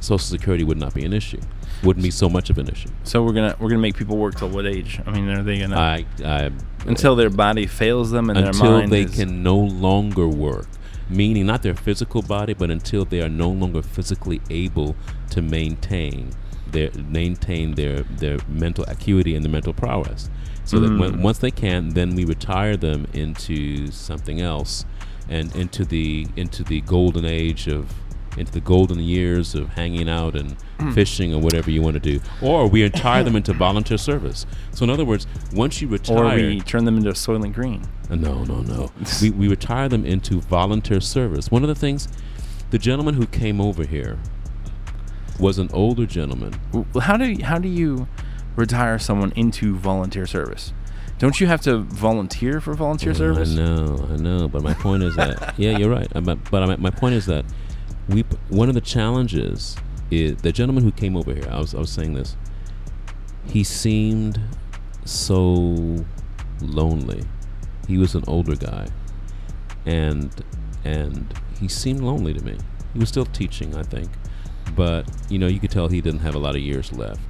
Social 0.02 0.20
Security 0.20 0.64
would 0.64 0.78
not 0.78 0.94
be 0.94 1.06
an 1.06 1.14
issue. 1.14 1.40
Wouldn't 1.84 2.04
be 2.04 2.12
so 2.12 2.30
much 2.30 2.50
of 2.50 2.58
an 2.58 2.68
issue. 2.68 2.90
So 3.04 3.24
we're 3.24 3.34
gonna 3.34 3.56
we're 3.60 3.70
gonna 3.70 3.82
make 3.82 3.96
people 3.98 4.18
work 4.18 4.36
till 4.36 4.50
what 4.50 4.66
age? 4.66 5.00
I 5.06 5.12
mean, 5.12 5.28
are 5.30 5.44
they 5.44 5.60
gonna 5.60 5.78
I, 5.78 6.06
I 6.24 6.52
until 6.86 7.16
their 7.16 7.30
body 7.30 7.66
fails 7.68 8.12
them 8.12 8.30
and 8.30 8.38
their 8.38 8.48
until 8.48 8.88
they 8.88 9.06
can 9.06 9.42
no 9.44 9.58
longer 9.58 10.28
work 10.28 10.68
meaning 11.08 11.46
not 11.46 11.62
their 11.62 11.76
physical 11.76 12.24
body 12.24 12.54
but 12.56 12.72
until 12.72 13.06
they 13.06 13.22
are 13.22 13.30
no 13.30 13.48
longer 13.50 13.82
physically 13.84 14.42
able 14.50 14.96
to 15.30 15.40
maintain 15.40 16.32
their 16.72 16.90
maintain 17.08 17.76
their 17.76 18.02
their 18.04 18.40
mental 18.48 18.84
acuity 18.88 19.36
and 19.36 19.46
their 19.46 19.52
mental 19.52 19.72
prowess 19.74 20.30
so 20.64 20.80
that 20.80 20.90
when, 21.00 21.14
Mm. 21.14 21.22
once 21.22 21.38
they 21.38 21.52
can 21.52 21.90
then 21.90 22.16
we 22.16 22.26
retire 22.26 22.76
them 22.76 23.06
into 23.14 23.92
something 23.92 24.42
else 24.42 24.84
and 25.30 25.56
into 25.56 25.86
the 25.86 26.26
into 26.36 26.64
the 26.64 26.82
golden 26.82 27.24
age 27.26 27.68
of 27.68 27.94
into 28.38 28.52
the 28.52 28.60
golden 28.62 29.00
years 29.00 29.56
of 29.56 29.70
hanging 29.70 30.10
out 30.10 30.36
and 30.36 30.56
Hmm. 30.80 30.92
fishing 30.92 31.34
or 31.34 31.40
whatever 31.40 31.72
you 31.72 31.82
want 31.82 31.94
to 31.94 32.02
do 32.02 32.20
or 32.42 32.68
we 32.68 32.84
retire 32.84 33.24
them 33.24 33.38
into 33.38 33.54
volunteer 33.68 33.98
service 33.98 34.46
so 34.72 34.84
in 34.84 34.90
other 34.90 35.06
words 35.06 35.26
once 35.54 35.82
you 35.82 35.88
retire 35.88 36.18
or 36.18 36.36
we 36.36 36.60
turn 36.60 36.84
them 36.84 36.98
into 36.98 37.10
a 37.10 37.14
Soylent 37.14 37.54
Green. 37.54 37.82
uh, 38.12 38.16
No, 38.16 38.44
no, 38.44 38.62
no. 38.62 38.92
we, 39.22 39.30
we 39.30 39.48
retire 39.48 39.88
them 39.88 40.06
into 40.06 40.42
volunteer 40.42 41.00
service. 41.00 41.50
One 41.50 41.64
of 41.64 41.70
the 41.70 41.76
things, 41.76 42.10
the 42.72 42.78
gentleman 42.78 43.14
who 43.16 43.26
came 43.26 43.62
over 43.62 43.86
here 43.86 44.20
was 45.40 45.58
an 45.58 45.70
older 45.74 46.06
gentleman. 46.06 46.54
Well, 46.74 46.86
How 47.02 47.16
do 47.18 47.26
you, 47.26 47.44
how 47.46 47.58
do 47.60 47.68
you 47.70 48.08
retire 48.58 49.00
someone 49.00 49.32
into 49.36 49.76
volunteer 49.76 50.26
service? 50.26 50.74
Don't 51.20 51.40
you 51.40 51.48
have 51.48 51.62
to 51.62 51.80
volunteer 51.80 52.60
for 52.60 52.74
volunteer 52.74 53.14
Mm, 53.14 53.18
service? 53.18 53.52
I 53.54 53.56
know, 53.56 54.08
I 54.12 54.18
know. 54.18 54.48
But 54.50 54.64
my 54.64 54.74
point 54.74 55.04
is 55.04 55.16
that, 55.16 55.54
yeah, 55.58 55.78
you're 55.78 55.90
right. 55.90 56.08
Uh, 56.14 56.22
But, 56.22 56.50
but 56.52 56.80
my 56.80 56.90
point 56.90 57.16
is 57.16 57.26
that 57.28 57.46
we 58.10 58.22
one 58.50 58.70
of 58.70 58.76
the 58.76 58.82
challenges 58.82 59.76
is 60.12 60.38
the 60.38 60.52
gentleman 60.52 60.84
who 60.84 60.92
came 60.92 61.16
over 61.18 61.34
here. 61.34 61.48
I 61.50 61.60
was 61.60 61.74
I 61.74 61.80
was 61.80 61.92
saying 61.92 62.14
this. 62.14 62.36
He 63.48 63.64
seemed 63.64 64.40
so 65.06 66.06
lonely. 66.62 67.24
He 67.88 67.98
was 67.98 68.16
an 68.16 68.24
older 68.28 68.56
guy, 68.56 68.88
and 69.86 70.32
and 70.84 71.34
he 71.60 71.68
seemed 71.68 72.02
lonely 72.02 72.34
to 72.34 72.44
me. 72.44 72.58
He 72.94 73.00
was 73.00 73.10
still 73.10 73.26
teaching, 73.26 73.76
I 73.76 73.84
think, 73.84 74.10
but 74.76 75.10
you 75.30 75.38
know, 75.38 75.48
you 75.48 75.60
could 75.60 75.72
tell 75.72 75.88
he 75.88 76.02
didn't 76.02 76.22
have 76.22 76.36
a 76.36 76.40
lot 76.40 76.56
of 76.56 76.62
years 76.62 76.92
left. 76.94 77.22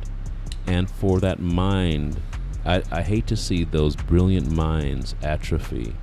And 0.67 0.89
for 0.89 1.19
that 1.19 1.39
mind, 1.39 2.19
I, 2.65 2.81
I 2.91 3.01
hate 3.01 3.27
to 3.27 3.37
see 3.37 3.63
those 3.63 3.95
brilliant 3.95 4.51
minds 4.51 5.15
atrophy 5.21 5.95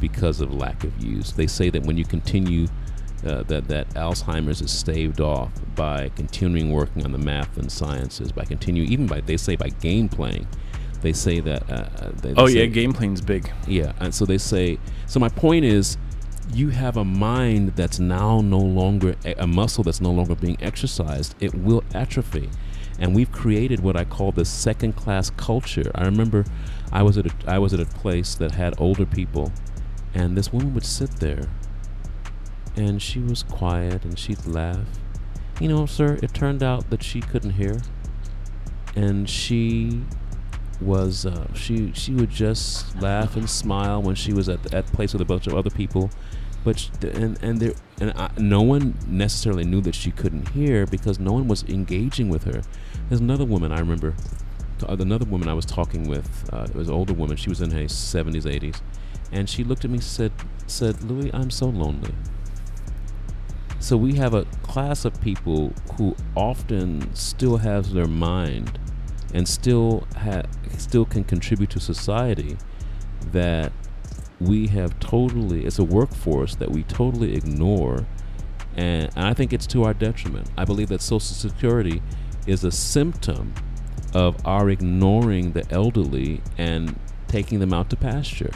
because 0.00 0.40
of 0.40 0.52
lack 0.52 0.84
of 0.84 1.02
use. 1.02 1.32
They 1.32 1.46
say 1.46 1.70
that 1.70 1.84
when 1.84 1.96
you 1.96 2.04
continue, 2.04 2.66
uh, 3.26 3.42
that 3.44 3.68
that 3.68 3.88
Alzheimer's 3.90 4.60
is 4.62 4.70
staved 4.70 5.20
off 5.20 5.50
by 5.74 6.10
continuing 6.10 6.70
working 6.72 7.04
on 7.04 7.12
the 7.12 7.18
math 7.18 7.56
and 7.58 7.70
sciences, 7.70 8.32
by 8.32 8.44
continuing 8.44 8.88
even 8.90 9.06
by 9.06 9.20
they 9.20 9.36
say 9.36 9.56
by 9.56 9.68
game 9.68 10.08
playing. 10.08 10.46
They 11.02 11.12
say 11.12 11.40
that. 11.40 11.70
Uh, 11.70 11.74
uh, 11.74 12.10
they, 12.22 12.32
they 12.32 12.40
Oh 12.40 12.46
say- 12.46 12.60
yeah, 12.60 12.66
game 12.66 12.92
playing's 12.92 13.20
big. 13.20 13.50
yeah, 13.66 13.92
and 14.00 14.14
so 14.14 14.24
they 14.24 14.38
say. 14.38 14.78
So 15.06 15.20
my 15.20 15.28
point 15.28 15.64
is, 15.64 15.98
you 16.54 16.70
have 16.70 16.96
a 16.96 17.04
mind 17.04 17.74
that's 17.76 17.98
now 17.98 18.40
no 18.40 18.58
longer 18.58 19.14
a 19.24 19.34
a 19.38 19.46
muscle 19.46 19.84
that's 19.84 20.00
no 20.00 20.10
longer 20.10 20.34
being 20.34 20.56
exercised, 20.62 21.34
it 21.40 21.54
will 21.54 21.84
atrophy. 21.94 22.48
And 22.98 23.14
we've 23.14 23.30
created 23.30 23.80
what 23.80 23.94
I 23.94 24.04
call 24.04 24.32
the 24.32 24.44
second 24.46 24.94
class 24.96 25.28
culture. 25.30 25.90
I 25.94 26.04
remember 26.04 26.44
I 26.90 27.02
was 27.02 27.18
at 27.18 27.26
a, 27.26 27.32
I 27.46 27.58
was 27.58 27.74
at 27.74 27.80
a 27.80 27.84
place 27.84 28.34
that 28.36 28.52
had 28.52 28.74
older 28.80 29.04
people 29.04 29.52
and 30.14 30.34
this 30.34 30.50
woman 30.50 30.72
would 30.72 30.86
sit 30.86 31.10
there 31.20 31.46
and 32.76 33.00
she 33.00 33.18
was 33.18 33.42
quiet 33.42 34.04
and 34.04 34.18
she'd 34.18 34.46
laugh. 34.46 34.86
You 35.60 35.68
know, 35.68 35.86
sir, 35.86 36.18
it 36.22 36.34
turned 36.34 36.62
out 36.62 36.90
that 36.90 37.02
she 37.02 37.20
couldn't 37.20 37.52
hear. 37.52 37.80
And 38.94 39.28
she 39.28 40.02
was 40.80 41.24
uh, 41.24 41.52
she 41.54 41.92
she 41.94 42.12
would 42.12 42.30
just 42.30 43.00
laugh 43.00 43.36
and 43.36 43.48
smile 43.48 44.02
when 44.02 44.14
she 44.14 44.32
was 44.32 44.48
at 44.48 44.62
the, 44.62 44.76
at 44.76 44.86
place 44.86 45.12
with 45.12 45.22
a 45.22 45.24
bunch 45.24 45.46
of 45.46 45.54
other 45.54 45.70
people, 45.70 46.10
but 46.64 46.78
sh- 46.78 46.88
and 47.02 47.42
and 47.42 47.60
there 47.60 47.72
and 48.00 48.12
I, 48.12 48.30
no 48.38 48.62
one 48.62 48.94
necessarily 49.06 49.64
knew 49.64 49.80
that 49.82 49.94
she 49.94 50.10
couldn't 50.10 50.50
hear 50.50 50.86
because 50.86 51.18
no 51.18 51.32
one 51.32 51.48
was 51.48 51.62
engaging 51.64 52.28
with 52.28 52.44
her. 52.44 52.62
There's 53.08 53.20
another 53.20 53.44
woman 53.44 53.72
I 53.72 53.78
remember, 53.78 54.14
uh, 54.86 54.96
another 54.98 55.24
woman 55.24 55.48
I 55.48 55.54
was 55.54 55.64
talking 55.64 56.08
with. 56.08 56.50
Uh, 56.52 56.66
it 56.68 56.74
was 56.74 56.88
an 56.88 56.94
older 56.94 57.14
woman. 57.14 57.36
She 57.36 57.48
was 57.48 57.60
in 57.60 57.70
her 57.70 57.84
70s, 57.84 58.42
80s, 58.42 58.80
and 59.32 59.48
she 59.48 59.64
looked 59.64 59.84
at 59.84 59.90
me 59.90 60.00
said 60.00 60.32
said 60.66 61.02
Louis, 61.04 61.30
I'm 61.32 61.50
so 61.50 61.66
lonely. 61.66 62.14
So 63.78 63.96
we 63.96 64.14
have 64.14 64.34
a 64.34 64.44
class 64.62 65.04
of 65.04 65.20
people 65.20 65.72
who 65.96 66.16
often 66.34 67.14
still 67.14 67.58
has 67.58 67.92
their 67.92 68.06
mind 68.06 68.78
and 69.34 69.46
still 69.46 70.06
ha- 70.16 70.42
still 70.78 71.04
can 71.04 71.24
contribute 71.24 71.70
to 71.70 71.80
society 71.80 72.56
that 73.32 73.72
we 74.38 74.66
have 74.68 74.98
totally 75.00 75.64
it's 75.64 75.78
a 75.78 75.84
workforce 75.84 76.54
that 76.56 76.70
we 76.70 76.82
totally 76.82 77.34
ignore 77.34 78.06
and, 78.76 79.10
and 79.16 79.26
I 79.26 79.34
think 79.34 79.52
it's 79.52 79.66
to 79.68 79.84
our 79.84 79.94
detriment. 79.94 80.50
I 80.56 80.64
believe 80.64 80.88
that 80.88 81.00
social 81.00 81.34
security 81.34 82.02
is 82.46 82.62
a 82.62 82.70
symptom 82.70 83.54
of 84.14 84.36
our 84.46 84.70
ignoring 84.70 85.52
the 85.52 85.66
elderly 85.70 86.42
and 86.56 86.98
taking 87.26 87.58
them 87.58 87.72
out 87.72 87.90
to 87.90 87.96
pasture 87.96 88.52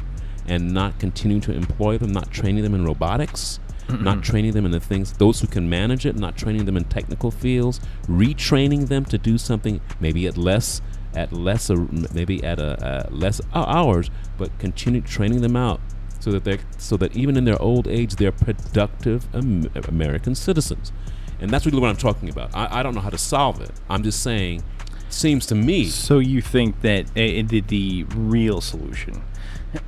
and 0.47 0.73
not 0.73 0.99
continuing 0.99 1.41
to 1.43 1.53
employ 1.53 1.99
them, 1.99 2.13
not 2.13 2.31
training 2.31 2.63
them 2.63 2.75
in 2.75 2.85
robotics, 2.85 3.59
not 3.91 4.23
training 4.23 4.53
them 4.53 4.65
in 4.65 4.71
the 4.71 4.81
things 4.81 5.13
those 5.15 5.41
who 5.41 5.47
can 5.47 5.69
manage 5.69 6.07
it, 6.07 6.17
not 6.17 6.37
training 6.37 6.65
them 6.65 6.77
in 6.77 6.85
technical 6.85 7.31
fields, 7.31 7.81
retraining 8.07 8.89
them 8.89 9.05
to 9.07 9.19
do 9.19 9.39
something 9.39 9.81
maybe 10.01 10.27
at 10.27 10.37
less 10.37 10.81
at 11.15 11.33
less 11.33 11.71
maybe 12.13 12.43
at 12.45 12.59
a, 12.59 13.09
a 13.09 13.11
less 13.13 13.41
hours, 13.55 14.11
but 14.39 14.57
continue 14.59 15.01
training 15.01 15.41
them 15.41 15.57
out 15.57 15.81
so 16.21 16.31
that 16.31 16.45
they 16.45 16.59
so 16.79 16.97
that 16.97 17.17
even 17.17 17.37
in 17.37 17.45
their 17.45 17.61
old 17.61 17.89
age 17.89 18.17
they're 18.17 18.33
productive 18.33 19.27
Am- 19.35 19.71
American 19.89 20.35
citizens, 20.35 20.93
and 21.41 21.51
that's 21.51 21.67
really 21.67 21.81
what 21.81 21.89
I'm 21.89 21.97
talking 21.97 22.29
about. 22.29 22.55
I, 22.55 22.81
I 22.81 22.83
don't 22.83 22.95
know 22.95 23.01
how 23.01 23.11
to 23.11 23.19
solve 23.19 23.61
it. 23.61 23.73
I'm 23.89 24.03
just 24.03 24.23
saying, 24.23 24.63
seems 25.09 25.47
to 25.47 25.55
me 25.55 25.87
So 25.87 26.19
you 26.19 26.41
think 26.41 26.81
that 26.83 27.07
uh, 27.11 27.49
the, 27.49 27.63
the 27.67 28.05
real 28.15 28.61
solution 28.61 29.23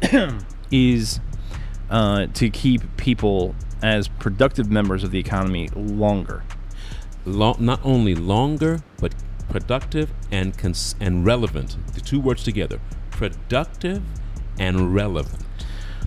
is 0.70 1.20
uh, 1.92 2.26
to 2.34 2.50
keep 2.50 2.80
people 2.96 3.54
as 3.82 4.08
productive 4.08 4.70
members 4.70 5.04
of 5.04 5.10
the 5.12 5.18
economy 5.20 5.68
longer? 5.76 6.42
lo- 7.24 7.56
not 7.60 7.78
only 7.84 8.14
longer 8.16 8.82
but 9.00 9.14
productive 9.48 10.10
and 10.32 10.56
cons- 10.58 10.96
and 11.00 11.24
relevant. 11.24 11.76
The 11.94 12.00
two 12.00 12.18
words 12.18 12.42
together: 12.42 12.80
productive 13.10 14.02
and 14.58 14.94
relevant 14.94 15.44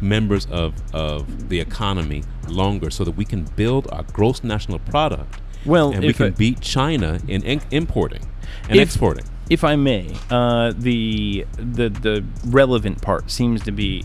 members 0.01 0.45
of 0.47 0.73
of 0.93 1.49
the 1.49 1.59
economy 1.59 2.23
longer, 2.49 2.89
so 2.89 3.03
that 3.05 3.15
we 3.15 3.25
can 3.25 3.43
build 3.55 3.87
our 3.91 4.03
gross 4.13 4.43
national 4.43 4.79
product. 4.79 5.41
Well, 5.65 5.91
and 5.93 6.03
we 6.05 6.13
can 6.13 6.33
beat 6.33 6.59
China 6.61 7.19
in, 7.27 7.41
in 7.43 7.61
importing 7.71 8.27
and 8.69 8.77
If- 8.77 8.83
exporting. 8.89 9.25
If 9.49 9.63
I 9.63 9.75
may, 9.75 10.11
uh, 10.31 10.73
the 10.75 11.45
the 11.57 11.89
the 11.89 12.25
relevant 12.45 13.01
part 13.01 13.29
seems 13.29 13.61
to 13.63 13.71
be 13.71 14.03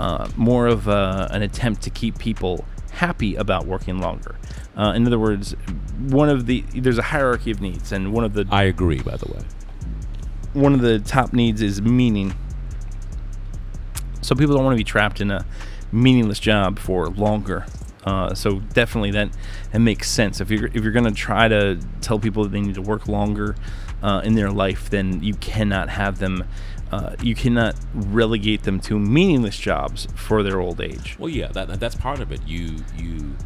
uh, 0.00 0.28
more 0.34 0.66
of 0.66 0.88
a, 0.88 1.28
an 1.30 1.42
attempt 1.42 1.82
to 1.82 1.90
keep 1.90 2.18
people 2.18 2.64
happy 2.92 3.36
about 3.36 3.66
working 3.66 3.98
longer. 3.98 4.36
Uh, 4.74 4.94
in 4.96 5.06
other 5.06 5.18
words, 5.18 5.52
one 5.98 6.30
of 6.30 6.46
the 6.46 6.62
there's 6.74 6.96
a 6.96 7.02
hierarchy 7.02 7.50
of 7.50 7.60
needs, 7.60 7.92
and 7.92 8.10
one 8.10 8.24
of 8.24 8.32
the 8.32 8.46
I 8.50 8.62
agree. 8.64 9.00
By 9.00 9.18
the 9.18 9.30
way, 9.30 9.42
one 10.54 10.72
of 10.72 10.80
the 10.80 11.00
top 11.00 11.34
needs 11.34 11.60
is 11.60 11.82
meaning. 11.82 12.32
So 14.22 14.34
people 14.34 14.54
don't 14.54 14.64
want 14.64 14.74
to 14.74 14.80
be 14.80 14.84
trapped 14.84 15.20
in 15.20 15.30
a 15.30 15.44
meaningless 15.92 16.40
job 16.40 16.78
for 16.78 17.08
longer. 17.08 17.66
Uh, 18.02 18.32
so 18.32 18.60
definitely 18.72 19.10
that 19.10 19.28
that 19.72 19.80
makes 19.80 20.10
sense. 20.10 20.40
If 20.40 20.50
you're 20.50 20.68
if 20.68 20.82
you're 20.82 20.92
gonna 20.92 21.12
try 21.12 21.46
to 21.48 21.78
tell 22.00 22.18
people 22.18 22.44
that 22.44 22.52
they 22.52 22.60
need 22.62 22.76
to 22.76 22.82
work 22.82 23.06
longer 23.06 23.54
uh, 24.02 24.22
in 24.24 24.34
their 24.34 24.50
life, 24.50 24.88
then 24.88 25.22
you 25.22 25.34
cannot 25.34 25.90
have 25.90 26.20
them. 26.20 26.44
Uh, 26.90 27.14
you 27.22 27.34
cannot 27.34 27.76
relegate 27.94 28.64
them 28.64 28.80
to 28.80 28.98
meaningless 28.98 29.56
jobs 29.56 30.08
for 30.16 30.42
their 30.42 30.60
old 30.60 30.80
age. 30.80 31.16
well, 31.18 31.28
yeah, 31.28 31.46
that, 31.48 31.78
that's 31.78 31.94
part 31.94 32.20
of 32.20 32.32
it. 32.32 32.40
You 32.46 32.76
you 32.96 33.36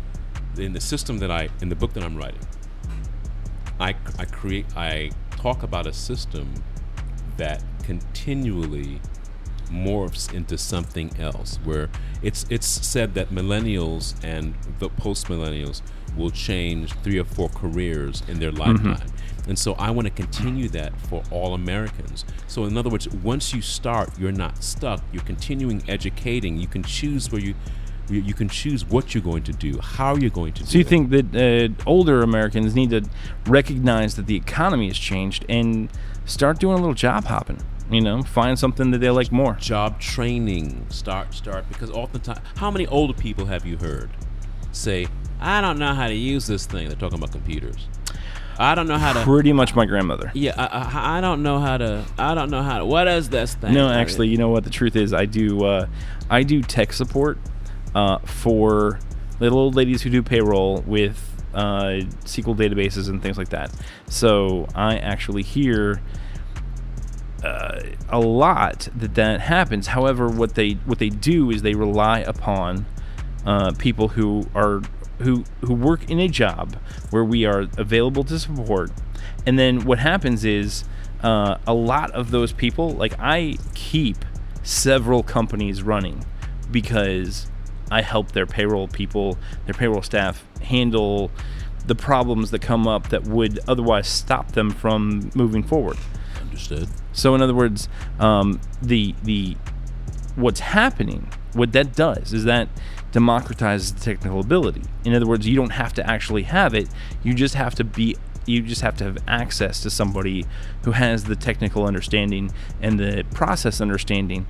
in 0.57 0.73
the 0.73 0.81
system 0.81 1.19
that 1.19 1.31
I 1.31 1.49
in 1.61 1.69
the 1.69 1.77
book 1.77 1.93
that 1.95 2.03
I'm 2.03 2.17
writing, 2.17 2.41
I 3.79 3.95
I 4.19 4.25
create 4.25 4.67
I 4.77 5.11
talk 5.31 5.63
about 5.63 5.87
a 5.87 5.93
system 5.93 6.55
that 7.37 7.63
continually 7.83 9.01
morphs 9.71 10.33
into 10.33 10.57
something 10.57 11.11
else 11.19 11.59
where 11.65 11.91
it's 12.23 12.47
it's 12.49 12.67
said 12.67 13.15
that 13.15 13.31
millennials 13.31 14.15
and 14.23 14.55
the 14.79 14.89
post 14.89 15.27
millennials 15.27 15.83
will 16.17 16.31
change 16.31 16.93
three 17.03 17.19
or 17.19 17.25
four 17.25 17.49
careers 17.49 18.23
in 18.29 18.39
their 18.39 18.53
lifetime 18.53 19.09
and 19.49 19.59
so 19.59 19.75
i 19.75 19.91
want 19.91 20.07
to 20.07 20.13
continue 20.13 20.69
that 20.69 20.99
for 21.03 21.23
all 21.31 21.55
americans 21.55 22.25
so 22.47 22.65
in 22.65 22.77
other 22.77 22.91
words 22.91 23.09
once 23.09 23.53
you 23.55 23.61
start 23.63 24.11
you're 24.19 24.33
not 24.33 24.63
stuck 24.63 25.03
you're 25.13 25.23
continuing 25.23 25.83
educating 25.89 26.57
you 26.57 26.67
can 26.67 26.83
choose 26.83 27.31
where 27.31 27.41
you 27.41 27.55
you, 28.11 28.35
can 28.35 28.51
choose 28.51 28.85
what 28.85 29.15
you're 29.15 29.23
going 29.23 29.43
to 29.43 29.53
do 29.53 29.79
how 29.81 30.15
you're 30.15 30.29
going 30.29 30.53
to 30.53 30.63
do 30.63 30.67
So 30.69 30.77
you 30.77 30.83
it. 30.83 30.89
think 30.89 31.09
that 31.11 31.35
uh, 31.35 31.83
older 31.89 32.23
Americans 32.23 32.75
need 32.75 32.91
to 32.91 33.03
recognize 33.47 34.15
that 34.17 34.27
the 34.27 34.37
economy 34.37 34.89
has 34.89 34.99
changed 34.99 35.47
and 35.49 35.89
start 36.27 36.59
doing 36.59 36.75
a 36.75 36.81
little 36.81 36.95
job 36.95 37.25
hopping? 37.25 37.61
You 37.91 38.03
know, 38.03 38.23
find 38.23 38.59
something 38.59 38.91
that 38.91 38.99
they 38.99 39.09
like 39.09 39.33
more. 39.33 39.55
job 39.55 40.01
training 40.01 40.87
start 40.91 41.33
start 41.33 41.67
because 41.69 41.91
oftentimes 41.91 42.41
how 42.57 42.71
many 42.71 42.87
older 42.89 43.15
people 43.15 43.47
have 43.47 43.65
you 43.65 43.77
heard 43.79 44.11
say 44.73 45.07
i 45.41 45.61
don't 45.61 45.79
know 45.79 45.95
how 45.95 46.09
to 46.09 46.15
use 46.15 46.47
this 46.47 46.67
thing 46.67 46.89
they're 46.89 46.97
talking 46.97 47.19
about 47.19 47.33
computers 47.33 47.89
i 48.59 48.75
don't 48.75 48.87
know 48.89 48.99
how 48.99 49.13
to 49.13 49.21
Pretty 49.23 49.53
much 49.53 49.75
my 49.75 49.85
grandmother. 49.87 50.31
yeah 50.35 50.55
I, 50.57 50.67
I, 50.67 51.19
I 51.19 51.21
don't 51.21 51.43
know 51.43 51.59
how 51.61 51.77
to 51.79 52.05
i 52.19 52.35
don't 52.35 52.51
know 52.51 52.63
how 52.63 52.79
to 52.79 52.85
what 52.85 53.09
is 53.09 53.29
this 53.29 53.55
thing 53.55 53.75
No, 53.75 53.89
actually, 53.91 54.29
you 54.29 54.37
know 54.39 54.49
what? 54.49 54.65
The 54.65 54.71
truth 54.71 54.97
is, 54.97 55.13
I 55.13 55.25
do. 55.27 55.65
Uh, 55.65 55.87
I 56.31 56.43
do 56.43 56.63
tech 56.63 56.93
support 56.93 57.39
uh, 57.95 58.19
for 58.19 58.99
little 59.41 59.59
old 59.59 59.75
ladies 59.75 60.03
who 60.03 60.11
do 60.11 60.23
payroll 60.23 60.81
with 60.87 61.31
uh, 61.55 62.03
SQL 62.25 62.57
databases 62.57 63.09
and 63.09 63.23
things 63.23 63.37
like 63.39 63.51
that. 63.51 63.71
So 64.09 64.67
I 64.75 64.97
actually 64.99 65.43
hear 65.43 66.01
uh, 67.43 67.81
a 68.09 68.19
lot 68.21 68.89
that 68.97 69.15
that 69.17 69.41
happens. 69.41 69.89
However, 69.89 70.29
what 70.29 70.55
they 70.55 70.73
what 70.87 70.99
they 70.99 71.11
do 71.11 71.51
is 71.51 71.63
they 71.63 71.75
rely 71.75 72.21
upon 72.21 72.87
uh, 73.45 73.73
people 73.79 74.09
who 74.09 74.49
are 74.55 74.83
who 75.25 75.45
who 75.63 75.75
work 75.75 76.11
in 76.11 76.21
a 76.21 76.29
job 76.29 76.77
where 77.11 77.25
we 77.25 77.45
are 77.45 77.67
available 77.77 78.25
to 78.25 78.39
support, 78.39 78.91
and 79.47 79.59
then 79.59 79.85
what 79.85 79.99
happens 79.99 80.45
is 80.45 80.85
uh, 81.23 81.59
a 81.67 81.75
lot 81.75 82.11
of 82.13 82.31
those 82.31 82.53
people, 82.53 82.91
like 82.91 83.15
I 83.19 83.57
keep 83.75 84.25
several 84.63 85.23
companies 85.23 85.83
running 85.83 86.25
because 86.71 87.47
I 87.91 88.03
help 88.03 88.33
their 88.33 88.47
payroll 88.47 88.89
people, 88.89 89.39
their 89.67 89.75
payroll 89.75 90.03
staff 90.03 90.45
handle 90.63 91.31
the 91.87 91.95
problems 91.95 92.51
that 92.51 92.63
come 92.63 92.89
up 92.89 93.11
that 93.11 93.25
would 93.25 93.61
otherwise 93.69 94.09
stop 94.09 94.53
them 94.53 94.71
from 94.71 95.31
moving 95.35 95.63
forward. 95.63 95.99
understood 96.41 96.89
So 97.13 97.35
in 97.35 97.43
other 97.43 97.55
words, 97.55 97.89
um, 98.19 98.61
the 98.83 99.15
the 99.23 99.57
what's 100.37 100.61
happening, 100.61 101.31
what 101.53 101.73
that 101.73 101.95
does 101.95 102.33
is 102.33 102.45
that 102.45 102.69
democratizes 103.15 103.95
the 103.95 104.01
technical 104.01 104.41
ability. 104.41 104.83
In 105.05 105.15
other 105.15 105.27
words, 105.27 105.47
you 105.47 105.55
don't 105.55 105.71
have 105.71 105.95
to 105.95 106.11
actually 106.11 106.43
have 106.43 106.75
it. 106.75 106.89
You 107.23 107.33
just 107.33 107.55
have 107.55 107.75
to 107.77 107.85
be 107.85 108.17
you 108.47 108.61
just 108.61 108.83
have 108.83 108.95
to 108.95 109.05
have 109.05 109.17
access 109.27 109.81
to 109.81 109.89
somebody 109.89 110.45
who 110.83 110.91
has 110.91 111.25
the 111.25 111.37
technical 111.37 111.87
understanding 111.87 112.53
and 112.83 113.01
the 113.01 113.25
process 113.33 113.81
understanding 113.81 114.47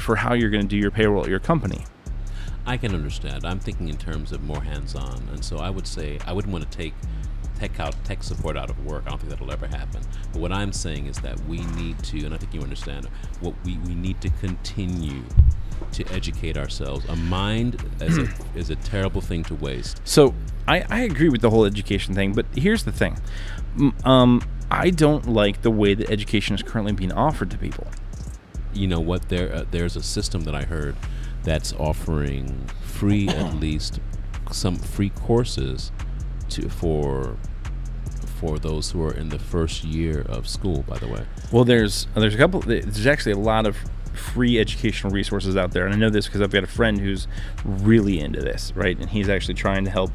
for 0.00 0.16
how 0.16 0.34
you're 0.34 0.50
going 0.50 0.62
to 0.64 0.68
do 0.68 0.76
your 0.76 0.90
payroll 0.90 1.22
at 1.22 1.28
your 1.28 1.38
company. 1.38 1.84
i 2.66 2.76
can 2.76 2.92
understand 2.92 3.44
i'm 3.46 3.60
thinking 3.60 3.88
in 3.88 3.96
terms 3.96 4.32
of 4.32 4.42
more 4.42 4.62
hands-on 4.62 5.28
and 5.30 5.44
so 5.44 5.58
i 5.58 5.70
would 5.70 5.86
say 5.86 6.18
i 6.26 6.32
wouldn't 6.32 6.52
want 6.52 6.68
to 6.68 6.76
take 6.76 6.92
tech 7.56 7.78
out 7.78 7.94
tech 8.04 8.20
support 8.24 8.56
out 8.56 8.68
of 8.68 8.84
work 8.84 9.04
i 9.06 9.10
don't 9.10 9.18
think 9.18 9.30
that'll 9.30 9.52
ever 9.52 9.68
happen 9.68 10.02
but 10.32 10.40
what 10.40 10.50
i'm 10.50 10.72
saying 10.72 11.06
is 11.06 11.18
that 11.18 11.38
we 11.46 11.58
need 11.76 11.96
to 12.00 12.24
and 12.26 12.34
i 12.34 12.36
think 12.36 12.52
you 12.52 12.60
understand 12.60 13.06
what 13.38 13.54
we, 13.64 13.78
we 13.86 13.94
need 13.94 14.20
to 14.20 14.28
continue 14.40 15.22
to 15.92 16.04
educate 16.12 16.56
ourselves. 16.56 17.04
A 17.08 17.16
mind 17.16 17.82
is 18.00 18.18
a, 18.18 18.28
is 18.54 18.70
a 18.70 18.76
terrible 18.76 19.20
thing 19.20 19.42
to 19.44 19.54
waste. 19.54 20.00
So 20.04 20.34
I, 20.68 20.84
I 20.90 21.00
agree 21.00 21.28
with 21.28 21.40
the 21.40 21.50
whole 21.50 21.64
education 21.64 22.14
thing, 22.14 22.32
but 22.32 22.46
here's 22.54 22.84
the 22.84 22.92
thing. 22.92 23.18
Um, 24.04 24.42
I 24.70 24.90
don't 24.90 25.26
like 25.28 25.62
the 25.62 25.70
way 25.70 25.94
that 25.94 26.10
education 26.10 26.54
is 26.54 26.62
currently 26.62 26.92
being 26.92 27.12
offered 27.12 27.50
to 27.52 27.58
people. 27.58 27.86
You 28.72 28.88
know 28.88 29.00
what? 29.00 29.28
There 29.28 29.54
uh, 29.54 29.64
there's 29.70 29.96
a 29.96 30.02
system 30.02 30.42
that 30.44 30.54
I 30.54 30.62
heard 30.62 30.96
that's 31.44 31.72
offering 31.74 32.66
free 32.82 33.28
at 33.42 33.54
least 33.54 34.00
some 34.50 34.76
free 34.76 35.10
courses 35.10 35.92
to 36.50 36.68
for 36.68 37.36
for 38.40 38.58
those 38.58 38.90
who 38.90 39.02
are 39.02 39.14
in 39.14 39.30
the 39.30 39.38
first 39.38 39.82
year 39.84 40.20
of 40.28 40.46
school. 40.46 40.82
By 40.82 40.98
the 40.98 41.08
way, 41.08 41.26
Well, 41.52 41.64
there's 41.64 42.06
there's 42.14 42.34
a 42.34 42.38
couple. 42.38 42.60
There's 42.60 43.06
actually 43.06 43.32
a 43.32 43.38
lot 43.38 43.66
of 43.66 43.76
free 44.16 44.58
educational 44.58 45.12
resources 45.12 45.56
out 45.56 45.72
there, 45.72 45.84
and 45.84 45.94
I 45.94 45.98
know 45.98 46.10
this 46.10 46.26
because 46.26 46.40
I've 46.40 46.50
got 46.50 46.64
a 46.64 46.68
friend 46.68 47.00
who's 47.00 47.28
really 47.64 48.18
into 48.18 48.40
this, 48.40 48.72
right? 48.74 48.98
And 48.98 49.10
he's 49.10 49.28
actually 49.28 49.54
trying 49.54 49.84
to 49.84 49.90
help 49.90 50.10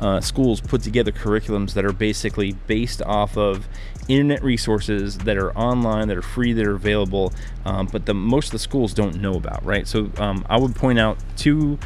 uh, 0.00 0.20
schools 0.20 0.60
put 0.60 0.82
together 0.82 1.12
curriculums 1.12 1.74
that 1.74 1.84
are 1.84 1.92
basically 1.92 2.52
based 2.66 3.02
off 3.02 3.36
of 3.36 3.68
internet 4.08 4.42
resources 4.42 5.18
that 5.18 5.36
are 5.36 5.56
online, 5.56 6.08
that 6.08 6.16
are 6.16 6.22
free, 6.22 6.52
that 6.52 6.66
are 6.66 6.74
available, 6.74 7.32
um, 7.64 7.86
but 7.92 8.06
the 8.06 8.14
most 8.14 8.46
of 8.46 8.52
the 8.52 8.58
schools 8.58 8.94
don't 8.94 9.20
know 9.20 9.34
about, 9.34 9.64
right? 9.64 9.86
So 9.86 10.10
um, 10.16 10.44
I 10.48 10.58
would 10.58 10.74
point 10.74 10.98
out 10.98 11.18
two 11.36 11.78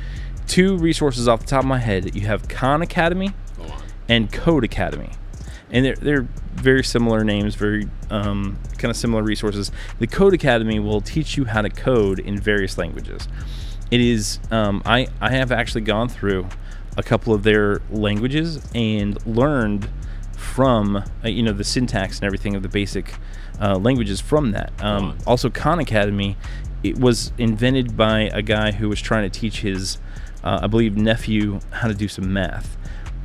two 0.47 0.77
resources 0.77 1.27
off 1.27 1.41
the 1.41 1.47
top 1.47 1.61
of 1.61 1.69
my 1.69 1.79
head. 1.79 2.15
You 2.15 2.27
have 2.27 2.49
Khan 2.49 2.83
Academy 2.83 3.33
and 4.09 4.31
Code 4.31 4.63
Academy, 4.63 5.11
and 5.75 5.85
they're 5.85 5.97
they're 5.97 6.29
very 6.55 6.85
similar 6.85 7.25
names, 7.25 7.57
very 7.57 7.89
um, 8.09 8.57
kind 8.79 8.91
of 8.91 8.97
similar 8.97 9.23
resources. 9.23 9.73
The 9.99 10.07
Codecademy 10.07 10.83
will 10.83 11.01
teach 11.01 11.37
you 11.37 11.45
how 11.45 11.63
to 11.63 11.69
code 11.69 12.21
in 12.21 12.39
various 12.39 12.79
languages. 12.79 13.29
It 13.91 14.01
is 14.01 14.39
um, 14.51 14.83
I 14.87 15.09
I 15.21 15.33
have 15.33 15.53
actually 15.53 15.83
gone 15.83 16.09
through 16.09 16.49
a 16.97 17.03
couple 17.03 17.35
of 17.35 17.43
their 17.43 17.83
languages 17.91 18.65
and 18.75 19.25
learned 19.27 19.91
from 20.37 20.97
uh, 20.97 21.29
you 21.29 21.43
know 21.43 21.53
the 21.53 21.65
syntax 21.65 22.19
and 22.19 22.25
everything 22.25 22.55
of 22.55 22.63
the 22.63 22.69
basic 22.69 23.17
uh, 23.61 23.77
languages 23.77 24.21
from 24.21 24.53
that. 24.53 24.73
Um, 24.81 25.19
also, 25.27 25.51
Khan 25.51 25.81
Academy 25.81 26.37
it 26.85 26.99
was 26.99 27.33
invented 27.39 27.97
by 27.97 28.31
a 28.33 28.43
guy 28.43 28.71
who 28.73 28.91
was 28.91 29.01
trying 29.01 29.29
to 29.29 29.41
teach 29.41 29.63
his, 29.63 29.97
uh, 30.45 30.61
I 30.63 30.67
believe, 30.67 30.99
nephew 30.99 31.61
how 31.71 31.89
to 31.89 31.95
do 31.95 32.09
some 32.09 32.31
math, 32.33 32.77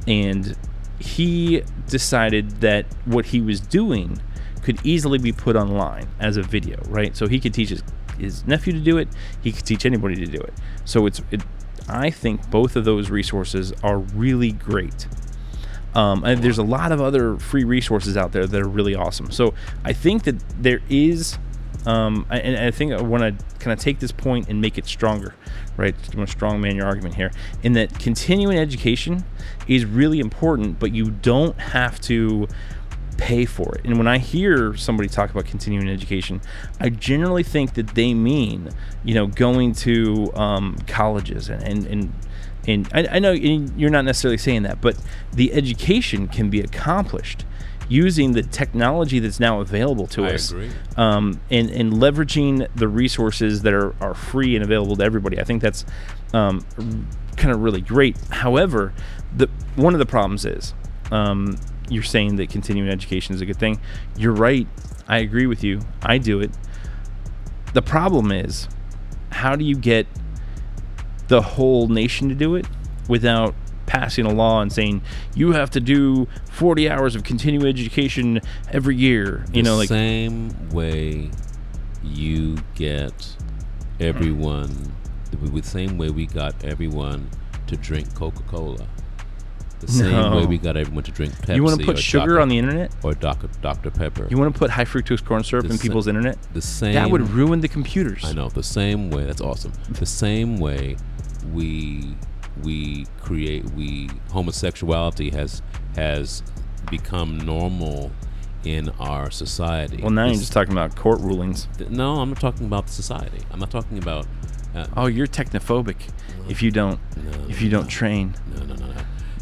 and 0.08 0.56
he 1.00 1.64
decided 1.88 2.62
that 2.62 2.86
what 3.06 3.28
he 3.28 3.42
was 3.42 3.60
doing 3.60 4.22
could 4.62 4.86
easily 4.86 5.18
be 5.18 5.32
put 5.32 5.56
online 5.56 6.08
as 6.20 6.38
a 6.38 6.44
video, 6.44 6.80
right? 6.88 7.16
So 7.16 7.28
he 7.28 7.40
could 7.40 7.54
teach 7.54 7.70
his, 7.70 7.84
his 8.20 8.46
nephew 8.46 8.74
to 8.74 8.80
do 8.80 8.98
it. 8.98 9.08
He 9.42 9.52
could 9.52 9.66
teach 9.66 9.86
anybody 9.86 10.16
to 10.16 10.26
do 10.26 10.40
it. 10.40 10.54
So 10.86 11.06
it's, 11.06 11.22
it, 11.32 11.42
I 11.88 12.10
think 12.10 12.50
both 12.52 12.76
of 12.76 12.86
those 12.86 13.10
resources 13.10 13.74
are 13.82 13.98
really 13.98 14.52
great. 14.52 15.08
Um, 15.96 16.24
and 16.24 16.44
there's 16.44 16.60
a 16.60 16.64
lot 16.64 16.92
of 16.92 17.02
other 17.02 17.38
free 17.38 17.64
resources 17.64 18.16
out 18.16 18.32
there 18.32 18.46
that 18.46 18.62
are 18.62 18.68
really 18.68 18.94
awesome. 18.94 19.32
So 19.32 19.54
I 19.84 19.94
think 19.94 20.24
that 20.24 20.40
there 20.62 20.82
is, 20.90 21.40
um, 21.86 22.26
I- 22.30 22.40
and 22.40 22.58
I 22.58 22.72
think 22.72 22.94
I 22.94 23.02
want 23.02 23.24
to 23.24 23.46
kind 23.60 23.72
of 23.74 23.80
take 23.80 24.00
this 24.00 24.12
point 24.12 24.48
and 24.50 24.62
make 24.62 24.78
it 24.78 24.86
stronger, 24.86 25.36
right? 25.78 25.96
I 26.14 26.18
want 26.18 26.30
to 26.30 26.38
strongman 26.38 26.76
your 26.76 26.86
argument 26.86 27.16
here, 27.16 27.32
in 27.64 27.74
that 27.74 28.00
continuing 28.00 28.58
education 28.58 29.24
is 29.68 29.86
really 29.86 30.20
important, 30.20 30.80
but 30.80 30.94
you 30.94 31.12
don't 31.12 31.58
have 31.60 32.00
to 32.02 32.48
pay 33.18 33.46
for 33.46 33.76
it. 33.76 33.82
And 33.84 33.98
when 33.98 34.08
I 34.08 34.18
hear 34.18 34.76
somebody 34.76 35.10
talk 35.10 35.30
about 35.30 35.46
continuing 35.46 35.90
education, 35.90 36.42
I 36.80 36.90
generally 36.90 37.44
think 37.44 37.74
that 37.74 37.90
they 37.90 38.14
mean, 38.14 38.70
you 39.04 39.14
know, 39.14 39.28
going 39.28 39.74
to 39.76 40.32
um, 40.36 40.78
colleges 40.88 41.50
and 41.50 41.64
and 41.64 41.86
and, 41.88 42.14
and 42.68 42.90
I, 42.94 43.16
I 43.16 43.20
know 43.20 43.32
you're 43.32 43.90
not 43.90 44.06
necessarily 44.06 44.38
saying 44.38 44.64
that, 44.64 44.80
but 44.82 44.98
the 45.34 45.52
education 45.54 46.28
can 46.28 46.50
be 46.50 46.60
accomplished 46.62 47.46
using 47.90 48.32
the 48.34 48.44
technology 48.44 49.20
that's 49.20 49.40
now 49.40 49.60
available 49.60 50.08
to 50.08 50.24
I 50.26 50.36
us 50.36 50.52
agree. 50.52 50.70
um, 50.96 51.42
and, 51.50 51.70
and 51.72 51.92
leveraging 51.92 52.68
the 52.76 52.88
resources 52.88 53.64
that 53.64 53.74
are, 53.74 53.96
are 54.00 54.14
free 54.14 54.56
and 54.56 54.64
available 54.64 54.96
to 54.96 55.04
everybody. 55.04 55.40
I 55.40 55.44
think 55.44 55.62
that's 55.62 55.86
um, 56.34 56.64
kind 57.36 57.52
of 57.52 57.62
really 57.62 57.82
great. 57.82 58.16
However, 58.30 58.94
the 59.36 59.50
one 59.76 59.94
of 59.94 60.00
the 60.00 60.06
problems 60.06 60.46
is 60.46 60.74
um, 61.12 61.58
you're 61.90 62.04
saying 62.04 62.36
that 62.38 62.50
continuing 62.50 62.90
education 62.90 63.34
is 63.36 63.42
a 63.42 63.46
good 63.46 63.58
thing. 63.58 63.82
You're 64.16 64.34
right. 64.34 64.68
I 65.08 65.18
agree 65.18 65.48
with 65.48 65.64
you. 65.64 65.82
I 66.04 66.20
do 66.20 66.40
it. 66.40 66.52
The 67.74 67.82
problem 67.82 68.32
is, 68.32 68.68
how 69.32 69.56
do 69.56 69.66
you 69.66 69.76
get 69.76 70.06
the 71.28 71.42
whole 71.42 71.88
nation 71.88 72.30
to 72.30 72.36
do 72.36 72.56
it 72.56 72.66
without 73.08 73.56
passing 73.90 74.26
a 74.26 74.34
law 74.34 74.62
and 74.62 74.72
saying 74.72 75.02
you 75.36 75.52
have 75.54 75.70
to 75.72 75.80
do 75.80 76.28
40 76.52 76.90
hours 76.90 77.16
of 77.16 77.24
continuing 77.24 77.68
education 77.68 78.40
every 78.72 78.96
year? 78.96 79.44
You 79.52 79.64
know, 79.64 79.72
the 79.74 79.78
like 79.80 79.90
same 79.90 80.70
way 80.70 81.32
you 82.04 82.58
get 82.76 83.36
everyone 84.00 84.94
the, 85.32 85.38
the 85.38 85.64
same 85.64 85.98
way 85.98 86.10
we 86.10 86.26
got 86.26 86.64
everyone 86.64 87.30
to 87.68 87.76
drink 87.78 88.14
Coca-Cola. 88.16 88.88
The 89.80 89.88
same 89.88 90.12
No. 90.12 90.38
way 90.38 90.46
we 90.46 90.58
got 90.58 90.76
everyone 90.76 91.04
to 91.04 91.12
drink 91.12 91.34
Pepsi. 91.34 91.56
you 91.56 91.64
want 91.64 91.80
to 91.80 91.86
put 91.86 91.98
sugar 92.00 92.26
Dr. 92.34 92.40
on 92.42 92.50
the 92.50 92.58
internet? 92.58 92.92
or 93.04 93.14
Dr. 93.14 93.48
Dr. 93.62 93.92
Pepper. 93.92 94.28
You 94.30 94.38
want 94.38 94.54
to 94.54 94.58
put 94.60 94.70
high 94.72 94.86
fructose 94.86 95.24
corn 95.24 95.44
syrup 95.44 95.66
The 95.66 95.72
in 95.72 95.78
sa- 95.78 95.82
people's 95.84 96.08
internet? 96.08 96.38
the 96.54 96.62
same 96.62 96.96
That 96.96 97.10
would 97.12 97.30
ruin 97.30 97.62
the 97.62 97.68
computers. 97.68 98.24
I 98.26 98.34
know 98.34 98.50
the 98.50 98.64
same 98.64 99.10
way. 99.12 99.24
That's 99.26 99.40
awesome. 99.42 99.72
The 99.92 100.06
same 100.06 100.58
way 100.58 100.98
we 101.54 102.16
we 102.64 103.06
create 103.22 103.66
we 103.72 104.10
homosexuality 104.32 105.30
has 105.32 105.62
has 105.96 106.44
become 106.90 107.38
normal 107.40 108.12
in 108.64 108.90
our 109.00 109.32
society. 109.32 110.02
Well, 110.02 110.12
now 110.12 110.26
you're 110.26 110.36
just 110.36 110.52
talking 110.52 110.74
about 110.74 110.96
court 110.96 111.22
rulings. 111.22 111.68
th- 111.78 111.90
no, 111.90 112.16
I'm 112.20 112.30
not 112.30 112.40
talking 112.42 112.66
about 112.66 112.90
society. 112.90 113.40
I'm 113.52 113.60
not 113.60 113.72
talking 113.72 113.98
about. 113.98 114.26
Uh, 114.76 114.86
Oh, 114.96 115.08
you're 115.08 115.26
technophobic 115.28 115.96
if 116.48 116.62
you 116.62 116.70
don't 116.72 117.00
no, 117.18 117.32
if 117.50 117.60
you 117.62 117.70
don't 117.70 117.88
train. 117.88 118.36
no, 118.54 118.64
no, 118.66 118.76
no, 118.76 118.86
no. 118.88 118.94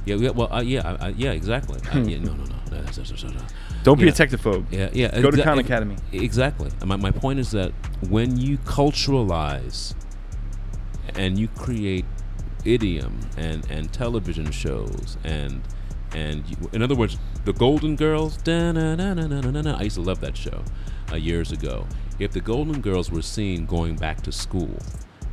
Yeah, 0.05 0.15
yeah, 0.15 0.29
well, 0.29 0.51
uh, 0.53 0.61
yeah, 0.61 0.95
I, 1.01 1.07
I, 1.07 1.09
yeah, 1.09 1.31
exactly. 1.31 1.79
Uh, 1.93 1.97
yeah, 1.99 2.19
no, 2.19 2.31
no, 2.33 2.43
no. 2.45 2.55
no, 2.71 2.77
no, 2.77 2.81
no, 2.81 2.81
no, 3.23 3.29
no. 3.33 3.41
Don't 3.83 3.99
be 3.99 4.07
a 4.07 4.11
technophobe. 4.13 4.65
Yeah, 4.71 4.89
yeah. 4.93 5.19
Go 5.19 5.29
to 5.31 5.37
exa- 5.37 5.43
Khan 5.43 5.59
Academy. 5.59 5.97
Exactly. 6.13 6.69
My, 6.85 6.95
my 6.95 7.11
point 7.11 7.39
is 7.39 7.51
that 7.51 7.73
when 8.09 8.37
you 8.37 8.57
culturalize 8.59 9.93
and 11.15 11.37
you 11.37 11.47
create 11.49 12.05
idiom 12.67 13.19
and, 13.37 13.69
and 13.71 13.91
television 13.93 14.51
shows 14.51 15.17
and 15.23 15.61
and 16.13 16.49
you, 16.49 16.55
in 16.71 16.81
other 16.81 16.95
words, 16.95 17.17
the 17.43 17.53
Golden 17.53 17.95
Girls. 17.95 18.37
I 18.47 19.81
used 19.83 19.95
to 19.95 20.01
love 20.01 20.21
that 20.21 20.37
show 20.37 20.63
uh, 21.11 21.17
years 21.17 21.51
ago. 21.51 21.85
If 22.17 22.31
the 22.31 22.39
Golden 22.39 22.81
Girls 22.81 23.11
were 23.11 23.21
seen 23.21 23.65
going 23.65 23.97
back 23.97 24.21
to 24.21 24.31
school 24.31 24.77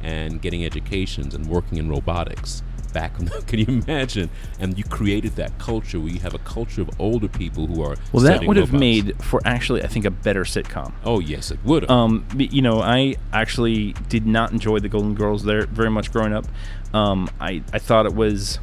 and 0.02 0.42
getting 0.42 0.64
educations 0.64 1.34
and 1.34 1.46
working 1.46 1.78
in 1.78 1.88
robotics 1.88 2.62
back, 2.92 3.14
can 3.46 3.58
you 3.58 3.66
imagine? 3.68 4.30
And 4.58 4.76
you 4.78 4.84
created 4.84 5.36
that 5.36 5.58
culture 5.58 6.00
where 6.00 6.12
you 6.12 6.20
have 6.20 6.34
a 6.34 6.38
culture 6.38 6.82
of 6.82 6.90
older 6.98 7.28
people 7.28 7.66
who 7.66 7.82
are 7.82 7.96
Well, 8.12 8.24
that 8.24 8.46
would 8.46 8.56
have 8.56 8.72
made 8.72 9.22
for 9.22 9.40
actually, 9.44 9.82
I 9.82 9.86
think, 9.86 10.04
a 10.04 10.10
better 10.10 10.44
sitcom. 10.44 10.92
Oh 11.04 11.20
yes, 11.20 11.50
it 11.50 11.58
would. 11.64 11.90
Um, 11.90 12.26
you 12.36 12.62
know, 12.62 12.80
I 12.80 13.16
actually 13.32 13.92
did 14.08 14.26
not 14.26 14.52
enjoy 14.52 14.78
the 14.78 14.88
Golden 14.88 15.14
Girls 15.14 15.44
there 15.44 15.66
very 15.66 15.90
much 15.90 16.10
growing 16.10 16.32
up. 16.32 16.46
Um, 16.94 17.28
I 17.40 17.62
I 17.72 17.78
thought 17.78 18.06
it 18.06 18.14
was 18.14 18.58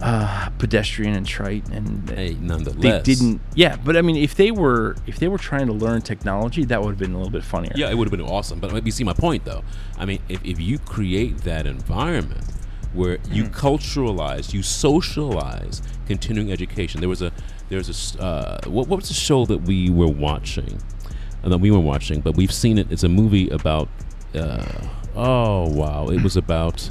uh, 0.00 0.48
pedestrian 0.58 1.14
and 1.14 1.26
trite, 1.26 1.68
and 1.70 2.08
hey, 2.08 2.34
they 2.34 3.00
didn't. 3.02 3.40
Yeah, 3.56 3.76
but 3.84 3.96
I 3.96 4.02
mean, 4.02 4.16
if 4.16 4.36
they 4.36 4.52
were 4.52 4.94
if 5.08 5.18
they 5.18 5.26
were 5.26 5.38
trying 5.38 5.66
to 5.66 5.72
learn 5.72 6.02
technology, 6.02 6.64
that 6.66 6.80
would 6.80 6.90
have 6.90 6.98
been 6.98 7.14
a 7.14 7.16
little 7.16 7.32
bit 7.32 7.42
funnier. 7.42 7.72
Yeah, 7.74 7.90
it 7.90 7.98
would 7.98 8.06
have 8.08 8.16
been 8.16 8.26
awesome. 8.28 8.60
But 8.60 8.86
you 8.86 8.92
see 8.92 9.02
my 9.02 9.12
point, 9.12 9.44
though. 9.44 9.64
I 9.98 10.04
mean, 10.04 10.20
if, 10.28 10.44
if 10.44 10.60
you 10.60 10.78
create 10.78 11.38
that 11.38 11.66
environment 11.66 12.44
where 12.94 13.18
you 13.30 13.44
Hmm. 13.46 13.50
culturalize, 13.52 14.52
you 14.54 14.62
socialize 14.62 15.82
continuing 16.06 16.52
education. 16.52 17.00
There 17.00 17.08
was 17.08 17.22
a 17.22 17.32
there's 17.68 17.88
a 17.88 17.92
s- 17.92 18.16
uh, 18.16 18.60
what, 18.66 18.86
what 18.86 19.00
was 19.00 19.08
the 19.08 19.14
show 19.14 19.44
that 19.46 19.62
we 19.62 19.90
were 19.90 20.06
watching? 20.06 20.80
Uh, 21.42 21.48
that 21.48 21.58
we 21.58 21.72
weren't 21.72 21.84
watching, 21.84 22.20
but 22.20 22.36
we've 22.36 22.52
seen 22.52 22.78
it. 22.78 22.86
It's 22.92 23.02
a 23.02 23.08
movie 23.08 23.48
about. 23.48 23.88
Uh, 24.32 24.62
oh 25.18 25.68
wow! 25.68 26.08
It 26.08 26.22
was 26.22 26.36
about. 26.36 26.88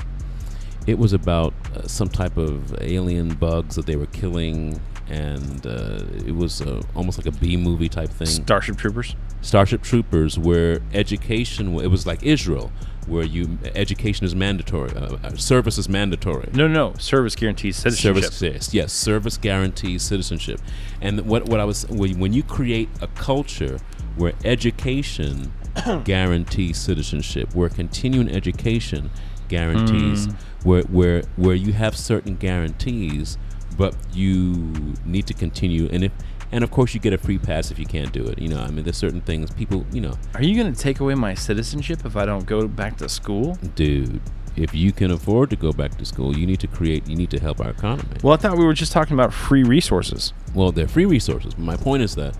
It 0.85 0.97
was 0.97 1.11
about 1.11 1.53
uh, 1.75 1.85
some 1.85 2.07
type 2.07 2.37
of 2.37 2.73
alien 2.81 3.33
bugs 3.35 3.75
that 3.75 3.85
they 3.85 3.97
were 3.97 4.05
killing, 4.05 4.79
and 5.09 5.65
uh, 5.65 6.03
it 6.25 6.33
was 6.33 6.61
uh, 6.61 6.81
almost 6.95 7.17
like 7.17 7.27
a 7.27 7.37
B 7.37 7.57
movie 7.57 7.89
type 7.89 8.09
thing. 8.09 8.27
Starship 8.27 8.77
Troopers. 8.77 9.15
Starship 9.41 9.81
Troopers, 9.81 10.39
where 10.39 10.79
education 10.93 11.75
it 11.79 11.87
was 11.87 12.07
like 12.07 12.23
Israel, 12.23 12.71
where 13.05 13.23
you 13.23 13.57
education 13.75 14.25
is 14.25 14.35
mandatory, 14.35 14.91
uh, 14.95 15.17
uh, 15.23 15.35
service 15.35 15.77
is 15.77 15.89
mandatory. 15.89 16.49
No, 16.53 16.67
no, 16.67 16.93
service 16.97 17.35
guarantees 17.35 17.75
citizenship. 17.75 18.23
Service, 18.23 18.41
yes, 18.41 18.73
yes, 18.73 18.93
service 18.93 19.37
guarantees 19.37 20.03
citizenship, 20.03 20.61
and 21.01 21.21
what 21.21 21.45
what 21.47 21.59
I 21.59 21.65
was 21.65 21.85
when 21.87 22.33
you 22.33 22.43
create 22.43 22.89
a 23.01 23.07
culture 23.07 23.79
where 24.15 24.33
education 24.43 25.53
guarantees 26.03 26.77
citizenship, 26.77 27.53
where 27.55 27.69
continuing 27.69 28.29
education 28.29 29.09
guarantees, 29.47 30.27
Mm. 30.27 30.35
where 30.63 30.83
where 30.83 31.23
where 31.35 31.55
you 31.55 31.73
have 31.73 31.95
certain 31.95 32.35
guarantees, 32.35 33.37
but 33.77 33.95
you 34.13 34.73
need 35.05 35.25
to 35.27 35.33
continue, 35.33 35.87
and 35.91 36.03
if 36.03 36.11
and 36.51 36.63
of 36.63 36.71
course 36.71 36.93
you 36.93 36.99
get 36.99 37.13
a 37.13 37.17
free 37.17 37.37
pass 37.37 37.71
if 37.71 37.77
you 37.79 37.85
can't 37.85 38.11
do 38.13 38.23
it. 38.25 38.39
You 38.39 38.47
know, 38.49 38.59
I 38.61 38.69
mean, 38.71 38.83
there's 38.85 38.97
certain 38.97 39.21
things 39.21 39.51
people, 39.51 39.85
you 39.91 39.99
know, 40.01 40.13
Are 40.33 40.41
you 40.43 40.55
going 40.61 40.73
to 40.73 40.79
take 40.79 40.99
away 41.01 41.13
my 41.15 41.33
citizenship 41.33 42.05
if 42.05 42.15
I 42.15 42.25
don't 42.25 42.45
go 42.45 42.67
back 42.67 42.97
to 42.97 43.09
school? 43.09 43.57
dude. 43.75 44.21
If 44.55 44.73
you 44.73 44.91
can 44.91 45.11
afford 45.11 45.51
to 45.51 45.55
go 45.55 45.71
back 45.71 45.99
to 45.99 46.05
school, 46.05 46.35
you 46.35 46.47
need 46.47 46.59
to 46.61 46.67
create. 46.67 47.07
You 47.07 47.15
need 47.15 47.29
to 47.29 47.39
help 47.39 47.61
our 47.61 47.69
economy. 47.69 48.17
Well, 48.23 48.33
I 48.33 48.37
thought 48.37 48.57
we 48.57 48.65
were 48.65 48.73
just 48.73 48.91
talking 48.91 49.13
about 49.13 49.31
free 49.31 49.61
resources. 49.61 50.33
Well, 50.55 50.71
they're 50.71 50.87
free 50.87 51.05
resources. 51.05 51.55
My 51.59 51.75
point 51.77 52.01
is 52.01 52.15
that 52.15 52.35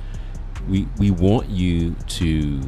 we 0.67 0.87
we 0.97 1.11
want 1.11 1.49
you 1.49 1.95
to 2.07 2.61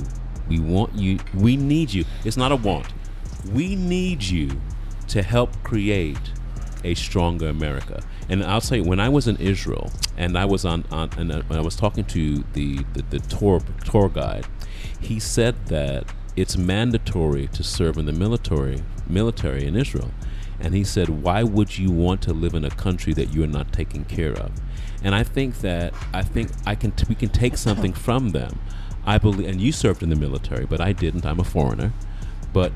we 0.50 0.60
want 0.60 0.96
you 0.96 1.20
we 1.34 1.56
need 1.56 1.94
you. 1.94 2.06
It's 2.26 2.38
not 2.38 2.52
a 2.52 2.56
want. 2.56 2.88
We 3.54 3.76
need 3.76 4.24
you 4.24 4.60
to 5.08 5.24
help 5.24 5.64
create 5.64 6.18
a 6.84 6.94
stronger 6.94 7.48
America. 7.48 8.02
And 8.30 8.44
I'll 8.44 8.62
say 8.62 8.80
when 8.80 9.00
I 9.00 9.10
was 9.10 9.28
in 9.28 9.38
Israel 9.38 9.92
and 10.18 10.38
I 10.38 10.46
was 10.46 10.66
on, 10.66 10.86
on 10.92 11.10
and 11.18 11.32
uh, 11.32 11.42
I 11.50 11.62
was 11.62 11.76
talking 11.76 12.06
to 12.06 12.44
the, 12.54 12.86
the 12.94 13.04
the 13.10 13.20
tour 13.20 13.62
tour 13.84 14.10
guide, 14.10 14.46
he 15.00 15.20
said 15.20 15.68
that 15.68 16.06
it's 16.36 16.58
mandatory 16.58 17.48
to 17.48 17.64
serve 17.64 17.98
in 17.98 18.06
the 18.06 18.14
military 18.14 18.84
military 19.08 19.66
in 19.66 19.76
Israel. 19.76 20.12
And 20.60 20.74
he 20.74 20.84
said, 20.84 21.10
"Why 21.10 21.44
would 21.44 21.78
you 21.78 21.90
want 21.90 22.22
to 22.24 22.34
live 22.34 22.54
in 22.54 22.66
a 22.66 22.70
country 22.70 23.14
that 23.14 23.34
you 23.34 23.44
are 23.44 23.48
not 23.48 23.72
taking 23.74 24.06
care 24.06 24.34
of?" 24.34 24.52
And 25.04 25.16
I 25.16 25.24
think 25.24 25.62
that 25.62 25.94
I 26.14 26.22
think 26.22 26.52
I 26.66 26.76
can 26.76 26.92
t- 26.92 27.06
we 27.10 27.16
can 27.16 27.30
take 27.30 27.58
something 27.58 27.94
from 27.94 28.32
them. 28.32 28.60
I 29.06 29.18
believe, 29.18 29.48
and 29.48 29.60
you 29.62 29.72
served 29.72 30.04
in 30.04 30.10
the 30.10 30.16
military, 30.16 30.66
but 30.66 30.82
I 30.82 30.94
didn't. 30.94 31.26
I'm 31.26 31.40
a 31.40 31.44
foreigner. 31.44 31.94
But 32.54 32.72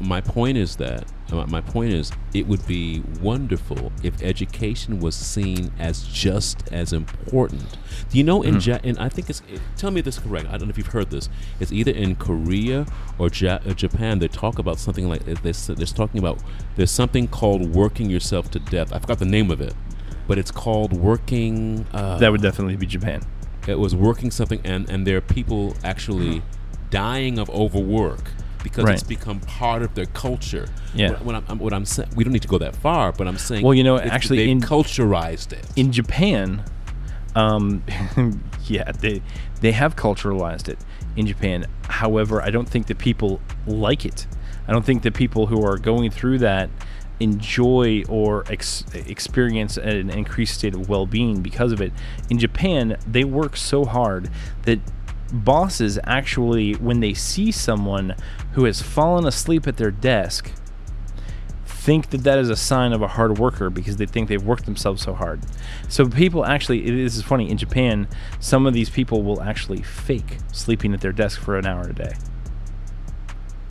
my 0.00 0.20
point 0.20 0.56
is 0.56 0.76
that 0.76 1.04
uh, 1.32 1.44
my 1.46 1.60
point 1.60 1.92
is 1.92 2.12
it 2.32 2.46
would 2.46 2.64
be 2.68 3.02
wonderful 3.20 3.90
if 4.04 4.22
education 4.22 5.00
was 5.00 5.16
seen 5.16 5.72
as 5.78 6.04
just 6.06 6.68
as 6.72 6.92
important. 6.92 7.76
Do 8.10 8.16
you 8.18 8.22
know 8.22 8.42
in 8.42 8.60
ja- 8.60 8.78
and 8.84 8.96
I 8.98 9.08
think 9.08 9.28
it's 9.28 9.42
it, 9.48 9.60
tell 9.76 9.90
me 9.90 10.00
this 10.02 10.18
is 10.18 10.22
correct. 10.22 10.46
I 10.46 10.52
don't 10.52 10.68
know 10.68 10.70
if 10.70 10.78
you've 10.78 10.86
heard 10.88 11.10
this. 11.10 11.28
It's 11.58 11.72
either 11.72 11.90
in 11.90 12.14
Korea 12.14 12.86
or 13.18 13.28
ja- 13.34 13.58
uh, 13.66 13.72
Japan. 13.74 14.20
They 14.20 14.28
talk 14.28 14.60
about 14.60 14.78
something 14.78 15.08
like 15.08 15.24
they're, 15.24 15.52
they're 15.52 15.86
talking 15.86 16.20
about. 16.20 16.40
There's 16.76 16.92
something 16.92 17.26
called 17.26 17.74
working 17.74 18.08
yourself 18.08 18.48
to 18.52 18.60
death. 18.60 18.92
I 18.92 19.00
forgot 19.00 19.18
the 19.18 19.24
name 19.24 19.50
of 19.50 19.60
it, 19.60 19.74
but 20.28 20.38
it's 20.38 20.52
called 20.52 20.92
working. 20.92 21.86
Uh, 21.92 22.18
That 22.18 22.30
would 22.30 22.42
definitely 22.42 22.76
be 22.76 22.86
Japan. 22.86 23.22
It 23.68 23.78
was 23.78 23.94
working 23.94 24.30
something 24.30 24.60
and 24.64 24.88
and 24.90 25.06
there 25.06 25.16
are 25.16 25.20
people 25.20 25.76
actually 25.84 26.42
dying 26.90 27.38
of 27.38 27.48
overwork 27.50 28.30
because 28.62 28.88
it's 28.90 29.02
become 29.02 29.38
part 29.40 29.82
of 29.82 29.94
their 29.94 30.06
culture 30.06 30.68
Yeah. 30.94 31.10
what, 31.10 31.24
what 31.24 31.34
I'm, 31.36 31.44
I'm- 31.48 31.58
what 31.58 31.72
I'm 31.72 31.84
saying 31.84 32.10
we 32.16 32.24
don't 32.24 32.32
need 32.32 32.42
to 32.42 32.48
go 32.48 32.58
that 32.58 32.74
far 32.76 33.12
but 33.12 33.26
i'm 33.28 33.38
saying 33.38 33.62
Well, 33.64 33.74
you 33.74 33.84
know, 33.84 33.98
actually 33.98 34.38
they've 34.38 34.48
in- 34.48 34.60
culturized 34.60 35.52
it 35.52 35.64
in 35.76 35.92
Japan, 35.92 36.64
um, 37.34 37.82
yeah, 38.66 38.90
they 38.92 39.22
they 39.60 39.72
have 39.72 39.94
culturalized 39.96 40.68
it 40.68 40.78
in 41.16 41.26
Japan. 41.26 41.66
However, 41.88 42.42
I 42.42 42.50
don't 42.50 42.68
think 42.68 42.86
that 42.86 42.98
people 42.98 43.40
like 43.66 44.04
it. 44.04 44.26
I 44.68 44.72
don't 44.72 44.84
think 44.84 45.02
that 45.02 45.14
people 45.14 45.46
who 45.46 45.62
are 45.64 45.76
going 45.78 46.10
through 46.10 46.38
that 46.38 46.70
enjoy 47.20 48.02
or 48.08 48.44
ex- 48.48 48.84
experience 48.94 49.76
an 49.76 50.10
increased 50.10 50.54
state 50.54 50.74
of 50.74 50.88
well-being 50.88 51.40
because 51.40 51.72
of 51.72 51.80
it. 51.80 51.92
In 52.30 52.38
Japan, 52.38 52.96
they 53.06 53.24
work 53.24 53.56
so 53.56 53.84
hard 53.84 54.30
that 54.62 54.80
bosses 55.32 55.98
actually, 56.04 56.74
when 56.74 57.00
they 57.00 57.14
see 57.14 57.50
someone 57.50 58.14
who 58.52 58.64
has 58.64 58.82
fallen 58.82 59.26
asleep 59.26 59.66
at 59.66 59.76
their 59.76 59.90
desk, 59.90 60.52
think 61.64 62.10
that 62.10 62.24
that 62.24 62.38
is 62.38 62.50
a 62.50 62.56
sign 62.56 62.92
of 62.92 63.00
a 63.00 63.06
hard 63.06 63.38
worker 63.38 63.70
because 63.70 63.96
they 63.96 64.06
think 64.06 64.28
they've 64.28 64.42
worked 64.42 64.64
themselves 64.64 65.02
so 65.02 65.14
hard. 65.14 65.40
So 65.88 66.08
people 66.08 66.44
actually, 66.44 66.90
this 66.90 67.16
is 67.16 67.22
funny. 67.22 67.48
In 67.48 67.58
Japan, 67.58 68.08
some 68.40 68.66
of 68.66 68.74
these 68.74 68.90
people 68.90 69.22
will 69.22 69.40
actually 69.40 69.82
fake 69.82 70.38
sleeping 70.52 70.92
at 70.94 71.00
their 71.00 71.12
desk 71.12 71.40
for 71.40 71.56
an 71.56 71.64
hour 71.64 71.88
a 71.88 71.92
day. 71.92 72.14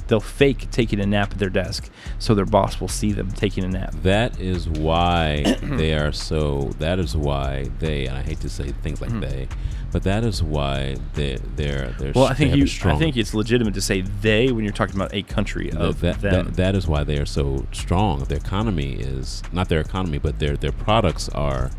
They'll 0.07 0.19
fake 0.19 0.69
taking 0.71 0.99
a 0.99 1.05
nap 1.05 1.31
at 1.33 1.39
their 1.39 1.49
desk 1.49 1.89
so 2.19 2.35
their 2.35 2.45
boss 2.45 2.79
will 2.79 2.87
see 2.87 3.11
them 3.11 3.31
taking 3.31 3.63
a 3.63 3.67
nap. 3.67 3.95
that 4.03 4.39
is 4.39 4.67
why 4.69 5.43
they 5.63 5.93
are 5.93 6.11
so 6.11 6.71
that 6.79 6.99
is 6.99 7.15
why 7.15 7.69
they 7.79 8.05
and 8.05 8.17
i 8.17 8.21
hate 8.21 8.39
to 8.41 8.49
say 8.49 8.71
things 8.83 9.01
like 9.01 9.19
they 9.19 9.47
but 9.91 10.03
that 10.03 10.23
is 10.25 10.43
why 10.43 10.97
they 11.13 11.37
they're 11.55 11.91
they're 11.97 12.11
Mm-hmm. 12.15 12.19
Well, 12.19 12.27
I 12.27 12.33
think 12.33 12.55
you. 12.55 12.65
I 12.89 12.97
think 12.97 13.17
it's 13.17 13.33
legitimate 13.33 13.73
to 13.75 13.81
say 13.81 14.01
they 14.01 14.51
when 14.51 14.63
you're 14.63 14.73
talking 14.73 14.95
about 14.95 15.13
a 15.13 15.23
country 15.23 15.71
of 15.71 16.01
that, 16.01 16.21
them. 16.21 16.45
that, 16.45 16.55
that 16.55 16.75
is 16.75 16.87
why 16.87 17.03
they 17.03 17.17
are 17.17 17.25
so 17.25 17.65
strong. 17.71 18.23
Their 18.25 18.37
economy 18.37 18.93
is 18.93 19.41
not 19.51 19.69
their 19.69 19.79
economy, 19.79 20.17
but 20.17 20.39
their 20.39 20.57
their 20.57 20.71
products 20.71 21.29
are 21.29 21.71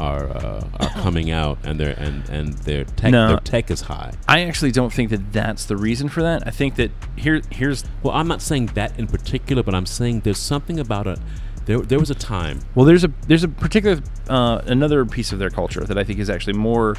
are 0.00 0.24
uh, 0.28 0.64
are 0.80 0.88
coming 1.04 1.30
out, 1.30 1.58
and 1.64 1.78
their 1.78 1.94
and 1.98 2.28
and 2.30 2.54
their 2.68 2.84
tech 2.84 3.10
No. 3.12 3.28
their 3.28 3.36
tech 3.40 3.70
is 3.70 3.82
high. 3.82 4.12
I 4.26 4.40
actually 4.48 4.72
don't 4.72 4.92
think 4.92 5.10
that 5.10 5.32
that's 5.32 5.64
the 5.66 5.76
reason 5.76 6.08
for 6.08 6.22
that. 6.22 6.46
I 6.46 6.50
think 6.50 6.74
that 6.76 6.90
here 7.16 7.42
here's 7.50 7.84
Well, 8.02 8.14
I'm 8.14 8.28
not 8.28 8.40
saying 8.42 8.66
that 8.74 8.98
in 8.98 9.06
particular, 9.06 9.62
but 9.62 9.74
I'm 9.74 9.86
saying 9.86 10.20
there's 10.20 10.38
something 10.54 10.78
about 10.80 11.06
a 11.06 11.16
there. 11.66 11.78
There 11.80 11.98
was 12.00 12.10
a 12.10 12.14
time. 12.14 12.60
Well, 12.74 12.86
there's 12.86 13.04
a 13.04 13.10
there's 13.28 13.44
a 13.44 13.48
particular 13.48 14.00
uh, 14.28 14.62
another 14.66 15.04
piece 15.04 15.32
of 15.32 15.38
their 15.38 15.50
culture 15.50 15.84
that 15.84 15.98
I 15.98 16.04
think 16.04 16.18
is 16.18 16.30
actually 16.30 16.58
more 16.58 16.96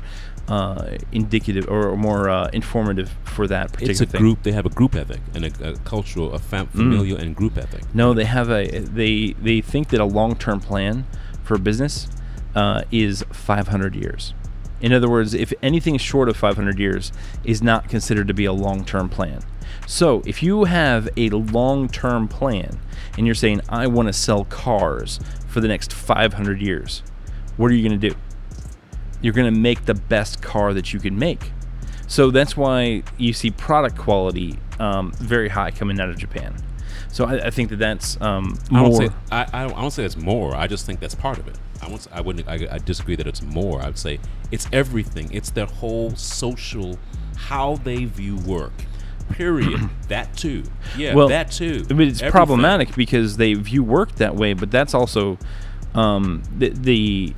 uh, 0.47 0.97
indicative 1.11 1.65
or, 1.69 1.89
or 1.89 1.97
more 1.97 2.29
uh, 2.29 2.49
informative 2.53 3.09
for 3.23 3.47
that 3.47 3.67
particular 3.73 3.91
It's 3.91 4.01
a 4.01 4.05
thing. 4.05 4.21
group. 4.21 4.43
They 4.43 4.51
have 4.51 4.65
a 4.65 4.69
group 4.79 4.95
ethic 4.95 5.21
and 5.35 5.45
a, 5.45 5.71
a 5.71 5.77
cultural, 5.93 6.33
a 6.33 6.39
fam- 6.39 6.67
Mm. 6.67 6.71
familial 6.71 7.17
and 7.17 7.35
group 7.35 7.57
ethic. 7.57 7.83
No, 7.93 8.13
they 8.13 8.25
have 8.25 8.49
a 8.51 8.63
they 8.99 9.33
they 9.41 9.61
think 9.61 9.89
that 9.89 9.99
a 10.01 10.05
long 10.19 10.35
term 10.35 10.59
plan 10.59 11.05
for 11.43 11.57
business 11.57 12.07
uh, 12.55 12.83
is 12.91 13.23
500 13.31 13.95
years. 13.95 14.33
In 14.81 14.93
other 14.93 15.09
words, 15.09 15.33
if 15.33 15.53
anything 15.61 15.97
short 15.97 16.27
of 16.27 16.35
500 16.35 16.79
years 16.79 17.11
is 17.43 17.61
not 17.61 17.87
considered 17.87 18.27
to 18.27 18.33
be 18.33 18.45
a 18.45 18.53
long 18.53 18.83
term 18.83 19.09
plan. 19.09 19.41
So 19.85 20.21
if 20.25 20.41
you 20.41 20.65
have 20.65 21.07
a 21.15 21.29
long 21.29 21.87
term 21.87 22.27
plan 22.27 22.79
and 23.17 23.25
you're 23.25 23.35
saying 23.35 23.61
I 23.69 23.87
want 23.87 24.07
to 24.07 24.13
sell 24.13 24.45
cars 24.45 25.19
for 25.47 25.61
the 25.61 25.67
next 25.67 25.93
500 25.93 26.61
years, 26.61 27.03
what 27.57 27.69
are 27.69 27.73
you 27.73 27.87
going 27.87 27.99
to 27.99 28.09
do? 28.09 28.15
You're 29.21 29.33
going 29.33 29.53
to 29.53 29.59
make 29.59 29.85
the 29.85 29.93
best 29.93 30.41
car 30.41 30.73
that 30.73 30.93
you 30.93 30.99
can 30.99 31.17
make. 31.17 31.51
So 32.07 32.31
that's 32.31 32.57
why 32.57 33.03
you 33.17 33.33
see 33.33 33.51
product 33.51 33.97
quality 33.97 34.57
um, 34.79 35.11
very 35.13 35.49
high 35.49 35.71
coming 35.71 35.99
out 35.99 36.09
of 36.09 36.17
Japan. 36.17 36.55
So 37.09 37.25
I, 37.25 37.47
I 37.47 37.49
think 37.51 37.69
that 37.69 37.77
that's 37.77 38.19
um, 38.19 38.57
I 38.71 38.81
don't 38.81 38.91
more. 38.91 39.07
say 39.07 39.09
I, 39.31 39.45
I 39.53 39.63
don't, 39.63 39.77
I 39.77 39.81
don't 39.81 39.91
say 39.91 40.03
it's 40.03 40.17
more. 40.17 40.55
I 40.55 40.67
just 40.67 40.85
think 40.85 40.99
that's 40.99 41.15
part 41.15 41.37
of 41.37 41.47
it. 41.47 41.57
I 41.81 41.87
won't, 41.87 42.07
I 42.11 42.21
wouldn't. 42.21 42.47
I, 42.47 42.67
I 42.71 42.77
disagree 42.77 43.15
that 43.15 43.27
it's 43.27 43.41
more. 43.41 43.81
I 43.81 43.87
would 43.87 43.97
say 43.97 44.19
it's 44.51 44.67
everything. 44.71 45.33
It's 45.33 45.49
their 45.49 45.65
whole 45.65 46.15
social, 46.15 46.97
how 47.35 47.77
they 47.77 48.05
view 48.05 48.37
work. 48.37 48.73
Period. 49.31 49.89
that 50.09 50.35
too. 50.37 50.63
Yeah. 50.97 51.15
well, 51.15 51.29
that 51.29 51.51
too. 51.51 51.83
But 51.85 52.01
it's 52.01 52.21
Everything. 52.21 52.31
problematic 52.31 52.95
because 52.95 53.37
they 53.37 53.53
view 53.53 53.83
work 53.83 54.15
that 54.15 54.35
way. 54.35 54.53
But 54.53 54.71
that's 54.71 54.93
also 54.93 55.37
um, 55.95 56.43
the, 56.57 56.69
the 56.69 57.33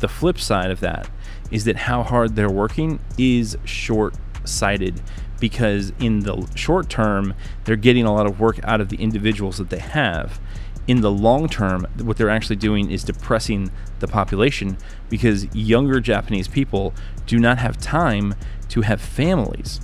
the 0.00 0.08
flip 0.08 0.38
side 0.38 0.70
of 0.70 0.80
that 0.80 1.08
is 1.50 1.64
that 1.64 1.76
how 1.76 2.02
hard 2.02 2.36
they're 2.36 2.50
working 2.50 3.00
is 3.18 3.56
short 3.64 4.14
sighted 4.44 5.00
because 5.38 5.92
in 5.98 6.20
the 6.20 6.46
short 6.54 6.88
term 6.88 7.34
they're 7.64 7.76
getting 7.76 8.04
a 8.04 8.12
lot 8.12 8.26
of 8.26 8.40
work 8.40 8.58
out 8.64 8.80
of 8.80 8.88
the 8.88 8.96
individuals 8.96 9.58
that 9.58 9.68
they 9.70 9.78
have 9.78 10.40
in 10.86 11.00
the 11.00 11.10
long 11.10 11.48
term 11.48 11.86
what 12.02 12.16
they're 12.16 12.30
actually 12.30 12.56
doing 12.56 12.90
is 12.90 13.04
depressing 13.04 13.70
the 14.00 14.08
population 14.08 14.76
because 15.08 15.54
younger 15.54 16.00
japanese 16.00 16.48
people 16.48 16.94
do 17.26 17.38
not 17.38 17.58
have 17.58 17.78
time 17.78 18.34
to 18.68 18.82
have 18.82 19.00
families 19.00 19.80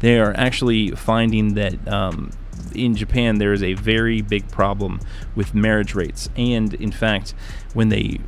they 0.00 0.18
are 0.18 0.34
actually 0.36 0.90
finding 0.90 1.54
that 1.54 1.88
um, 1.88 2.30
in 2.74 2.94
Japan 2.94 3.38
there 3.38 3.52
is 3.52 3.62
a 3.62 3.74
very 3.74 4.20
big 4.20 4.48
problem 4.50 5.00
with 5.34 5.54
marriage 5.54 5.94
rates, 5.94 6.28
and 6.36 6.74
in 6.74 6.92
fact, 6.92 7.34
when 7.74 7.88
they 7.88 8.20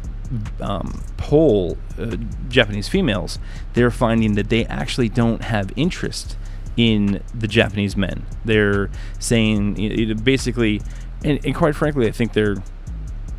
um, 0.60 1.02
poll 1.16 1.78
uh, 1.98 2.16
Japanese 2.48 2.89
females, 2.89 3.39
they're 3.74 3.90
finding 3.90 4.35
that 4.35 4.51
they 4.51 4.64
actually 4.66 5.09
don't 5.09 5.43
have 5.44 5.72
interest 5.76 6.36
in 6.76 7.22
the 7.35 7.48
Japanese 7.48 7.97
men. 7.97 8.24
They're 8.44 8.90
saying 9.18 9.78
it, 9.78 10.10
it 10.10 10.24
basically, 10.24 10.82
and, 11.24 11.45
and 11.45 11.55
quite 11.55 11.74
frankly, 11.74 12.07
I 12.07 12.12
think 12.12 12.32
they're 12.32 12.57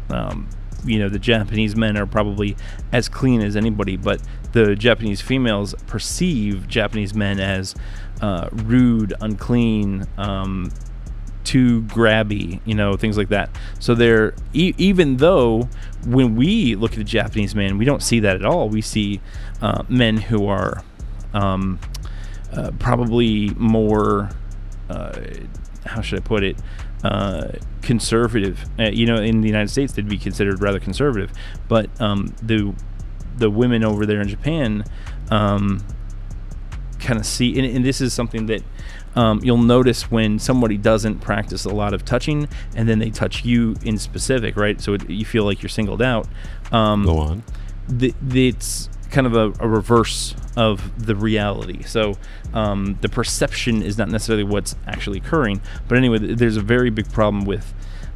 um, 0.09 0.49
you 0.85 0.99
know 0.99 1.09
the 1.09 1.19
Japanese 1.19 1.75
men 1.75 1.97
are 1.97 2.05
probably 2.05 2.55
as 2.91 3.09
clean 3.09 3.41
as 3.41 3.55
anybody, 3.55 3.97
but 3.97 4.21
the 4.53 4.75
Japanese 4.75 5.21
females 5.21 5.75
perceive 5.87 6.67
Japanese 6.67 7.13
men 7.13 7.39
as 7.39 7.75
uh, 8.21 8.49
rude, 8.51 9.13
unclean, 9.21 10.05
um, 10.17 10.71
too 11.43 11.83
grabby, 11.83 12.59
you 12.65 12.75
know, 12.75 12.95
things 12.95 13.17
like 13.17 13.29
that. 13.29 13.49
So 13.79 13.95
they're 13.95 14.33
e- 14.53 14.73
even 14.77 15.17
though 15.17 15.69
when 16.05 16.35
we 16.35 16.75
look 16.75 16.91
at 16.91 16.97
the 16.97 17.03
Japanese 17.03 17.55
man, 17.55 17.77
we 17.77 17.85
don't 17.85 18.03
see 18.03 18.19
that 18.19 18.35
at 18.35 18.45
all. 18.45 18.69
We 18.69 18.81
see 18.81 19.21
uh, 19.61 19.83
men 19.89 20.17
who 20.17 20.47
are 20.47 20.83
um, 21.33 21.79
uh, 22.53 22.71
probably 22.79 23.49
more. 23.55 24.29
Uh, 24.89 25.19
how 25.85 26.01
should 26.01 26.19
I 26.19 26.21
put 26.21 26.43
it? 26.43 26.57
Uh, 27.03 27.53
conservative. 27.81 28.65
Uh, 28.77 28.89
you 28.89 29.05
know, 29.05 29.15
in 29.15 29.39
the 29.39 29.47
United 29.47 29.69
States, 29.69 29.93
they'd 29.93 30.09
be 30.09 30.17
considered 30.17 30.61
rather 30.61 30.79
conservative, 30.79 31.31
but 31.69 31.89
um, 32.01 32.35
the 32.41 32.75
the 33.37 33.49
women 33.49 33.85
over 33.85 34.05
there 34.05 34.19
in 34.19 34.27
Japan 34.27 34.83
um, 35.31 35.81
kind 36.99 37.19
of 37.19 37.25
see, 37.25 37.57
and, 37.57 37.65
and, 37.75 37.85
this 37.85 38.01
is 38.01 38.13
something 38.13 38.47
that 38.47 38.61
um, 39.15 39.39
you'll 39.43 39.57
notice 39.57 40.11
when 40.11 40.39
somebody 40.39 40.77
doesn't 40.77 41.19
practice 41.19 41.65
a 41.65 41.69
lot 41.69 41.93
of 41.93 42.05
touching, 42.05 42.47
and 42.75 42.87
then 42.87 42.99
they 42.99 43.09
touch 43.09 43.45
you 43.45 43.75
in 43.83 43.97
specific, 43.97 44.55
right? 44.55 44.79
So 44.81 44.93
it, 44.93 45.09
you 45.09 45.25
feel 45.25 45.45
like 45.45 45.61
you're 45.61 45.69
singled 45.69 46.01
out. 46.01 46.27
Um, 46.71 47.05
Go 47.05 47.17
on. 47.17 47.43
The, 47.87 48.13
the, 48.21 48.49
it's 48.49 48.89
kind 49.11 49.27
of 49.27 49.35
a, 49.35 49.63
a, 49.63 49.67
reverse 49.67 50.35
of 50.55 51.05
the 51.05 51.15
reality. 51.15 51.83
So 51.83 52.15
um, 52.53 52.97
the 53.01 53.09
perception 53.09 53.81
is 53.81 53.97
not 53.97 54.09
necessarily 54.09 54.43
what's 54.43 54.75
actually 54.87 55.17
occurring. 55.19 55.61
But 55.87 55.97
anyway, 55.97 56.19
there's 56.19 56.57
a 56.57 56.61
very 56.61 56.89
big 56.89 57.11
problem 57.11 57.45
with 57.45 57.73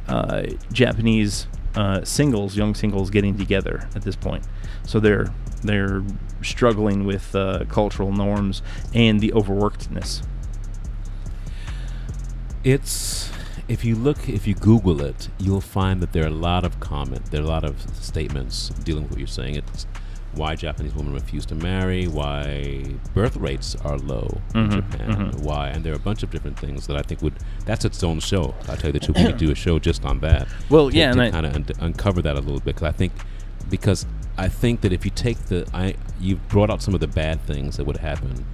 uh, 0.08 0.44
Japanese 0.72 1.46
uh, 1.74 2.04
singles, 2.04 2.56
young 2.56 2.74
singles, 2.74 3.10
getting 3.10 3.36
together 3.36 3.88
at 3.94 4.02
this 4.02 4.16
point. 4.16 4.44
So 4.84 5.00
they're 5.00 5.32
they're 5.62 6.02
struggling 6.42 7.04
with 7.04 7.34
uh, 7.34 7.64
cultural 7.68 8.12
norms 8.12 8.62
and 8.92 9.20
the 9.20 9.32
overworkedness. 9.32 10.24
It's 12.62 13.30
if 13.66 13.84
you 13.84 13.94
look, 13.96 14.28
if 14.28 14.46
you 14.46 14.54
Google 14.54 15.00
it, 15.00 15.28
you'll 15.38 15.60
find 15.60 16.00
that 16.00 16.12
there 16.12 16.24
are 16.24 16.28
a 16.28 16.30
lot 16.30 16.64
of 16.64 16.80
comment, 16.80 17.30
there 17.30 17.40
are 17.40 17.44
a 17.44 17.48
lot 17.48 17.64
of 17.64 17.80
statements 17.96 18.68
dealing 18.68 19.04
with 19.04 19.12
what 19.12 19.18
you're 19.18 19.26
saying. 19.26 19.56
It's 19.56 19.86
why 20.36 20.54
Japanese 20.54 20.94
women 20.94 21.12
refuse 21.12 21.46
to 21.46 21.54
marry, 21.54 22.06
why 22.06 22.84
birth 23.14 23.36
rates 23.36 23.76
are 23.84 23.98
low 23.98 24.40
mm-hmm, 24.50 24.58
in 24.58 24.70
Japan, 24.70 25.10
mm-hmm. 25.10 25.42
why, 25.42 25.68
and 25.68 25.84
there 25.84 25.92
are 25.92 25.96
a 25.96 26.00
bunch 26.00 26.22
of 26.22 26.30
different 26.30 26.58
things 26.58 26.86
that 26.86 26.96
I 26.96 27.02
think 27.02 27.22
would. 27.22 27.34
That's 27.64 27.84
its 27.84 28.02
own 28.02 28.20
show. 28.20 28.54
I'll 28.68 28.76
tell 28.76 28.88
you 28.88 28.92
the 28.92 29.00
truth, 29.00 29.18
we 29.18 29.24
could 29.24 29.38
do 29.38 29.50
a 29.50 29.54
show 29.54 29.78
just 29.78 30.04
on 30.04 30.20
that. 30.20 30.48
Well, 30.70 30.90
to, 30.90 30.96
yeah, 30.96 31.12
to 31.12 31.30
kind 31.30 31.46
of 31.46 31.54
un- 31.54 31.66
uncover 31.80 32.22
that 32.22 32.36
a 32.36 32.40
little 32.40 32.60
bit 32.60 32.76
because 32.76 32.82
I 32.88 32.92
think 32.92 33.12
because 33.68 34.06
I 34.36 34.48
think 34.48 34.80
that 34.82 34.92
if 34.92 35.04
you 35.04 35.10
take 35.10 35.38
the 35.46 35.68
I 35.72 35.94
you 36.20 36.36
brought 36.36 36.70
out 36.70 36.82
some 36.82 36.94
of 36.94 37.00
the 37.00 37.06
bad 37.06 37.40
things 37.42 37.76
that 37.76 37.84
would 37.84 37.98
happen 37.98 38.44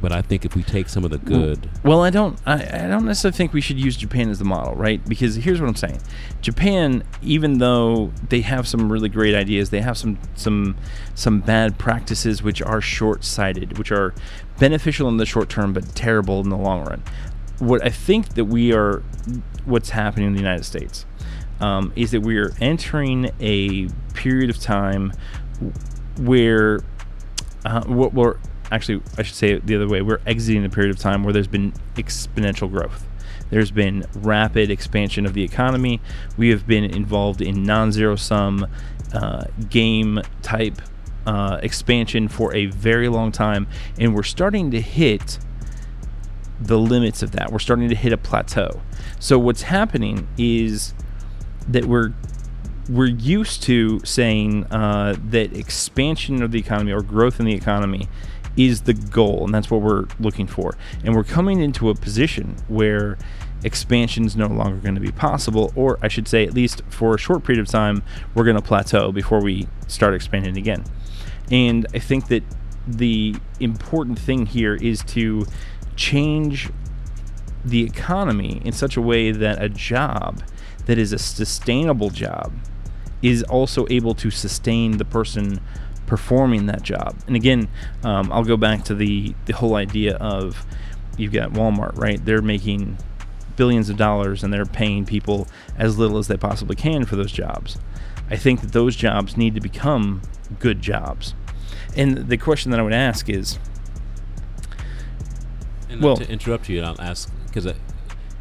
but 0.00 0.12
I 0.12 0.20
think 0.22 0.44
if 0.44 0.54
we 0.54 0.62
take 0.62 0.88
some 0.88 1.04
of 1.04 1.10
the 1.10 1.18
good, 1.18 1.70
well, 1.82 2.02
I 2.02 2.10
don't, 2.10 2.38
I, 2.44 2.84
I 2.84 2.88
don't 2.88 3.06
necessarily 3.06 3.36
think 3.36 3.52
we 3.52 3.60
should 3.60 3.78
use 3.78 3.96
Japan 3.96 4.28
as 4.28 4.38
the 4.38 4.44
model, 4.44 4.74
right? 4.74 5.02
Because 5.08 5.36
here's 5.36 5.60
what 5.60 5.68
I'm 5.68 5.76
saying: 5.76 6.00
Japan, 6.42 7.04
even 7.22 7.58
though 7.58 8.12
they 8.28 8.42
have 8.42 8.68
some 8.68 8.92
really 8.92 9.08
great 9.08 9.34
ideas, 9.34 9.70
they 9.70 9.80
have 9.80 9.96
some 9.96 10.18
some 10.34 10.76
some 11.14 11.40
bad 11.40 11.78
practices 11.78 12.42
which 12.42 12.60
are 12.60 12.80
short-sighted, 12.80 13.78
which 13.78 13.90
are 13.90 14.14
beneficial 14.58 15.08
in 15.08 15.16
the 15.16 15.26
short 15.26 15.48
term 15.48 15.72
but 15.72 15.94
terrible 15.94 16.40
in 16.40 16.50
the 16.50 16.58
long 16.58 16.84
run. 16.84 17.02
What 17.58 17.84
I 17.84 17.88
think 17.88 18.34
that 18.34 18.44
we 18.44 18.72
are, 18.72 19.02
what's 19.64 19.90
happening 19.90 20.26
in 20.26 20.32
the 20.34 20.40
United 20.40 20.64
States, 20.64 21.06
um, 21.60 21.92
is 21.96 22.10
that 22.10 22.20
we 22.20 22.36
are 22.36 22.52
entering 22.60 23.30
a 23.40 23.88
period 24.12 24.50
of 24.50 24.58
time 24.58 25.12
where 26.18 26.80
uh, 27.64 27.84
what 27.84 28.12
we're 28.12 28.36
actually, 28.74 29.02
I 29.16 29.22
should 29.22 29.36
say 29.36 29.52
it 29.52 29.66
the 29.66 29.76
other 29.76 29.88
way. 29.88 30.02
We're 30.02 30.20
exiting 30.26 30.64
a 30.64 30.68
period 30.68 30.90
of 30.90 30.98
time 30.98 31.22
where 31.22 31.32
there's 31.32 31.46
been 31.46 31.72
exponential 31.94 32.70
growth. 32.70 33.06
There's 33.50 33.70
been 33.70 34.06
rapid 34.14 34.70
expansion 34.70 35.26
of 35.26 35.34
the 35.34 35.42
economy. 35.42 36.00
We 36.36 36.48
have 36.48 36.66
been 36.66 36.84
involved 36.84 37.40
in 37.40 37.62
non 37.62 37.92
zero 37.92 38.16
sum 38.16 38.66
uh, 39.12 39.44
game 39.70 40.20
type 40.42 40.80
uh, 41.26 41.60
expansion 41.62 42.28
for 42.28 42.54
a 42.54 42.66
very 42.66 43.08
long 43.08 43.32
time, 43.32 43.66
and 43.98 44.14
we're 44.14 44.22
starting 44.22 44.70
to 44.72 44.80
hit 44.80 45.38
the 46.60 46.78
limits 46.78 47.22
of 47.22 47.32
that. 47.32 47.52
We're 47.52 47.58
starting 47.58 47.88
to 47.88 47.94
hit 47.94 48.12
a 48.12 48.16
plateau. 48.16 48.82
So, 49.20 49.38
what's 49.38 49.62
happening 49.62 50.28
is 50.36 50.94
that 51.68 51.84
we're 51.84 52.12
we're 52.88 53.06
used 53.06 53.62
to 53.62 54.00
saying 54.04 54.64
uh, 54.64 55.16
that 55.30 55.56
expansion 55.56 56.42
of 56.42 56.50
the 56.50 56.58
economy 56.58 56.92
or 56.92 57.02
growth 57.02 57.40
in 57.40 57.46
the 57.46 57.54
economy 57.54 58.08
is 58.56 58.82
the 58.82 58.94
goal, 58.94 59.44
and 59.44 59.54
that's 59.54 59.70
what 59.70 59.80
we're 59.80 60.06
looking 60.20 60.46
for. 60.46 60.76
And 61.04 61.14
we're 61.14 61.24
coming 61.24 61.60
into 61.60 61.90
a 61.90 61.94
position 61.94 62.56
where 62.68 63.18
expansion 63.64 64.24
is 64.24 64.36
no 64.36 64.46
longer 64.46 64.76
going 64.76 64.94
to 64.94 65.00
be 65.00 65.10
possible, 65.10 65.72
or 65.74 65.98
I 66.02 66.08
should 66.08 66.28
say, 66.28 66.44
at 66.44 66.54
least 66.54 66.82
for 66.88 67.14
a 67.14 67.18
short 67.18 67.44
period 67.44 67.60
of 67.60 67.68
time, 67.68 68.02
we're 68.34 68.44
going 68.44 68.56
to 68.56 68.62
plateau 68.62 69.10
before 69.10 69.42
we 69.42 69.66
start 69.88 70.14
expanding 70.14 70.56
again. 70.56 70.84
And 71.50 71.86
I 71.94 71.98
think 71.98 72.28
that 72.28 72.42
the 72.86 73.34
important 73.60 74.18
thing 74.18 74.46
here 74.46 74.74
is 74.74 75.02
to 75.04 75.46
change 75.96 76.70
the 77.64 77.82
economy 77.82 78.60
in 78.64 78.72
such 78.72 78.96
a 78.96 79.00
way 79.00 79.30
that 79.30 79.62
a 79.62 79.68
job 79.68 80.42
that 80.86 80.98
is 80.98 81.12
a 81.12 81.18
sustainable 81.18 82.10
job 82.10 82.52
is 83.22 83.42
also 83.44 83.86
able 83.88 84.14
to 84.14 84.30
sustain 84.30 84.98
the 84.98 85.04
person 85.04 85.60
performing 86.06 86.66
that 86.66 86.82
job. 86.82 87.16
And 87.26 87.36
again, 87.36 87.68
um, 88.02 88.30
I'll 88.32 88.44
go 88.44 88.56
back 88.56 88.84
to 88.84 88.94
the 88.94 89.34
the 89.46 89.52
whole 89.52 89.74
idea 89.74 90.16
of 90.16 90.64
you've 91.16 91.32
got 91.32 91.52
Walmart, 91.52 91.96
right? 91.96 92.24
They're 92.24 92.42
making 92.42 92.98
billions 93.56 93.88
of 93.88 93.96
dollars 93.96 94.42
and 94.42 94.52
they're 94.52 94.66
paying 94.66 95.06
people 95.06 95.46
as 95.76 95.96
little 95.96 96.18
as 96.18 96.26
they 96.26 96.36
possibly 96.36 96.76
can 96.76 97.04
for 97.04 97.16
those 97.16 97.32
jobs. 97.32 97.78
I 98.30 98.36
think 98.36 98.60
that 98.62 98.72
those 98.72 98.96
jobs 98.96 99.36
need 99.36 99.54
to 99.54 99.60
become 99.60 100.22
good 100.58 100.80
jobs. 100.82 101.34
And 101.96 102.28
the 102.28 102.36
question 102.36 102.70
that 102.72 102.80
I 102.80 102.82
would 102.82 102.92
ask 102.92 103.28
is 103.28 103.58
and 105.88 106.02
well, 106.02 106.16
to 106.16 106.28
interrupt 106.28 106.68
you, 106.68 106.78
and 106.78 106.86
I'll 106.86 107.00
ask 107.00 107.32
because, 107.46 107.66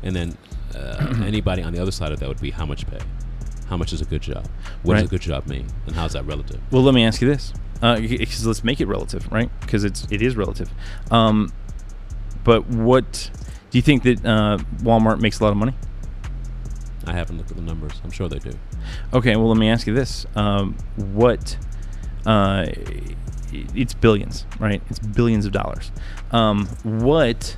and 0.01 0.15
then 0.15 0.37
uh, 0.75 1.13
anybody 1.25 1.61
on 1.61 1.73
the 1.73 1.81
other 1.81 1.91
side 1.91 2.11
of 2.11 2.19
that 2.19 2.27
would 2.27 2.41
be 2.41 2.51
how 2.51 2.65
much 2.65 2.87
pay 2.87 2.99
how 3.67 3.77
much 3.77 3.93
is 3.93 4.01
a 4.01 4.05
good 4.05 4.21
job? 4.21 4.47
What 4.83 4.93
right. 4.93 4.99
does 5.01 5.07
a 5.07 5.11
good 5.11 5.21
job 5.21 5.47
mean, 5.47 5.67
and 5.87 5.95
how 5.95 6.05
is 6.05 6.13
that 6.13 6.25
relative? 6.25 6.61
Well, 6.71 6.83
let 6.83 6.93
me 6.93 7.03
ask 7.03 7.21
you 7.21 7.27
this, 7.27 7.53
because 7.75 8.45
uh, 8.45 8.47
let's 8.47 8.63
make 8.63 8.81
it 8.81 8.87
relative, 8.87 9.31
right? 9.31 9.49
Because 9.61 9.83
it's 9.83 10.07
it 10.11 10.21
is 10.21 10.35
relative. 10.35 10.71
Um, 11.11 11.51
but 12.43 12.67
what 12.67 13.29
do 13.71 13.77
you 13.77 13.81
think 13.81 14.03
that 14.03 14.25
uh, 14.25 14.57
Walmart 14.81 15.19
makes 15.19 15.39
a 15.39 15.43
lot 15.43 15.51
of 15.51 15.57
money? 15.57 15.73
I 17.05 17.13
haven't 17.13 17.37
looked 17.37 17.51
at 17.51 17.57
the 17.57 17.63
numbers. 17.63 18.01
I'm 18.03 18.11
sure 18.11 18.29
they 18.29 18.39
do. 18.39 18.57
Okay, 19.13 19.35
well, 19.35 19.49
let 19.49 19.57
me 19.57 19.69
ask 19.69 19.87
you 19.87 19.93
this: 19.93 20.25
um, 20.35 20.77
what? 20.95 21.57
Uh, 22.25 22.67
it's 23.51 23.93
billions, 23.93 24.45
right? 24.59 24.81
It's 24.89 24.99
billions 24.99 25.45
of 25.45 25.51
dollars. 25.51 25.91
Um, 26.31 26.67
what 26.83 27.57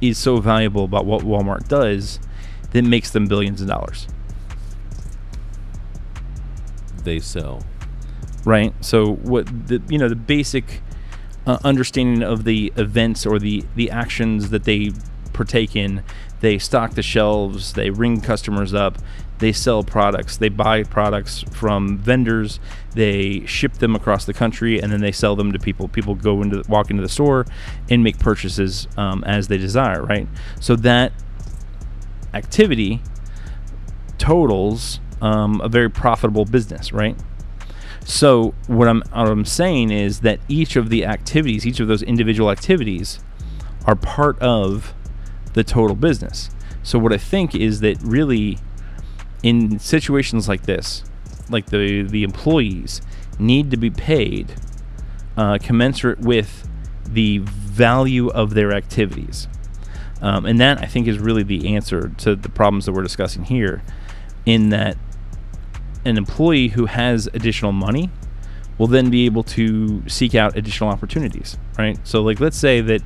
is 0.00 0.18
so 0.18 0.38
valuable 0.38 0.84
about 0.84 1.06
what 1.06 1.22
Walmart 1.22 1.68
does 1.68 2.18
that 2.72 2.82
makes 2.82 3.10
them 3.10 3.26
billions 3.26 3.60
of 3.60 3.68
dollars? 3.68 4.06
They 7.04 7.20
sell. 7.20 7.62
Right. 8.44 8.74
So 8.84 9.14
what 9.14 9.46
the 9.68 9.82
you 9.88 9.98
know 9.98 10.08
the 10.08 10.16
basic 10.16 10.82
uh, 11.46 11.58
understanding 11.64 12.22
of 12.22 12.44
the 12.44 12.72
events 12.76 13.26
or 13.26 13.38
the 13.38 13.64
the 13.74 13.90
actions 13.90 14.50
that 14.50 14.64
they 14.64 14.90
partake 15.32 15.74
in, 15.74 16.02
they 16.40 16.58
stock 16.58 16.94
the 16.94 17.02
shelves, 17.02 17.72
they 17.72 17.90
ring 17.90 18.20
customers 18.20 18.72
up, 18.72 18.98
they 19.38 19.52
sell 19.52 19.82
products, 19.82 20.36
they 20.36 20.48
buy 20.48 20.82
products 20.84 21.42
from 21.52 21.98
vendors, 21.98 22.60
they 22.94 23.44
ship 23.46 23.74
them 23.74 23.94
across 23.94 24.24
the 24.24 24.32
country, 24.32 24.80
and 24.80 24.92
then 24.92 25.00
they 25.00 25.12
sell 25.12 25.36
them 25.36 25.52
to 25.52 25.58
people. 25.58 25.88
People 25.88 26.14
go 26.14 26.40
into 26.40 26.62
walk 26.68 26.90
into 26.90 27.02
the 27.02 27.08
store 27.08 27.46
and 27.90 28.02
make 28.04 28.18
purchases 28.18 28.88
um, 28.96 29.24
as 29.24 29.48
they 29.48 29.58
desire. 29.58 30.02
Right. 30.02 30.28
So 30.60 30.76
that 30.76 31.12
activity 32.32 33.02
totals 34.18 35.00
um, 35.24 35.58
a 35.62 35.68
very 35.70 35.88
profitable 35.88 36.44
business, 36.44 36.92
right? 36.92 37.16
So 38.04 38.52
what 38.66 38.86
I'm 38.88 39.02
what 39.12 39.28
I'm 39.28 39.46
saying 39.46 39.90
is 39.90 40.20
that 40.20 40.38
each 40.48 40.76
of 40.76 40.90
the 40.90 41.06
activities, 41.06 41.66
each 41.66 41.80
of 41.80 41.88
those 41.88 42.02
individual 42.02 42.50
activities, 42.50 43.20
are 43.86 43.96
part 43.96 44.38
of 44.40 44.92
the 45.54 45.64
total 45.64 45.96
business. 45.96 46.50
So 46.82 46.98
what 46.98 47.14
I 47.14 47.16
think 47.16 47.54
is 47.54 47.80
that 47.80 47.96
really, 48.02 48.58
in 49.42 49.78
situations 49.78 50.46
like 50.46 50.64
this, 50.64 51.04
like 51.48 51.66
the 51.66 52.02
the 52.02 52.22
employees 52.22 53.00
need 53.38 53.70
to 53.70 53.78
be 53.78 53.90
paid 53.90 54.54
uh, 55.38 55.56
commensurate 55.58 56.20
with 56.20 56.68
the 57.08 57.38
value 57.38 58.28
of 58.28 58.52
their 58.52 58.74
activities, 58.74 59.48
um, 60.20 60.44
and 60.44 60.60
that 60.60 60.82
I 60.82 60.86
think 60.86 61.08
is 61.08 61.18
really 61.18 61.42
the 61.42 61.74
answer 61.74 62.10
to 62.18 62.36
the 62.36 62.50
problems 62.50 62.84
that 62.84 62.92
we're 62.92 63.02
discussing 63.02 63.44
here. 63.44 63.82
In 64.44 64.68
that 64.68 64.98
an 66.04 66.16
employee 66.16 66.68
who 66.68 66.86
has 66.86 67.26
additional 67.28 67.72
money 67.72 68.10
will 68.78 68.86
then 68.88 69.08
be 69.08 69.24
able 69.24 69.44
to 69.44 70.02
seek 70.08 70.34
out 70.34 70.56
additional 70.56 70.90
opportunities, 70.90 71.56
right? 71.78 71.98
So, 72.04 72.22
like, 72.22 72.40
let's 72.40 72.56
say 72.56 72.80
that 72.80 73.02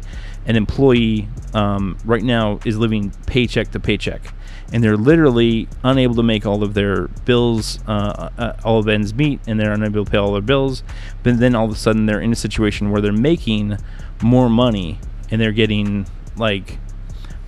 an 0.46 0.56
employee 0.56 1.28
um, 1.52 1.98
right 2.04 2.22
now 2.22 2.58
is 2.64 2.78
living 2.78 3.12
paycheck 3.26 3.70
to 3.72 3.80
paycheck, 3.80 4.32
and 4.72 4.82
they're 4.82 4.96
literally 4.96 5.68
unable 5.84 6.14
to 6.14 6.22
make 6.22 6.46
all 6.46 6.62
of 6.62 6.72
their 6.72 7.08
bills, 7.26 7.80
uh, 7.86 8.30
uh, 8.38 8.52
all 8.64 8.78
of 8.78 8.88
ends 8.88 9.12
meet, 9.12 9.40
and 9.46 9.60
they're 9.60 9.72
unable 9.72 10.04
to 10.04 10.10
pay 10.10 10.16
all 10.16 10.32
their 10.32 10.40
bills. 10.40 10.82
But 11.22 11.38
then 11.38 11.54
all 11.54 11.66
of 11.66 11.72
a 11.72 11.76
sudden, 11.76 12.06
they're 12.06 12.20
in 12.20 12.32
a 12.32 12.36
situation 12.36 12.90
where 12.90 13.02
they're 13.02 13.12
making 13.12 13.76
more 14.22 14.48
money 14.48 14.98
and 15.30 15.40
they're 15.40 15.52
getting 15.52 16.06
like 16.36 16.78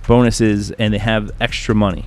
bonuses 0.07 0.71
and 0.71 0.93
they 0.93 0.99
have 0.99 1.31
extra 1.39 1.73
money. 1.73 2.05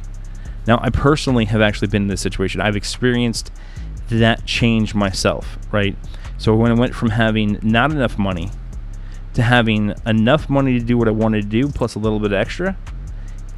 Now, 0.66 0.78
I 0.82 0.90
personally 0.90 1.44
have 1.46 1.60
actually 1.60 1.88
been 1.88 2.02
in 2.02 2.08
this 2.08 2.20
situation. 2.20 2.60
I've 2.60 2.76
experienced 2.76 3.52
that 4.08 4.44
change 4.46 4.94
myself, 4.94 5.58
right? 5.70 5.96
So 6.38 6.54
when 6.54 6.70
I 6.70 6.74
went 6.74 6.94
from 6.94 7.10
having 7.10 7.58
not 7.62 7.90
enough 7.90 8.18
money 8.18 8.50
to 9.34 9.42
having 9.42 9.94
enough 10.06 10.48
money 10.48 10.78
to 10.78 10.84
do 10.84 10.96
what 10.96 11.08
I 11.08 11.10
wanted 11.10 11.42
to 11.42 11.48
do 11.48 11.68
plus 11.68 11.94
a 11.94 11.98
little 11.98 12.20
bit 12.20 12.32
extra, 12.32 12.76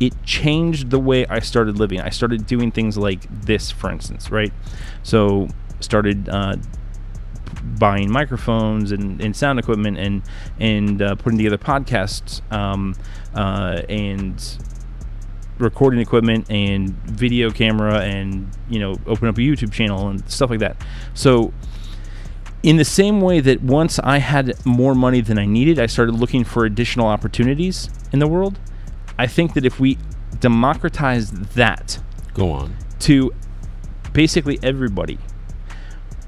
it 0.01 0.13
changed 0.25 0.91
the 0.91 0.99
way 0.99 1.27
I 1.27 1.41
started 1.41 1.79
living. 1.79 2.01
I 2.01 2.11
started 2.11 2.47
doing 2.47 2.71
things 2.71 2.97
like 2.99 3.27
this, 3.31 3.71
for 3.71 3.91
instance, 3.91 4.31
right? 4.31 4.53
So 5.03 5.49
started 5.81 6.29
uh, 6.29 6.57
buying 7.79 8.11
microphones 8.11 8.93
and, 8.93 9.21
and 9.21 9.35
sound 9.35 9.59
equipment 9.59 9.99
and 9.99 10.23
and 10.59 11.03
uh, 11.03 11.15
putting 11.17 11.39
together 11.39 11.59
podcasts 11.59 12.41
um, 12.53 12.95
uh, 13.35 13.83
and 13.89 14.59
recording 15.59 16.01
equipment 16.01 16.51
and 16.51 16.91
video 17.05 17.51
camera 17.51 18.01
and 18.01 18.51
you 18.69 18.79
know 18.79 18.97
open 19.07 19.29
up 19.29 19.37
a 19.37 19.41
YouTube 19.41 19.73
channel 19.73 20.09
and 20.09 20.29
stuff 20.31 20.51
like 20.51 20.61
that. 20.61 20.77
So 21.15 21.53
in 22.63 22.77
the 22.77 22.85
same 22.85 23.21
way 23.21 23.41
that 23.41 23.63
once 23.63 23.99
I 24.01 24.19
had 24.19 24.55
more 24.67 24.95
money 24.95 25.21
than 25.21 25.39
I 25.39 25.47
needed, 25.47 25.79
I 25.79 25.87
started 25.87 26.17
looking 26.17 26.45
for 26.45 26.65
additional 26.65 27.07
opportunities 27.07 27.89
in 28.13 28.19
the 28.19 28.27
world. 28.27 28.59
I 29.19 29.27
think 29.27 29.55
that 29.55 29.65
if 29.65 29.79
we 29.79 29.99
democratize 30.41 31.31
that 31.31 31.99
Go 32.35 32.51
on. 32.51 32.77
to 33.01 33.33
basically 34.13 34.59
everybody, 34.63 35.19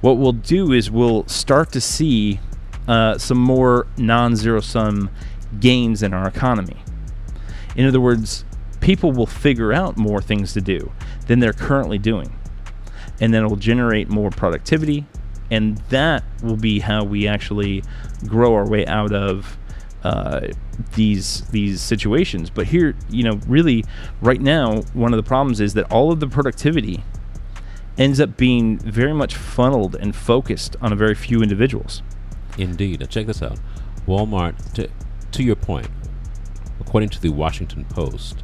what 0.00 0.16
we'll 0.16 0.32
do 0.32 0.72
is 0.72 0.90
we'll 0.90 1.26
start 1.26 1.72
to 1.72 1.80
see 1.80 2.40
uh, 2.86 3.18
some 3.18 3.38
more 3.38 3.86
non 3.96 4.36
zero 4.36 4.60
sum 4.60 5.10
gains 5.58 6.02
in 6.02 6.14
our 6.14 6.28
economy. 6.28 6.76
In 7.76 7.86
other 7.86 8.00
words, 8.00 8.44
people 8.80 9.12
will 9.12 9.26
figure 9.26 9.72
out 9.72 9.96
more 9.96 10.20
things 10.20 10.52
to 10.54 10.60
do 10.60 10.92
than 11.26 11.40
they're 11.40 11.52
currently 11.52 11.98
doing. 11.98 12.34
And 13.20 13.34
then 13.34 13.44
it 13.44 13.48
will 13.48 13.56
generate 13.56 14.08
more 14.08 14.30
productivity. 14.30 15.06
And 15.50 15.78
that 15.88 16.24
will 16.42 16.56
be 16.56 16.80
how 16.80 17.04
we 17.04 17.26
actually 17.26 17.82
grow 18.26 18.54
our 18.54 18.68
way 18.68 18.86
out 18.86 19.12
of 19.12 19.56
uh, 20.04 20.48
these 20.94 21.42
these 21.48 21.80
situations. 21.80 22.50
But 22.50 22.68
here, 22.68 22.94
you 23.08 23.24
know, 23.24 23.40
really, 23.46 23.84
right 24.20 24.40
now, 24.40 24.82
one 24.92 25.12
of 25.12 25.16
the 25.16 25.26
problems 25.26 25.60
is 25.60 25.74
that 25.74 25.90
all 25.90 26.12
of 26.12 26.20
the 26.20 26.28
productivity 26.28 27.02
ends 27.96 28.20
up 28.20 28.36
being 28.36 28.78
very 28.78 29.12
much 29.12 29.34
funneled 29.34 29.96
and 29.96 30.14
focused 30.14 30.76
on 30.80 30.92
a 30.92 30.96
very 30.96 31.14
few 31.14 31.42
individuals. 31.42 32.02
Indeed. 32.56 33.00
Now 33.00 33.06
check 33.06 33.26
this 33.26 33.42
out. 33.42 33.58
Walmart, 34.06 34.72
to, 34.74 34.88
to 35.32 35.42
your 35.42 35.56
point, 35.56 35.88
according 36.80 37.08
to 37.10 37.20
the 37.20 37.30
Washington 37.30 37.84
Post, 37.84 38.42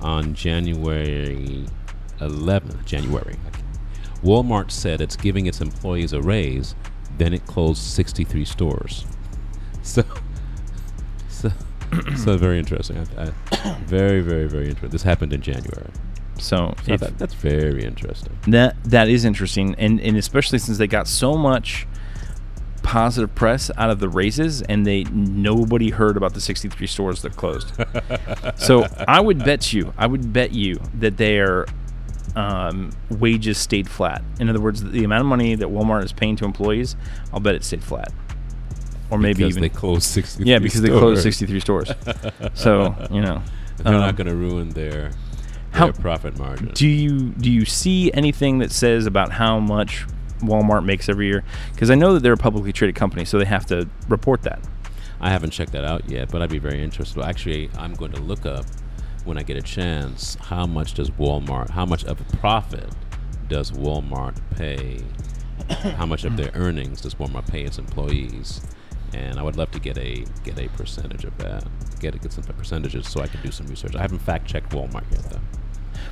on 0.00 0.34
January 0.34 1.66
11th, 2.20 2.84
January, 2.84 3.36
Walmart 4.22 4.70
said 4.70 5.00
it's 5.00 5.16
giving 5.16 5.46
its 5.46 5.60
employees 5.60 6.12
a 6.12 6.20
raise, 6.20 6.74
then 7.18 7.32
it 7.32 7.46
closed 7.46 7.82
63 7.82 8.44
stores. 8.44 9.06
So, 9.82 10.02
so, 11.28 11.52
so 12.16 12.36
very 12.36 12.58
interesting. 12.58 13.06
I, 13.16 13.32
I, 13.52 13.78
very, 13.86 14.20
very, 14.20 14.48
very 14.48 14.64
interesting. 14.64 14.90
This 14.90 15.02
happened 15.02 15.32
in 15.32 15.40
January. 15.42 15.90
So 16.38 16.74
if 16.86 17.00
that, 17.00 17.18
that's 17.18 17.34
very 17.34 17.84
interesting. 17.84 18.38
that 18.48 18.76
that 18.84 19.08
is 19.08 19.24
interesting, 19.24 19.74
and 19.76 19.98
and 20.00 20.18
especially 20.18 20.58
since 20.58 20.76
they 20.76 20.86
got 20.86 21.08
so 21.08 21.34
much 21.34 21.86
positive 22.86 23.34
press 23.34 23.68
out 23.76 23.90
of 23.90 23.98
the 23.98 24.08
races, 24.08 24.62
and 24.62 24.86
they 24.86 25.02
nobody 25.04 25.90
heard 25.90 26.16
about 26.16 26.34
the 26.34 26.40
63 26.40 26.86
stores 26.86 27.20
that 27.22 27.34
closed. 27.34 27.72
so 28.56 28.86
I 29.08 29.20
would 29.20 29.44
bet 29.44 29.72
you, 29.72 29.92
I 29.98 30.06
would 30.06 30.32
bet 30.32 30.52
you 30.52 30.80
that 30.94 31.16
their 31.16 31.66
um, 32.36 32.90
wages 33.10 33.58
stayed 33.58 33.90
flat. 33.90 34.22
In 34.38 34.48
other 34.48 34.60
words, 34.60 34.84
the 34.84 35.02
amount 35.02 35.22
of 35.22 35.26
money 35.26 35.56
that 35.56 35.66
Walmart 35.66 36.04
is 36.04 36.12
paying 36.12 36.36
to 36.36 36.44
employees, 36.44 36.94
I'll 37.32 37.40
bet 37.40 37.56
it 37.56 37.64
stayed 37.64 37.82
flat, 37.82 38.12
or 39.10 39.18
maybe 39.18 39.38
because 39.38 39.56
even 39.56 39.62
they 39.62 39.68
closed 39.68 40.04
63 40.04 40.48
yeah, 40.48 40.60
because 40.60 40.80
they 40.80 40.88
closed 40.88 41.22
63 41.24 41.58
stores. 41.58 41.90
so 42.54 42.94
you 43.10 43.20
know, 43.20 43.42
They're 43.78 43.94
um, 43.94 44.00
not 44.00 44.14
going 44.14 44.28
to 44.28 44.36
ruin 44.36 44.70
their, 44.70 45.10
how- 50.40 50.48
their 50.48 50.66
profit 50.66 50.76
margin. 50.76 50.76
Do 50.76 50.76
you 50.76 50.76
do 50.76 50.76
you 50.76 50.76
see 50.76 50.76
anything 50.76 50.76
that 50.76 50.76
says 50.76 50.76
about 50.76 50.76
how 50.76 50.76
much 50.76 50.80
Walmart 50.80 50.84
makes 50.84 51.08
every 51.08 51.26
year? 51.26 51.44
Because 51.72 51.90
I 51.90 51.94
know 51.94 52.14
that 52.14 52.20
they're 52.22 52.32
a 52.32 52.36
publicly 52.36 52.72
traded 52.72 52.94
company, 52.94 53.24
so 53.24 53.38
they 53.38 53.44
have 53.44 53.66
to 53.66 53.88
report 54.08 54.42
that. 54.42 54.60
I 55.20 55.30
haven't 55.30 55.50
checked 55.50 55.72
that 55.72 55.84
out 55.84 56.08
yet, 56.10 56.30
but 56.30 56.42
I'd 56.42 56.50
be 56.50 56.58
very 56.58 56.82
interested. 56.82 57.22
Actually, 57.22 57.70
I'm 57.78 57.94
going 57.94 58.12
to 58.12 58.20
look 58.20 58.44
up 58.46 58.66
when 59.24 59.38
I 59.38 59.42
get 59.42 59.56
a 59.56 59.62
chance 59.62 60.36
how 60.40 60.66
much 60.66 60.94
does 60.94 61.10
Walmart, 61.10 61.70
how 61.70 61.86
much 61.86 62.04
of 62.04 62.20
a 62.20 62.36
profit 62.36 62.88
does 63.48 63.72
Walmart 63.72 64.36
pay, 64.56 65.00
how 65.96 66.06
much 66.06 66.24
of 66.24 66.36
their 66.36 66.50
earnings 66.54 67.00
does 67.00 67.14
Walmart 67.14 67.46
pay 67.48 67.62
its 67.62 67.78
employees, 67.78 68.60
and 69.14 69.38
I 69.38 69.42
would 69.42 69.56
love 69.56 69.70
to 69.72 69.80
get 69.80 69.96
a 69.98 70.24
get 70.44 70.58
a 70.58 70.68
percentage 70.68 71.24
of 71.24 71.36
that, 71.38 71.64
get 72.00 72.20
get 72.20 72.32
some 72.32 72.44
percentages 72.44 73.08
so 73.08 73.20
I 73.20 73.26
can 73.26 73.40
do 73.42 73.50
some 73.50 73.66
research. 73.68 73.96
I 73.96 74.02
haven't 74.02 74.18
fact 74.20 74.46
checked 74.46 74.70
Walmart 74.72 75.04
yet 75.10 75.30
though. 75.30 75.40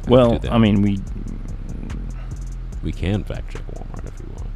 I 0.07 0.11
Well. 0.11 0.41
I 0.51 0.59
mean, 0.59 0.83
we 0.83 0.99
we 2.85 2.93
can 2.93 3.24
fact 3.24 3.52
check 3.52 3.66
Walmart 3.69 4.06
if 4.06 4.20
we 4.20 4.32
want. 4.35 4.51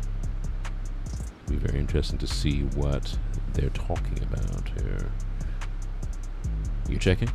Be 1.49 1.57
very 1.57 1.79
interesting 1.81 2.19
to 2.19 2.27
see 2.27 2.61
what 2.77 3.19
they're 3.55 3.71
talking 3.71 4.23
about 4.23 4.69
here. 4.79 5.11
You 6.89 6.99
checking? 6.99 7.31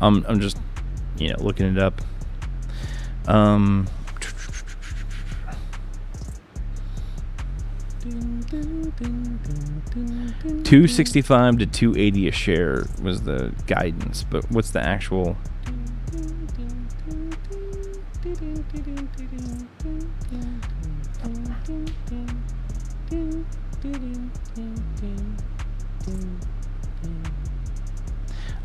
um, 0.00 0.24
I'm 0.28 0.38
just 0.40 0.58
you 1.18 1.30
know 1.30 1.36
looking 1.38 1.66
it 1.66 1.78
up. 1.78 2.00
Um, 3.26 3.88
two 10.64 10.86
sixty 10.86 11.22
five 11.22 11.56
to 11.58 11.66
two 11.66 11.96
eighty 11.96 12.28
a 12.28 12.32
share 12.32 12.84
was 13.00 13.22
the 13.22 13.54
guidance, 13.66 14.24
but 14.28 14.50
what's 14.50 14.70
the 14.70 14.82
actual? 14.82 15.38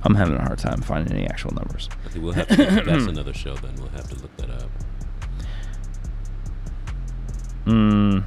I'm 0.08 0.16
having 0.16 0.36
a 0.36 0.42
hard 0.42 0.58
time 0.58 0.82
finding 0.82 1.18
any 1.18 1.28
actual 1.28 1.54
numbers. 1.54 1.90
I 2.06 2.08
think 2.08 2.24
we'll 2.24 2.34
have 2.34 2.48
to. 2.48 2.56
that's 2.56 3.06
another 3.08 3.34
show. 3.34 3.56
Then 3.56 3.76
we'll 3.76 3.90
have 3.90 4.08
to 4.08 4.16
look 4.22 4.34
that 4.38 4.50
up. 4.50 4.72
Mm, 7.66 8.24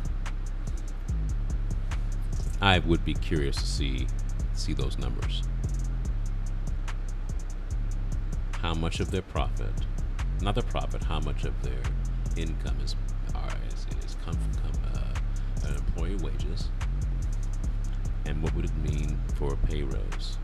I 2.61 2.81
would 2.81 3.03
be 3.03 3.15
curious 3.15 3.57
to 3.57 3.65
see 3.67 4.07
see 4.53 4.75
those 4.75 4.99
numbers. 4.99 5.43
How 8.61 8.75
much 8.75 9.01
of 9.01 9.11
their 9.11 9.23
profit, 9.23 9.73
not 10.43 10.57
their 10.57 10.65
profit, 10.65 11.03
how 11.05 11.21
much 11.21 11.45
of 11.45 11.63
their 11.63 11.81
income 12.37 12.77
is 12.85 12.95
are, 13.35 13.49
is, 13.69 13.87
is 14.05 14.17
come 14.23 14.35
from 14.35 14.53
come, 14.63 14.83
uh, 15.65 15.69
employee 15.79 16.17
wages, 16.17 16.69
and 18.27 18.43
what 18.43 18.55
would 18.55 18.67
it 18.67 18.77
mean 18.77 19.19
for 19.37 19.55
a 19.55 19.57
pay 19.57 19.83
raise? 19.83 20.37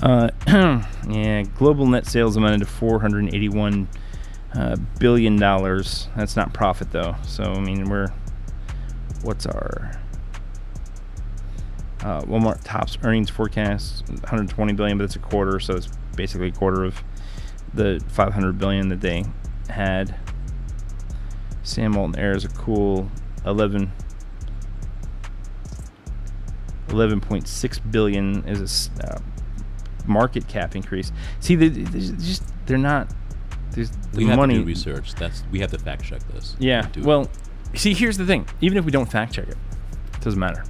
Uh, 0.00 0.30
yeah, 1.08 1.42
global 1.56 1.86
net 1.86 2.06
sales 2.06 2.36
amounted 2.36 2.60
to 2.60 2.66
481 2.66 3.88
uh, 4.54 4.76
billion 4.98 5.36
dollars. 5.36 6.08
That's 6.16 6.36
not 6.36 6.52
profit 6.54 6.92
though. 6.92 7.16
So 7.24 7.44
I 7.44 7.60
mean, 7.60 7.88
we're 7.88 8.08
what's 9.22 9.46
our 9.46 10.00
uh, 12.02 12.22
Walmart 12.22 12.62
tops 12.62 12.96
earnings 13.02 13.28
forecast 13.28 14.08
120 14.08 14.72
billion, 14.74 14.98
but 14.98 15.04
it's 15.04 15.16
a 15.16 15.20
quarter, 15.20 15.58
so 15.58 15.74
it's 15.74 15.88
basically 16.16 16.48
a 16.48 16.52
quarter 16.52 16.84
of 16.84 17.02
the 17.74 18.02
500 18.08 18.58
billion 18.58 18.88
that 18.88 19.00
they 19.00 19.24
had. 19.68 20.14
Sam 21.62 21.94
Walton 21.94 22.18
heir 22.18 22.36
is 22.36 22.44
a 22.44 22.48
cool 22.48 23.10
11. 23.44 23.92
11.6 26.88 27.90
billion 27.90 28.48
is 28.48 28.90
a 29.00 29.16
uh, 29.16 29.18
market 30.08 30.48
cap 30.48 30.74
increase. 30.74 31.12
See, 31.40 31.54
they, 31.54 31.68
they 31.68 31.98
just 32.00 32.42
they're 32.66 32.78
not. 32.78 33.12
There's 33.72 33.90
the 33.90 34.18
We 34.18 34.26
have 34.26 34.38
money. 34.38 34.54
to 34.54 34.60
do 34.60 34.66
research. 34.66 35.14
That's 35.14 35.44
we 35.52 35.60
have 35.60 35.70
to 35.70 35.78
fact 35.78 36.04
check 36.04 36.26
this. 36.32 36.56
Yeah. 36.58 36.88
It. 36.88 36.98
Well, 37.04 37.30
see, 37.74 37.94
here's 37.94 38.16
the 38.16 38.26
thing. 38.26 38.46
Even 38.60 38.78
if 38.78 38.84
we 38.84 38.90
don't 38.90 39.10
fact 39.10 39.34
check 39.34 39.46
it, 39.48 39.56
it 40.14 40.20
doesn't 40.20 40.40
matter. 40.40 40.64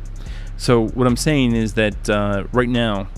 So 0.57 0.89
what 0.89 1.07
I'm 1.07 1.17
saying 1.17 1.55
is 1.55 1.75
that 1.75 2.11
uh, 2.11 2.45
right 2.53 2.69
now, 2.69 3.09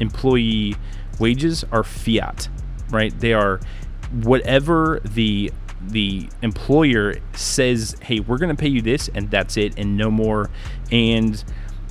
employee 0.00 0.74
wages 1.18 1.64
are 1.70 1.84
fiat, 1.84 2.48
right? 2.90 3.18
They 3.20 3.32
are 3.32 3.60
whatever 4.22 5.00
the 5.04 5.52
the 5.86 6.28
employer 6.42 7.14
says, 7.34 7.94
"Hey, 8.02 8.20
we're 8.20 8.38
going 8.38 8.54
to 8.54 8.60
pay 8.60 8.68
you 8.68 8.82
this, 8.82 9.08
and 9.14 9.30
that's 9.30 9.56
it, 9.56 9.78
and 9.78 9.96
no 9.96 10.10
more." 10.10 10.50
And 10.90 11.42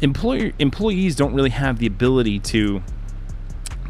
employer 0.02 0.52
employees 0.60 1.16
don't 1.16 1.34
really 1.34 1.50
have 1.50 1.80
the 1.80 1.88
ability 1.88 2.40
to 2.40 2.84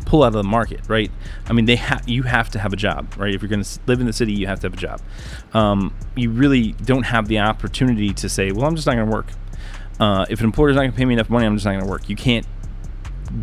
pull 0.09 0.23
out 0.23 0.29
of 0.29 0.33
the 0.33 0.43
market, 0.43 0.81
right? 0.87 1.11
I 1.45 1.53
mean, 1.53 1.65
they 1.65 1.75
have 1.75 2.09
you 2.09 2.23
have 2.23 2.49
to 2.49 2.59
have 2.59 2.73
a 2.73 2.75
job, 2.75 3.13
right? 3.15 3.33
If 3.33 3.43
you're 3.43 3.49
going 3.49 3.63
to 3.63 3.79
live 3.85 3.99
in 3.99 4.07
the 4.07 4.13
city, 4.13 4.33
you 4.33 4.47
have 4.47 4.59
to 4.61 4.65
have 4.65 4.73
a 4.73 4.77
job. 4.77 5.01
Um, 5.53 5.95
you 6.15 6.31
really 6.31 6.71
don't 6.71 7.03
have 7.03 7.27
the 7.27 7.39
opportunity 7.39 8.11
to 8.15 8.27
say, 8.27 8.51
"Well, 8.51 8.65
I'm 8.65 8.75
just 8.75 8.87
not 8.87 8.95
going 8.95 9.05
to 9.05 9.11
work." 9.11 9.27
Uh, 9.99 10.25
if 10.27 10.39
an 10.39 10.45
employer's 10.45 10.75
not 10.75 10.81
going 10.81 10.91
to 10.91 10.97
pay 10.97 11.05
me 11.05 11.13
enough 11.13 11.29
money, 11.29 11.45
I'm 11.45 11.55
just 11.55 11.65
not 11.65 11.73
going 11.73 11.83
to 11.83 11.89
work. 11.89 12.09
You 12.09 12.15
can't 12.15 12.45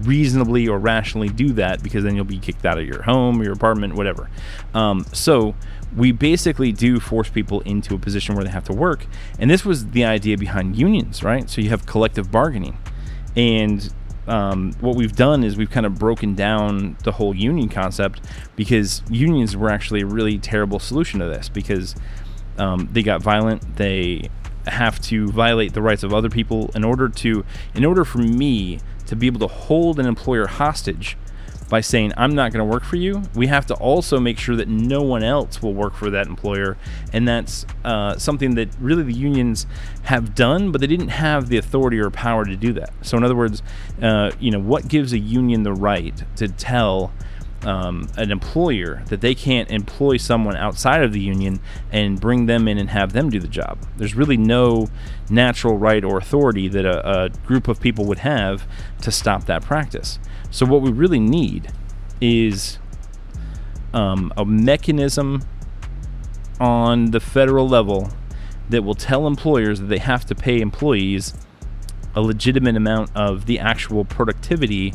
reasonably 0.02 0.66
or 0.66 0.78
rationally 0.80 1.28
do 1.28 1.52
that 1.52 1.82
because 1.84 2.02
then 2.02 2.16
you'll 2.16 2.24
be 2.24 2.40
kicked 2.40 2.66
out 2.66 2.78
of 2.78 2.84
your 2.84 3.02
home, 3.02 3.40
your 3.44 3.52
apartment, 3.52 3.94
whatever. 3.94 4.28
Um, 4.74 5.06
so 5.12 5.54
we 5.96 6.10
basically 6.10 6.72
do 6.72 6.98
force 6.98 7.28
people 7.28 7.60
into 7.60 7.94
a 7.94 7.98
position 7.98 8.34
where 8.34 8.42
they 8.42 8.50
have 8.50 8.64
to 8.64 8.72
work. 8.72 9.06
And 9.38 9.48
this 9.48 9.64
was 9.64 9.90
the 9.90 10.04
idea 10.04 10.36
behind 10.36 10.74
unions, 10.74 11.22
right? 11.22 11.48
So 11.48 11.60
you 11.60 11.68
have 11.68 11.86
collective 11.86 12.32
bargaining. 12.32 12.76
And 13.36 13.92
um, 14.26 14.72
what 14.80 14.96
we've 14.96 15.14
done 15.14 15.44
is 15.44 15.56
we've 15.56 15.70
kind 15.70 15.86
of 15.86 15.98
broken 15.98 16.34
down 16.34 16.96
the 17.04 17.12
whole 17.12 17.34
union 17.34 17.68
concept 17.68 18.20
because 18.56 19.02
unions 19.08 19.56
were 19.56 19.70
actually 19.70 20.00
a 20.00 20.06
really 20.06 20.38
terrible 20.38 20.78
solution 20.78 21.20
to 21.20 21.26
this 21.26 21.48
because 21.48 21.94
um, 22.58 22.88
they 22.92 23.02
got 23.02 23.22
violent. 23.22 23.76
They 23.76 24.30
have 24.66 25.00
to 25.00 25.28
violate 25.28 25.74
the 25.74 25.82
rights 25.82 26.02
of 26.02 26.12
other 26.12 26.28
people 26.28 26.70
in 26.74 26.82
order 26.82 27.08
to, 27.08 27.44
in 27.74 27.84
order 27.84 28.04
for 28.04 28.18
me 28.18 28.80
to 29.06 29.14
be 29.14 29.26
able 29.26 29.40
to 29.40 29.46
hold 29.46 30.00
an 30.00 30.06
employer 30.06 30.46
hostage 30.46 31.16
by 31.68 31.80
saying 31.80 32.12
I'm 32.16 32.34
not 32.34 32.52
going 32.52 32.66
to 32.66 32.70
work 32.70 32.84
for 32.84 32.96
you, 32.96 33.22
we 33.34 33.48
have 33.48 33.66
to 33.66 33.74
also 33.74 34.20
make 34.20 34.38
sure 34.38 34.56
that 34.56 34.68
no 34.68 35.02
one 35.02 35.22
else 35.22 35.60
will 35.60 35.74
work 35.74 35.94
for 35.94 36.10
that 36.10 36.26
employer, 36.26 36.76
and 37.12 37.26
that's 37.26 37.66
uh, 37.84 38.16
something 38.18 38.54
that 38.54 38.68
really 38.80 39.02
the 39.02 39.12
unions 39.12 39.66
have 40.04 40.34
done, 40.34 40.70
but 40.70 40.80
they 40.80 40.86
didn't 40.86 41.08
have 41.08 41.48
the 41.48 41.56
authority 41.56 41.98
or 41.98 42.10
power 42.10 42.44
to 42.44 42.56
do 42.56 42.72
that. 42.74 42.92
So, 43.02 43.16
in 43.16 43.24
other 43.24 43.36
words, 43.36 43.62
uh, 44.00 44.30
you 44.38 44.50
know, 44.50 44.60
what 44.60 44.88
gives 44.88 45.12
a 45.12 45.18
union 45.18 45.62
the 45.62 45.72
right 45.72 46.22
to 46.36 46.48
tell 46.48 47.12
um, 47.64 48.08
an 48.16 48.30
employer 48.30 49.02
that 49.08 49.20
they 49.20 49.34
can't 49.34 49.70
employ 49.70 50.18
someone 50.18 50.56
outside 50.56 51.02
of 51.02 51.12
the 51.12 51.20
union 51.20 51.58
and 51.90 52.20
bring 52.20 52.46
them 52.46 52.68
in 52.68 52.78
and 52.78 52.90
have 52.90 53.12
them 53.12 53.28
do 53.28 53.40
the 53.40 53.48
job. 53.48 53.78
There's 53.96 54.14
really 54.14 54.36
no 54.36 54.88
natural 55.28 55.76
right 55.76 56.04
or 56.04 56.18
authority 56.18 56.68
that 56.68 56.84
a, 56.84 57.24
a 57.24 57.28
group 57.30 57.66
of 57.66 57.80
people 57.80 58.04
would 58.04 58.20
have 58.20 58.66
to 59.02 59.10
stop 59.10 59.46
that 59.46 59.62
practice. 59.62 60.18
So, 60.50 60.66
what 60.66 60.82
we 60.82 60.90
really 60.90 61.20
need 61.20 61.72
is 62.20 62.78
um, 63.92 64.32
a 64.36 64.44
mechanism 64.44 65.42
on 66.60 67.10
the 67.10 67.20
federal 67.20 67.68
level 67.68 68.10
that 68.68 68.82
will 68.82 68.94
tell 68.94 69.26
employers 69.26 69.80
that 69.80 69.86
they 69.86 69.98
have 69.98 70.24
to 70.26 70.34
pay 70.34 70.60
employees 70.60 71.34
a 72.14 72.20
legitimate 72.20 72.76
amount 72.76 73.10
of 73.14 73.46
the 73.46 73.58
actual 73.58 74.04
productivity 74.04 74.94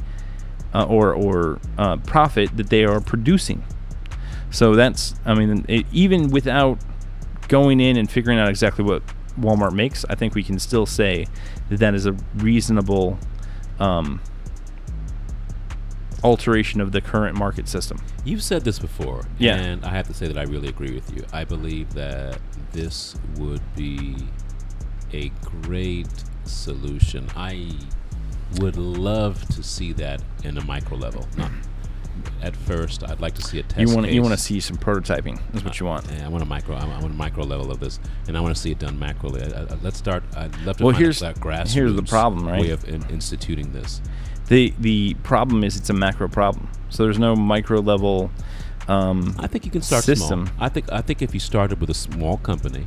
uh, 0.74 0.86
or 0.86 1.14
or 1.14 1.60
uh, 1.78 1.98
profit 1.98 2.56
that 2.58 2.70
they 2.70 2.84
are 2.84 3.00
producing. 3.00 3.64
So 4.50 4.76
that's 4.76 5.16
I 5.26 5.36
mean 5.36 5.66
it, 5.68 5.86
even 5.92 6.30
without 6.30 6.80
going 7.48 7.80
in 7.80 7.98
and 7.98 8.10
figuring 8.10 8.40
out 8.40 8.50
exactly 8.50 8.84
what 8.84 9.04
Walmart 9.40 9.74
makes, 9.74 10.04
I 10.10 10.16
think 10.16 10.36
we 10.36 10.44
can 10.44 10.60
still 10.60 10.86
say 10.86 11.28
that 11.70 11.80
that 11.80 11.94
is 11.94 12.06
a 12.06 12.14
reasonable 12.36 13.20
um, 13.80 14.22
alteration 16.24 16.82
of 16.82 16.92
the 16.92 17.02
current 17.02 17.36
market 17.38 17.68
system. 17.68 17.98
You've 18.24 18.44
said 18.44 18.64
this 18.64 18.80
before, 18.80 19.26
Yeah. 19.40 19.56
and 19.56 19.84
I 19.86 19.90
have 19.90 20.08
to 20.08 20.14
say 20.14 20.28
that 20.28 20.38
I 20.38 20.44
really 20.44 20.68
agree 20.68 20.94
with 20.94 21.16
you. 21.16 21.24
I 21.34 21.44
believe 21.44 21.94
that 21.94 22.40
this 22.72 23.16
would 23.38 23.62
be 23.76 24.16
a 25.14 25.30
great 25.64 26.08
solution. 26.46 27.28
I 27.36 27.72
would 28.60 28.78
love 28.78 29.48
to 29.56 29.64
see 29.64 29.94
that 29.94 30.22
in 30.44 30.58
a 30.58 30.64
micro 30.66 30.98
level. 30.98 31.28
Not 31.38 31.52
at 32.42 32.56
first. 32.56 33.04
I'd 33.10 33.22
like 33.22 33.34
to 33.36 33.42
see 33.42 33.60
a 33.60 33.64
test. 33.64 33.80
you 33.80 33.96
want 33.96 34.10
you 34.12 34.22
want 34.22 34.34
to 34.34 34.40
see 34.40 34.60
some 34.60 34.78
prototyping. 34.78 35.40
That's 35.54 35.64
what 35.64 35.80
you 35.80 35.86
want. 35.86 36.08
Uh, 36.10 36.16
yeah, 36.18 36.26
I 36.26 36.28
want 36.30 36.44
a 36.44 36.48
micro. 36.48 36.76
I 36.76 36.86
want 36.86 37.06
a 37.06 37.10
micro 37.10 37.44
level 37.46 37.72
of 37.72 37.80
this, 37.80 38.00
and 38.28 38.38
I 38.38 38.42
want 38.42 38.54
to 38.56 38.62
see 38.62 38.72
it 38.72 38.80
done 38.80 38.98
macroly. 39.00 39.42
I, 39.42 39.56
uh, 39.56 39.66
I, 39.70 39.74
uh, 39.74 39.78
let's 39.82 39.98
start. 39.98 40.24
I'd 40.36 40.56
love 40.66 40.78
to 40.78 40.84
Well, 40.86 40.96
here's- 40.96 41.22
a 41.22 41.34
grassroots 41.34 41.74
here's 41.74 41.96
the 41.96 42.04
problem, 42.04 42.46
right? 42.48 42.62
way 42.62 42.70
of 42.72 42.88
in, 42.88 43.04
instituting 43.10 43.72
this. 43.72 44.02
The 44.52 44.74
the 44.80 45.14
problem 45.24 45.64
is 45.64 45.78
it's 45.78 45.90
a 45.90 45.94
macro 45.94 46.28
problem. 46.28 46.68
So 46.90 47.04
there's 47.06 47.18
no 47.18 47.38
micro 47.38 47.80
level. 47.80 48.32
Um, 48.90 49.34
I 49.40 49.48
think 49.48 49.64
you 49.64 49.72
can 49.72 49.82
start 49.82 50.04
System. 50.04 50.48
small. 50.48 50.56
I 50.60 50.68
think 50.68 50.92
I 50.92 51.02
think 51.02 51.22
if 51.22 51.34
you 51.34 51.40
started 51.40 51.80
with 51.80 51.90
a 51.90 51.94
small 51.94 52.36
company 52.36 52.86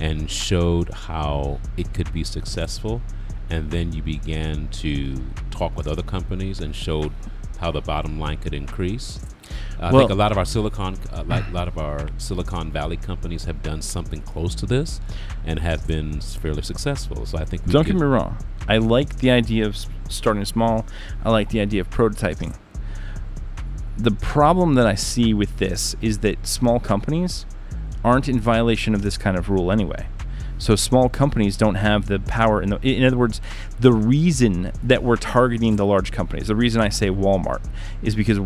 and 0.00 0.28
showed 0.28 0.92
how 0.92 1.60
it 1.76 1.94
could 1.94 2.12
be 2.12 2.24
successful, 2.24 3.00
and 3.48 3.70
then 3.70 3.92
you 3.92 4.02
began 4.02 4.66
to 4.82 5.14
talk 5.52 5.76
with 5.76 5.86
other 5.86 6.02
companies 6.02 6.58
and 6.58 6.74
showed 6.74 7.12
how 7.60 7.70
the 7.70 7.80
bottom 7.80 8.18
line 8.18 8.38
could 8.38 8.52
increase. 8.52 9.20
I 9.78 9.92
Well- 9.92 10.00
think 10.00 10.10
a 10.10 10.14
lot 10.16 10.32
of 10.32 10.38
our 10.38 10.44
Silicon, 10.44 10.96
uh, 11.12 11.22
like 11.28 11.46
a 11.48 11.52
lot 11.52 11.68
of 11.68 11.78
our 11.78 12.08
Silicon 12.18 12.72
Valley 12.72 12.96
companies 12.96 13.44
have 13.44 13.62
done 13.62 13.82
something 13.82 14.20
close 14.22 14.56
to 14.56 14.66
this, 14.66 15.00
and 15.46 15.60
have 15.60 15.86
been 15.86 16.20
fairly 16.20 16.62
successful. 16.62 17.24
So 17.24 17.38
I 17.38 17.44
think 17.44 17.64
we 17.66 17.72
Don't 17.72 17.86
get 17.86 17.94
me 17.94 18.02
wrong. 18.02 18.36
I 18.68 18.78
like 18.78 19.18
the 19.18 19.30
idea 19.30 19.64
of 19.66 19.76
starting 20.08 20.44
small. 20.44 20.86
I 21.24 21.30
like 21.30 21.50
the 21.50 21.60
idea 21.60 21.80
of 21.80 21.90
prototyping. 21.90 22.56
The 23.96 24.10
problem 24.10 24.74
that 24.74 24.86
I 24.86 24.94
see 24.94 25.34
with 25.34 25.58
this 25.58 25.94
is 26.02 26.18
that 26.18 26.46
small 26.46 26.80
companies 26.80 27.46
aren't 28.02 28.28
in 28.28 28.40
violation 28.40 28.94
of 28.94 29.02
this 29.02 29.16
kind 29.16 29.36
of 29.36 29.48
rule 29.48 29.70
anyway. 29.70 30.06
So 30.58 30.76
small 30.76 31.08
companies 31.08 31.56
don't 31.56 31.74
have 31.76 32.06
the 32.06 32.20
power. 32.20 32.62
In, 32.62 32.70
the, 32.70 32.78
in 32.80 33.04
other 33.04 33.16
words, 33.16 33.40
the 33.80 33.92
reason 33.92 34.72
that 34.82 35.02
we're 35.02 35.16
targeting 35.16 35.76
the 35.76 35.86
large 35.86 36.12
companies, 36.12 36.46
the 36.46 36.56
reason 36.56 36.80
I 36.80 36.88
say 36.88 37.08
Walmart, 37.08 37.64
is 38.02 38.14
because 38.14 38.38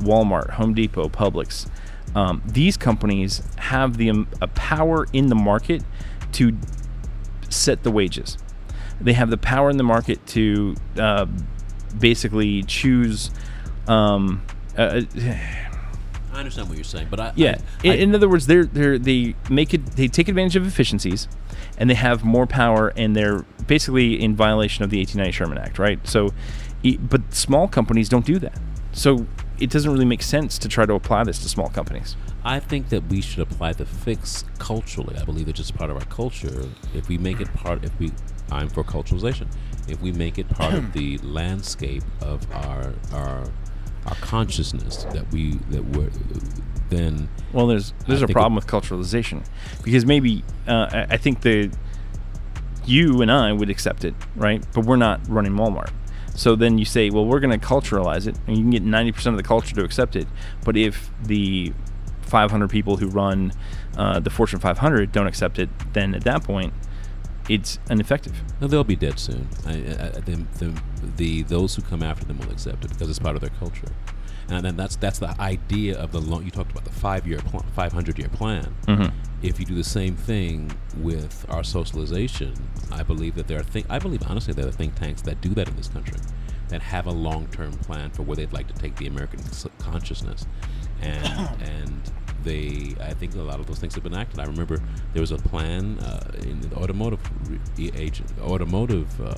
Walmart, 0.00 0.50
Home 0.50 0.74
Depot, 0.74 1.08
Publix, 1.08 1.68
um, 2.14 2.42
these 2.46 2.76
companies 2.76 3.42
have 3.56 3.96
the 3.96 4.10
um, 4.10 4.28
a 4.40 4.48
power 4.48 5.06
in 5.12 5.26
the 5.26 5.34
market 5.34 5.82
to 6.32 6.56
set 7.48 7.82
the 7.82 7.90
wages. 7.90 8.38
They 9.00 9.12
have 9.12 9.30
the 9.30 9.36
power 9.36 9.70
in 9.70 9.76
the 9.76 9.84
market 9.84 10.24
to 10.28 10.74
uh, 10.98 11.26
basically 11.98 12.62
choose. 12.62 13.30
Um, 13.86 14.42
uh, 14.76 15.02
I 16.32 16.38
understand 16.40 16.68
what 16.68 16.76
you're 16.76 16.84
saying, 16.84 17.08
but 17.10 17.20
I 17.20 17.32
yeah. 17.36 17.58
I, 17.82 17.86
in, 17.86 17.92
I- 17.92 17.96
in 17.96 18.14
other 18.14 18.28
words, 18.28 18.46
they're 18.46 18.64
they 18.64 18.96
they 18.98 19.34
make 19.50 19.72
it. 19.74 19.84
They 19.96 20.08
take 20.08 20.28
advantage 20.28 20.56
of 20.56 20.66
efficiencies, 20.66 21.28
and 21.78 21.88
they 21.88 21.94
have 21.94 22.24
more 22.24 22.46
power, 22.46 22.92
and 22.96 23.14
they're 23.16 23.42
basically 23.66 24.20
in 24.22 24.36
violation 24.36 24.84
of 24.84 24.90
the 24.90 24.98
1890 24.98 25.32
Sherman 25.32 25.58
Act, 25.58 25.78
right? 25.78 25.98
So, 26.06 26.30
but 27.00 27.34
small 27.34 27.68
companies 27.68 28.08
don't 28.08 28.24
do 28.26 28.38
that. 28.38 28.58
So 28.92 29.26
it 29.58 29.70
doesn't 29.70 29.90
really 29.90 30.04
make 30.04 30.22
sense 30.22 30.58
to 30.58 30.68
try 30.68 30.86
to 30.86 30.94
apply 30.94 31.24
this 31.24 31.38
to 31.40 31.48
small 31.48 31.68
companies. 31.68 32.16
I 32.44 32.60
think 32.60 32.90
that 32.90 33.08
we 33.08 33.20
should 33.20 33.40
apply 33.40 33.72
the 33.72 33.84
fix 33.86 34.44
culturally. 34.58 35.16
I 35.16 35.24
believe 35.24 35.48
it's 35.48 35.58
just 35.58 35.74
part 35.74 35.90
of 35.90 35.96
our 35.96 36.04
culture. 36.04 36.68
If 36.94 37.08
we 37.08 37.18
make 37.18 37.40
it 37.40 37.52
part, 37.54 37.84
if 37.84 37.98
we, 37.98 38.12
I'm 38.50 38.68
for 38.68 38.84
culturalization. 38.84 39.46
If 39.88 40.00
we 40.00 40.12
make 40.12 40.38
it 40.38 40.48
part 40.48 40.74
of 40.74 40.92
the 40.94 41.18
landscape 41.18 42.02
of 42.20 42.50
our 42.52 42.94
our 43.12 43.44
our 44.06 44.14
consciousness 44.20 45.04
that 45.12 45.30
we 45.32 45.54
that 45.70 45.84
we're 45.84 46.10
then 46.90 47.28
Well, 47.52 47.66
there's 47.66 47.92
there's 48.06 48.22
a 48.22 48.28
problem 48.28 48.52
it- 48.52 48.56
with 48.56 48.66
culturalization 48.66 49.44
because 49.82 50.06
maybe 50.06 50.44
uh, 50.68 50.88
I, 50.92 51.14
I 51.14 51.16
think 51.16 51.40
the 51.42 51.70
you 52.84 53.20
and 53.20 53.32
I 53.32 53.52
would 53.52 53.68
accept 53.70 54.04
it, 54.04 54.14
right? 54.36 54.64
But 54.72 54.84
we're 54.84 54.96
not 54.96 55.20
running 55.28 55.52
Walmart. 55.52 55.90
So 56.36 56.54
then 56.54 56.78
you 56.78 56.84
say, 56.84 57.10
well, 57.10 57.24
we're 57.26 57.40
going 57.40 57.58
to 57.58 57.66
culturalize 57.66 58.26
it, 58.28 58.36
and 58.46 58.56
you 58.56 58.62
can 58.62 58.70
get 58.70 58.84
90% 58.84 59.26
of 59.28 59.36
the 59.38 59.42
culture 59.42 59.74
to 59.74 59.82
accept 59.82 60.14
it. 60.14 60.28
But 60.64 60.76
if 60.76 61.10
the 61.24 61.72
500 62.22 62.68
people 62.68 62.98
who 62.98 63.08
run 63.08 63.52
uh, 63.96 64.20
the 64.20 64.30
Fortune 64.30 64.60
500 64.60 65.10
don't 65.12 65.26
accept 65.26 65.58
it, 65.58 65.70
then 65.94 66.14
at 66.14 66.22
that 66.24 66.44
point, 66.44 66.74
it's 67.48 67.78
ineffective. 67.90 68.34
no, 68.60 68.66
they'll 68.66 68.84
be 68.84 68.96
dead 68.96 69.18
soon. 69.18 69.48
I, 69.66 69.72
I, 69.72 70.20
the, 71.16 71.42
those 71.42 71.74
who 71.76 71.82
come 71.82 72.02
after 72.02 72.24
them 72.24 72.38
will 72.38 72.50
accept 72.50 72.84
it 72.84 72.90
because 72.90 73.08
it's 73.08 73.18
part 73.18 73.34
of 73.36 73.40
their 73.40 73.50
culture. 73.58 73.88
And 74.48 74.64
then 74.64 74.76
that's 74.76 74.94
that's 74.94 75.18
the 75.18 75.34
idea 75.40 75.98
of 75.98 76.12
the 76.12 76.20
long. 76.20 76.44
You 76.44 76.52
talked 76.52 76.70
about 76.70 76.84
the 76.84 76.92
five 76.92 77.26
year, 77.26 77.38
pl- 77.38 77.64
five 77.74 77.92
hundred 77.92 78.16
year 78.16 78.28
plan. 78.28 78.76
Mhm. 78.86 79.12
If 79.42 79.58
you 79.58 79.66
do 79.66 79.74
the 79.74 79.82
same 79.82 80.14
thing 80.14 80.70
with 80.96 81.44
our 81.48 81.64
socialization, 81.64 82.54
I 82.92 83.02
believe 83.02 83.34
that 83.34 83.48
there 83.48 83.58
are 83.58 83.64
think. 83.64 83.86
I 83.90 83.98
believe 83.98 84.22
honestly 84.24 84.54
there 84.54 84.66
are 84.68 84.70
think 84.70 84.94
tanks 84.94 85.22
that 85.22 85.40
do 85.40 85.48
that 85.54 85.68
in 85.68 85.74
this 85.74 85.88
country, 85.88 86.18
that 86.68 86.80
have 86.80 87.06
a 87.06 87.10
long 87.10 87.48
term 87.48 87.72
plan 87.72 88.10
for 88.10 88.22
where 88.22 88.36
they'd 88.36 88.52
like 88.52 88.68
to 88.68 88.74
take 88.74 88.94
the 88.96 89.08
American 89.08 89.40
consciousness, 89.80 90.46
and 91.00 91.48
and 91.62 92.12
they. 92.46 92.94
I 93.00 93.12
think 93.12 93.34
a 93.34 93.42
lot 93.42 93.60
of 93.60 93.66
those 93.66 93.78
things 93.78 93.94
have 93.94 94.04
been 94.04 94.14
acted. 94.14 94.40
I 94.40 94.44
remember 94.44 94.80
there 95.12 95.20
was 95.20 95.32
a 95.32 95.36
plan 95.36 95.98
uh, 95.98 96.30
in 96.42 96.60
the 96.60 96.74
automotive 96.76 97.20
age, 97.78 98.22
automotive 98.40 99.20
uh, 99.20 99.34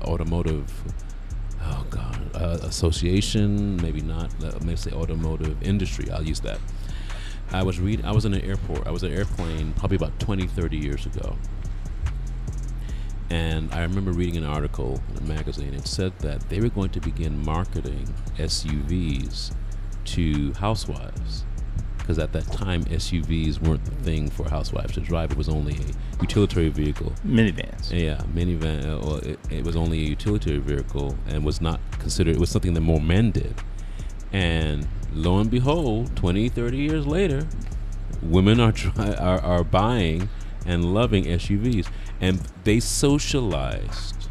automotive. 0.00 0.72
Oh 1.60 1.84
God, 1.90 2.30
uh, 2.34 2.58
association, 2.62 3.76
maybe 3.82 4.00
not. 4.00 4.32
Uh, 4.42 4.52
maybe 4.62 4.76
say 4.76 4.92
automotive 4.92 5.62
industry. 5.62 6.10
I'll 6.10 6.22
use 6.22 6.40
that. 6.40 6.60
I 7.50 7.62
was 7.62 7.80
reading. 7.80 8.06
I 8.06 8.12
was 8.12 8.24
in 8.24 8.32
an 8.32 8.42
airport. 8.42 8.86
I 8.86 8.90
was 8.90 9.02
in 9.02 9.12
an 9.12 9.18
airplane 9.18 9.72
probably 9.74 9.96
about 9.96 10.18
20, 10.20 10.46
30 10.46 10.76
years 10.76 11.04
ago. 11.04 11.36
And 13.30 13.72
I 13.74 13.82
remember 13.82 14.12
reading 14.12 14.38
an 14.38 14.44
article 14.44 15.02
in 15.10 15.18
a 15.18 15.26
magazine. 15.26 15.74
It 15.74 15.86
said 15.86 16.18
that 16.20 16.48
they 16.48 16.60
were 16.60 16.70
going 16.70 16.90
to 16.90 17.00
begin 17.00 17.44
marketing 17.44 18.14
SUVs 18.38 19.52
to 20.04 20.52
housewives 20.54 21.44
because 22.08 22.18
at 22.18 22.32
that 22.32 22.50
time 22.50 22.82
SUVs 22.84 23.60
weren't 23.60 23.84
the 23.84 23.90
thing 23.90 24.30
for 24.30 24.48
housewives 24.48 24.94
to 24.94 25.00
drive. 25.00 25.30
It 25.30 25.36
was 25.36 25.50
only 25.50 25.74
a 25.74 26.22
utilitarian 26.22 26.72
vehicle. 26.72 27.12
Minivans. 27.22 27.92
Yeah, 27.92 28.22
minivan. 28.32 29.02
Well, 29.02 29.16
it, 29.16 29.38
it 29.50 29.62
was 29.62 29.76
only 29.76 29.98
a 29.98 30.08
utilitarian 30.08 30.62
vehicle 30.62 31.18
and 31.26 31.44
was 31.44 31.60
not 31.60 31.80
considered. 31.98 32.34
It 32.34 32.40
was 32.40 32.48
something 32.48 32.72
that 32.72 32.80
more 32.80 32.98
men 32.98 33.30
did. 33.32 33.54
And 34.32 34.88
lo 35.12 35.38
and 35.38 35.50
behold, 35.50 36.16
20, 36.16 36.48
30 36.48 36.78
years 36.78 37.06
later, 37.06 37.46
women 38.22 38.58
are 38.58 38.72
try, 38.72 39.12
are, 39.12 39.42
are 39.42 39.62
buying 39.62 40.30
and 40.64 40.94
loving 40.94 41.24
SUVs, 41.24 41.90
and 42.22 42.40
they 42.64 42.80
socialized 42.80 44.30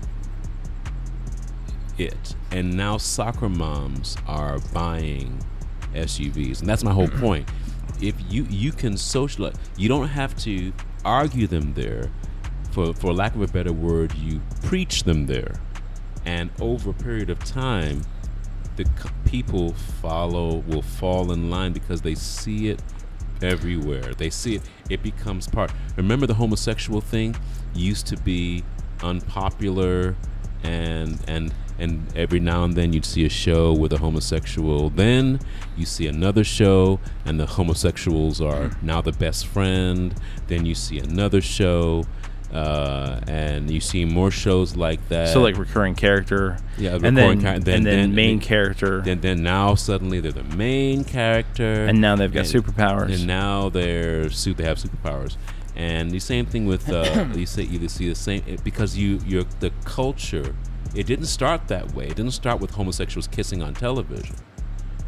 it. 2.00 2.36
And 2.50 2.76
now 2.76 2.98
soccer 2.98 3.50
moms 3.50 4.18
are 4.26 4.58
buying 4.74 5.44
SUVs, 5.94 6.62
and 6.62 6.68
that's 6.68 6.84
my 6.84 6.92
whole 6.92 7.08
mm-hmm. 7.08 7.20
point. 7.20 7.50
If 8.02 8.16
you 8.30 8.44
you 8.50 8.72
can 8.72 8.98
socialize, 8.98 9.56
you 9.78 9.88
don't 9.90 10.08
have 10.08 10.36
to 10.44 10.74
argue 11.06 11.48
them 11.48 11.74
there. 11.74 12.12
For 12.72 12.94
for 12.94 13.14
lack 13.14 13.36
of 13.36 13.42
a 13.42 13.48
better 13.48 13.74
word, 13.74 14.14
you 14.16 14.42
preach 14.64 15.04
them 15.04 15.26
there, 15.26 15.60
and 16.26 16.52
over 16.62 16.92
a 16.92 16.94
period 16.94 17.30
of 17.30 17.40
time, 17.40 18.02
the 18.76 18.86
c- 18.86 19.10
people 19.26 19.74
follow 19.74 20.58
will 20.68 20.84
fall 20.84 21.32
in 21.32 21.50
line 21.50 21.74
because 21.74 22.02
they 22.02 22.16
see 22.16 22.70
it 22.70 22.82
everywhere. 23.42 24.14
They 24.14 24.30
see 24.30 24.56
it. 24.56 24.62
It 24.90 25.02
becomes 25.02 25.48
part. 25.48 25.72
Remember 25.96 26.28
the 26.28 26.36
homosexual 26.36 27.02
thing 27.02 27.36
used 27.74 28.08
to 28.08 28.18
be 28.18 28.64
unpopular, 29.02 30.16
and 30.64 31.20
and 31.28 31.54
and 31.80 32.06
every 32.16 32.40
now 32.40 32.64
and 32.64 32.74
then 32.76 32.94
you'd 32.94 33.06
see 33.06 33.26
a 33.26 33.30
show 33.30 33.74
with 33.74 33.94
a 33.94 33.98
homosexual. 34.00 34.90
Then 34.90 35.40
you 35.76 35.86
see 35.86 36.08
another 36.08 36.44
show, 36.44 37.00
and 37.26 37.40
the 37.40 37.46
homosexuals 37.46 38.42
are 38.42 38.72
now 38.82 39.02
the 39.02 39.12
best 39.12 39.48
friend. 39.48 40.14
Then 40.48 40.66
you 40.66 40.76
see 40.76 41.00
another 41.00 41.42
show. 41.42 42.04
Uh, 42.54 43.20
and 43.28 43.70
you 43.70 43.82
see 43.82 44.06
more 44.06 44.32
shows 44.32 44.78
like 44.78 45.06
that. 45.10 45.28
So 45.34 45.42
like 45.42 45.58
recurring 45.58 45.96
character. 45.96 46.58
Yeah, 46.78 46.94
and 46.96 47.04
recurring 47.04 47.40
then, 47.40 47.42
char- 47.42 47.60
then- 47.60 47.76
and 47.76 47.86
then, 47.86 48.00
then- 48.00 48.16
main 48.16 48.38
then- 48.40 48.48
character. 48.48 49.02
then 49.02 49.20
then 49.20 49.44
now 49.44 49.76
suddenly 49.76 50.22
they're 50.22 50.32
the 50.32 50.46
main 50.56 51.04
character, 51.04 51.86
and 51.86 52.00
now 52.00 52.16
they've 52.16 52.32
got 52.32 52.46
and- 52.46 52.64
superpowers. 52.66 53.14
and 53.14 53.28
now 53.28 53.68
they're 53.68 54.30
su- 54.30 54.54
they 54.54 54.64
have 54.64 54.78
superpowers. 54.78 55.36
And 55.76 56.10
the 56.10 56.20
same 56.20 56.46
thing 56.46 56.66
with 56.66 56.90
uh, 56.90 57.26
you 57.36 57.46
say 57.46 57.64
you 57.64 57.86
see 57.90 58.08
the 58.08 58.16
same 58.16 58.42
because 58.64 58.98
you 58.98 59.20
you're 59.28 59.44
the 59.60 59.72
culture. 59.84 60.56
It 60.96 61.06
didn't 61.06 61.26
start 61.26 61.68
that 61.68 61.94
way. 61.94 62.08
It 62.08 62.16
didn't 62.16 62.32
start 62.32 62.60
with 62.60 62.72
homosexuals 62.72 63.28
kissing 63.28 63.62
on 63.62 63.74
television. 63.74 64.36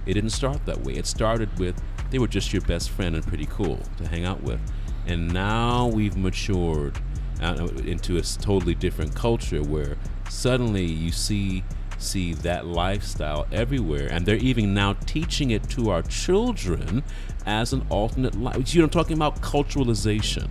It 0.06 0.14
didn't 0.14 0.32
start 0.32 0.66
that 0.66 0.82
way. 0.82 0.94
It 0.94 1.06
started 1.06 1.58
with 1.60 1.82
they 2.10 2.20
were 2.20 2.28
just 2.28 2.52
your 2.52 2.62
best 2.64 2.90
friend 2.90 3.16
and 3.16 3.26
pretty 3.26 3.46
cool 3.46 3.80
to 3.98 4.08
hang 4.08 4.26
out 4.26 4.42
with. 4.44 4.60
And 5.06 5.32
now 5.32 5.88
we've 5.88 6.18
matured 6.18 7.00
uh, 7.42 7.68
into 7.86 8.18
a 8.18 8.22
totally 8.22 8.76
different 8.76 9.16
culture 9.16 9.62
where 9.62 9.98
suddenly 10.30 10.86
you 10.86 11.12
see 11.12 11.64
see 11.98 12.34
that 12.34 12.66
lifestyle 12.66 13.46
everywhere 13.52 14.08
and 14.10 14.26
they're 14.26 14.38
even 14.38 14.74
now 14.74 14.94
teaching 15.06 15.52
it 15.52 15.70
to 15.70 15.90
our 15.90 16.02
children 16.02 17.04
as 17.46 17.74
an 17.74 17.86
alternate 17.90 18.36
life. 18.36 18.74
You 18.74 18.82
know, 18.82 18.86
I'm 18.86 18.90
talking 18.90 19.18
about 19.18 19.42
culturalization. 19.42 20.50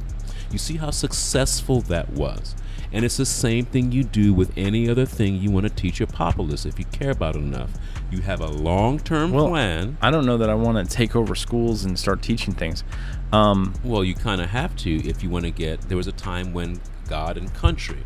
You 0.51 0.59
see 0.59 0.77
how 0.77 0.91
successful 0.91 1.81
that 1.83 2.11
was. 2.11 2.55
And 2.93 3.05
it's 3.05 3.17
the 3.17 3.27
same 3.27 3.67
thing 3.67 3.93
you 3.93 4.03
do 4.03 4.33
with 4.33 4.53
any 4.57 4.89
other 4.89 5.05
thing 5.05 5.37
you 5.37 5.51
want 5.51 5.67
to 5.67 5.75
teach 5.75 6.01
your 6.01 6.07
populace 6.07 6.65
if 6.65 6.79
you 6.79 6.85
care 6.87 7.11
about 7.11 7.37
it 7.37 7.41
enough. 7.41 7.71
You 8.11 8.23
have 8.23 8.41
a 8.41 8.47
long 8.47 8.99
term 8.99 9.33
well, 9.33 9.49
plan. 9.49 9.99
I 10.01 10.11
don't 10.11 10.25
know 10.25 10.39
that 10.39 10.49
I 10.49 10.55
want 10.55 10.89
to 10.89 10.97
take 10.97 11.15
over 11.15 11.35
schools 11.35 11.85
and 11.85 11.99
start 11.99 12.23
teaching 12.23 12.55
things. 12.55 12.85
Um, 13.33 13.75
Well, 13.85 14.05
you 14.05 14.15
kind 14.15 14.41
of 14.41 14.49
have 14.51 14.75
to 14.77 14.91
if 15.07 15.23
you 15.23 15.29
want 15.29 15.45
to 15.45 15.51
get. 15.51 15.83
There 15.83 15.97
was 15.97 16.07
a 16.07 16.13
time 16.13 16.53
when 16.53 16.81
God 17.09 17.37
and 17.37 17.53
country 17.53 18.05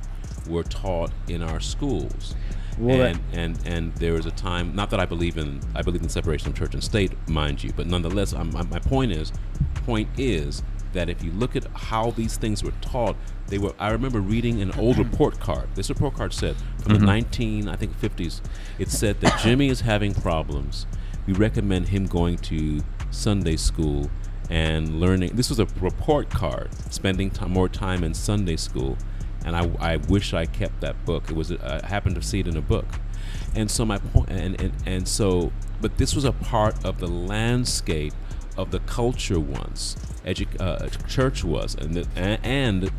were 0.48 0.64
taught 0.64 1.12
in 1.28 1.42
our 1.42 1.60
schools. 1.60 2.34
Well, 2.78 3.02
and, 3.02 3.20
and 3.32 3.59
and 3.66 3.94
there 3.96 4.14
was 4.14 4.26
a 4.26 4.30
time. 4.30 4.74
Not 4.74 4.90
that 4.90 4.98
I 4.98 5.04
believe 5.04 5.36
in. 5.36 5.60
I 5.74 5.82
believe 5.82 6.02
in 6.02 6.09
separation 6.09 6.48
of 6.48 6.54
church 6.56 6.74
and 6.74 6.82
state, 6.82 7.12
mind 7.28 7.62
you. 7.62 7.72
But 7.76 7.86
nonetheless, 7.86 8.32
I'm, 8.32 8.50
my, 8.50 8.62
my 8.62 8.78
point 8.78 9.12
is, 9.12 9.30
point 9.86 10.09
is 10.16 10.62
that 10.92 11.09
if 11.09 11.22
you 11.22 11.32
look 11.32 11.54
at 11.54 11.66
how 11.74 12.10
these 12.12 12.36
things 12.36 12.62
were 12.62 12.72
taught, 12.80 13.16
they 13.52 13.58
were. 13.58 13.74
I 13.78 13.90
remember 13.90 14.18
reading 14.18 14.62
an 14.62 14.72
old 14.78 14.96
mm-hmm. 14.96 15.10
report 15.10 15.38
card. 15.38 15.68
This 15.74 15.90
report 15.90 16.14
card 16.14 16.32
said 16.32 16.56
from 16.82 16.94
the 16.94 16.98
mm-hmm. 16.98 17.06
19, 17.06 17.68
I 17.68 17.76
think 17.76 18.00
50s. 18.00 18.40
It 18.78 18.90
said 18.90 19.20
that 19.20 19.38
Jimmy 19.40 19.68
is 19.68 19.82
having 19.82 20.14
problems. 20.14 20.86
We 21.26 21.34
recommend 21.34 21.88
him 21.88 22.06
going 22.06 22.38
to 22.38 22.80
Sunday 23.10 23.56
school 23.56 24.10
and 24.48 24.98
learning. 24.98 25.36
This 25.36 25.50
was 25.50 25.58
a 25.58 25.66
report 25.82 26.30
card, 26.30 26.70
spending 26.90 27.30
ti 27.30 27.44
more 27.44 27.68
time 27.68 28.02
in 28.02 28.14
Sunday 28.14 28.56
school, 28.56 28.96
and 29.44 29.54
I, 29.54 29.70
I 29.78 29.96
wish 29.96 30.32
I 30.32 30.46
kept 30.46 30.80
that 30.80 31.04
book. 31.04 31.28
It 31.28 31.36
was 31.36 31.52
uh, 31.52 31.80
I 31.84 31.86
happened 31.86 32.16
to 32.16 32.22
see 32.22 32.40
it 32.40 32.48
in 32.48 32.56
a 32.56 32.62
book, 32.62 32.86
and 33.54 33.70
so 33.70 33.84
my 33.84 33.98
point, 33.98 34.30
and, 34.30 34.58
and 34.62 34.72
and 34.86 35.06
so, 35.06 35.52
but 35.82 35.98
this 35.98 36.14
was 36.14 36.24
a 36.24 36.32
part 36.32 36.82
of 36.86 37.00
the 37.00 37.06
landscape 37.06 38.14
of 38.56 38.70
the 38.70 38.80
culture 38.80 39.38
once, 39.38 39.96
edu- 40.24 40.58
uh, 40.58 40.88
church 41.06 41.44
was, 41.44 41.74
and 41.74 41.94
the, 41.94 42.06
and, 42.16 42.44
and 42.44 42.92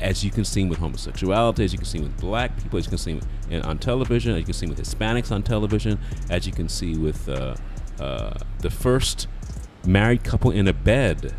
as 0.00 0.24
you 0.24 0.30
can 0.30 0.44
see 0.44 0.64
with 0.64 0.78
homosexuality, 0.78 1.64
as 1.64 1.72
you 1.72 1.78
can 1.78 1.86
see 1.86 2.00
with 2.00 2.16
black 2.18 2.56
people, 2.62 2.78
as 2.78 2.86
you 2.86 2.90
can 2.90 2.98
see 2.98 3.20
on 3.62 3.78
television, 3.78 4.32
as 4.32 4.40
you 4.40 4.44
can 4.44 4.54
see 4.54 4.66
with 4.66 4.78
Hispanics 4.78 5.30
on 5.32 5.42
television, 5.42 5.98
as 6.30 6.46
you 6.46 6.52
can 6.52 6.68
see 6.68 6.96
with 6.96 7.28
uh, 7.28 7.54
uh, 8.00 8.34
the 8.60 8.70
first 8.70 9.28
married 9.86 10.24
couple 10.24 10.50
in 10.50 10.68
a 10.68 10.72
bed 10.72 11.34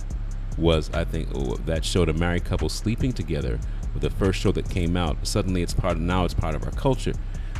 was, 0.57 0.89
I 0.93 1.03
think, 1.03 1.29
oh, 1.33 1.55
that 1.65 1.83
showed 1.83 2.09
a 2.09 2.13
married 2.13 2.45
couple 2.45 2.69
sleeping 2.69 3.11
together. 3.11 3.59
The 3.95 4.09
first 4.09 4.39
show 4.39 4.51
that 4.51 4.69
came 4.69 4.97
out, 4.97 5.25
suddenly 5.25 5.61
it's 5.61 5.73
part 5.73 5.93
of 5.93 6.01
now 6.01 6.25
it's 6.25 6.33
part 6.33 6.55
of 6.55 6.63
our 6.63 6.71
culture. 6.71 7.13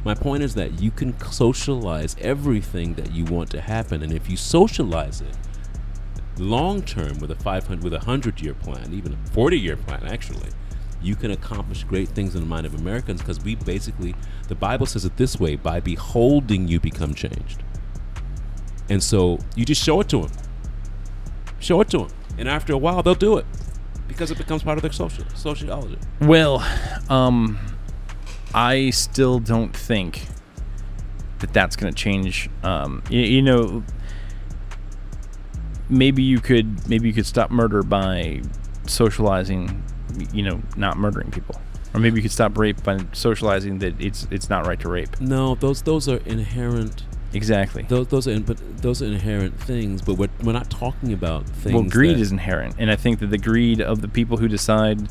My 0.03 0.13
point 0.13 0.43
is 0.43 0.53
that 0.55 0.81
you 0.81 0.91
can 0.91 1.19
socialize 1.21 2.15
everything 2.19 2.93
that 2.95 3.11
you 3.11 3.25
want 3.25 3.49
to 3.51 3.61
happen, 3.61 4.03
and 4.03 4.13
if 4.13 4.29
you 4.29 4.37
socialize 4.37 5.21
it, 5.21 5.35
long 6.37 6.81
term 6.81 7.19
with 7.19 7.31
a 7.31 7.35
500 7.35 7.83
with 7.83 7.93
a 7.93 7.97
100 7.97 8.41
year 8.41 8.53
plan 8.53 8.93
even 8.93 9.13
a 9.13 9.17
40 9.31 9.59
year 9.59 9.77
plan 9.77 10.05
actually 10.05 10.49
you 11.01 11.15
can 11.15 11.31
accomplish 11.31 11.83
great 11.83 12.09
things 12.09 12.35
in 12.35 12.41
the 12.41 12.47
mind 12.47 12.65
of 12.65 12.73
americans 12.73 13.21
because 13.21 13.41
we 13.43 13.55
basically 13.55 14.15
the 14.47 14.55
bible 14.55 14.85
says 14.85 15.05
it 15.05 15.15
this 15.17 15.39
way 15.39 15.55
by 15.55 15.79
beholding 15.79 16.67
you 16.67 16.79
become 16.79 17.13
changed 17.13 17.63
and 18.89 19.01
so 19.01 19.39
you 19.55 19.65
just 19.65 19.83
show 19.83 19.99
it 20.01 20.09
to 20.09 20.21
them 20.21 20.31
show 21.59 21.81
it 21.81 21.89
to 21.89 21.99
them 21.99 22.09
and 22.37 22.49
after 22.49 22.73
a 22.73 22.77
while 22.77 23.03
they'll 23.03 23.15
do 23.15 23.37
it 23.37 23.45
because 24.07 24.31
it 24.31 24.37
becomes 24.37 24.63
part 24.63 24.77
of 24.77 24.81
their 24.81 24.91
social 24.91 25.25
sociology 25.35 25.97
well, 26.21 26.65
um, 27.09 27.59
I 28.53 28.91
still 28.91 29.39
don't 29.39 29.75
think 29.75 30.21
that 31.39 31.51
that's 31.51 31.75
going 31.75 31.93
to 31.93 31.97
change. 31.97 32.49
Um, 32.63 33.03
you, 33.09 33.19
you 33.19 33.41
know, 33.41 33.83
maybe 35.89 36.23
you 36.23 36.39
could 36.39 36.87
maybe 36.87 37.07
you 37.07 37.13
could 37.13 37.25
stop 37.25 37.51
murder 37.51 37.83
by 37.83 38.41
socializing. 38.87 39.83
You 40.33 40.43
know, 40.43 40.61
not 40.77 40.97
murdering 40.97 41.31
people, 41.31 41.59
or 41.93 41.99
maybe 41.99 42.17
you 42.17 42.21
could 42.21 42.31
stop 42.31 42.57
rape 42.57 42.83
by 42.83 42.99
socializing 43.13 43.79
that 43.79 43.99
it's 43.99 44.27
it's 44.31 44.49
not 44.49 44.65
right 44.65 44.79
to 44.79 44.89
rape. 44.89 45.19
no 45.19 45.55
those 45.55 45.81
those 45.81 46.07
are 46.09 46.17
inherent 46.25 47.03
Exactly. 47.33 47.83
those 47.89 48.07
those 48.07 48.27
are 48.29 48.31
in, 48.31 48.43
but 48.43 48.57
those 48.81 49.01
are 49.01 49.07
inherent 49.07 49.59
things 49.59 50.01
but 50.01 50.13
we're, 50.15 50.29
we're 50.41 50.53
not 50.53 50.69
talking 50.69 51.11
about 51.11 51.45
things 51.45 51.73
well, 51.73 51.83
greed 51.83 52.17
is 52.17 52.31
inherent, 52.31 52.75
and 52.79 52.89
I 52.89 52.95
think 52.95 53.19
that 53.19 53.27
the 53.27 53.37
greed 53.37 53.81
of 53.81 53.99
the 54.01 54.07
people 54.07 54.37
who 54.37 54.47
decide, 54.47 55.09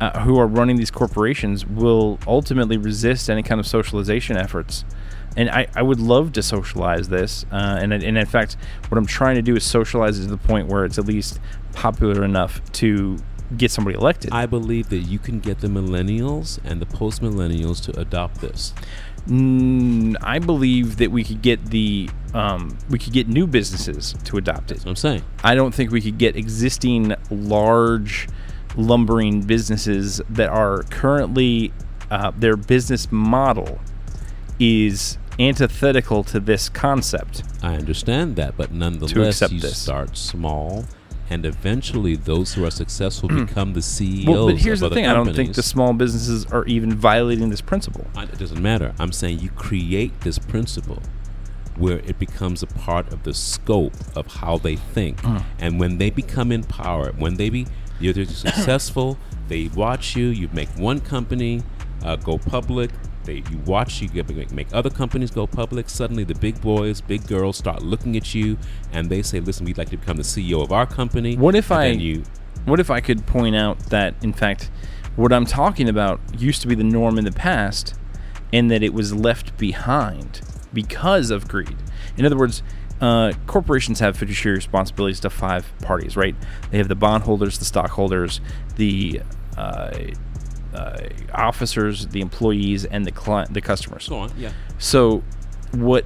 uh, 0.00 0.20
who 0.20 0.38
are 0.38 0.46
running 0.46 0.76
these 0.76 0.90
corporations, 0.90 1.66
will 1.66 2.18
ultimately 2.26 2.78
resist 2.78 3.28
any 3.28 3.42
kind 3.42 3.60
of 3.60 3.66
socialization 3.66 4.38
efforts. 4.38 4.84
And 5.36 5.50
I, 5.50 5.66
I 5.76 5.82
would 5.82 6.00
love 6.00 6.32
to 6.32 6.42
socialize 6.42 7.10
this, 7.10 7.44
uh, 7.52 7.78
and 7.82 7.92
and 7.92 8.02
in 8.16 8.26
fact, 8.26 8.56
what 8.88 8.96
I'm 8.96 9.06
trying 9.06 9.34
to 9.36 9.42
do 9.42 9.54
is 9.54 9.62
socialize 9.62 10.18
it 10.18 10.22
to 10.22 10.30
the 10.30 10.38
point 10.38 10.68
where 10.68 10.86
it's 10.86 10.96
at 10.98 11.04
least 11.04 11.38
popular 11.74 12.24
enough 12.24 12.62
to 12.72 13.18
get 13.56 13.70
somebody 13.70 13.96
elected. 13.96 14.32
I 14.32 14.46
believe 14.46 14.88
that 14.90 14.98
you 14.98 15.18
can 15.18 15.40
get 15.40 15.60
the 15.60 15.68
millennials 15.68 16.58
and 16.64 16.80
the 16.80 16.86
post 16.86 17.22
millennials 17.22 17.82
to 17.84 17.98
adopt 17.98 18.40
this. 18.40 18.74
Mm, 19.26 20.16
I 20.22 20.38
believe 20.38 20.96
that 20.98 21.10
we 21.10 21.24
could 21.24 21.42
get 21.42 21.66
the 21.66 22.08
um, 22.34 22.78
we 22.88 22.98
could 22.98 23.12
get 23.12 23.28
new 23.28 23.46
businesses 23.46 24.14
to 24.24 24.36
adopt 24.36 24.70
it. 24.70 24.74
That's 24.74 24.84
what 24.84 24.90
I'm 24.90 24.96
saying. 24.96 25.22
I 25.42 25.54
don't 25.54 25.74
think 25.74 25.90
we 25.90 26.00
could 26.00 26.18
get 26.18 26.36
existing 26.36 27.14
large 27.30 28.28
lumbering 28.76 29.42
businesses 29.42 30.20
that 30.30 30.48
are 30.48 30.82
currently 30.84 31.72
uh, 32.10 32.32
their 32.36 32.56
business 32.56 33.10
model 33.10 33.78
is 34.58 35.18
antithetical 35.38 36.24
to 36.24 36.40
this 36.40 36.68
concept. 36.68 37.42
I 37.62 37.74
understand 37.74 38.36
that, 38.36 38.56
but 38.56 38.72
nonetheless, 38.72 39.42
accept 39.42 39.52
you 39.52 39.60
this. 39.60 39.78
start 39.78 40.16
small, 40.16 40.84
and 41.30 41.44
eventually, 41.44 42.16
those 42.16 42.54
who 42.54 42.64
are 42.64 42.70
successful 42.70 43.28
become 43.46 43.72
the 43.74 43.82
CEOs. 43.82 44.26
Well, 44.26 44.46
but 44.46 44.56
here's 44.58 44.80
the 44.80 44.86
other 44.86 44.94
thing: 44.94 45.06
I 45.06 45.14
don't 45.14 45.34
think 45.34 45.54
the 45.54 45.62
small 45.62 45.92
businesses 45.92 46.46
are 46.46 46.64
even 46.66 46.94
violating 46.94 47.50
this 47.50 47.60
principle. 47.60 48.06
I- 48.16 48.24
It 48.24 48.38
doesn't 48.38 48.62
matter. 48.62 48.94
I'm 48.98 49.12
saying 49.12 49.40
you 49.40 49.50
create 49.50 50.20
this 50.22 50.38
principle 50.38 51.02
where 51.76 51.98
it 52.00 52.18
becomes 52.18 52.62
a 52.62 52.66
part 52.66 53.12
of 53.12 53.22
the 53.22 53.32
scope 53.32 53.94
of 54.16 54.26
how 54.26 54.58
they 54.58 54.74
think, 54.76 55.22
Mm. 55.22 55.44
and 55.60 55.78
when 55.78 55.98
they 55.98 56.10
become 56.10 56.50
in 56.50 56.64
power, 56.64 57.12
when 57.16 57.34
they 57.36 57.50
be 57.50 57.66
you're 58.00 58.12
they're 58.12 58.24
successful, 58.48 59.18
they 59.48 59.68
watch 59.74 60.16
you. 60.16 60.26
You 60.26 60.48
make 60.52 60.68
one 60.76 61.00
company 61.00 61.62
uh, 62.04 62.16
go 62.16 62.38
public. 62.38 62.90
They 63.28 63.42
you 63.50 63.58
watch 63.66 64.00
you 64.00 64.08
get, 64.08 64.34
make, 64.34 64.50
make 64.52 64.68
other 64.72 64.88
companies 64.88 65.30
go 65.30 65.46
public. 65.46 65.90
Suddenly, 65.90 66.24
the 66.24 66.34
big 66.34 66.62
boys, 66.62 67.02
big 67.02 67.26
girls 67.26 67.58
start 67.58 67.82
looking 67.82 68.16
at 68.16 68.34
you, 68.34 68.56
and 68.90 69.10
they 69.10 69.20
say, 69.20 69.38
"Listen, 69.38 69.66
we'd 69.66 69.76
like 69.76 69.90
to 69.90 69.98
become 69.98 70.16
the 70.16 70.24
CEO 70.24 70.62
of 70.62 70.72
our 70.72 70.86
company." 70.86 71.36
What 71.36 71.54
if 71.54 71.70
And 71.70 71.80
I- 71.80 71.86
you 71.88 72.22
What 72.64 72.80
if 72.80 72.90
I 72.90 73.00
could 73.00 73.26
point 73.26 73.54
out 73.54 73.78
that, 73.90 74.14
in 74.22 74.32
fact, 74.32 74.70
what 75.16 75.30
I'm 75.32 75.44
talking 75.44 75.90
about 75.90 76.20
used 76.38 76.62
to 76.62 76.68
be 76.68 76.74
the 76.74 76.84
norm 76.84 77.18
in 77.18 77.24
the 77.24 77.32
past, 77.32 77.94
and 78.50 78.70
that 78.70 78.82
it 78.82 78.94
was 78.94 79.14
left 79.14 79.58
behind 79.58 80.40
because 80.72 81.30
of 81.30 81.48
greed? 81.48 81.76
In 82.16 82.24
other 82.24 82.36
words, 82.36 82.62
uh, 83.00 83.32
corporations 83.46 84.00
have 84.00 84.16
fiduciary 84.16 84.56
responsibilities 84.56 85.20
to 85.20 85.28
five 85.30 85.70
parties, 85.82 86.16
right? 86.16 86.34
They 86.70 86.78
have 86.78 86.88
the 86.88 86.96
bondholders, 86.96 87.58
the 87.58 87.66
stockholders, 87.66 88.40
the 88.76 89.20
uh, 89.56 89.90
uh, 90.74 90.98
officers, 91.32 92.06
the 92.08 92.20
employees, 92.20 92.84
and 92.84 93.06
the 93.06 93.12
client, 93.12 93.54
the 93.54 93.60
customers. 93.60 94.08
go 94.08 94.18
on? 94.18 94.32
Yeah. 94.36 94.52
So, 94.78 95.22
what 95.72 96.04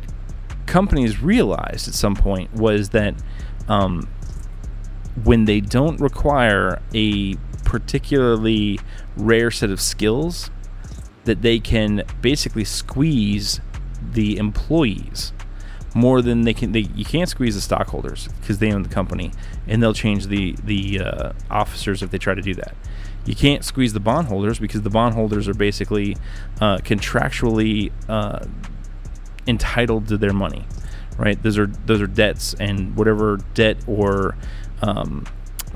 companies 0.66 1.22
realized 1.22 1.88
at 1.88 1.94
some 1.94 2.14
point 2.14 2.52
was 2.54 2.90
that 2.90 3.14
um, 3.68 4.08
when 5.24 5.44
they 5.44 5.60
don't 5.60 6.00
require 6.00 6.80
a 6.94 7.34
particularly 7.64 8.78
rare 9.16 9.50
set 9.50 9.70
of 9.70 9.80
skills, 9.80 10.50
that 11.24 11.42
they 11.42 11.58
can 11.58 12.02
basically 12.20 12.64
squeeze 12.64 13.60
the 14.12 14.36
employees 14.36 15.32
more 15.94 16.22
than 16.22 16.42
they 16.42 16.54
can. 16.54 16.72
They, 16.72 16.80
you 16.94 17.04
can't 17.04 17.28
squeeze 17.28 17.54
the 17.54 17.60
stockholders 17.60 18.28
because 18.40 18.58
they 18.58 18.72
own 18.72 18.82
the 18.82 18.88
company, 18.88 19.32
and 19.66 19.82
they'll 19.82 19.94
change 19.94 20.26
the 20.26 20.56
the 20.64 21.00
uh, 21.00 21.32
officers 21.50 22.02
if 22.02 22.10
they 22.10 22.18
try 22.18 22.34
to 22.34 22.42
do 22.42 22.54
that. 22.54 22.74
You 23.24 23.34
can't 23.34 23.64
squeeze 23.64 23.92
the 23.92 24.00
bondholders 24.00 24.58
because 24.58 24.82
the 24.82 24.90
bondholders 24.90 25.48
are 25.48 25.54
basically 25.54 26.16
uh, 26.60 26.78
contractually 26.78 27.92
uh, 28.08 28.44
entitled 29.46 30.08
to 30.08 30.16
their 30.16 30.32
money, 30.32 30.66
right? 31.16 31.40
Those 31.42 31.58
are 31.58 31.66
those 31.66 32.00
are 32.00 32.06
debts, 32.06 32.54
and 32.54 32.96
whatever 32.96 33.38
debt 33.54 33.76
or 33.86 34.36
um, 34.82 35.26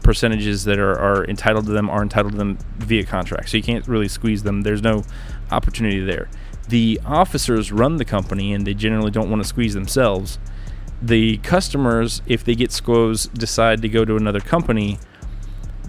percentages 0.02 0.64
that 0.64 0.78
are, 0.78 0.98
are 0.98 1.24
entitled 1.24 1.66
to 1.66 1.72
them 1.72 1.90
are 1.90 2.02
entitled 2.02 2.32
to 2.32 2.38
them 2.38 2.58
via 2.78 3.04
contract. 3.04 3.48
So 3.48 3.56
you 3.56 3.62
can't 3.62 3.86
really 3.88 4.08
squeeze 4.08 4.42
them. 4.42 4.62
There's 4.62 4.82
no 4.82 5.04
opportunity 5.50 6.00
there. 6.00 6.28
The 6.68 7.00
officers 7.04 7.70
run 7.70 7.96
the 7.96 8.04
company, 8.04 8.52
and 8.52 8.66
they 8.66 8.74
generally 8.74 9.10
don't 9.10 9.30
want 9.30 9.42
to 9.42 9.48
squeeze 9.48 9.74
themselves. 9.74 10.38
The 11.02 11.38
customers, 11.38 12.22
if 12.26 12.42
they 12.44 12.54
get 12.54 12.72
squoze, 12.72 13.26
decide 13.26 13.82
to 13.82 13.88
go 13.88 14.04
to 14.04 14.16
another 14.16 14.40
company. 14.40 14.98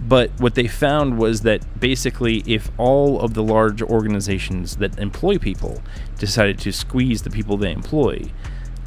But 0.00 0.30
what 0.38 0.54
they 0.54 0.68
found 0.68 1.18
was 1.18 1.42
that 1.42 1.80
basically, 1.80 2.42
if 2.46 2.70
all 2.78 3.20
of 3.20 3.34
the 3.34 3.42
large 3.42 3.82
organizations 3.82 4.76
that 4.76 4.98
employ 4.98 5.38
people 5.38 5.82
decided 6.18 6.58
to 6.60 6.72
squeeze 6.72 7.22
the 7.22 7.30
people 7.30 7.56
they 7.56 7.72
employ 7.72 8.30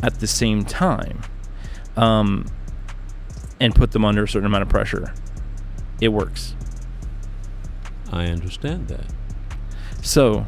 at 0.01 0.19
the 0.19 0.27
same 0.27 0.63
time 0.63 1.21
um, 1.97 2.45
and 3.59 3.75
put 3.75 3.91
them 3.91 4.05
under 4.05 4.23
a 4.23 4.27
certain 4.27 4.47
amount 4.47 4.63
of 4.63 4.69
pressure, 4.69 5.13
it 5.99 6.09
works. 6.09 6.55
I 8.11 8.27
understand 8.27 8.87
that. 8.87 9.05
So, 10.01 10.47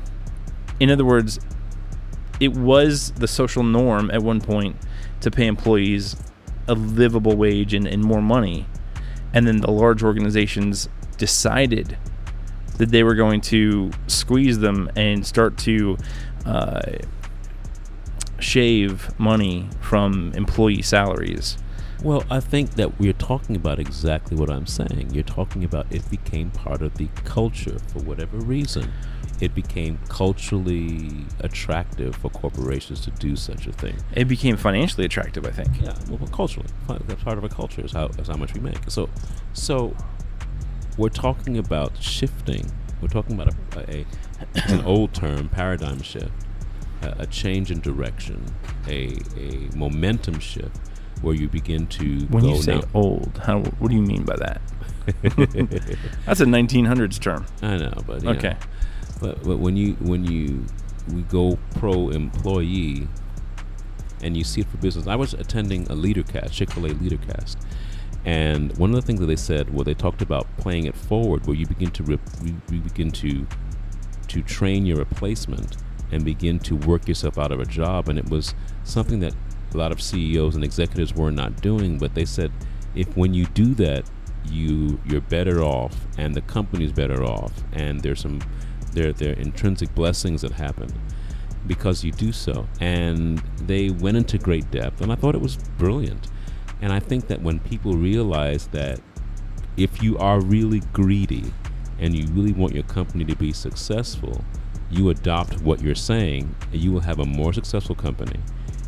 in 0.80 0.90
other 0.90 1.06
words, 1.06 1.40
it 2.40 2.54
was 2.54 3.12
the 3.12 3.28
social 3.28 3.64
norm 3.64 4.10
at 4.12 4.24
one 4.24 4.42
point 4.42 4.76
to 5.22 5.30
pay 5.30 5.46
employees 5.46 6.16
a 6.68 6.74
livable 6.74 7.36
wage 7.36 7.74
and, 7.74 7.88
and 7.88 8.04
more 8.04 8.22
money. 8.22 8.66
And 9.34 9.48
then 9.48 9.62
the 9.62 9.72
large 9.72 10.04
organizations 10.04 10.90
decided 11.18 11.98
that 12.78 12.90
they 12.90 13.04
were 13.04 13.16
going 13.16 13.42
to 13.42 13.92
squeeze 14.08 14.60
them 14.60 14.90
and 14.96 15.26
start 15.26 15.58
to 15.60 15.98
uh, 16.46 16.82
shave 18.40 19.18
money 19.20 19.70
from 19.82 20.34
employee 20.34 20.82
salaries. 20.82 21.58
Well, 22.04 22.24
I 22.30 22.42
think 22.42 22.72
that 22.72 23.00
we're 23.00 23.14
talking 23.14 23.56
about 23.56 23.80
exactly 23.80 24.36
what 24.36 24.50
I'm 24.50 24.68
saying. 24.68 25.12
You're 25.14 25.24
talking 25.24 25.64
about 25.64 25.88
it 25.90 26.10
became 26.10 26.52
part 26.52 26.82
of 26.82 26.96
the 26.96 27.08
culture 27.24 27.80
for 27.88 28.00
whatever 28.00 28.38
reason. 28.38 28.92
It 29.44 29.54
became 29.54 30.00
culturally 30.08 31.26
attractive 31.42 32.16
for 32.16 32.30
corporations 32.30 33.02
to 33.02 33.12
do 33.12 33.36
such 33.36 33.68
a 33.68 33.74
thing. 33.74 33.98
It 34.14 34.30
became 34.30 34.56
financially 34.56 35.04
attractive, 35.04 35.46
I 35.46 35.50
think. 35.52 35.82
Yeah, 35.82 35.98
well, 36.10 36.26
culturally, 36.30 36.70
that's 36.88 37.22
part 37.24 37.38
of 37.38 37.44
a 37.44 37.50
culture 37.50 37.84
is 37.84 37.92
how 37.92 38.06
is 38.20 38.30
how 38.30 38.38
much 38.38 38.54
we 38.54 38.62
make. 38.62 38.78
So, 38.90 39.10
so 39.52 39.94
we're 40.98 41.10
talking 41.10 41.58
about 41.58 42.02
shifting. 42.02 42.72
We're 43.02 43.10
talking 43.10 43.36
about 43.38 43.54
a, 43.76 43.82
a 43.98 44.06
an 44.72 44.86
old 44.86 45.14
term, 45.14 45.50
paradigm 45.50 46.02
shift, 46.02 46.32
a, 47.02 47.24
a 47.24 47.26
change 47.28 47.70
in 47.70 47.82
direction, 47.82 48.46
a 48.88 49.18
a 49.36 49.76
momentum 49.76 50.40
shift, 50.40 50.78
where 51.22 51.36
you 51.36 51.50
begin 51.50 51.88
to 51.88 52.20
When 52.28 52.44
go 52.44 52.56
you 52.56 52.62
say 52.62 52.76
now. 52.76 52.84
old, 52.94 53.42
how, 53.44 53.60
what 53.60 53.90
do 53.90 53.96
you 53.98 54.04
mean 54.04 54.24
by 54.24 54.38
that? 54.38 54.62
That's 56.26 56.40
a 56.40 56.46
1900s 56.46 57.20
term. 57.20 57.46
I 57.62 57.76
know, 57.76 57.94
but 58.08 58.24
know. 58.24 58.32
But, 59.24 59.42
but 59.42 59.58
when 59.58 59.78
you 59.78 59.94
when 60.02 60.26
you 60.26 60.66
we 61.14 61.22
go 61.24 61.58
pro 61.76 62.10
employee 62.10 63.08
and 64.22 64.36
you 64.36 64.44
see 64.44 64.62
it 64.62 64.68
for 64.68 64.78
business. 64.78 65.08
I 65.08 65.16
was 65.16 65.34
attending 65.34 65.84
a 65.84 65.96
Leadercast, 65.96 66.52
Chick 66.52 66.72
fil 66.72 66.86
A 66.86 66.90
Leadercast. 66.90 67.58
And 68.26 68.76
one 68.78 68.90
of 68.90 68.96
the 68.96 69.02
things 69.02 69.20
that 69.22 69.26
they 69.26 69.36
said, 69.36 69.74
well, 69.74 69.84
they 69.84 69.94
talked 69.94 70.22
about 70.22 70.48
playing 70.58 70.86
it 70.86 70.96
forward, 70.96 71.46
where 71.46 71.56
you 71.56 71.66
begin 71.66 71.92
to 71.92 72.04
re- 72.04 72.20
re- 72.42 72.56
you 72.70 72.80
begin 72.82 73.12
to 73.12 73.48
to 74.28 74.42
train 74.42 74.86
your 74.86 74.98
replacement 74.98 75.78
and 76.12 76.26
begin 76.26 76.60
to 76.60 76.76
work 76.76 77.08
yourself 77.08 77.38
out 77.38 77.52
of 77.52 77.60
a 77.60 77.66
job. 77.66 78.10
And 78.10 78.20
it 78.20 78.30
was 78.30 78.54
something 78.84 79.20
that 79.20 79.34
a 79.74 79.78
lot 79.78 79.92
of 79.92 80.02
CEOs 80.02 80.56
and 80.56 80.64
executives 80.64 81.14
were 81.14 81.32
not 81.32 81.62
doing. 81.62 81.98
But 81.98 82.14
they 82.14 82.26
said, 82.26 82.52
if 82.94 83.16
when 83.16 83.34
you 83.34 83.46
do 83.46 83.74
that, 83.76 84.10
you 84.50 85.00
you're 85.06 85.22
better 85.22 85.64
off, 85.64 86.08
and 86.18 86.36
the 86.36 86.42
company's 86.42 86.92
better 86.92 87.24
off, 87.24 87.54
and 87.72 88.02
there's 88.02 88.22
some 88.22 88.42
are 88.98 89.34
intrinsic 89.34 89.94
blessings 89.96 90.42
that 90.42 90.52
happen 90.52 90.90
because 91.68 92.04
you 92.04 92.12
do 92.12 92.32
so. 92.32 92.68
And 92.80 93.40
they 93.62 93.90
went 93.90 94.18
into 94.18 94.38
great 94.38 94.70
depth, 94.72 95.02
and 95.02 95.12
I 95.12 95.16
thought 95.16 95.36
it 95.36 95.42
was 95.42 95.58
brilliant. 95.78 96.28
And 96.82 96.92
I 96.92 97.00
think 97.00 97.28
that 97.28 97.42
when 97.42 97.60
people 97.60 97.94
realize 97.94 98.68
that 98.68 99.00
if 99.78 100.04
you 100.04 100.18
are 100.18 100.42
really 100.42 100.82
greedy 100.92 101.52
and 102.00 102.16
you 102.16 102.28
really 102.34 102.54
want 102.54 102.74
your 102.74 102.84
company 102.84 103.24
to 103.26 103.36
be 103.36 103.54
successful, 103.54 104.44
you 104.90 105.10
adopt 105.10 105.62
what 105.62 105.82
you're 105.82 105.96
saying, 105.96 106.56
and 106.72 106.82
you 106.82 106.92
will 106.92 107.02
have 107.02 107.20
a 107.20 107.26
more 107.26 107.54
successful 107.54 107.96
company. 107.96 108.40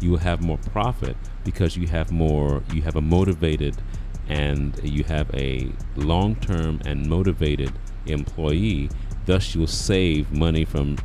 You 0.02 0.11
will 0.11 0.18
have 0.19 0.44
more 0.44 0.57
profit 0.57 1.15
because 1.44 1.77
you 1.77 1.88
have 1.88 2.11
more, 2.11 2.64
you 2.73 2.82
have 2.82 2.95
a 2.95 3.02
motivated 3.02 3.82
and 4.27 4.80
you 4.84 5.03
have 5.06 5.34
a 5.34 5.72
long 5.95 6.36
term 6.36 6.82
and 6.86 7.07
motivated 7.07 7.72
employee. 8.06 8.90
Thus, 9.26 9.56
you'll 9.56 9.68
save 9.68 10.31
money 10.31 10.65
from 10.65 10.97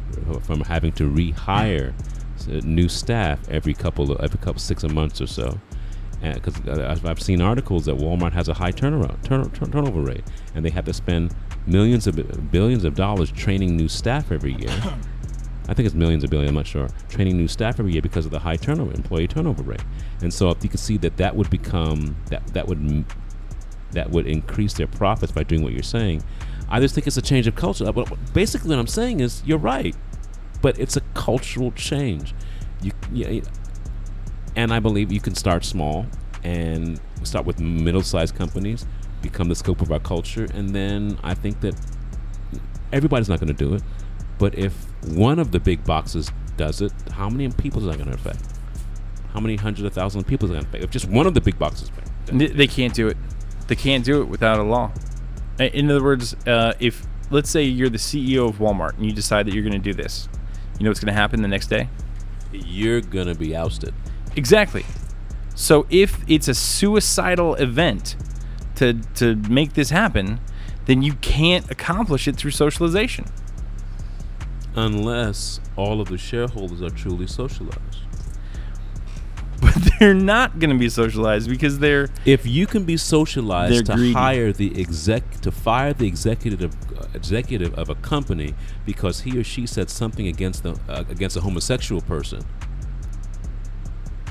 from 0.42 0.60
having 0.60 0.92
to 0.92 1.10
rehire 1.10 1.94
new 2.64 2.88
staff 2.88 3.48
every 3.48 3.74
couple 3.74 4.12
of 4.12 4.20
every 4.20 4.38
couple 4.38 4.60
six 4.60 4.82
months 4.84 5.20
or 5.20 5.26
so 5.26 5.58
because 6.22 6.54
I've, 6.68 7.04
I've 7.06 7.22
seen 7.22 7.40
articles 7.40 7.86
that 7.86 7.96
Walmart 7.96 8.32
has 8.32 8.48
a 8.48 8.54
high 8.54 8.72
turnaround 8.72 9.22
turn, 9.24 9.50
turn, 9.50 9.72
turnover 9.72 10.02
rate, 10.02 10.24
and 10.54 10.64
they 10.64 10.70
have 10.70 10.84
to 10.84 10.92
spend 10.92 11.34
millions 11.66 12.06
of 12.06 12.50
billions 12.50 12.84
of 12.84 12.94
dollars 12.94 13.30
training 13.32 13.76
new 13.76 13.88
staff 13.88 14.30
every 14.30 14.54
year. 14.54 14.70
I 15.68 15.74
think 15.74 15.86
it's 15.86 15.94
millions 15.94 16.24
of 16.24 16.30
billion. 16.30 16.48
I'm 16.48 16.56
not 16.56 16.66
sure. 16.66 16.88
Training 17.08 17.36
new 17.36 17.46
staff 17.46 17.78
every 17.78 17.92
year 17.92 18.02
because 18.02 18.26
of 18.26 18.32
the 18.32 18.40
high 18.40 18.56
turnover, 18.56 18.92
employee 18.92 19.28
turnover 19.28 19.62
rate. 19.62 19.84
And 20.20 20.34
so, 20.34 20.50
if 20.50 20.62
you 20.64 20.68
could 20.68 20.80
see 20.80 20.96
that 20.98 21.16
that 21.18 21.36
would 21.36 21.48
become 21.48 22.16
that 22.26 22.46
that 22.48 22.66
would 22.66 23.04
that 23.92 24.10
would 24.10 24.26
increase 24.26 24.74
their 24.74 24.86
profits 24.86 25.32
by 25.32 25.42
doing 25.42 25.62
what 25.62 25.72
you're 25.72 25.82
saying. 25.82 26.22
I 26.70 26.80
just 26.80 26.94
think 26.94 27.06
it's 27.06 27.16
a 27.16 27.22
change 27.22 27.46
of 27.46 27.56
culture. 27.56 27.90
But 27.92 28.08
basically, 28.32 28.70
what 28.70 28.78
I'm 28.78 28.86
saying 28.86 29.20
is 29.20 29.42
you're 29.44 29.58
right, 29.58 29.96
but 30.62 30.78
it's 30.78 30.96
a 30.96 31.00
cultural 31.14 31.72
change. 31.72 32.34
You, 32.82 32.92
yeah, 33.12 33.40
and 34.56 34.72
I 34.72 34.78
believe 34.80 35.12
you 35.12 35.20
can 35.20 35.34
start 35.34 35.64
small 35.64 36.06
and 36.42 37.00
start 37.22 37.44
with 37.44 37.60
middle-sized 37.60 38.34
companies, 38.34 38.86
become 39.20 39.48
the 39.48 39.54
scope 39.54 39.82
of 39.82 39.92
our 39.92 40.00
culture, 40.00 40.46
and 40.54 40.70
then 40.70 41.18
I 41.22 41.34
think 41.34 41.60
that 41.60 41.74
everybody's 42.92 43.28
not 43.28 43.38
going 43.40 43.54
to 43.54 43.64
do 43.64 43.74
it, 43.74 43.82
But 44.40 44.58
if 44.58 44.72
one 45.04 45.38
of 45.38 45.52
the 45.52 45.60
big 45.60 45.84
boxes 45.84 46.32
does 46.56 46.80
it, 46.80 46.92
how 47.12 47.28
many 47.28 47.50
people 47.50 47.82
is 47.82 47.86
that 47.86 48.02
going 48.02 48.08
to 48.08 48.14
affect? 48.14 48.42
How 49.34 49.38
many 49.38 49.54
hundreds 49.56 49.84
of 49.84 49.92
thousands 49.92 50.24
of 50.24 50.28
people 50.28 50.46
is 50.46 50.52
that 50.52 50.54
going 50.54 50.64
to 50.64 50.68
affect? 50.70 50.84
If 50.84 50.90
just 50.90 51.08
one 51.08 51.26
of 51.26 51.34
the 51.34 51.42
big 51.42 51.58
boxes, 51.58 51.90
they 52.26 52.66
can't 52.66 52.94
do 52.94 53.08
it. 53.08 53.18
They 53.68 53.76
can't 53.76 54.02
do 54.02 54.22
it 54.22 54.24
without 54.24 54.58
a 54.58 54.62
law. 54.62 54.92
I- 55.60 55.64
In 55.68 55.90
other 55.90 56.02
words, 56.02 56.34
uh, 56.46 56.72
if 56.80 57.06
let's 57.30 57.48
say 57.50 57.62
you're 57.62 57.88
the 57.90 57.98
CEO 57.98 58.48
of 58.48 58.56
Walmart 58.58 58.96
and 58.96 59.06
you 59.06 59.12
decide 59.12 59.46
that 59.46 59.54
you're 59.54 59.62
going 59.62 59.72
to 59.72 59.78
do 59.78 59.94
this, 59.94 60.28
you 60.78 60.84
know 60.84 60.90
what's 60.90 60.98
going 61.00 61.14
to 61.14 61.20
happen 61.20 61.42
the 61.42 61.48
next 61.48 61.68
day? 61.68 61.88
you're 62.52 63.00
going 63.00 63.28
to 63.28 63.34
be 63.36 63.54
ousted. 63.54 63.94
Exactly. 64.34 64.84
So 65.54 65.86
if 65.88 66.18
it's 66.26 66.48
a 66.48 66.54
suicidal 66.54 67.54
event 67.54 68.16
to 68.74 68.94
to 69.14 69.36
make 69.48 69.74
this 69.74 69.90
happen, 69.90 70.40
then 70.86 71.00
you 71.00 71.12
can't 71.20 71.70
accomplish 71.70 72.26
it 72.26 72.34
through 72.34 72.50
socialization. 72.50 73.26
Unless 74.74 75.60
all 75.76 76.00
of 76.00 76.08
the 76.08 76.18
shareholders 76.18 76.82
are 76.82 76.90
truly 76.90 77.26
socialized. 77.28 77.98
But 79.74 79.92
they're 79.98 80.14
not 80.14 80.58
going 80.58 80.70
to 80.70 80.78
be 80.78 80.88
socialized 80.88 81.48
because 81.48 81.78
they're 81.78 82.08
If 82.24 82.46
you 82.46 82.66
can 82.66 82.84
be 82.84 82.96
socialized 82.96 83.86
to 83.86 83.94
greedy. 83.94 84.12
hire 84.12 84.52
the 84.52 84.78
exec 84.80 85.40
to 85.42 85.50
fire 85.50 85.92
the 85.92 86.06
executive 86.06 86.74
uh, 86.98 87.06
executive 87.14 87.74
of 87.74 87.88
a 87.90 87.94
company 87.96 88.54
because 88.86 89.20
he 89.20 89.38
or 89.38 89.44
she 89.44 89.66
said 89.66 89.90
something 89.90 90.26
against 90.26 90.62
the 90.62 90.78
uh, 90.88 91.04
against 91.08 91.36
a 91.36 91.40
homosexual 91.40 92.00
person, 92.00 92.40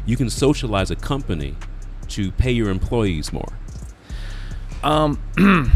you 0.05 0.17
can 0.17 0.29
socialize 0.29 0.91
a 0.91 0.95
company 0.95 1.55
to 2.09 2.31
pay 2.31 2.51
your 2.51 2.69
employees 2.69 3.31
more. 3.31 3.53
um 4.83 5.19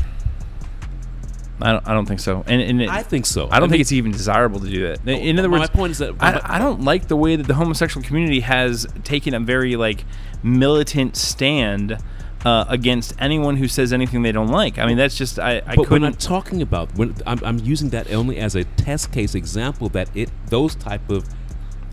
I 1.64 1.72
don't, 1.72 1.88
I 1.88 1.94
don't 1.94 2.06
think 2.06 2.19
so. 2.19 2.44
And, 2.45 2.61
and 2.61 2.81
it, 2.81 2.90
I 2.90 3.02
think 3.03 3.26
so. 3.26 3.48
I 3.49 3.60
don't 3.60 3.64
mean, 3.64 3.69
think 3.72 3.81
it's 3.81 3.91
even 3.94 4.11
desirable 4.11 4.60
to 4.60 4.69
do 4.69 4.81
that. 4.88 5.07
In 5.07 5.40
other 5.40 5.48
my 5.49 5.60
words, 5.60 5.72
my 5.73 5.76
point 5.80 5.91
is 5.91 5.98
that- 5.99 6.14
I, 6.19 6.41
I 6.56 6.60
don't 6.60 6.81
like 6.81 7.07
the 7.07 7.15
way 7.15 7.35
that 7.38 7.48
the 7.48 7.53
homosexual 7.53 8.06
community 8.06 8.41
has 8.41 8.85
taken 9.03 9.34
a 9.34 9.40
very 9.40 9.76
like 9.77 10.03
militant 10.44 11.15
stand 11.15 11.98
uh, 12.45 12.65
against 12.68 13.14
anyone 13.19 13.56
who 13.56 13.68
says 13.69 13.94
anything 13.94 14.22
they 14.22 14.34
don't 14.34 14.49
like. 14.49 14.77
I 14.77 14.85
mean, 14.85 14.98
that's 14.98 15.15
just 15.18 15.40
I, 15.40 15.61
I 15.65 15.76
But 15.77 15.90
when 15.90 16.03
I'm 16.03 16.11
couldn't. 16.11 16.19
talking 16.19 16.61
about, 16.61 16.94
when 16.98 17.15
I'm, 17.26 17.40
I'm 17.45 17.60
using 17.60 17.90
that 17.91 18.11
only 18.11 18.38
as 18.38 18.56
a 18.56 18.65
test 18.65 19.11
case 19.14 19.34
example 19.34 19.88
that 19.90 20.10
it 20.15 20.30
those 20.48 20.76
type 20.76 21.10
of 21.10 21.26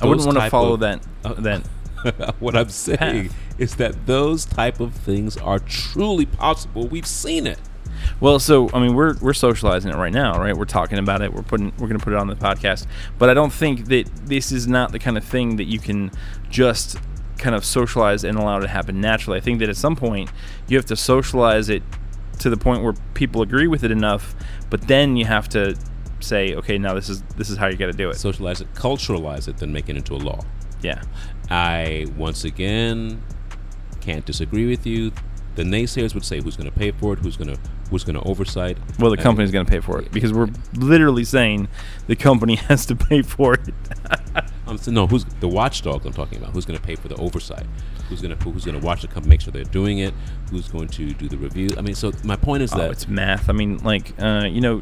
I 0.02 0.06
wouldn't 0.06 0.26
want 0.26 0.38
to 0.38 0.50
follow 0.50 0.74
of- 0.74 0.80
that. 0.80 1.06
uh, 1.24 1.34
that 1.38 1.62
what 2.40 2.56
I'm 2.56 2.70
saying 2.70 3.28
Path. 3.28 3.36
is 3.58 3.76
that 3.76 4.06
those 4.06 4.44
type 4.46 4.80
of 4.80 4.94
things 4.94 5.36
are 5.36 5.58
truly 5.60 6.26
possible. 6.26 6.88
We've 6.88 7.06
seen 7.06 7.46
it. 7.46 7.60
Well, 8.18 8.38
so 8.38 8.68
I 8.72 8.80
mean, 8.80 8.94
we're 8.94 9.16
we're 9.20 9.32
socializing 9.32 9.90
it 9.92 9.96
right 9.96 10.12
now, 10.12 10.38
right? 10.38 10.56
We're 10.56 10.64
talking 10.64 10.98
about 10.98 11.22
it. 11.22 11.32
We're 11.32 11.42
putting 11.42 11.72
we're 11.78 11.88
going 11.88 11.98
to 11.98 12.04
put 12.04 12.12
it 12.12 12.18
on 12.18 12.26
the 12.26 12.36
podcast. 12.36 12.86
But 13.18 13.30
I 13.30 13.34
don't 13.34 13.52
think 13.52 13.86
that 13.86 14.10
this 14.24 14.50
is 14.52 14.66
not 14.66 14.92
the 14.92 14.98
kind 14.98 15.16
of 15.16 15.24
thing 15.24 15.56
that 15.56 15.64
you 15.64 15.78
can 15.78 16.10
just 16.48 16.98
kind 17.38 17.54
of 17.54 17.64
socialize 17.64 18.24
and 18.24 18.38
allow 18.38 18.58
it 18.58 18.62
to 18.62 18.68
happen 18.68 19.00
naturally. 19.00 19.38
I 19.38 19.40
think 19.40 19.60
that 19.60 19.68
at 19.68 19.76
some 19.76 19.96
point 19.96 20.30
you 20.68 20.76
have 20.76 20.86
to 20.86 20.96
socialize 20.96 21.68
it 21.70 21.82
to 22.40 22.50
the 22.50 22.56
point 22.56 22.82
where 22.82 22.94
people 23.14 23.42
agree 23.42 23.66
with 23.66 23.84
it 23.84 23.90
enough, 23.90 24.34
but 24.70 24.82
then 24.82 25.16
you 25.16 25.24
have 25.26 25.48
to 25.50 25.76
say, 26.20 26.54
okay, 26.54 26.78
now 26.78 26.94
this 26.94 27.08
is 27.08 27.22
this 27.36 27.50
is 27.50 27.56
how 27.56 27.66
you 27.68 27.76
got 27.76 27.86
to 27.86 27.92
do 27.92 28.10
it. 28.10 28.16
Socialize 28.16 28.60
it, 28.60 28.72
culturalize 28.74 29.48
it, 29.48 29.58
then 29.58 29.72
make 29.72 29.88
it 29.88 29.96
into 29.96 30.14
a 30.14 30.16
law. 30.16 30.40
yeah. 30.82 31.02
I 31.50 32.06
once 32.16 32.44
again 32.44 33.22
can't 34.00 34.24
disagree 34.24 34.66
with 34.68 34.86
you. 34.86 35.12
The 35.56 35.62
naysayers 35.64 36.14
would 36.14 36.24
say 36.24 36.40
who's 36.40 36.56
going 36.56 36.70
to 36.70 36.78
pay 36.78 36.90
for 36.92 37.12
it, 37.12 37.18
who's 37.18 37.36
going 37.36 37.54
to 37.54 37.60
who's 37.90 38.04
going 38.04 38.14
to 38.14 38.22
oversight. 38.22 38.78
Well, 38.98 39.10
the 39.10 39.16
company's 39.16 39.50
going 39.50 39.66
to 39.66 39.70
pay 39.70 39.80
for 39.80 40.00
it 40.00 40.12
because 40.12 40.32
we're 40.32 40.48
literally 40.76 41.24
saying 41.24 41.68
the 42.06 42.16
company 42.16 42.54
has 42.68 42.86
to 42.86 42.96
pay 42.96 43.22
for 43.22 43.54
it. 43.54 43.74
I'm 44.66 44.78
saying, 44.78 44.94
no, 44.94 45.08
who's 45.08 45.24
the 45.24 45.48
watchdog? 45.48 46.06
I'm 46.06 46.12
talking 46.12 46.38
about? 46.38 46.52
Who's 46.52 46.64
going 46.64 46.78
to 46.78 46.84
pay 46.84 46.94
for 46.94 47.08
the 47.08 47.16
oversight? 47.16 47.66
Who's 48.08 48.22
going 48.22 48.36
to 48.36 48.44
who's 48.44 48.64
going 48.64 48.78
to 48.80 48.86
watch 48.86 49.02
the 49.02 49.08
company, 49.08 49.30
make 49.30 49.40
sure 49.40 49.52
they're 49.52 49.64
doing 49.64 49.98
it? 49.98 50.14
Who's 50.50 50.68
going 50.68 50.88
to 50.88 51.12
do 51.12 51.28
the 51.28 51.36
review? 51.36 51.70
I 51.76 51.80
mean, 51.80 51.94
so 51.96 52.12
my 52.22 52.36
point 52.36 52.62
is 52.62 52.72
Oh, 52.72 52.78
that 52.78 52.90
it's 52.92 53.08
math. 53.08 53.50
I 53.50 53.52
mean, 53.52 53.78
like 53.78 54.12
uh, 54.20 54.46
you 54.48 54.60
know, 54.60 54.80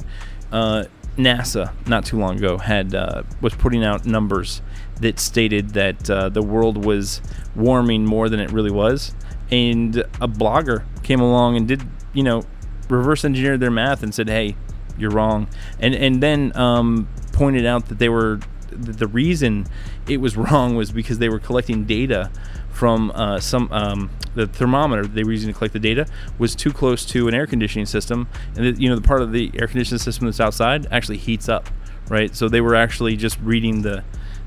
uh, 0.53 0.85
NASA 1.17 1.73
not 1.89 2.05
too 2.05 2.19
long 2.19 2.37
ago 2.37 2.59
had 2.59 2.95
uh, 2.95 3.23
was 3.41 3.55
putting 3.55 3.83
out 3.83 4.05
numbers 4.05 4.61
that 5.01 5.19
stated 5.19 5.71
that 5.71 6.09
uh, 6.11 6.29
the 6.29 6.43
world 6.43 6.85
was 6.85 7.23
warming 7.57 8.05
more 8.05 8.29
than 8.29 8.41
it 8.41 8.51
really 8.53 8.71
was, 8.71 9.15
and 9.51 9.97
a 9.97 10.29
blogger 10.29 10.85
came 11.03 11.21
along 11.21 11.57
and 11.57 11.67
did 11.67 11.83
you 12.13 12.23
know 12.23 12.43
reverse 12.89 13.25
engineered 13.25 13.61
their 13.61 13.71
math 13.71 14.03
and 14.03 14.15
said, 14.15 14.29
"Hey, 14.29 14.57
you're 14.99 15.11
wrong," 15.11 15.49
and 15.79 15.95
and 15.95 16.23
then 16.23 16.57
um, 16.57 17.09
pointed 17.33 17.67
out 17.67 17.87
that 17.87 17.99
they 17.99 18.09
were 18.09 18.41
the 18.71 19.07
reason 19.07 19.67
it 20.09 20.19
was 20.19 20.37
wrong 20.37 20.77
was 20.77 20.93
because 20.93 21.19
they 21.19 21.29
were 21.29 21.39
collecting 21.39 21.85
data 21.85 22.31
from 22.71 23.11
uh, 23.15 23.41
some 23.41 23.71
um, 23.73 24.11
the 24.35 24.47
thermometer 24.47 25.07
they 25.07 25.25
were 25.25 25.33
using 25.33 25.53
to 25.53 25.57
collect 25.57 25.73
the 25.73 25.81
data 25.81 26.07
was 26.39 26.55
too 26.55 26.73
close 26.73 27.05
to 27.05 27.29
an 27.29 27.35
air 27.35 27.47
conditioning 27.47 27.87
system, 27.87 28.29
and 28.57 28.77
the, 28.77 28.81
you 28.81 28.89
know 28.89 28.97
the 28.97 29.07
part 29.07 29.23
of 29.23 29.33
the 29.33 29.51
air 29.55 29.67
conditioning 29.67 29.99
system 29.99 30.27
that's 30.27 30.41
outside 30.41 30.87
actually 30.91 31.19
heats 31.19 31.49
up, 31.49 31.69
right? 32.09 32.35
So 32.35 32.49
they 32.49 32.61
were 32.61 32.75
actually 32.75 33.17
just 33.17 33.39
reading 33.41 33.83
the 33.83 34.05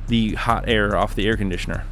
the 0.08 0.36
hot 0.36 0.68
air 0.68 0.96
off 0.96 1.16
the 1.16 1.28
air 1.28 1.38
conditioner. 1.38 1.86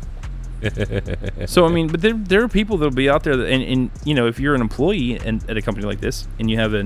So 1.45 1.65
I 1.65 1.69
mean, 1.69 1.87
but 1.87 2.01
there, 2.01 2.13
there 2.13 2.43
are 2.43 2.47
people 2.47 2.77
that'll 2.77 2.93
be 2.93 3.09
out 3.09 3.23
there, 3.23 3.37
that, 3.37 3.47
and, 3.47 3.63
and 3.63 3.91
you 4.03 4.13
know, 4.13 4.27
if 4.27 4.39
you're 4.39 4.55
an 4.55 4.61
employee 4.61 5.17
and 5.17 5.47
at 5.49 5.57
a 5.57 5.61
company 5.61 5.85
like 5.85 6.01
this, 6.01 6.27
and 6.37 6.49
you 6.49 6.57
have 6.57 6.73
a 6.73 6.85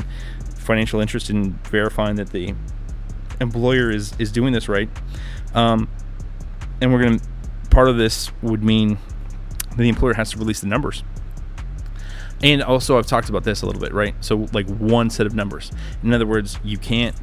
financial 0.57 0.99
interest 0.99 1.29
in 1.29 1.53
verifying 1.69 2.15
that 2.15 2.29
the 2.29 2.53
employer 3.41 3.89
is 3.91 4.13
is 4.19 4.31
doing 4.31 4.53
this 4.53 4.69
right, 4.69 4.89
um, 5.53 5.89
and 6.81 6.93
we're 6.93 7.03
gonna 7.03 7.19
part 7.71 7.89
of 7.89 7.97
this 7.97 8.31
would 8.41 8.63
mean 8.63 8.97
the 9.75 9.89
employer 9.89 10.13
has 10.13 10.31
to 10.31 10.37
release 10.37 10.61
the 10.61 10.67
numbers. 10.67 11.03
And 12.43 12.61
also, 12.61 12.97
I've 12.97 13.07
talked 13.07 13.29
about 13.29 13.45
this 13.45 13.61
a 13.61 13.65
little 13.65 13.81
bit, 13.81 13.93
right? 13.93 14.15
So, 14.19 14.47
like 14.51 14.67
one 14.67 15.09
set 15.09 15.25
of 15.25 15.33
numbers. 15.33 15.71
In 16.03 16.13
other 16.13 16.27
words, 16.27 16.59
you 16.63 16.77
can't 16.77 17.15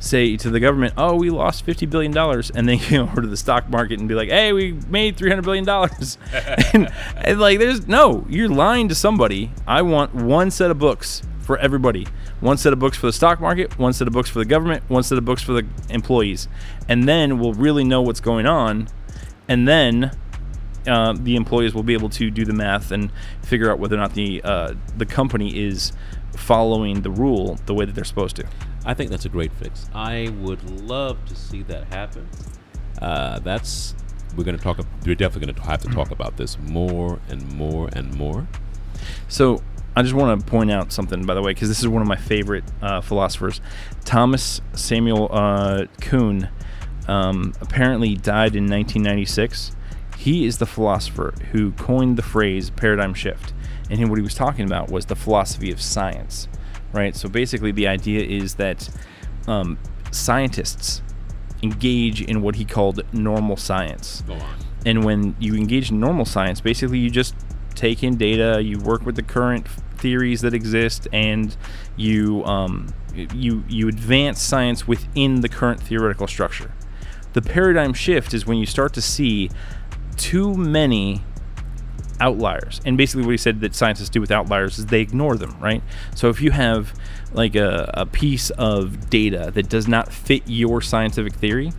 say 0.00 0.36
to 0.38 0.50
the 0.50 0.58
government, 0.58 0.94
"Oh, 0.96 1.14
we 1.14 1.30
lost 1.30 1.64
fifty 1.64 1.86
billion 1.86 2.10
dollars," 2.10 2.50
and 2.50 2.68
then 2.68 2.80
go 2.90 3.02
over 3.02 3.20
to 3.20 3.28
the 3.28 3.36
stock 3.36 3.68
market 3.70 4.00
and 4.00 4.08
be 4.08 4.14
like, 4.16 4.30
"Hey, 4.30 4.52
we 4.52 4.72
made 4.88 5.16
three 5.16 5.28
hundred 5.28 5.44
billion 5.44 5.64
dollars," 5.64 6.18
and, 6.72 6.92
and 7.16 7.38
like, 7.38 7.60
there's 7.60 7.86
no, 7.86 8.26
you're 8.28 8.48
lying 8.48 8.88
to 8.88 8.94
somebody. 8.94 9.52
I 9.66 9.82
want 9.82 10.14
one 10.14 10.50
set 10.50 10.72
of 10.72 10.78
books 10.78 11.22
for 11.40 11.58
everybody. 11.58 12.08
One 12.40 12.56
set 12.56 12.72
of 12.72 12.78
books 12.78 12.96
for 12.96 13.06
the 13.06 13.12
stock 13.12 13.40
market, 13.40 13.78
one 13.78 13.92
set 13.92 14.08
of 14.08 14.14
books 14.14 14.30
for 14.30 14.38
the 14.38 14.44
government, 14.44 14.82
one 14.88 15.02
set 15.02 15.18
of 15.18 15.24
books 15.24 15.42
for 15.42 15.52
the 15.52 15.66
employees, 15.90 16.48
and 16.88 17.06
then 17.06 17.38
we'll 17.38 17.54
really 17.54 17.84
know 17.84 18.02
what's 18.02 18.20
going 18.20 18.46
on, 18.46 18.88
and 19.46 19.68
then 19.68 20.12
uh, 20.86 21.12
the 21.12 21.36
employees 21.36 21.74
will 21.74 21.82
be 21.82 21.92
able 21.92 22.08
to 22.08 22.30
do 22.30 22.44
the 22.44 22.52
math 22.54 22.90
and 22.90 23.12
figure 23.42 23.70
out 23.70 23.78
whether 23.78 23.96
or 23.96 23.98
not 23.98 24.14
the 24.14 24.40
uh, 24.42 24.74
the 24.96 25.04
company 25.04 25.58
is 25.58 25.92
following 26.40 27.02
the 27.02 27.10
rule 27.10 27.58
the 27.66 27.74
way 27.74 27.84
that 27.84 27.94
they're 27.94 28.04
supposed 28.04 28.36
to. 28.36 28.44
I 28.84 28.94
think 28.94 29.10
that's 29.10 29.26
a 29.26 29.28
great 29.28 29.52
fix. 29.52 29.88
I 29.94 30.32
would 30.40 30.62
love 30.80 31.24
to 31.26 31.36
see 31.36 31.62
that 31.64 31.84
happen. 31.92 32.28
Uh, 33.00 33.38
that's 33.40 33.94
we're 34.36 34.44
going 34.44 34.56
to 34.56 34.62
talk. 34.62 34.78
We're 35.04 35.14
definitely 35.14 35.52
going 35.52 35.54
to 35.54 35.70
have 35.70 35.82
to 35.82 35.88
talk 35.88 36.10
about 36.10 36.36
this 36.36 36.58
more 36.58 37.18
and 37.28 37.52
more 37.52 37.88
and 37.92 38.14
more. 38.14 38.46
So 39.28 39.62
I 39.96 40.02
just 40.02 40.14
want 40.14 40.40
to 40.40 40.46
point 40.46 40.70
out 40.70 40.92
something, 40.92 41.24
by 41.26 41.34
the 41.34 41.42
way, 41.42 41.52
because 41.52 41.68
this 41.68 41.80
is 41.80 41.88
one 41.88 42.00
of 42.02 42.08
my 42.08 42.16
favorite 42.16 42.64
uh, 42.80 43.00
philosophers. 43.00 43.60
Thomas 44.04 44.60
Samuel 44.72 45.28
uh, 45.30 45.86
Kuhn 46.00 46.48
um, 47.08 47.54
apparently 47.60 48.14
died 48.14 48.54
in 48.54 48.64
1996. 48.64 49.72
He 50.16 50.44
is 50.44 50.58
the 50.58 50.66
philosopher 50.66 51.34
who 51.52 51.72
coined 51.72 52.16
the 52.16 52.22
phrase 52.22 52.70
paradigm 52.70 53.14
shift. 53.14 53.52
And 53.90 54.08
what 54.08 54.18
he 54.18 54.22
was 54.22 54.34
talking 54.34 54.64
about 54.64 54.90
was 54.90 55.06
the 55.06 55.16
philosophy 55.16 55.70
of 55.72 55.82
science, 55.82 56.48
right? 56.92 57.14
So 57.16 57.28
basically, 57.28 57.72
the 57.72 57.88
idea 57.88 58.24
is 58.24 58.54
that 58.54 58.88
um, 59.48 59.78
scientists 60.12 61.02
engage 61.62 62.22
in 62.22 62.40
what 62.40 62.54
he 62.54 62.64
called 62.64 63.02
normal 63.12 63.56
science. 63.56 64.22
Go 64.26 64.34
on. 64.34 64.54
And 64.86 65.04
when 65.04 65.36
you 65.38 65.54
engage 65.54 65.90
in 65.90 66.00
normal 66.00 66.24
science, 66.24 66.60
basically 66.60 66.98
you 66.98 67.10
just 67.10 67.34
take 67.74 68.02
in 68.02 68.16
data, 68.16 68.62
you 68.62 68.78
work 68.78 69.04
with 69.04 69.16
the 69.16 69.22
current 69.22 69.66
theories 69.96 70.40
that 70.40 70.54
exist, 70.54 71.06
and 71.12 71.56
you 71.96 72.44
um, 72.44 72.94
you 73.34 73.64
you 73.68 73.88
advance 73.88 74.40
science 74.40 74.86
within 74.88 75.40
the 75.40 75.48
current 75.48 75.82
theoretical 75.82 76.26
structure. 76.26 76.72
The 77.32 77.42
paradigm 77.42 77.92
shift 77.92 78.34
is 78.34 78.46
when 78.46 78.58
you 78.58 78.66
start 78.66 78.92
to 78.94 79.02
see 79.02 79.50
too 80.16 80.54
many 80.54 81.22
outliers. 82.20 82.80
And 82.84 82.96
basically, 82.96 83.24
what 83.24 83.32
he 83.32 83.36
said 83.36 83.60
that 83.60 83.74
scientists 83.74 84.08
do 84.08 84.20
with 84.20 84.30
outliers 84.30 84.78
is 84.78 84.86
they 84.86 85.00
ignore 85.00 85.36
them, 85.36 85.56
right? 85.60 85.82
So 86.14 86.28
if 86.28 86.40
you 86.40 86.50
have 86.50 86.94
like 87.32 87.54
a, 87.54 87.90
a 87.94 88.06
piece 88.06 88.50
of 88.50 89.10
data 89.10 89.50
that 89.54 89.68
does 89.68 89.88
not 89.88 90.12
fit 90.12 90.42
your 90.46 90.80
scientific 90.80 91.34
theory, 91.34 91.72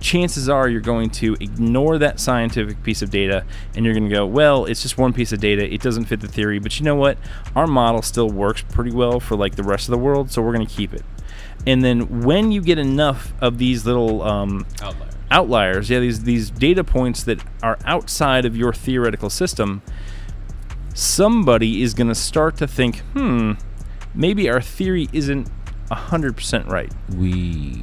chances 0.00 0.48
are 0.48 0.68
you're 0.68 0.80
going 0.80 1.10
to 1.10 1.34
ignore 1.40 1.98
that 1.98 2.20
scientific 2.20 2.82
piece 2.82 3.02
of 3.02 3.10
data 3.10 3.44
and 3.74 3.84
you're 3.84 3.94
going 3.94 4.08
to 4.08 4.14
go, 4.14 4.26
well, 4.26 4.64
it's 4.64 4.82
just 4.82 4.98
one 4.98 5.12
piece 5.12 5.32
of 5.32 5.40
data. 5.40 5.72
It 5.72 5.80
doesn't 5.80 6.04
fit 6.04 6.20
the 6.20 6.28
theory. 6.28 6.58
But 6.58 6.78
you 6.78 6.84
know 6.84 6.94
what? 6.94 7.18
Our 7.56 7.66
model 7.66 8.02
still 8.02 8.30
works 8.30 8.62
pretty 8.62 8.92
well 8.92 9.20
for 9.20 9.36
like 9.36 9.56
the 9.56 9.64
rest 9.64 9.88
of 9.88 9.92
the 9.92 9.98
world, 9.98 10.30
so 10.30 10.42
we're 10.42 10.54
going 10.54 10.66
to 10.66 10.72
keep 10.74 10.92
it. 10.94 11.02
And 11.66 11.84
then 11.84 12.22
when 12.22 12.52
you 12.52 12.62
get 12.62 12.78
enough 12.78 13.32
of 13.40 13.58
these 13.58 13.84
little 13.84 14.22
um, 14.22 14.66
Outliers. 14.80 15.07
Outliers, 15.30 15.90
yeah, 15.90 16.00
these 16.00 16.24
these 16.24 16.50
data 16.50 16.84
points 16.84 17.22
that 17.24 17.42
are 17.62 17.78
outside 17.84 18.44
of 18.44 18.56
your 18.56 18.72
theoretical 18.72 19.30
system, 19.30 19.82
somebody 20.94 21.82
is 21.82 21.94
going 21.94 22.08
to 22.08 22.14
start 22.14 22.56
to 22.58 22.66
think, 22.66 23.00
hmm, 23.14 23.52
maybe 24.14 24.48
our 24.48 24.60
theory 24.60 25.08
isn't 25.12 25.48
hundred 25.90 26.36
percent 26.36 26.66
right. 26.66 26.92
We 27.16 27.82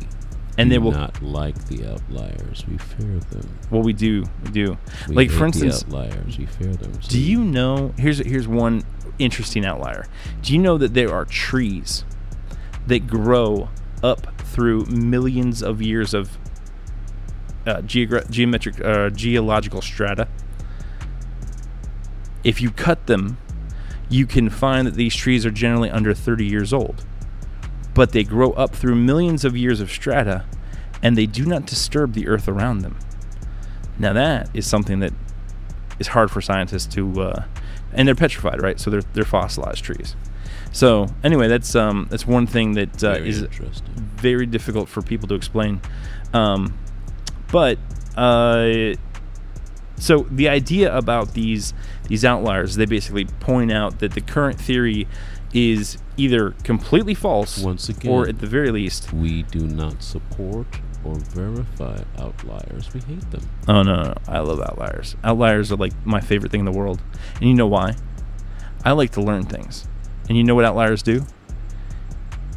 And 0.57 0.71
they 0.71 0.77
will. 0.77 0.91
not 0.91 1.21
like 1.23 1.65
the 1.65 1.91
outliers. 1.91 2.63
We 2.67 2.77
fear 2.77 3.19
them. 3.31 3.57
Well, 3.71 3.81
we 3.81 3.93
do, 3.93 4.23
we 4.43 4.51
do. 4.51 4.77
We 5.07 5.15
like 5.15 5.31
for 5.31 5.45
instance, 5.45 5.83
outliers. 5.83 6.37
We 6.37 6.45
fear 6.45 6.73
them. 6.75 6.91
do 7.07 7.19
you 7.19 7.43
know? 7.43 7.93
Here's 7.97 8.19
here's 8.19 8.47
one 8.47 8.83
interesting 9.17 9.65
outlier. 9.65 10.05
Do 10.41 10.53
you 10.53 10.59
know 10.59 10.77
that 10.77 10.93
there 10.93 11.11
are 11.13 11.25
trees 11.25 12.05
that 12.87 13.07
grow 13.07 13.69
up 14.03 14.39
through 14.41 14.85
millions 14.85 15.63
of 15.63 15.81
years 15.81 16.13
of 16.13 16.37
uh, 17.65 17.81
geogra- 17.81 18.29
geometric 18.29 18.83
uh, 18.83 19.09
geological 19.09 19.81
strata? 19.81 20.27
If 22.43 22.61
you 22.61 22.69
cut 22.71 23.07
them, 23.07 23.37
you 24.09 24.27
can 24.27 24.49
find 24.49 24.85
that 24.87 24.95
these 24.95 25.15
trees 25.15 25.45
are 25.45 25.51
generally 25.51 25.89
under 25.89 26.13
30 26.13 26.45
years 26.45 26.71
old. 26.71 27.05
But 27.93 28.11
they 28.11 28.23
grow 28.23 28.51
up 28.51 28.75
through 28.75 28.95
millions 28.95 29.45
of 29.45 29.57
years 29.57 29.81
of 29.81 29.89
strata 29.89 30.45
and 31.01 31.17
they 31.17 31.25
do 31.25 31.45
not 31.45 31.65
disturb 31.65 32.13
the 32.13 32.27
earth 32.27 32.47
around 32.47 32.79
them. 32.79 32.97
Now, 33.97 34.13
that 34.13 34.49
is 34.53 34.65
something 34.65 34.99
that 34.99 35.13
is 35.99 36.07
hard 36.07 36.29
for 36.29 36.41
scientists 36.41 36.93
to, 36.95 37.21
uh, 37.21 37.43
and 37.93 38.07
they're 38.07 38.15
petrified, 38.15 38.61
right? 38.61 38.79
So 38.79 38.89
they're, 38.89 39.03
they're 39.13 39.23
fossilized 39.23 39.83
trees. 39.83 40.15
So, 40.71 41.07
anyway, 41.23 41.47
that's, 41.47 41.73
um, 41.75 42.07
that's 42.09 42.27
one 42.27 42.47
thing 42.47 42.73
that 42.73 43.03
uh, 43.03 43.13
is 43.13 43.41
very 43.95 44.45
difficult 44.45 44.89
for 44.89 45.01
people 45.01 45.27
to 45.29 45.35
explain. 45.35 45.79
Um, 46.33 46.77
but 47.51 47.77
uh, 48.15 48.93
so 49.97 50.19
the 50.29 50.49
idea 50.49 50.95
about 50.95 51.33
these 51.33 51.73
these 52.07 52.23
outliers, 52.25 52.75
they 52.75 52.85
basically 52.85 53.25
point 53.25 53.71
out 53.71 53.99
that 53.99 54.13
the 54.13 54.21
current 54.21 54.59
theory 54.59 55.07
is 55.53 55.97
either 56.17 56.51
completely 56.63 57.13
false, 57.13 57.57
Once 57.59 57.89
again, 57.89 58.11
or 58.11 58.27
at 58.27 58.39
the 58.39 58.47
very 58.47 58.71
least, 58.71 59.13
we 59.13 59.43
do 59.43 59.67
not 59.67 60.03
support 60.03 60.67
or 61.03 61.15
verify 61.15 62.03
outliers. 62.17 62.93
We 62.93 62.99
hate 63.01 63.31
them. 63.31 63.47
oh 63.67 63.83
no, 63.83 63.95
no, 63.95 64.03
no, 64.03 64.13
I 64.27 64.39
love 64.39 64.59
outliers. 64.59 65.15
Outliers 65.23 65.71
are 65.71 65.77
like 65.77 65.93
my 66.05 66.19
favorite 66.19 66.51
thing 66.51 66.59
in 66.59 66.65
the 66.65 66.71
world, 66.77 67.01
and 67.39 67.43
you 67.49 67.53
know 67.53 67.67
why? 67.67 67.95
I 68.83 68.91
like 68.91 69.11
to 69.11 69.21
learn 69.21 69.45
things, 69.45 69.87
and 70.27 70.37
you 70.37 70.43
know 70.43 70.55
what 70.55 70.65
outliers 70.65 71.01
do? 71.01 71.25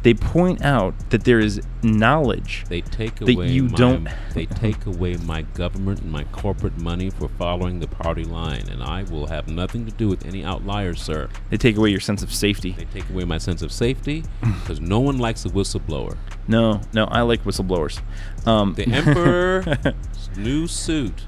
They 0.01 0.13
point 0.13 0.63
out 0.63 0.93
that 1.09 1.25
there 1.25 1.39
is 1.39 1.61
knowledge 1.83 2.63
They 2.69 2.79
take 2.81 3.15
That 3.15 3.29
away 3.35 3.49
you 3.49 3.63
my, 3.63 3.77
don't- 3.77 4.07
They 4.33 4.45
take 4.45 4.85
away 4.85 5.17
my 5.17 5.41
government 5.41 6.01
and 6.01 6.11
my 6.11 6.23
corporate 6.25 6.77
money 6.77 7.09
for 7.09 7.27
following 7.27 7.79
the 7.81 7.87
party 7.87 8.23
line, 8.23 8.63
and 8.69 8.81
I 8.81 9.03
will 9.03 9.27
have 9.27 9.47
nothing 9.49 9.85
to 9.85 9.91
do 9.91 10.07
with 10.07 10.25
any 10.25 10.43
outliers, 10.45 11.01
sir. 11.01 11.27
They 11.49 11.57
take 11.57 11.75
away 11.75 11.89
your 11.89 11.99
sense 11.99 12.23
of 12.23 12.33
safety. 12.33 12.71
They 12.71 12.85
take 12.85 13.09
away 13.09 13.25
my 13.25 13.37
sense 13.39 13.61
of 13.61 13.71
safety 13.73 14.23
because 14.41 14.79
no 14.79 14.99
one 15.01 15.17
likes 15.17 15.43
a 15.45 15.49
whistleblower. 15.49 16.17
No, 16.47 16.79
no, 16.93 17.05
I 17.05 17.21
like 17.21 17.43
whistleblowers. 17.43 18.01
Um, 18.47 18.73
The 18.75 18.87
emperor's 18.87 19.97
new 20.37 20.65
suit 20.67 21.21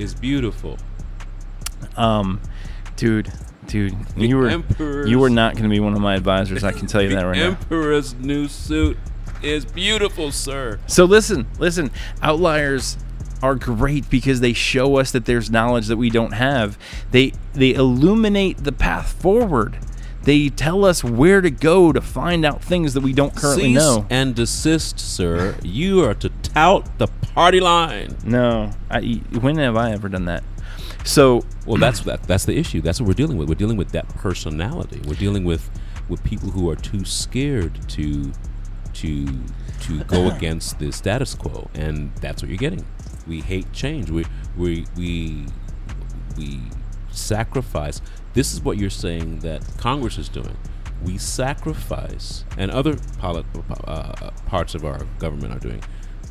is 0.00 0.14
beautiful. 0.14 0.78
um, 1.96 2.40
dude, 2.96 3.32
dude, 3.66 3.94
The 4.16 4.26
you 4.26 4.36
were 4.36 4.48
emperor's, 4.48 5.08
you 5.10 5.18
were 5.18 5.30
not 5.30 5.54
going 5.54 5.64
to 5.64 5.68
be 5.68 5.80
one 5.80 5.94
of 5.94 6.00
my 6.00 6.14
advisors. 6.14 6.64
I 6.64 6.72
can 6.72 6.86
tell 6.86 7.02
you 7.02 7.10
that 7.10 7.22
right 7.22 7.36
now. 7.36 7.46
emperor's 7.48 8.14
new 8.14 8.48
suit 8.48 8.96
is 9.42 9.64
beautiful, 9.64 10.32
sir. 10.32 10.80
So 10.86 11.04
listen, 11.04 11.46
listen. 11.58 11.90
Outliers 12.22 12.96
are 13.42 13.54
great 13.54 14.08
because 14.08 14.40
they 14.40 14.52
show 14.54 14.96
us 14.96 15.12
that 15.12 15.26
there's 15.26 15.50
knowledge 15.50 15.86
that 15.88 15.96
we 15.98 16.10
don't 16.10 16.32
have. 16.32 16.78
They 17.10 17.32
they 17.52 17.74
illuminate 17.74 18.58
the 18.64 18.72
path 18.72 19.12
forward. 19.20 19.78
They 20.22 20.48
tell 20.48 20.84
us 20.84 21.04
where 21.04 21.40
to 21.40 21.50
go 21.52 21.92
to 21.92 22.00
find 22.00 22.44
out 22.44 22.60
things 22.60 22.94
that 22.94 23.00
we 23.02 23.12
don't 23.12 23.36
currently 23.36 23.74
Cease 23.74 23.76
know. 23.76 24.06
and 24.10 24.34
desist, 24.34 24.98
sir. 24.98 25.54
You 25.62 26.02
are 26.04 26.14
to 26.14 26.30
tout 26.42 26.98
the 26.98 27.06
party 27.06 27.60
line. 27.60 28.16
No, 28.24 28.70
I, 28.90 29.20
when 29.38 29.56
have 29.58 29.76
I 29.76 29.92
ever 29.92 30.08
done 30.08 30.24
that? 30.24 30.42
So 31.06 31.44
Well, 31.66 31.78
that's 31.78 32.00
that. 32.00 32.24
That's 32.24 32.44
the 32.44 32.56
issue. 32.56 32.80
That's 32.80 33.00
what 33.00 33.06
we're 33.06 33.14
dealing 33.14 33.38
with. 33.38 33.48
We're 33.48 33.54
dealing 33.54 33.76
with 33.76 33.92
that 33.92 34.08
personality. 34.08 35.00
We're 35.06 35.14
dealing 35.14 35.44
with 35.44 35.70
with 36.08 36.22
people 36.24 36.50
who 36.50 36.68
are 36.68 36.76
too 36.76 37.04
scared 37.04 37.88
to 37.90 38.32
to 38.94 39.26
to 39.82 40.04
go 40.04 40.28
against 40.30 40.78
the 40.78 40.90
status 40.90 41.34
quo, 41.34 41.70
and 41.74 42.14
that's 42.16 42.42
what 42.42 42.48
you're 42.48 42.58
getting. 42.58 42.84
We 43.26 43.40
hate 43.40 43.72
change. 43.72 44.10
We 44.10 44.26
we 44.56 44.86
we 44.96 45.46
we 46.36 46.60
sacrifice. 47.10 48.00
This 48.34 48.52
is 48.52 48.60
what 48.62 48.76
you're 48.76 48.90
saying 48.90 49.40
that 49.40 49.62
Congress 49.78 50.18
is 50.18 50.28
doing. 50.28 50.56
We 51.02 51.18
sacrifice, 51.18 52.44
and 52.58 52.70
other 52.70 52.96
polit- 53.18 53.46
uh, 53.84 54.30
parts 54.46 54.74
of 54.74 54.84
our 54.84 55.04
government 55.18 55.54
are 55.54 55.58
doing. 55.58 55.82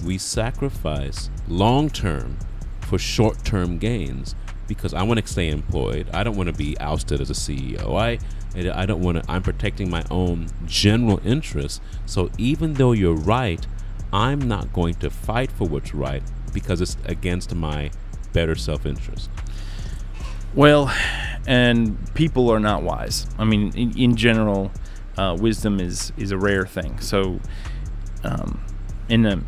We 0.03 0.17
sacrifice 0.17 1.29
long 1.47 1.89
term 1.89 2.37
for 2.81 2.97
short 2.97 3.43
term 3.45 3.77
gains 3.77 4.35
because 4.67 4.93
I 4.93 5.03
want 5.03 5.19
to 5.19 5.27
stay 5.27 5.49
employed. 5.49 6.09
I 6.13 6.23
don't 6.23 6.35
want 6.35 6.47
to 6.47 6.53
be 6.53 6.77
ousted 6.79 7.21
as 7.21 7.29
a 7.29 7.33
CEO. 7.33 7.99
I 7.99 8.19
I 8.55 8.85
don't 8.85 9.01
want 9.01 9.21
to. 9.21 9.31
I'm 9.31 9.43
protecting 9.43 9.89
my 9.89 10.03
own 10.09 10.47
general 10.65 11.19
interests. 11.25 11.81
So 12.05 12.31
even 12.37 12.75
though 12.75 12.93
you're 12.93 13.13
right, 13.13 13.65
I'm 14.13 14.39
not 14.39 14.71
going 14.71 14.95
to 14.95 15.09
fight 15.09 15.51
for 15.51 15.67
what's 15.67 15.93
right 15.93 16.23
because 16.53 16.79
it's 16.79 16.95
against 17.05 17.53
my 17.53 17.91
better 18.31 18.55
self 18.55 18.85
interest. 18.85 19.29
Well, 20.53 20.93
and 21.45 22.13
people 22.13 22.49
are 22.49 22.61
not 22.61 22.81
wise. 22.81 23.27
I 23.37 23.43
mean, 23.43 23.75
in, 23.75 23.97
in 23.97 24.15
general, 24.15 24.71
uh, 25.17 25.35
wisdom 25.39 25.79
is 25.79 26.13
is 26.17 26.31
a 26.31 26.37
rare 26.37 26.65
thing. 26.65 26.99
So, 27.01 27.39
um, 28.23 28.63
in 29.09 29.23
the, 29.23 29.43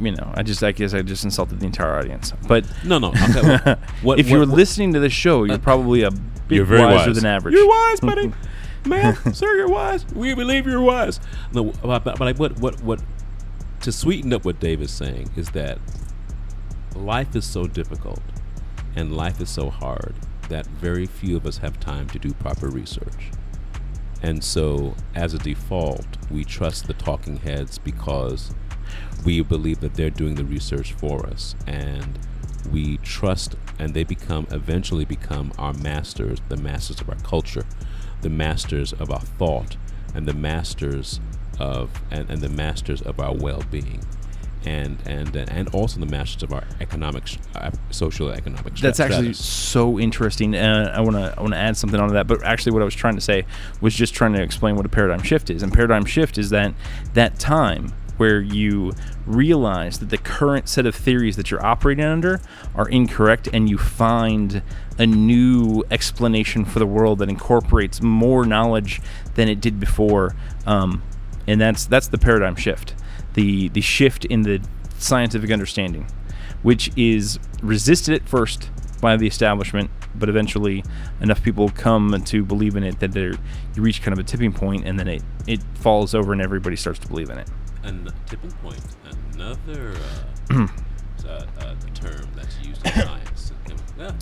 you 0.00 0.12
know, 0.12 0.30
I 0.34 0.42
just 0.42 0.62
I 0.62 0.72
guess 0.72 0.94
I 0.94 1.02
just 1.02 1.24
insulted 1.24 1.60
the 1.60 1.66
entire 1.66 1.96
audience. 1.98 2.32
But 2.48 2.64
No, 2.84 2.98
no. 2.98 3.10
Well, 3.12 3.76
what, 4.02 4.18
if 4.18 4.28
you're 4.28 4.40
what- 4.40 4.48
what- 4.48 4.56
listening 4.56 4.92
to 4.94 5.00
the 5.00 5.10
show, 5.10 5.44
you're 5.44 5.56
uh, 5.56 5.58
probably 5.58 6.02
a 6.02 6.10
bit 6.10 6.56
You're 6.56 6.64
very 6.64 6.82
wiser 6.82 7.10
wise. 7.10 7.16
than 7.16 7.26
average. 7.26 7.54
You're 7.54 7.68
wise, 7.68 8.00
buddy. 8.00 8.32
Man, 8.86 9.16
sir, 9.34 9.56
you're 9.56 9.68
wise. 9.68 10.06
We 10.14 10.32
believe 10.34 10.64
you're 10.66 10.80
wise. 10.80 11.18
No, 11.52 11.64
but, 11.82 12.04
but, 12.04 12.18
but 12.18 12.38
what, 12.38 12.58
what, 12.60 12.80
what, 12.82 13.00
to 13.80 13.90
sweeten 13.90 14.32
up 14.32 14.44
what 14.44 14.60
Dave 14.60 14.80
is 14.80 14.92
saying 14.92 15.30
is 15.34 15.50
that 15.50 15.78
life 16.94 17.34
is 17.34 17.44
so 17.44 17.66
difficult 17.66 18.20
and 18.94 19.16
life 19.16 19.40
is 19.40 19.50
so 19.50 19.70
hard 19.70 20.14
that 20.48 20.66
very 20.66 21.04
few 21.06 21.36
of 21.36 21.46
us 21.46 21.58
have 21.58 21.80
time 21.80 22.06
to 22.10 22.18
do 22.20 22.32
proper 22.34 22.68
research. 22.68 23.30
And 24.22 24.42
so, 24.42 24.94
as 25.14 25.34
a 25.34 25.38
default, 25.38 26.06
we 26.30 26.44
trust 26.44 26.86
the 26.86 26.94
talking 26.94 27.36
heads 27.38 27.78
because 27.78 28.54
we 29.26 29.40
believe 29.40 29.80
that 29.80 29.94
they're 29.94 30.08
doing 30.08 30.36
the 30.36 30.44
research 30.44 30.92
for 30.92 31.26
us. 31.26 31.56
And 31.66 32.18
we 32.72 32.98
trust, 32.98 33.56
and 33.78 33.92
they 33.92 34.04
become, 34.04 34.46
eventually 34.50 35.04
become 35.04 35.52
our 35.58 35.74
masters, 35.74 36.38
the 36.48 36.56
masters 36.56 37.00
of 37.00 37.10
our 37.10 37.16
culture, 37.16 37.64
the 38.22 38.30
masters 38.30 38.92
of 38.92 39.10
our 39.10 39.20
thought, 39.20 39.76
and 40.14 40.26
the 40.26 40.32
masters 40.32 41.20
of, 41.58 41.90
and, 42.10 42.30
and 42.30 42.40
the 42.40 42.48
masters 42.48 43.02
of 43.02 43.18
our 43.18 43.34
well 43.34 43.62
being. 43.70 44.00
And, 44.64 44.98
and 45.06 45.36
and 45.36 45.72
also 45.72 46.00
the 46.00 46.06
masters 46.06 46.42
of 46.42 46.52
our 46.52 46.64
economic, 46.80 47.22
uh, 47.54 47.70
social 47.90 48.30
economic. 48.30 48.74
That's 48.74 48.98
actually 48.98 49.32
so 49.34 50.00
interesting. 50.00 50.56
Uh, 50.56 50.92
I 50.92 51.00
want 51.02 51.14
to 51.14 51.32
I 51.38 51.40
want 51.40 51.52
to 51.52 51.58
add 51.58 51.76
something 51.76 52.00
onto 52.00 52.14
that. 52.14 52.26
But 52.26 52.42
actually, 52.42 52.72
what 52.72 52.82
I 52.82 52.84
was 52.84 52.96
trying 52.96 53.14
to 53.14 53.20
say 53.20 53.46
was 53.80 53.94
just 53.94 54.12
trying 54.12 54.32
to 54.32 54.42
explain 54.42 54.74
what 54.74 54.84
a 54.84 54.88
paradigm 54.88 55.22
shift 55.22 55.50
is. 55.50 55.62
And 55.62 55.72
paradigm 55.72 56.04
shift 56.04 56.36
is 56.36 56.50
that 56.50 56.74
that 57.14 57.38
time 57.38 57.92
where 58.16 58.40
you 58.40 58.92
realize 59.26 59.98
that 59.98 60.10
the 60.10 60.18
current 60.18 60.68
set 60.68 60.86
of 60.86 60.94
theories 60.94 61.36
that 61.36 61.50
you're 61.50 61.64
operating 61.64 62.04
under 62.04 62.40
are 62.74 62.88
incorrect, 62.88 63.48
and 63.52 63.68
you 63.68 63.78
find 63.78 64.62
a 64.98 65.06
new 65.06 65.84
explanation 65.90 66.64
for 66.64 66.78
the 66.78 66.86
world 66.86 67.18
that 67.18 67.28
incorporates 67.28 68.00
more 68.00 68.44
knowledge 68.44 69.00
than 69.34 69.48
it 69.48 69.60
did 69.60 69.78
before. 69.78 70.34
Um, 70.66 71.02
and 71.46 71.60
that's 71.60 71.86
that's 71.86 72.08
the 72.08 72.18
paradigm 72.18 72.56
shift. 72.56 72.94
The 73.34 73.68
the 73.68 73.80
shift 73.80 74.24
in 74.24 74.42
the 74.42 74.60
scientific 74.98 75.50
understanding 75.50 76.06
which 76.62 76.90
is 76.96 77.38
resisted 77.62 78.14
at 78.14 78.28
first 78.28 78.70
by 79.00 79.16
the 79.16 79.26
establishment, 79.26 79.90
but 80.14 80.28
eventually 80.28 80.82
enough 81.20 81.42
people 81.42 81.68
come 81.68 82.20
to 82.24 82.44
believe 82.44 82.74
in 82.74 82.82
it 82.82 82.98
that 82.98 83.14
you 83.14 83.38
reach 83.76 84.02
kind 84.02 84.12
of 84.12 84.18
a 84.18 84.22
tipping 84.22 84.52
point, 84.52 84.84
and 84.84 84.98
then 84.98 85.06
it, 85.06 85.22
it 85.46 85.60
falls 85.74 86.14
over 86.14 86.32
and 86.32 86.42
everybody 86.42 86.74
starts 86.74 86.98
to 86.98 87.06
believe 87.06 87.30
in 87.30 87.38
it. 87.38 87.48
An 87.86 88.12
tipping 88.26 88.50
point, 88.50 88.80
another 89.32 89.94
uh, 90.50 90.66
uh, 91.24 91.46
uh, 91.60 91.74
term 91.94 92.28
that's 92.34 92.58
used 92.60 92.84
in 92.84 92.92
science. 92.92 93.52
Yeah. 93.98 94.12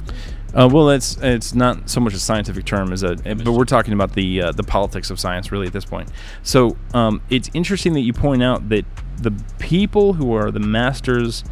Uh, 0.54 0.68
well, 0.70 0.90
it's 0.90 1.16
it's 1.22 1.54
not 1.54 1.88
so 1.90 2.00
much 2.00 2.14
a 2.14 2.18
scientific 2.18 2.64
term 2.64 2.92
as 2.92 3.02
a, 3.02 3.16
but 3.16 3.46
we're 3.46 3.64
talking 3.64 3.92
about 3.92 4.12
the 4.12 4.42
uh, 4.42 4.52
the 4.52 4.62
politics 4.62 5.10
of 5.10 5.18
science 5.18 5.50
really 5.50 5.66
at 5.66 5.72
this 5.72 5.84
point. 5.84 6.10
So 6.42 6.76
um, 6.92 7.22
it's 7.30 7.50
interesting 7.54 7.94
that 7.94 8.00
you 8.02 8.12
point 8.12 8.42
out 8.42 8.68
that 8.68 8.84
the 9.16 9.32
people 9.58 10.12
who 10.12 10.34
are 10.34 10.50
the 10.50 10.60
masters 10.60 11.42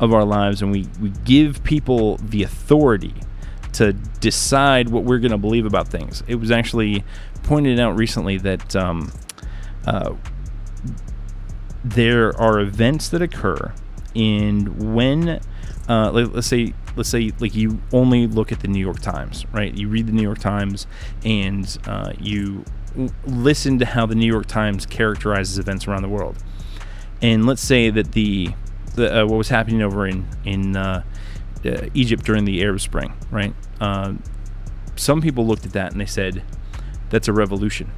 of 0.00 0.12
our 0.12 0.24
lives, 0.24 0.62
and 0.62 0.72
we 0.72 0.88
we 1.00 1.10
give 1.24 1.62
people 1.64 2.16
the 2.16 2.42
authority 2.42 3.14
to 3.74 3.92
decide 3.92 4.88
what 4.88 5.04
we're 5.04 5.18
going 5.18 5.30
to 5.30 5.38
believe 5.38 5.66
about 5.66 5.88
things. 5.88 6.22
It 6.26 6.36
was 6.36 6.50
actually 6.50 7.04
pointed 7.42 7.78
out 7.78 7.96
recently 7.96 8.38
that 8.38 8.74
um, 8.74 9.12
uh, 9.86 10.14
there 11.94 12.38
are 12.40 12.60
events 12.60 13.08
that 13.10 13.22
occur, 13.22 13.72
and 14.14 14.94
when 14.94 15.40
uh, 15.88 16.10
let, 16.10 16.34
us 16.34 16.46
say 16.46 16.74
let's 16.96 17.08
say 17.08 17.32
like 17.40 17.54
you 17.54 17.80
only 17.92 18.26
look 18.26 18.52
at 18.52 18.60
the 18.60 18.68
New 18.68 18.80
York 18.80 19.00
Times, 19.00 19.46
right? 19.52 19.74
You 19.74 19.88
read 19.88 20.06
the 20.06 20.12
New 20.12 20.22
York 20.22 20.38
Times 20.38 20.86
and 21.24 21.78
uh, 21.86 22.12
you 22.18 22.64
listen 23.24 23.78
to 23.78 23.86
how 23.86 24.06
the 24.06 24.14
New 24.14 24.26
York 24.26 24.46
Times 24.46 24.84
characterizes 24.84 25.58
events 25.58 25.86
around 25.86 26.02
the 26.02 26.08
world. 26.08 26.36
And 27.22 27.46
let's 27.46 27.62
say 27.62 27.90
that 27.90 28.12
the, 28.12 28.50
the 28.94 29.22
uh, 29.22 29.26
what 29.26 29.36
was 29.36 29.48
happening 29.48 29.82
over 29.82 30.06
in 30.06 30.26
in 30.44 30.76
uh, 30.76 31.02
uh, 31.64 31.88
Egypt 31.94 32.24
during 32.24 32.44
the 32.44 32.62
Arab 32.62 32.80
Spring, 32.80 33.14
right? 33.30 33.54
Uh, 33.80 34.14
some 34.96 35.20
people 35.20 35.46
looked 35.46 35.64
at 35.64 35.72
that 35.72 35.92
and 35.92 36.00
they 36.00 36.06
said 36.06 36.42
that's 37.10 37.28
a 37.28 37.32
revolution. 37.32 37.90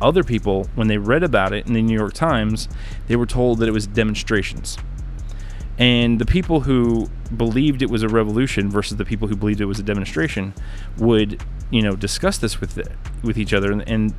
Other 0.00 0.24
people, 0.24 0.68
when 0.74 0.88
they 0.88 0.98
read 0.98 1.22
about 1.22 1.52
it 1.52 1.66
in 1.66 1.74
the 1.74 1.82
New 1.82 1.96
York 1.96 2.14
Times, 2.14 2.68
they 3.06 3.16
were 3.16 3.26
told 3.26 3.58
that 3.58 3.68
it 3.68 3.72
was 3.72 3.86
demonstrations 3.86 4.78
and 5.80 6.18
the 6.18 6.26
people 6.26 6.60
who 6.60 7.08
believed 7.34 7.80
it 7.80 7.88
was 7.88 8.02
a 8.02 8.08
revolution 8.08 8.70
versus 8.70 8.98
the 8.98 9.04
people 9.04 9.28
who 9.28 9.34
believed 9.34 9.62
it 9.62 9.64
was 9.64 9.78
a 9.78 9.82
demonstration 9.82 10.52
would, 10.98 11.42
you 11.70 11.80
know, 11.80 11.96
discuss 11.96 12.36
this 12.36 12.60
with 12.60 12.74
the, 12.74 12.92
with 13.22 13.38
each 13.38 13.54
other. 13.54 13.72
And, 13.72 13.88
and 13.88 14.14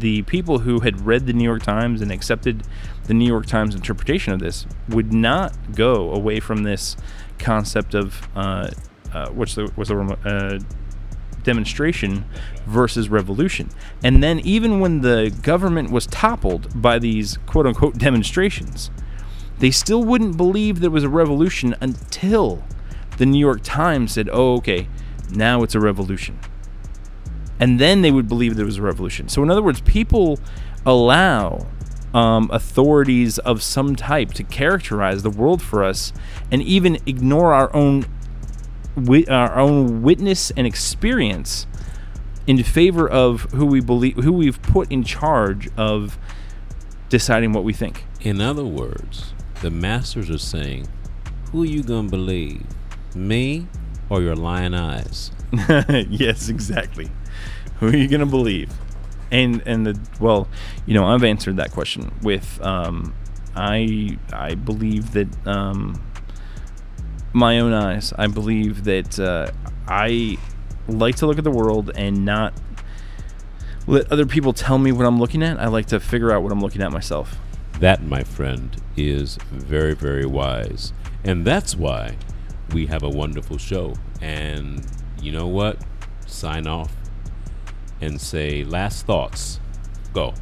the 0.00 0.22
people 0.22 0.60
who 0.60 0.80
had 0.80 1.02
read 1.02 1.26
the 1.26 1.34
New 1.34 1.44
York 1.44 1.62
Times 1.62 2.00
and 2.00 2.10
accepted 2.10 2.66
the 3.04 3.12
New 3.12 3.26
York 3.26 3.44
Times 3.44 3.74
interpretation 3.74 4.32
of 4.32 4.40
this 4.40 4.66
would 4.88 5.12
not 5.12 5.54
go 5.76 6.10
away 6.10 6.40
from 6.40 6.62
this 6.62 6.96
concept 7.38 7.94
of 7.94 8.26
uh, 8.34 8.70
uh, 9.12 9.28
which 9.28 9.56
was 9.76 9.90
a 9.90 9.98
uh, 9.98 10.58
demonstration 11.44 12.24
versus 12.66 13.08
revolution. 13.08 13.70
And 14.02 14.22
then 14.22 14.40
even 14.40 14.80
when 14.80 15.00
the 15.00 15.34
government 15.42 15.90
was 15.90 16.06
toppled 16.06 16.80
by 16.80 16.98
these 16.98 17.38
quote 17.46 17.66
unquote 17.66 17.98
demonstrations, 17.98 18.90
they 19.58 19.70
still 19.70 20.02
wouldn't 20.02 20.36
believe 20.36 20.80
there 20.80 20.90
was 20.90 21.04
a 21.04 21.08
revolution 21.08 21.76
until 21.80 22.64
the 23.18 23.26
New 23.26 23.38
York 23.38 23.60
Times 23.62 24.12
said, 24.12 24.28
oh, 24.32 24.56
okay, 24.56 24.88
now 25.30 25.62
it's 25.62 25.74
a 25.74 25.80
revolution. 25.80 26.38
And 27.60 27.78
then 27.78 28.02
they 28.02 28.10
would 28.10 28.28
believe 28.28 28.56
there 28.56 28.66
was 28.66 28.78
a 28.78 28.82
revolution. 28.82 29.28
So, 29.28 29.42
in 29.42 29.50
other 29.50 29.62
words, 29.62 29.80
people 29.80 30.40
allow 30.84 31.68
um, 32.12 32.48
authorities 32.52 33.38
of 33.38 33.62
some 33.62 33.96
type 33.96 34.32
to 34.34 34.44
characterize 34.44 35.22
the 35.22 35.30
world 35.30 35.62
for 35.62 35.82
us 35.82 36.12
and 36.50 36.62
even 36.62 36.98
ignore 37.06 37.54
our 37.54 37.74
own 37.74 38.06
wi- 38.96 39.26
our 39.28 39.58
own 39.58 40.02
witness 40.02 40.50
and 40.56 40.66
experience 40.66 41.66
in 42.46 42.62
favor 42.62 43.08
of 43.08 43.42
who 43.52 43.64
we 43.66 43.80
believe 43.80 44.16
who 44.16 44.32
we've 44.32 44.60
put 44.62 44.90
in 44.92 45.02
charge 45.02 45.68
of 45.76 46.18
deciding 47.08 47.52
what 47.52 47.64
we 47.64 47.72
think. 47.72 48.04
In 48.20 48.40
other 48.40 48.64
words, 48.64 49.32
the 49.62 49.70
masters 49.70 50.30
are 50.30 50.38
saying, 50.38 50.88
Who 51.52 51.62
are 51.62 51.66
you 51.66 51.82
going 51.82 52.06
to 52.06 52.10
believe? 52.10 52.62
Me 53.14 53.66
or 54.08 54.20
your 54.20 54.36
lion 54.36 54.74
eyes? 54.74 55.30
yes, 56.08 56.48
exactly. 56.48 57.10
Who 57.80 57.88
are 57.88 57.96
you 57.96 58.08
going 58.08 58.20
to 58.20 58.26
believe? 58.26 58.72
And 59.30 59.62
and 59.66 59.86
the 59.86 59.98
well, 60.20 60.48
you 60.86 60.94
know, 60.94 61.06
I've 61.06 61.24
answered 61.24 61.56
that 61.56 61.72
question 61.72 62.12
with 62.22 62.60
um, 62.60 63.14
I 63.56 64.18
I 64.32 64.54
believe 64.54 65.12
that 65.12 65.28
um, 65.46 66.00
my 67.34 67.58
own 67.58 67.72
eyes. 67.72 68.14
I 68.16 68.28
believe 68.28 68.84
that 68.84 69.18
uh, 69.18 69.50
I 69.86 70.38
like 70.88 71.16
to 71.16 71.26
look 71.26 71.36
at 71.36 71.44
the 71.44 71.50
world 71.50 71.90
and 71.94 72.24
not 72.24 72.54
let 73.86 74.10
other 74.10 74.24
people 74.24 74.52
tell 74.52 74.78
me 74.78 74.92
what 74.92 75.04
I'm 75.04 75.18
looking 75.18 75.42
at. 75.42 75.58
I 75.58 75.66
like 75.66 75.86
to 75.86 76.00
figure 76.00 76.32
out 76.32 76.42
what 76.42 76.52
I'm 76.52 76.60
looking 76.60 76.80
at 76.80 76.92
myself. 76.92 77.36
That, 77.80 78.02
my 78.02 78.22
friend, 78.22 78.80
is 78.96 79.36
very, 79.50 79.94
very 79.94 80.24
wise. 80.24 80.92
And 81.24 81.44
that's 81.44 81.76
why 81.76 82.16
we 82.72 82.86
have 82.86 83.02
a 83.02 83.10
wonderful 83.10 83.58
show. 83.58 83.94
And 84.22 84.86
you 85.20 85.32
know 85.32 85.48
what? 85.48 85.78
Sign 86.26 86.66
off 86.66 86.92
and 88.00 88.20
say 88.20 88.64
last 88.64 89.06
thoughts. 89.06 89.60
Go. 90.12 90.34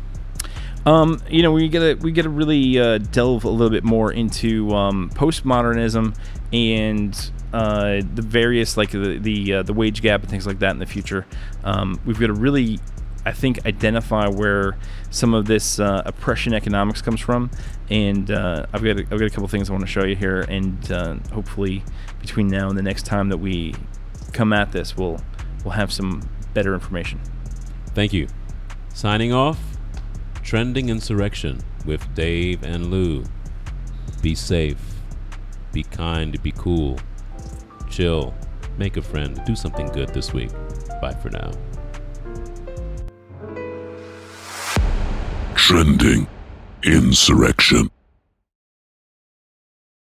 Um, 0.85 1.23
you 1.31 1.43
know, 1.43 1.53
we 1.53 1.69
gotta 1.69 1.97
we 2.01 2.11
gotta 2.11 2.29
really 2.29 2.79
uh, 2.79 2.99
delve 2.99 3.45
a 3.45 3.49
little 3.49 3.71
bit 3.71 3.85
more 3.85 4.13
into 4.13 4.71
um, 4.75 5.11
postmodernism 5.15 6.17
and 6.53 7.31
uh, 7.53 8.01
the 8.15 8.23
various 8.23 8.77
like 8.77 8.91
the 8.91 9.19
the, 9.19 9.55
uh, 9.55 9.63
the 9.63 9.73
wage 9.73 10.03
gap 10.03 10.23
and 10.23 10.31
things 10.31 10.47
like 10.47 10.59
that 10.61 10.71
in 10.71 10.79
the 10.79 10.87
future. 10.87 11.27
Um, 11.65 12.01
we've 12.05 12.19
got 12.19 12.29
to 12.29 12.35
really 12.35 12.79
I 13.25 13.33
think, 13.33 13.65
identify 13.67 14.27
where 14.27 14.77
some 15.11 15.33
of 15.33 15.47
this 15.47 15.79
uh, 15.79 16.03
oppression 16.05 16.55
economics 16.55 17.01
comes 17.03 17.21
from. 17.21 17.51
And 17.89 18.31
uh, 18.31 18.67
I've 18.73 18.83
got 18.83 18.99
a, 18.99 19.03
I've 19.03 19.19
got 19.19 19.23
a 19.23 19.31
couple 19.31 19.47
things 19.49 19.71
I 19.71 19.73
want 19.73 19.83
to 19.83 19.91
show 19.91 20.05
you 20.05 20.17
here, 20.17 20.41
and 20.41 20.91
uh, 20.91 21.17
hopefully 21.33 21.85
between 22.21 22.49
now 22.49 22.69
and 22.69 22.77
the 22.77 22.83
next 22.83 23.07
time 23.07 23.29
that 23.29 23.39
we 23.39 23.75
come 24.33 24.53
at 24.53 24.73
this, 24.73 24.97
we'll 24.97 25.21
we'll 25.65 25.75
have 25.75 25.93
some 25.93 26.29
better 26.55 26.75
information. 26.75 27.21
Thank 27.95 28.13
you. 28.13 28.29
Signing 28.95 29.33
off. 29.33 29.59
Trending 30.43 30.89
insurrection 30.89 31.61
with 31.87 32.13
Dave 32.15 32.65
and 32.65 32.91
Lou. 32.91 33.25
Be 34.21 34.35
safe. 34.35 34.92
Be 35.73 35.83
kind. 35.83 36.41
Be 36.43 36.53
cool. 36.53 36.99
Chill. 37.91 38.35
Make 38.79 38.97
a 38.97 39.03
friend. 39.03 39.41
Do 39.47 39.57
something 39.57 39.87
good 39.89 40.11
this 40.11 40.33
week. 40.33 40.51
Bye 41.01 41.15
for 41.15 41.31
now. 41.31 41.51
Trending 45.55 46.27
Insurrection. 46.85 47.91